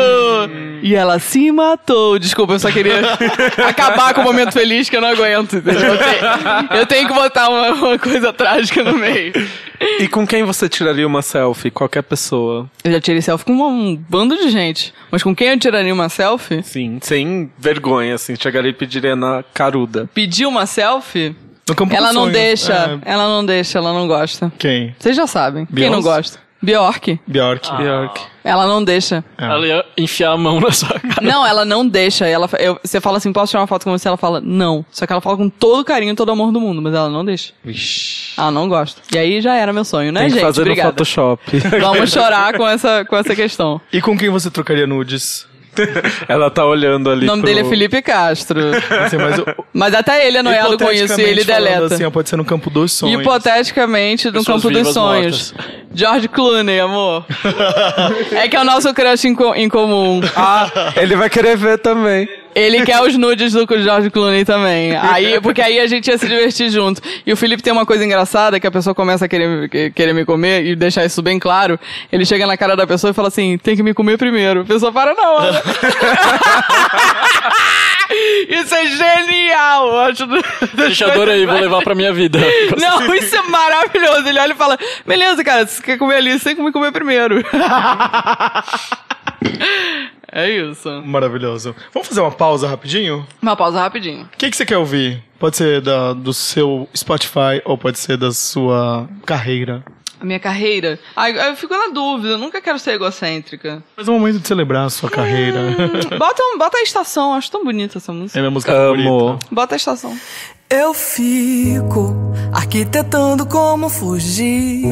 E 0.81 0.95
ela 0.95 1.19
se 1.19 1.51
matou. 1.51 2.17
Desculpa, 2.17 2.53
eu 2.53 2.59
só 2.59 2.71
queria 2.71 2.99
acabar 3.69 4.15
com 4.15 4.21
o 4.21 4.23
momento 4.23 4.53
feliz 4.53 4.89
que 4.89 4.97
eu 4.97 5.01
não 5.01 5.09
aguento. 5.09 5.57
entendeu? 5.57 5.93
Eu 5.93 5.97
tenho, 5.99 6.79
eu 6.79 6.85
tenho 6.87 7.07
que 7.07 7.13
botar 7.13 7.49
uma, 7.49 7.73
uma 7.73 7.99
coisa 7.99 8.33
trágica 8.33 8.83
no 8.83 8.97
meio. 8.97 9.33
E 9.99 10.07
com 10.07 10.27
quem 10.27 10.43
você 10.43 10.69
tiraria 10.69 11.07
uma 11.07 11.21
selfie? 11.23 11.71
Qualquer 11.71 12.03
pessoa. 12.03 12.69
Eu 12.83 12.91
já 12.91 13.01
tirei 13.01 13.21
selfie 13.21 13.45
com 13.45 13.53
um 13.53 13.95
bando 13.95 14.37
de 14.37 14.49
gente. 14.49 14.93
Mas 15.09 15.23
com 15.23 15.35
quem 15.35 15.49
eu 15.49 15.59
tiraria 15.59 15.93
uma 15.93 16.07
selfie? 16.07 16.61
Sim, 16.63 16.99
sem 17.01 17.51
vergonha, 17.57 18.15
assim. 18.15 18.35
Chegaria 18.35 18.69
e 18.69 18.73
pediria 18.73 19.15
na 19.15 19.43
caruda. 19.53 20.09
Pedir 20.13 20.45
uma 20.45 20.67
selfie? 20.71 21.35
No 21.69 21.75
campo 21.75 21.93
Ela 21.95 22.09
do 22.09 22.13
não 22.15 22.21
sonho. 22.23 22.33
deixa. 22.33 22.99
É, 23.05 23.11
Ela 23.11 23.27
não 23.27 23.45
deixa, 23.45 23.77
ela 23.77 23.93
não 23.93 24.07
gosta. 24.07 24.51
quem? 24.57 24.95
Vocês 24.99 25.15
já 25.15 25.27
sabem. 25.27 25.65
Quem 25.67 25.89
não 25.89 26.01
gosta? 26.01 26.39
Bjork. 26.63 27.19
Bjork. 27.25 27.75
Bjork. 27.75 28.21
Ela 28.43 28.67
não 28.67 28.83
deixa. 28.83 29.23
Ela 29.35 29.65
ia 29.65 29.85
enfiar 29.97 30.31
a 30.33 30.37
mão 30.37 30.59
na 30.59 30.71
sua 30.71 30.99
cara. 30.99 31.21
Não, 31.21 31.43
ela 31.45 31.65
não 31.65 31.87
deixa. 31.87 32.27
Ela, 32.27 32.47
eu- 32.59 32.79
você 32.83 33.01
fala 33.01 33.17
assim, 33.17 33.33
posso 33.33 33.49
tirar 33.49 33.61
uma 33.61 33.67
foto 33.67 33.83
com 33.83 33.91
você? 33.91 34.07
Ela 34.07 34.17
fala, 34.17 34.39
não. 34.39 34.85
Só 34.91 35.07
que 35.07 35.11
ela 35.13 35.21
fala 35.21 35.37
com 35.37 35.49
todo 35.49 35.83
carinho, 35.83 36.15
todo 36.15 36.31
amor 36.31 36.51
do 36.51 36.59
mundo, 36.61 36.79
mas 36.79 36.93
ela 36.93 37.09
não 37.09 37.25
deixa. 37.25 37.53
Ela 38.37 38.51
não 38.51 38.69
gosta. 38.69 39.01
E 39.11 39.17
aí 39.17 39.41
já 39.41 39.55
era 39.55 39.73
meu 39.73 39.83
sonho, 39.83 40.11
né, 40.11 40.19
Tem 40.21 40.29
que 40.29 40.33
gente? 40.35 40.43
fazer 40.43 40.61
Obrigada. 40.61 40.89
no 40.89 40.93
Photoshop. 40.93 41.41
Vamos 41.79 42.11
chorar 42.11 42.55
com 42.55 42.67
essa, 42.67 43.05
com 43.05 43.15
essa 43.15 43.35
questão. 43.35 43.81
E 43.91 43.99
com 43.99 44.15
quem 44.17 44.29
você 44.29 44.51
trocaria 44.51 44.85
nudes? 44.85 45.47
Ela 46.27 46.49
tá 46.49 46.65
olhando 46.65 47.09
ali 47.09 47.23
O 47.23 47.27
nome 47.27 47.41
pro... 47.41 47.49
dele 47.53 47.65
é 47.65 47.69
Felipe 47.69 48.01
Castro. 48.01 48.59
Assim, 49.05 49.17
mas 49.17 49.39
o- 49.39 49.45
Mas 49.73 49.93
até 49.93 50.27
ele 50.27 50.37
é 50.37 50.43
noiado 50.43 50.77
com 50.77 50.91
isso 50.91 51.19
e 51.19 51.23
ele 51.23 51.43
deleta. 51.43 51.85
Assim, 51.95 52.09
pode 52.11 52.29
ser 52.29 52.35
no 52.35 52.45
campo 52.45 52.69
dos 52.69 52.91
sonhos. 52.93 53.21
Hipoteticamente, 53.21 54.27
no 54.27 54.33
Pessoas 54.33 54.61
campo 54.61 54.73
dos 54.73 54.93
sonhos. 54.93 55.53
George 55.93 56.27
Clooney, 56.27 56.79
amor. 56.79 57.25
é 58.35 58.47
que 58.47 58.55
é 58.55 58.59
o 58.61 58.63
nosso 58.63 58.93
crush 58.93 59.25
em, 59.25 59.35
co- 59.35 59.55
em 59.55 59.67
comum. 59.69 60.21
Ah, 60.35 60.69
ele 60.95 61.15
vai 61.15 61.29
querer 61.29 61.57
ver 61.57 61.77
também. 61.79 62.27
Ele 62.53 62.83
quer 62.85 63.01
os 63.01 63.15
nudes 63.17 63.53
do 63.53 63.65
George 63.81 64.09
Clooney 64.09 64.43
também. 64.45 64.95
Aí, 64.97 65.39
porque 65.41 65.61
aí 65.61 65.79
a 65.79 65.87
gente 65.87 66.07
ia 66.09 66.17
se 66.17 66.27
divertir 66.27 66.69
junto. 66.69 67.01
E 67.25 67.31
o 67.31 67.37
Felipe 67.37 67.63
tem 67.63 67.71
uma 67.71 67.85
coisa 67.85 68.03
engraçada, 68.03 68.59
que 68.59 68.67
a 68.67 68.71
pessoa 68.71 68.93
começa 68.93 69.25
a 69.25 69.27
querer, 69.27 69.69
que- 69.69 69.91
querer 69.91 70.13
me 70.13 70.25
comer, 70.25 70.65
e 70.65 70.75
deixar 70.75 71.05
isso 71.05 71.21
bem 71.21 71.39
claro. 71.39 71.79
Ele 72.11 72.25
chega 72.25 72.45
na 72.45 72.57
cara 72.57 72.75
da 72.75 72.85
pessoa 72.85 73.11
e 73.11 73.13
fala 73.13 73.29
assim, 73.29 73.57
tem 73.57 73.75
que 73.75 73.83
me 73.83 73.93
comer 73.93 74.17
primeiro. 74.17 74.61
A 74.61 74.65
pessoa 74.65 74.91
para 74.91 75.13
na 75.13 75.29
hora. 75.31 75.63
isso 78.49 78.75
é 78.75 78.85
genial! 78.87 79.87
Eu 79.87 79.99
acho 79.99 80.27
das 80.27 80.89
Gente, 80.89 81.03
adorei, 81.05 81.45
vou 81.45 81.59
levar 81.59 81.81
pra 81.81 81.95
minha 81.95 82.13
vida. 82.13 82.39
não, 82.79 83.13
isso 83.15 83.35
é 83.35 83.41
maravilhoso. 83.43 84.27
Ele 84.27 84.39
olha 84.39 84.51
e 84.53 84.55
fala: 84.55 84.77
beleza, 85.05 85.43
cara, 85.43 85.65
você 85.65 85.81
quer 85.81 85.97
comer 85.97 86.15
ali, 86.15 86.37
você 86.37 86.45
tem 86.49 86.55
que 86.55 86.61
me 86.61 86.71
comer 86.71 86.91
primeiro. 86.91 87.43
é 90.31 90.49
isso. 90.49 90.89
Maravilhoso. 91.05 91.75
Vamos 91.93 92.07
fazer 92.07 92.21
uma 92.21 92.31
pausa 92.31 92.67
rapidinho? 92.67 93.25
Uma 93.41 93.55
pausa 93.55 93.79
rapidinho. 93.79 94.23
O 94.33 94.37
que, 94.37 94.49
que 94.49 94.55
você 94.57 94.65
quer 94.65 94.77
ouvir? 94.77 95.23
Pode 95.39 95.57
ser 95.57 95.81
da, 95.81 96.13
do 96.13 96.33
seu 96.33 96.87
Spotify 96.95 97.61
ou 97.65 97.77
pode 97.77 97.97
ser 97.99 98.15
da 98.17 98.31
sua 98.31 99.07
carreira. 99.25 99.83
A 100.19 100.23
minha 100.25 100.39
carreira. 100.39 100.99
Ai, 101.15 101.49
eu 101.49 101.55
fico 101.55 101.73
na 101.75 101.91
dúvida, 101.91 102.29
eu 102.35 102.37
nunca 102.37 102.61
quero 102.61 102.77
ser 102.77 102.91
egocêntrica. 102.91 103.83
Mas 103.97 104.07
é 104.07 104.11
um 104.11 104.19
momento 104.19 104.39
de 104.39 104.47
celebrar 104.47 104.85
a 104.85 104.89
sua 104.91 105.09
carreira. 105.09 105.59
Bota, 106.19 106.43
um- 106.43 106.59
bota 106.59 106.77
a 106.77 106.83
estação, 106.83 107.33
acho 107.33 107.49
tão 107.49 107.63
bonita 107.63 107.97
essa 107.97 108.13
música. 108.13 108.37
É 108.37 108.41
minha 108.41 108.51
música 108.51 108.71
Amo. 108.71 109.03
favorita. 109.03 109.47
Bota 109.51 109.73
a 109.73 109.77
estação. 109.77 110.15
Eu 110.69 110.93
fico 110.93 112.15
arquitetando 112.53 113.47
como 113.47 113.89
fugir 113.89 114.85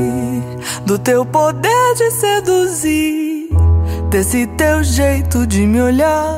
do 0.86 0.98
teu 0.98 1.24
poder 1.26 1.94
de 1.96 2.10
seduzir, 2.12 3.50
desse 4.10 4.48
teu 4.48 4.84
jeito 4.84 5.46
de 5.46 5.66
me 5.66 5.82
olhar. 5.82 6.38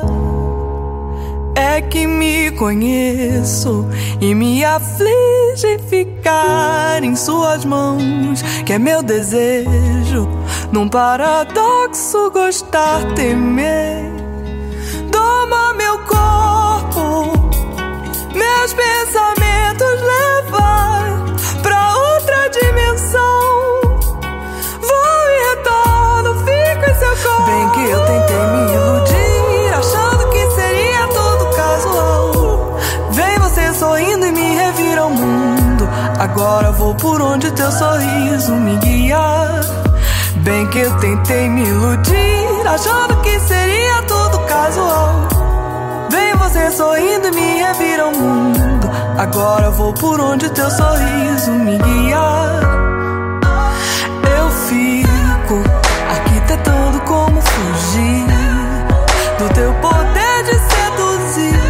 É 1.54 1.80
que 1.80 2.06
me 2.06 2.50
conheço 2.52 3.86
e 4.20 4.34
me 4.34 4.64
aflige 4.64 5.78
ficar 5.88 7.02
em 7.02 7.14
suas 7.14 7.64
mãos, 7.64 8.42
que 8.64 8.72
é 8.72 8.78
meu 8.78 9.02
desejo, 9.02 10.28
num 10.70 10.88
paradoxo 10.88 12.30
gostar, 12.30 13.02
temer. 13.14 14.10
Doma 15.10 15.74
meu 15.74 15.98
corpo 15.98 17.52
meus 18.34 18.72
pensamentos 18.72 20.00
levar 20.00 20.21
Agora 36.22 36.70
vou 36.70 36.94
por 36.94 37.20
onde 37.20 37.50
teu 37.50 37.68
sorriso 37.72 38.52
me 38.52 38.76
guiar. 38.76 39.60
Bem 40.36 40.68
que 40.68 40.78
eu 40.78 40.96
tentei 40.98 41.48
me 41.48 41.64
iludir, 41.64 42.64
achando 42.64 43.20
que 43.22 43.40
seria 43.40 44.02
tudo 44.02 44.38
casual. 44.46 45.28
Vem 46.12 46.32
você 46.36 46.70
sorrindo 46.70 47.26
e 47.26 47.30
me 47.32 47.62
revira 47.64 48.04
ao 48.04 48.12
mundo. 48.12 48.88
Agora 49.18 49.70
vou 49.70 49.92
por 49.94 50.20
onde 50.20 50.48
teu 50.50 50.70
sorriso 50.70 51.50
me 51.50 51.76
guiar. 51.76 52.62
Eu 54.38 54.48
fico 54.68 55.60
arquitetando 56.08 57.00
como 57.00 57.42
fugir 57.42 58.26
do 59.40 59.54
teu 59.54 59.74
poder 59.74 60.44
de 60.44 60.56
seduzir, 60.70 61.60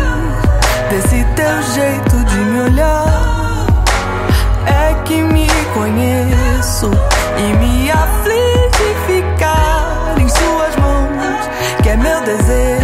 desse 0.91 1.25
teu 1.37 1.63
jeito 1.73 2.25
de 2.27 2.37
me 2.37 2.61
olhar 2.61 3.22
é 4.67 4.95
que 5.05 5.23
me 5.23 5.47
conheço 5.75 6.91
e 7.39 7.57
me 7.57 7.91
aflige 7.91 8.95
ficar 9.07 10.15
em 10.19 10.29
suas 10.29 10.77
mãos, 10.77 11.49
que 11.83 11.89
é 11.89 11.97
meu 11.97 12.21
desejo. 12.23 12.82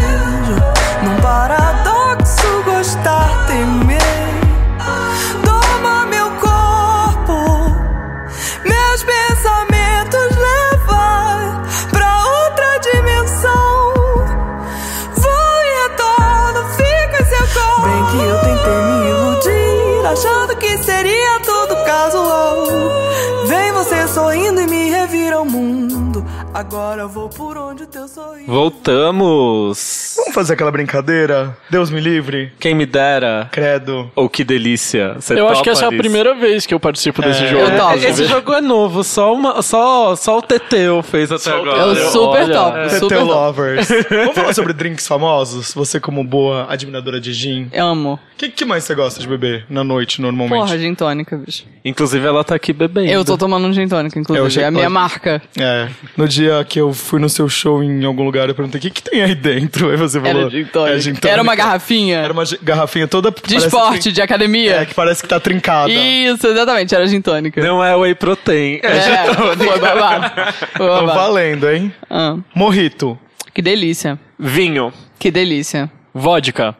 Sorrindo 24.18 24.60
e 24.60 24.66
me 24.66 24.90
revira 24.90 25.40
o 25.40 25.44
mundo. 25.44 26.24
Agora 26.52 27.06
vou 27.06 27.28
por 27.28 27.56
onde 27.56 27.84
o 27.84 27.86
teu 27.86 28.08
sorriso. 28.08 28.50
Voltamos! 28.50 30.16
Fazer 30.38 30.52
aquela 30.54 30.70
brincadeira? 30.70 31.56
Deus 31.68 31.90
me 31.90 32.00
livre. 32.00 32.52
Quem 32.60 32.72
me 32.72 32.86
dera. 32.86 33.48
Credo. 33.50 34.08
Ou 34.14 34.28
que 34.28 34.44
delícia. 34.44 35.14
Você 35.14 35.34
Eu 35.34 35.48
acho 35.48 35.64
que 35.64 35.68
essa 35.68 35.86
é 35.86 35.88
a 35.88 35.90
primeira 35.90 36.32
vez 36.32 36.64
que 36.64 36.72
eu 36.72 36.78
participo 36.78 37.20
desse 37.20 37.42
É, 37.42 37.48
jogo. 37.48 37.64
eu 37.64 37.76
topo. 37.76 37.94
Esse 37.96 38.24
jogo 38.24 38.52
é 38.54 38.60
novo, 38.60 39.02
só, 39.02 39.34
uma, 39.34 39.60
só, 39.62 40.14
só 40.14 40.38
o 40.38 40.42
Teteu 40.42 41.02
fez 41.02 41.32
até 41.32 41.42
Só 41.42 41.58
o 41.58 41.62
agora. 41.62 41.78
Eu 41.78 41.88
Olha, 41.88 42.08
super 42.10 42.42
olha, 42.44 42.54
top, 42.54 42.78
é. 42.78 43.00
top. 43.00 43.14
Lovers. 43.16 43.88
Vamos 44.08 44.34
falar 44.36 44.54
sobre 44.54 44.72
drinks 44.72 45.08
famosos? 45.08 45.74
Você 45.74 45.98
como 45.98 46.22
boa 46.22 46.66
admiradora 46.68 47.20
de 47.20 47.32
gin. 47.32 47.68
Eu 47.72 47.86
amo. 47.88 48.12
O 48.14 48.38
que, 48.38 48.48
que 48.48 48.64
mais 48.64 48.84
você 48.84 48.94
gosta 48.94 49.18
de 49.20 49.26
beber 49.26 49.66
na 49.68 49.82
noite, 49.82 50.22
normalmente? 50.22 50.60
Porra, 50.60 50.78
gin 50.78 50.94
tônica, 50.94 51.36
bicho. 51.36 51.64
Inclusive, 51.84 52.24
ela 52.24 52.44
tá 52.44 52.54
aqui 52.54 52.72
bebendo. 52.72 53.10
Eu 53.10 53.24
tô 53.24 53.36
tomando 53.36 53.66
um 53.66 53.72
gin 53.72 53.88
tônica, 53.88 54.16
É 54.16 54.20
o 54.20 54.22
inclusive. 54.22 54.62
É 54.62 54.66
a 54.66 54.70
minha 54.70 54.88
marca. 54.88 55.42
É. 55.58 55.88
No 56.16 56.28
dia 56.28 56.64
que 56.64 56.80
eu 56.80 56.92
fui 56.92 57.18
no 57.18 57.28
seu 57.28 57.48
show 57.48 57.82
em 57.82 58.04
algum 58.04 58.22
lugar, 58.22 58.48
eu 58.48 58.54
perguntei, 58.54 58.78
o 58.78 58.82
que, 58.82 58.90
que 58.90 59.02
tem 59.02 59.20
aí 59.22 59.34
dentro? 59.34 59.90
Aí 59.90 59.96
você 59.96 60.20
falou... 60.32 60.42
Era 60.42 60.50
gin 60.50 60.64
tônica. 60.64 60.96
É 60.96 61.00
gin 61.00 61.10
tônica. 61.10 61.28
Era 61.28 61.42
uma 61.42 61.54
garrafinha 61.54 62.18
Era 62.18 62.32
uma 62.32 62.44
garrafinha 62.62 63.08
toda... 63.08 63.30
de 63.30 63.56
esporte, 63.56 64.12
de 64.12 64.20
academia. 64.22 64.76
É, 64.82 64.84
que 64.86 64.94
parece 64.94 65.22
que 65.22 65.28
tá 65.28 65.38
trincada. 65.40 65.90
Isso, 65.90 66.46
exatamente, 66.46 66.94
era 66.94 67.06
gin 67.06 67.20
tônica. 67.20 67.62
Não 67.62 67.82
é 67.82 67.96
whey 67.96 68.14
protein. 68.14 68.80
É, 68.82 69.34
foi 69.34 69.78
babado. 69.78 70.30
Foi 70.76 70.86
Tô 70.86 70.94
babado. 71.06 71.18
valendo, 71.18 71.70
hein? 71.70 71.92
Ah, 72.08 72.36
Morrito. 72.54 73.18
que 73.54 73.62
delícia. 73.62 74.18
Vinho. 74.38 74.92
Que 75.18 75.30
delícia. 75.30 75.90
Vodka. 76.14 76.74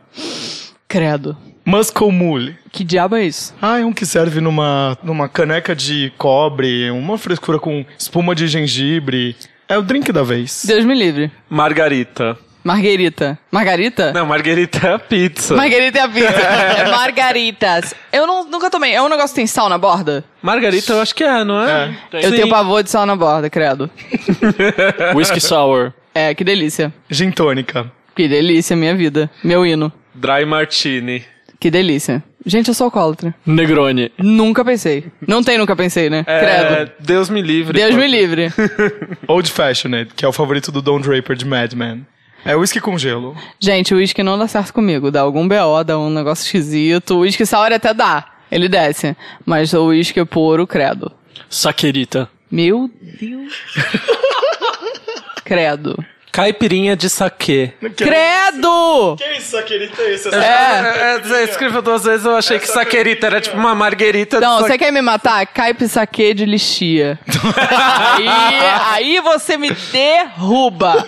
Credo. 0.87 1.37
Muscle 1.65 2.11
Mule. 2.11 2.57
Que 2.73 2.83
diabo 2.83 3.17
é 3.17 3.25
isso? 3.25 3.55
Ah, 3.61 3.79
é 3.79 3.85
um 3.85 3.93
que 3.93 4.07
serve 4.07 4.41
numa, 4.41 4.97
numa 5.03 5.29
caneca 5.29 5.77
de 5.77 6.11
cobre, 6.17 6.91
uma 6.91 7.19
frescura 7.19 7.59
com 7.59 7.85
espuma 7.99 8.35
de 8.35 8.47
gengibre. 8.47 9.37
É 9.69 9.77
o 9.77 9.83
drink 9.83 10.11
da 10.11 10.23
vez. 10.23 10.65
Deus 10.67 10.85
me 10.87 10.95
livre. 10.95 11.31
Margarita. 11.51 12.39
Marguerita. 12.69 13.39
Margarita? 13.51 14.13
Não, 14.13 14.27
margarita 14.27 14.87
é 14.89 14.93
a 14.93 14.99
pizza. 14.99 15.57
Margarita 15.57 16.01
é 16.01 16.03
a 16.03 16.09
pizza. 16.09 16.27
é 16.79 16.91
margaritas. 16.91 17.95
Eu 18.13 18.27
não- 18.27 18.45
nunca 18.45 18.69
tomei. 18.69 18.93
É 18.93 19.01
um 19.01 19.09
negócio 19.09 19.31
que 19.31 19.37
tem 19.37 19.47
sal 19.47 19.71
na 19.71 19.79
borda? 19.79 20.23
Margarita 20.43 20.93
eu 20.93 21.01
acho 21.01 21.15
que 21.15 21.25
é, 21.25 21.43
não 21.45 21.67
é? 21.67 21.97
Eu 22.13 22.29
Sim. 22.29 22.37
tenho 22.37 22.49
pavor 22.51 22.83
de 22.83 22.91
sal 22.91 23.07
na 23.07 23.17
borda, 23.17 23.49
credo. 23.49 23.91
Whisky 25.17 25.41
Sour. 25.41 25.95
É, 26.15 26.35
que 26.35 26.45
delícia. 26.45 26.93
Gin 27.09 27.31
tônica. 27.31 27.91
Que 28.15 28.29
delícia, 28.29 28.77
minha 28.77 28.95
vida. 28.95 29.31
Meu 29.43 29.65
hino. 29.65 29.91
Dry 30.15 30.45
Martini. 30.45 31.25
Que 31.59 31.71
delícia. 31.71 32.23
Gente, 32.45 32.69
eu 32.69 32.75
sou 32.75 32.85
alcoólatra. 32.85 33.35
Negroni. 33.47 34.13
Nunca 34.19 34.63
pensei. 34.63 35.07
Não 35.27 35.43
tem 35.43 35.57
nunca 35.57 35.75
pensei, 35.75 36.11
né? 36.11 36.23
É, 36.27 36.41
Credo. 36.41 36.93
Deus 37.01 37.31
me 37.31 37.41
livre. 37.41 37.73
Deus 37.79 37.95
pô. 37.95 38.01
me 38.01 38.07
livre. 38.07 38.53
Old 39.27 39.51
Fashioned, 39.51 40.11
que 40.15 40.23
é 40.23 40.29
o 40.29 40.33
favorito 40.33 40.71
do 40.71 40.83
Don 40.83 41.01
Draper 41.01 41.35
de 41.35 41.47
Mad 41.47 41.73
Men. 41.73 42.07
É 42.49 42.57
whisky 42.57 42.81
com 42.81 42.97
gelo. 42.97 43.37
Gente, 43.61 43.93
o 43.93 43.99
uísque 43.99 44.23
não 44.23 44.39
dá 44.39 44.49
certo 44.49 44.73
comigo. 44.73 45.11
Dá 45.11 45.21
algum 45.21 45.47
BO, 45.47 45.85
dá 45.85 45.99
um 45.99 46.09
negócio 46.09 46.47
esquisito. 46.47 47.17
O 47.17 47.19
uísque 47.19 47.45
sour 47.45 47.71
até 47.71 47.93
dá. 47.93 48.25
Ele 48.51 48.71
desce. 48.71 49.15
Mas 49.45 49.75
o 49.75 49.89
uísque 49.89 50.25
puro, 50.25 50.67
credo. 50.67 51.13
Saquerita. 51.51 52.27
Meu 52.51 52.91
Deus. 53.21 53.53
credo. 55.45 56.03
Caipirinha 56.33 56.97
de 56.97 57.09
saquê. 57.09 57.73
Credo! 57.97 59.17
Que 59.17 59.39
isso, 59.39 59.63
querida? 59.65 60.11
Isso 60.11 60.29
É. 60.35 60.39
É, 60.39 61.15
é, 61.15 61.19
você 61.21 61.45
escreveu 61.45 61.83
duas 61.83 62.05
vezes, 62.05 62.25
eu 62.27 62.37
achei 62.37 62.59
que 62.59 62.67
saquerita 62.67 63.27
era 63.27 63.41
tipo 63.41 63.57
uma 63.57 63.75
marguerita. 63.75 64.41
Não, 64.41 64.61
você 64.61 64.77
quer 64.79 64.93
me 64.93 65.01
matar? 65.03 65.47
Caipe 65.47 65.89
saque 65.89 66.35
de 66.35 66.45
lixia. 66.45 67.19
aí, 68.17 68.29
aí 68.93 69.21
você 69.21 69.57
me 69.57 69.71
derruba. 69.71 71.07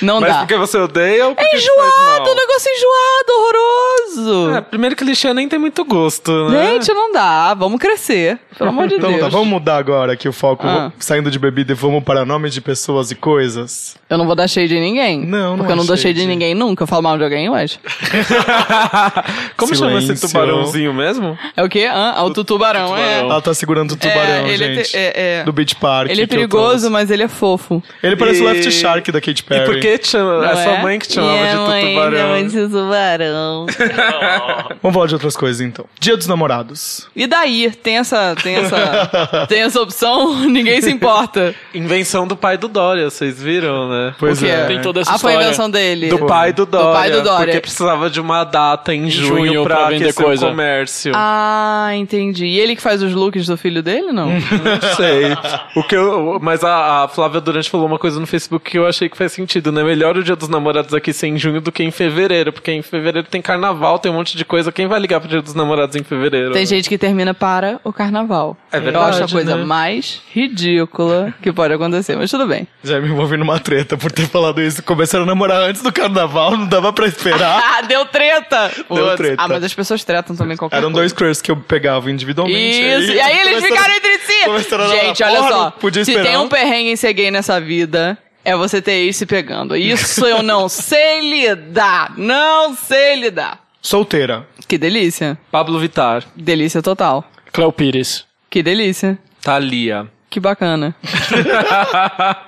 Não 0.00 0.20
Mas 0.20 0.32
dá. 0.32 0.38
porque 0.40 0.56
você 0.56 0.78
odeia 0.78 1.28
ou 1.28 1.34
porque 1.34 1.46
É 1.46 1.58
te 1.58 1.64
faz 1.64 1.64
enjoado, 1.64 2.24
mal? 2.24 2.32
um 2.32 2.34
negócio 2.34 2.70
enjoado, 2.72 3.32
horroroso. 3.38 4.56
É, 4.56 4.60
primeiro 4.60 4.96
que 4.96 5.04
lixia 5.04 5.32
nem 5.32 5.48
tem 5.48 5.58
muito 5.58 5.84
gosto, 5.84 6.48
né? 6.48 6.72
Gente, 6.72 6.92
não 6.92 7.12
dá. 7.12 7.54
Vamos 7.54 7.78
crescer. 7.78 8.38
Pelo 8.58 8.70
amor 8.70 8.88
de 8.88 8.96
Então 8.96 9.10
Deus. 9.10 9.22
tá, 9.22 9.28
vamos 9.28 9.48
mudar 9.48 9.76
agora 9.76 10.12
aqui 10.12 10.28
o 10.28 10.32
foco. 10.32 10.66
Ah. 10.66 10.90
Saindo 10.98 11.30
de 11.30 11.38
bebida 11.38 11.72
e 11.72 11.74
vamos 11.74 12.02
para 12.02 12.24
nomes 12.24 12.52
de 12.52 12.60
pessoas 12.60 13.10
e 13.10 13.14
coisas. 13.14 13.96
Eu 14.10 14.18
não 14.18 14.26
vou 14.26 14.31
dar 14.34 14.48
shade 14.48 14.74
em 14.76 14.80
ninguém. 14.80 15.20
Não, 15.26 15.50
não 15.50 15.56
Porque 15.58 15.72
eu 15.72 15.74
é 15.74 15.76
não 15.78 15.86
dou 15.86 15.96
shade 15.96 16.18
shade. 16.18 16.22
em 16.22 16.26
ninguém 16.26 16.54
nunca. 16.54 16.82
Eu 16.84 16.86
falo 16.86 17.02
mal 17.02 17.16
de 17.18 17.24
alguém, 17.24 17.48
mas. 17.50 17.78
Como 19.56 19.74
chama 19.74 19.92
esse 19.98 20.02
Silêncio. 20.06 20.28
tubarãozinho 20.28 20.92
mesmo? 20.94 21.38
É 21.56 21.62
o 21.62 21.68
quê? 21.68 21.88
Ah, 21.90 22.22
o 22.24 22.30
tubarão, 22.44 22.96
é. 22.96 23.02
tubarão. 23.18 23.30
Ela 23.30 23.40
tá 23.42 23.54
segurando 23.54 23.92
o 23.92 23.96
tubarão, 23.96 24.46
É, 24.46 24.48
ele 24.50 24.64
é 24.64 24.74
gente. 24.74 24.90
te- 24.90 24.96
é- 24.96 25.40
é. 25.40 25.44
Do 25.44 25.52
Beach 25.52 25.74
Park. 25.76 26.10
Ele 26.10 26.20
é 26.20 26.24
eu 26.24 26.28
perigoso, 26.28 26.90
mas 26.90 27.10
ele 27.10 27.22
é 27.22 27.28
fofo. 27.28 27.82
Ele 28.02 28.16
parece 28.16 28.40
o 28.42 28.48
E- 28.48 28.52
Left 28.52 28.70
Shark 28.72 29.10
da 29.12 29.20
Katy 29.20 29.42
Perry. 29.44 29.62
E 29.62 29.66
por 29.66 29.80
que 29.80 30.00
chama? 30.02 30.46
É 30.50 30.56
sua 30.56 30.78
mãe 30.78 30.98
que 30.98 31.08
te 31.08 31.14
chamava 31.14 31.46
de 31.46 31.56
mãe 31.56 31.94
tubarão. 31.94 32.18
chama 32.18 32.42
de 32.48 32.68
tubarão. 32.68 33.66
Vamos 34.82 34.94
falar 34.94 35.06
de 35.06 35.14
outras 35.14 35.36
coisas 35.36 35.60
então. 35.60 35.84
Dia 36.00 36.16
dos 36.16 36.26
namorados. 36.26 37.08
E 37.14 37.26
daí? 37.26 37.70
Tem 37.70 37.98
essa, 37.98 38.34
tem 38.42 38.56
essa, 38.56 39.46
tem 39.48 39.60
essa 39.62 39.80
opção? 39.80 40.40
Ninguém 40.48 40.80
se 40.80 40.90
importa. 40.90 41.54
Invenção 41.74 42.26
do 42.26 42.36
pai 42.36 42.56
do 42.58 42.68
Dória, 42.68 43.08
vocês 43.10 43.40
viram, 43.42 43.88
né? 43.88 44.14
Pois 44.28 44.38
o 44.40 44.44
que 44.44 44.50
é. 44.50 44.64
Tem 44.66 44.80
toda 44.80 45.00
essa 45.00 45.12
Ah, 45.12 45.18
foi 45.18 45.32
a 45.32 45.34
história. 45.34 45.46
invenção 45.48 45.70
dele. 45.70 46.08
Do 46.08 46.26
pai 46.26 46.52
do 46.52 46.64
Dória. 46.66 46.92
pai 47.00 47.10
do 47.10 47.22
Dória. 47.22 47.44
Porque 47.46 47.60
precisava 47.60 48.08
de 48.08 48.20
uma 48.20 48.44
data 48.44 48.94
em 48.94 49.10
junho, 49.10 49.46
junho 49.46 49.64
pra, 49.64 49.76
pra 49.76 49.88
vender 49.88 50.12
coisa. 50.14 50.46
o 50.46 50.50
comércio. 50.50 51.12
Ah, 51.14 51.90
entendi. 51.94 52.46
E 52.46 52.58
ele 52.60 52.76
que 52.76 52.82
faz 52.82 53.02
os 53.02 53.12
looks 53.14 53.46
do 53.46 53.56
filho 53.56 53.82
dele, 53.82 54.12
não? 54.12 54.28
Não 54.30 54.94
sei. 54.96 55.32
O 55.74 55.82
que 55.82 55.96
eu, 55.96 56.38
mas 56.40 56.62
a, 56.62 57.04
a 57.04 57.08
Flávia 57.08 57.40
Durante 57.40 57.68
falou 57.70 57.86
uma 57.86 57.98
coisa 57.98 58.20
no 58.20 58.26
Facebook 58.26 58.70
que 58.70 58.78
eu 58.78 58.86
achei 58.86 59.08
que 59.08 59.16
faz 59.16 59.32
sentido, 59.32 59.72
né? 59.72 59.82
Melhor 59.82 60.16
o 60.16 60.22
dia 60.22 60.36
dos 60.36 60.48
namorados 60.48 60.94
aqui 60.94 61.12
ser 61.12 61.26
em 61.28 61.38
junho 61.38 61.60
do 61.60 61.72
que 61.72 61.82
em 61.82 61.90
fevereiro, 61.90 62.52
porque 62.52 62.70
em 62.70 62.82
fevereiro 62.82 63.26
tem 63.28 63.42
carnaval, 63.42 63.98
tem 63.98 64.10
um 64.12 64.14
monte 64.14 64.36
de 64.36 64.44
coisa. 64.44 64.70
Quem 64.70 64.86
vai 64.86 65.00
ligar 65.00 65.18
pro 65.20 65.28
dia 65.28 65.42
dos 65.42 65.54
namorados 65.54 65.96
em 65.96 66.02
fevereiro? 66.04 66.52
Tem 66.52 66.64
gente 66.66 66.88
que 66.88 66.96
termina 66.98 67.34
para 67.34 67.80
o 67.82 67.92
carnaval. 67.92 68.56
É 68.70 68.76
Eu 68.76 68.82
verdade, 68.82 69.10
acho 69.16 69.24
a 69.24 69.28
coisa 69.28 69.56
né? 69.56 69.64
mais 69.64 70.20
ridícula 70.32 71.32
que 71.42 71.52
pode 71.52 71.72
acontecer, 71.74 72.16
mas 72.16 72.30
tudo 72.30 72.46
bem. 72.46 72.66
Já 72.84 73.00
me 73.00 73.08
envolvi 73.08 73.36
numa 73.36 73.58
treta 73.58 73.96
por 73.96 74.11
ter 74.12 74.28
falado 74.28 74.60
isso. 74.60 74.82
Começaram 74.82 75.24
a 75.24 75.26
namorar 75.26 75.62
antes 75.62 75.82
do 75.82 75.92
carnaval, 75.92 76.56
não 76.56 76.66
dava 76.66 76.92
pra 76.92 77.06
esperar. 77.06 77.62
Ah, 77.72 77.82
deu 77.82 78.04
treta! 78.06 78.70
Putz. 78.86 79.16
treta. 79.16 79.36
Ah, 79.42 79.48
mas 79.48 79.64
as 79.64 79.74
pessoas 79.74 80.04
tretam 80.04 80.36
também 80.36 80.56
qualquer 80.56 80.76
Eram 80.76 80.88
coisa. 80.92 81.00
dois 81.00 81.12
crushes 81.12 81.40
que 81.42 81.50
eu 81.50 81.56
pegava 81.56 82.10
individualmente. 82.10 82.80
Isso, 82.80 83.12
e 83.12 83.20
aí 83.20 83.40
eles 83.40 83.64
ficaram 83.64 83.94
entre 83.94 84.18
si. 84.18 84.44
começaram 84.44 84.84
a. 84.84 84.88
Gente, 84.88 85.22
olha 85.24 85.36
Porra, 85.38 85.48
só. 85.50 85.70
podia 85.72 86.04
se 86.04 86.10
esperar. 86.12 86.28
tem 86.30 86.38
um 86.38 86.48
perrengue 86.48 86.90
em 86.90 86.96
ser 86.96 87.12
gay 87.12 87.30
nessa 87.30 87.60
vida, 87.60 88.16
é 88.44 88.54
você 88.54 88.80
ter 88.82 89.12
se 89.12 89.24
pegando. 89.26 89.74
Isso 89.76 90.24
eu 90.26 90.42
não 90.42 90.68
sei 90.70 91.20
lidar. 91.30 92.12
Não 92.16 92.76
sei 92.76 93.16
lidar. 93.16 93.60
Solteira. 93.80 94.46
Que 94.68 94.78
delícia. 94.78 95.36
Pablo 95.50 95.78
Vittar, 95.80 96.24
Delícia 96.36 96.80
total. 96.82 97.24
Cléo 97.52 97.72
Pires. 97.72 98.24
Que 98.50 98.62
delícia. 98.62 99.18
Thalia. 99.42 100.06
Que 100.32 100.40
bacana. 100.40 100.96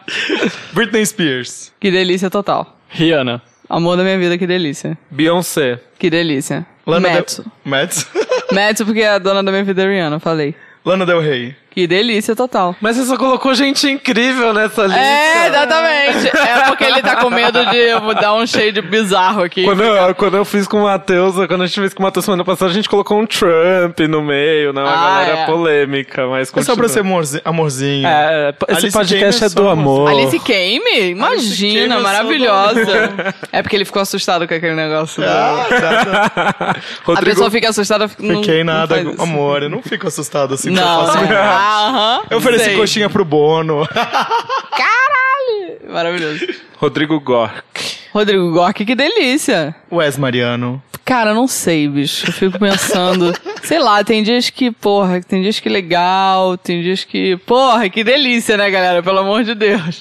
Britney 0.72 1.04
Spears. 1.04 1.70
Que 1.78 1.90
delícia 1.90 2.30
total. 2.30 2.74
Rihanna. 2.88 3.42
Amor 3.68 3.98
da 3.98 4.02
minha 4.02 4.16
vida, 4.16 4.38
que 4.38 4.46
delícia. 4.46 4.96
Beyoncé. 5.10 5.78
Que 5.98 6.08
delícia. 6.08 6.66
Lana. 6.86 7.10
Del... 7.10 7.26
Metsu, 7.62 8.86
porque 8.86 9.02
é 9.02 9.10
a 9.10 9.18
dona 9.18 9.42
da 9.42 9.52
minha 9.52 9.64
vida 9.64 9.82
é 9.82 9.86
Rihanna, 9.86 10.18
falei. 10.18 10.54
Lana 10.82 11.04
Del 11.04 11.20
Rey. 11.20 11.54
Que 11.74 11.86
delícia 11.88 12.36
total. 12.36 12.76
Mas 12.80 12.96
você 12.96 13.04
só 13.04 13.16
colocou 13.16 13.52
gente 13.54 13.90
incrível 13.90 14.54
nessa 14.54 14.84
lista. 14.84 15.00
É, 15.00 15.48
exatamente. 15.48 16.28
É 16.28 16.60
porque 16.68 16.84
ele 16.84 17.02
tá 17.02 17.16
com 17.16 17.30
medo 17.30 17.66
de 17.66 17.76
eu 17.76 18.14
dar 18.14 18.32
um 18.34 18.46
shade 18.46 18.80
bizarro 18.80 19.42
aqui. 19.42 19.64
Quando 19.64 19.82
eu, 19.82 20.14
quando 20.14 20.36
eu 20.36 20.44
fiz 20.44 20.68
com 20.68 20.78
o 20.78 20.82
Matheus, 20.84 21.34
quando 21.48 21.62
a 21.62 21.66
gente 21.66 21.80
fez 21.80 21.92
com 21.92 22.00
o 22.02 22.06
Matheus 22.06 22.24
semana 22.24 22.44
passada, 22.44 22.70
a 22.70 22.74
gente 22.74 22.88
colocou 22.88 23.18
um 23.20 23.26
Trump 23.26 23.98
no 24.08 24.22
meio, 24.22 24.72
né? 24.72 24.82
Uma 24.82 24.92
Ah, 24.92 25.18
galera 25.24 25.38
é. 25.40 25.46
polêmica, 25.46 26.26
mas 26.28 26.48
É 26.56 26.62
só 26.62 26.76
pra 26.76 26.86
ser 26.88 26.98
continua. 27.00 27.14
amorzi- 27.16 27.42
amorzinho. 27.44 28.06
É, 28.06 28.54
esse 28.68 28.78
Alice 28.78 28.92
podcast 28.98 29.40
Gamer 29.40 29.52
é 29.52 29.54
do 29.56 29.68
amor. 29.68 30.10
Alice 30.10 30.38
Kame? 30.38 31.10
Imagina, 31.10 31.88
Kame 31.88 32.00
é 32.00 32.02
maravilhosa. 32.02 33.34
É 33.50 33.62
porque 33.62 33.74
ele 33.76 33.84
ficou 33.84 34.00
assustado 34.02 34.46
com 34.46 34.54
aquele 34.54 34.74
negócio. 34.74 35.22
do- 35.22 35.28
Ah, 35.28 35.66
tá. 35.68 36.54
A 36.54 36.76
Rodrigo, 37.04 37.30
pessoa 37.30 37.50
fica 37.50 37.68
assustada. 37.68 38.08
não- 38.18 38.36
Fiquei 38.42 38.62
não 38.62 38.74
nada, 38.74 39.00
isso. 39.00 39.20
amor. 39.20 39.62
Eu 39.64 39.70
não 39.70 39.82
fico 39.82 40.06
assustado 40.06 40.54
assim. 40.54 40.70
Não, 40.70 40.82
tão 40.82 41.06
facilmente. 41.06 41.32
é. 41.32 41.63
Aham. 41.64 42.22
Eu 42.30 42.38
ofereci 42.38 42.64
sei. 42.64 42.76
coxinha 42.76 43.08
pro 43.08 43.24
Bono. 43.24 43.86
Caralho! 43.90 45.92
Maravilhoso. 45.92 46.46
Rodrigo 46.76 47.18
Gork. 47.20 47.64
Rodrigo 48.12 48.52
Gork, 48.52 48.84
que 48.84 48.94
delícia. 48.94 49.74
Wes 49.90 50.18
Mariano. 50.18 50.82
Cara, 51.04 51.34
não 51.34 51.46
sei, 51.46 51.86
bicho. 51.86 52.28
Eu 52.28 52.32
fico 52.32 52.58
pensando. 52.58 53.32
sei 53.62 53.78
lá, 53.78 54.02
tem 54.02 54.22
dias 54.22 54.48
que, 54.48 54.70
porra, 54.70 55.20
tem 55.20 55.42
dias 55.42 55.60
que 55.60 55.68
legal, 55.68 56.56
tem 56.56 56.82
dias 56.82 57.04
que. 57.04 57.36
Porra, 57.38 57.88
que 57.90 58.02
delícia, 58.02 58.56
né, 58.56 58.70
galera? 58.70 59.02
Pelo 59.02 59.18
amor 59.18 59.44
de 59.44 59.54
Deus. 59.54 60.00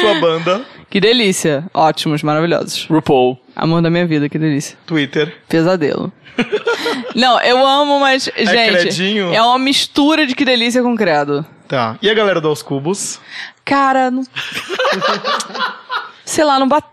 Sua 0.00 0.14
banda. 0.20 0.62
Que 0.92 1.00
delícia. 1.00 1.64
Ótimos, 1.72 2.22
maravilhosos. 2.22 2.84
RuPaul. 2.84 3.40
Amor 3.56 3.80
da 3.80 3.88
minha 3.88 4.06
vida, 4.06 4.28
que 4.28 4.38
delícia. 4.38 4.76
Twitter. 4.84 5.38
Pesadelo. 5.48 6.12
Não, 7.16 7.40
eu 7.40 7.66
amo, 7.66 7.98
mas, 7.98 8.24
gente, 8.24 8.78
credinho? 8.78 9.32
é 9.32 9.40
uma 9.40 9.58
mistura 9.58 10.26
de 10.26 10.34
que 10.34 10.44
delícia 10.44 10.82
com 10.82 10.94
credo. 10.94 11.46
Tá. 11.66 11.96
E 12.02 12.10
a 12.10 12.12
galera 12.12 12.42
do 12.42 12.48
Aos 12.48 12.62
Cubos? 12.62 13.18
Cara, 13.64 14.10
não... 14.10 14.22
Sei 16.26 16.44
lá, 16.44 16.58
não 16.58 16.68
bate... 16.68 16.86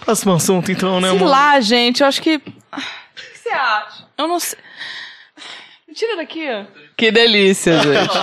Próximo 0.00 0.32
assunto, 0.32 0.72
então, 0.72 1.02
né, 1.02 1.10
Sei 1.10 1.18
amor? 1.18 1.28
lá, 1.28 1.60
gente, 1.60 2.00
eu 2.00 2.06
acho 2.06 2.22
que... 2.22 2.36
O 2.36 2.40
que 2.40 3.38
você 3.42 3.50
acha? 3.50 4.06
Eu 4.16 4.26
não 4.26 4.40
sei... 4.40 4.58
Me 5.86 5.92
tira 5.92 6.16
daqui. 6.16 6.48
Que 6.96 7.10
delícia, 7.10 7.78
gente. 7.82 8.18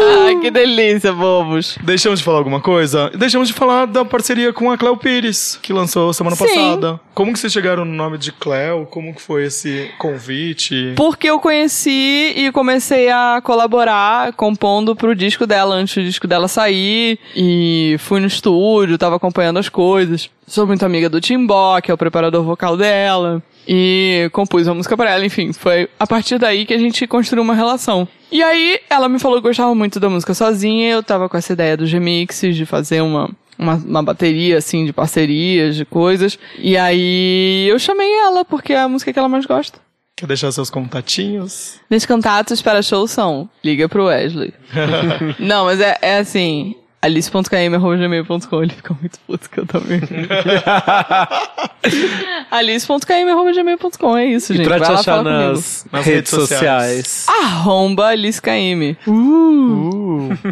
ah, 0.00 0.40
que 0.40 0.50
delícia, 0.50 1.12
bobos. 1.12 1.76
Deixamos 1.82 2.20
de 2.20 2.24
falar 2.24 2.38
alguma 2.38 2.60
coisa? 2.60 3.10
Deixamos 3.10 3.48
de 3.48 3.54
falar 3.54 3.86
da 3.86 4.04
parceria 4.04 4.52
com 4.52 4.70
a 4.70 4.78
Cleo 4.78 4.96
Pires, 4.96 5.58
que 5.62 5.72
lançou 5.72 6.12
semana 6.12 6.36
Sim. 6.36 6.46
passada. 6.46 7.00
Como 7.14 7.32
que 7.32 7.38
vocês 7.38 7.52
chegaram 7.52 7.84
no 7.84 7.92
nome 7.94 8.16
de 8.16 8.32
Cleo? 8.32 8.86
Como 8.86 9.14
que 9.14 9.20
foi 9.20 9.44
esse 9.44 9.90
convite? 9.98 10.92
Porque 10.96 11.28
eu 11.28 11.38
conheci 11.40 12.32
e 12.36 12.50
comecei 12.52 13.10
a 13.10 13.40
colaborar 13.42 14.32
compondo 14.32 14.94
pro 14.96 15.14
disco 15.14 15.46
dela 15.46 15.74
antes 15.74 15.94
do 15.96 16.04
disco 16.04 16.26
dela 16.26 16.48
sair. 16.48 17.18
E 17.36 17.96
fui 17.98 18.20
no 18.20 18.26
estúdio, 18.26 18.96
tava 18.96 19.16
acompanhando 19.16 19.58
as 19.58 19.68
coisas. 19.68 20.30
Sou 20.48 20.66
muito 20.66 20.84
amiga 20.84 21.10
do 21.10 21.20
Timbó, 21.20 21.78
que 21.80 21.90
é 21.90 21.94
o 21.94 21.98
preparador 21.98 22.42
vocal 22.42 22.76
dela. 22.76 23.42
E 23.66 24.30
compus 24.32 24.66
uma 24.66 24.76
música 24.76 24.96
pra 24.96 25.10
ela, 25.10 25.24
enfim. 25.24 25.52
Foi 25.52 25.90
a 26.00 26.06
partir 26.06 26.38
daí 26.38 26.64
que 26.64 26.72
a 26.72 26.78
gente 26.78 27.06
construiu 27.06 27.42
uma 27.42 27.54
relação. 27.54 28.08
E 28.32 28.42
aí, 28.42 28.80
ela 28.88 29.10
me 29.10 29.18
falou 29.18 29.42
que 29.42 29.46
gostava 29.46 29.74
muito 29.74 30.00
da 30.00 30.08
música 30.08 30.32
sozinha. 30.32 30.90
Eu 30.90 31.02
tava 31.02 31.28
com 31.28 31.36
essa 31.36 31.52
ideia 31.52 31.76
dos 31.76 31.92
remixes, 31.92 32.56
de 32.56 32.64
fazer 32.64 33.02
uma, 33.02 33.30
uma, 33.58 33.74
uma 33.74 34.02
bateria, 34.02 34.56
assim, 34.56 34.86
de 34.86 34.92
parcerias, 34.92 35.76
de 35.76 35.84
coisas. 35.84 36.38
E 36.58 36.78
aí, 36.78 37.68
eu 37.68 37.78
chamei 37.78 38.10
ela, 38.20 38.42
porque 38.42 38.72
é 38.72 38.80
a 38.80 38.88
música 38.88 39.12
que 39.12 39.18
ela 39.18 39.28
mais 39.28 39.44
gosta. 39.44 39.78
Quer 40.16 40.26
deixar 40.26 40.50
seus 40.50 40.70
contatinhos? 40.70 41.78
Meus 41.90 42.06
contatos 42.06 42.62
para 42.62 42.82
show 42.82 43.06
são 43.06 43.48
liga 43.62 43.86
pro 43.86 44.06
Wesley. 44.06 44.54
Não, 45.38 45.66
mas 45.66 45.78
é, 45.78 45.96
é 46.00 46.18
assim, 46.18 46.74
alice.km.gmail.com 47.00 48.62
ele 48.62 48.72
fica 48.72 48.94
muito 49.00 49.18
puto 49.26 49.48
que 49.48 49.60
eu 49.60 49.66
também. 49.66 50.00
alice.km.gmail.com 52.50 54.16
é 54.16 54.26
isso, 54.26 54.52
E 54.52 54.56
gente. 54.56 54.66
pra 54.66 54.78
Vai 54.78 54.88
te 54.88 54.94
achar 55.00 55.22
nas, 55.22 55.86
Nas 55.92 56.04
redes 56.04 56.30
redes 56.32 56.48
sociais. 56.48 57.26
Arromba 57.28 58.08
AliceKM. 58.08 58.96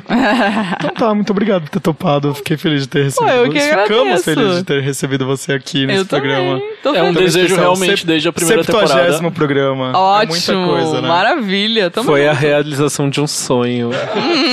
Então 0.78 0.90
tá, 0.94 1.14
muito 1.14 1.30
obrigado 1.30 1.62
por 1.62 1.70
ter 1.70 1.80
topado. 1.80 2.34
Fiquei 2.34 2.56
feliz 2.56 2.82
de 2.82 2.88
ter 2.88 3.04
recebido. 3.04 3.32
eu 3.32 3.50
que 3.50 3.60
Ficamos 3.60 4.24
felizes 4.24 4.56
de 4.58 4.64
ter 4.64 4.80
recebido 4.82 5.26
você 5.26 5.52
aqui 5.52 5.86
nesse 5.86 6.00
Eu 6.00 6.06
programa. 6.06 6.60
É 6.84 7.02
um 7.02 7.12
feliz. 7.12 7.34
desejo 7.34 7.46
Especial, 7.46 7.74
realmente 7.74 7.98
sep- 7.98 8.06
desde 8.06 8.28
a 8.28 8.32
primeira 8.32 8.62
70º 8.62 8.66
temporada. 8.66 9.30
programa. 9.32 9.92
Ótimo, 9.98 10.52
É 10.52 10.56
muita 10.56 10.72
coisa, 10.82 11.02
né? 11.02 11.08
maravilha. 11.08 11.90
Tamo 11.90 12.06
Foi 12.06 12.26
a 12.26 12.32
junto. 12.32 12.40
realização 12.42 13.10
de 13.10 13.20
um 13.20 13.26
sonho. 13.26 13.90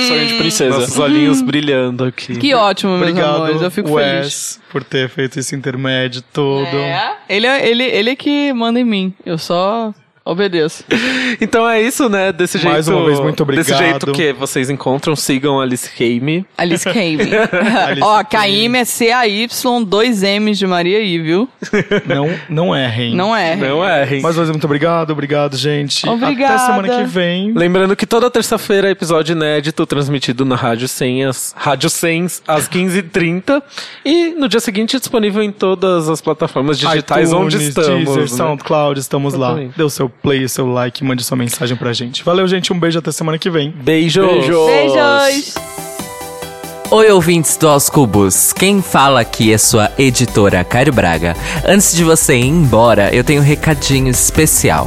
Sonho 0.08 0.26
de 0.26 0.34
princesa. 0.34 0.78
Nossos 0.78 0.98
olhinhos 0.98 1.40
brilhando 1.42 1.83
aqui. 2.06 2.36
Que 2.36 2.54
ótimo, 2.54 2.92
meus 2.98 3.10
Obrigado, 3.10 3.36
amores. 3.36 3.62
Eu 3.62 3.70
fico 3.70 3.92
Wes, 3.92 4.06
feliz. 4.18 4.60
por 4.70 4.84
ter 4.84 5.08
feito 5.08 5.38
esse 5.38 5.54
intermédio 5.54 6.22
todo. 6.32 6.66
É, 6.66 7.16
ele, 7.28 7.46
é- 7.46 7.68
ele, 7.68 7.84
ele 7.84 8.10
é 8.10 8.16
que 8.16 8.52
manda 8.52 8.78
em 8.80 8.84
mim. 8.84 9.14
Eu 9.24 9.38
só 9.38 9.92
obedeço. 10.24 10.84
Então 11.40 11.68
é 11.68 11.82
isso, 11.82 12.08
né? 12.08 12.32
Desse 12.32 12.58
jeito. 12.58 12.72
Mais 12.72 12.88
uma 12.88 13.04
vez, 13.04 13.20
muito 13.20 13.44
Desse 13.44 13.72
obrigado. 13.72 14.06
jeito 14.06 14.12
que 14.12 14.32
vocês 14.32 14.70
encontram, 14.70 15.14
sigam 15.14 15.60
Alice 15.60 15.90
Kame. 15.90 16.46
Alice. 16.56 16.88
Alice 16.88 18.02
Ó, 18.02 18.22
Caime 18.24 18.78
é 18.78 18.84
C-A-Y, 18.84 19.84
dois 19.84 20.22
M's 20.22 20.58
de 20.58 20.66
Maria 20.66 21.00
I, 21.00 21.18
viu? 21.18 21.48
Não, 22.06 22.30
não 22.48 22.76
errem. 22.76 23.14
Não 23.14 23.34
é. 23.34 23.56
Não 23.56 23.84
errem. 23.84 24.22
Mais 24.22 24.36
uma 24.36 24.44
vez, 24.44 24.50
muito 24.50 24.64
obrigado, 24.64 25.10
obrigado, 25.10 25.56
gente. 25.56 26.08
Obrigada. 26.08 26.54
Até 26.54 26.66
semana 26.66 26.98
que 26.98 27.04
vem. 27.04 27.52
Lembrando 27.52 27.96
que 27.96 28.06
toda 28.06 28.30
terça-feira 28.30 28.88
é 28.88 28.90
episódio 28.92 29.34
inédito 29.34 29.84
transmitido 29.86 30.44
na 30.44 30.56
Rádio 30.56 30.88
100, 30.88 31.24
às, 31.24 31.54
Rádio 31.56 31.90
100 31.90 32.26
às 32.46 32.68
15h30. 32.68 33.62
E 34.04 34.30
no 34.30 34.48
dia 34.48 34.60
seguinte 34.60 34.98
disponível 34.98 35.42
em 35.42 35.50
todas 35.50 36.08
as 36.08 36.20
plataformas 36.20 36.78
digitais 36.78 37.32
onde 37.32 37.56
iTunes, 37.56 37.68
estamos. 37.68 38.04
Deezer, 38.04 38.20
né? 38.22 38.26
SoundCloud, 38.28 39.00
estamos 39.00 39.34
lá. 39.34 39.56
O 39.78 39.90
seu 39.90 40.10
play, 40.22 40.44
o 40.44 40.48
seu 40.48 40.66
like, 40.66 41.02
mande 41.04 41.22
sua 41.24 41.36
mensagem 41.36 41.76
pra 41.76 41.92
gente. 41.92 42.24
Valeu, 42.24 42.46
gente. 42.48 42.72
Um 42.72 42.78
beijo 42.78 42.98
até 42.98 43.12
semana 43.12 43.38
que 43.38 43.50
vem. 43.50 43.70
Beijos. 43.70 44.26
Beijos. 44.26 44.66
Beijos! 44.66 45.83
Oi, 46.96 47.10
ouvintes 47.10 47.56
do 47.56 47.68
Aos 47.68 47.90
Cubos. 47.90 48.52
Quem 48.52 48.80
fala 48.80 49.20
aqui 49.20 49.52
é 49.52 49.58
sua 49.58 49.90
editora 49.98 50.62
Cairo 50.62 50.92
Braga. 50.92 51.36
Antes 51.66 51.92
de 51.92 52.04
você 52.04 52.36
ir 52.36 52.46
embora, 52.46 53.12
eu 53.12 53.24
tenho 53.24 53.42
um 53.42 53.44
recadinho 53.44 54.08
especial. 54.08 54.86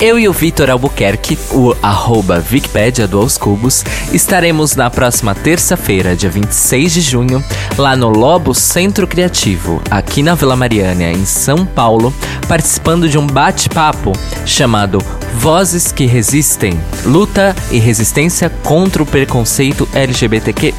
Eu 0.00 0.18
e 0.18 0.26
o 0.26 0.32
Vitor 0.32 0.70
Albuquerque, 0.70 1.38
o 1.50 1.76
arroba 1.82 2.42
Wikipédia 2.50 3.06
do 3.06 3.18
Aos 3.18 3.36
Cubos, 3.36 3.84
estaremos 4.14 4.74
na 4.74 4.88
próxima 4.88 5.34
terça-feira, 5.34 6.16
dia 6.16 6.30
26 6.30 6.92
de 6.94 7.00
junho, 7.02 7.44
lá 7.76 7.94
no 7.94 8.08
Lobo 8.08 8.54
Centro 8.54 9.06
Criativo, 9.06 9.82
aqui 9.90 10.22
na 10.22 10.34
Vila 10.34 10.56
Mariana, 10.56 11.12
em 11.12 11.26
São 11.26 11.66
Paulo, 11.66 12.14
participando 12.48 13.10
de 13.10 13.18
um 13.18 13.26
bate-papo 13.26 14.12
chamado 14.46 15.04
Vozes 15.34 15.92
que 15.92 16.06
Resistem, 16.06 16.80
Luta 17.04 17.54
e 17.70 17.78
Resistência 17.78 18.50
contra 18.62 19.02
o 19.02 19.06
Preconceito 19.06 19.88
LGBTQ 19.94 20.74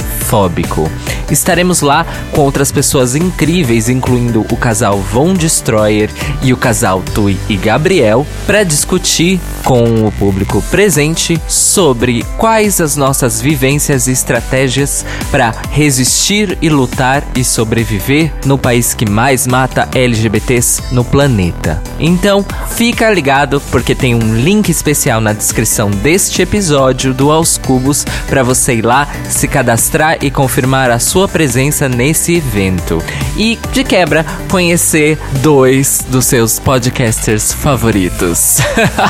fóbico. 0.63 0.89
Estaremos 1.29 1.81
lá 1.81 2.05
com 2.31 2.41
outras 2.41 2.71
pessoas 2.71 3.15
incríveis, 3.15 3.89
incluindo 3.89 4.45
o 4.51 4.57
casal 4.57 4.99
Von 4.99 5.33
Destroyer 5.33 6.09
e 6.41 6.53
o 6.53 6.57
casal 6.57 7.01
Tui 7.13 7.37
e 7.49 7.55
Gabriel, 7.55 8.25
para 8.45 8.63
discutir 8.63 9.39
com 9.63 10.05
o 10.05 10.11
público 10.11 10.61
presente 10.69 11.39
sobre 11.47 12.23
quais 12.37 12.79
as 12.79 12.95
nossas 12.95 13.41
vivências 13.41 14.07
e 14.07 14.11
estratégias 14.11 15.05
para 15.31 15.53
resistir 15.71 16.57
e 16.61 16.69
lutar 16.69 17.23
e 17.35 17.43
sobreviver 17.43 18.31
no 18.45 18.57
país 18.57 18.93
que 18.93 19.09
mais 19.09 19.47
mata 19.47 19.87
LGBTs 19.93 20.83
no 20.91 21.03
planeta. 21.03 21.81
Então, 21.99 22.45
fica 22.71 23.09
ligado 23.09 23.61
porque 23.71 23.95
tem 23.95 24.13
um 24.13 24.35
link 24.35 24.69
especial 24.69 25.21
na 25.21 25.33
descrição 25.33 25.89
deste 25.89 26.41
episódio 26.41 27.13
do 27.13 27.31
Aos 27.31 27.57
Cubos 27.57 28.05
para 28.27 28.43
você 28.43 28.75
ir 28.75 28.85
lá 28.85 29.07
se 29.29 29.47
cadastrar 29.47 30.17
e 30.21 30.29
confirmar 30.43 30.91
a 30.91 30.99
sua 30.99 31.25
presença 31.25 31.87
nesse 31.87 32.35
evento. 32.35 33.01
E 33.37 33.57
de 33.71 33.81
quebra, 33.81 34.25
conhecer 34.49 35.17
dois 35.41 36.05
dos 36.09 36.25
seus 36.25 36.59
podcasters 36.59 37.53
favoritos. 37.53 38.57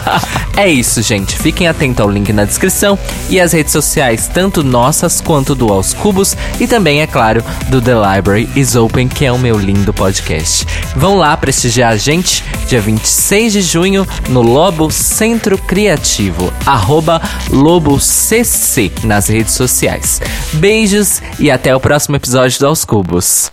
é 0.56 0.70
isso, 0.70 1.02
gente. 1.02 1.36
Fiquem 1.36 1.68
atentos 1.68 2.02
ao 2.02 2.10
link 2.10 2.32
na 2.32 2.46
descrição 2.46 3.00
e 3.32 3.40
as 3.40 3.52
redes 3.52 3.72
sociais, 3.72 4.30
tanto 4.32 4.64
nossas 4.64 5.20
quanto 5.22 5.56
do 5.56 5.74
Aos 5.74 5.92
Cubos, 5.92 6.38
e 6.60 6.68
também, 6.68 7.02
é 7.02 7.08
claro, 7.08 7.44
do 7.70 7.82
The 7.82 7.96
Library 7.96 8.48
is 8.56 8.76
Open, 8.76 9.08
que 9.08 9.26
é 9.26 9.32
o 9.32 9.40
meu 9.40 9.58
lindo 9.58 9.92
podcast. 9.92 10.68
Vão 10.96 11.16
lá 11.16 11.36
prestigiar 11.36 11.94
a 11.94 11.98
gente, 11.98 12.44
dia 12.68 12.80
26 12.80 13.54
de 13.54 13.62
junho, 13.64 14.08
no 14.30 14.44
Lobo 14.44 14.92
Centro 14.92 15.58
Criativo, 15.58 16.54
arroba 16.64 17.20
LoboCC 17.50 18.92
nas 19.04 19.28
redes 19.28 19.56
sociais. 19.56 20.22
Beijos 20.54 21.23
e 21.40 21.50
até 21.52 21.76
o 21.76 21.80
próximo 21.80 22.16
episódio 22.16 22.60
do 22.60 22.68
Cubos. 22.86 23.50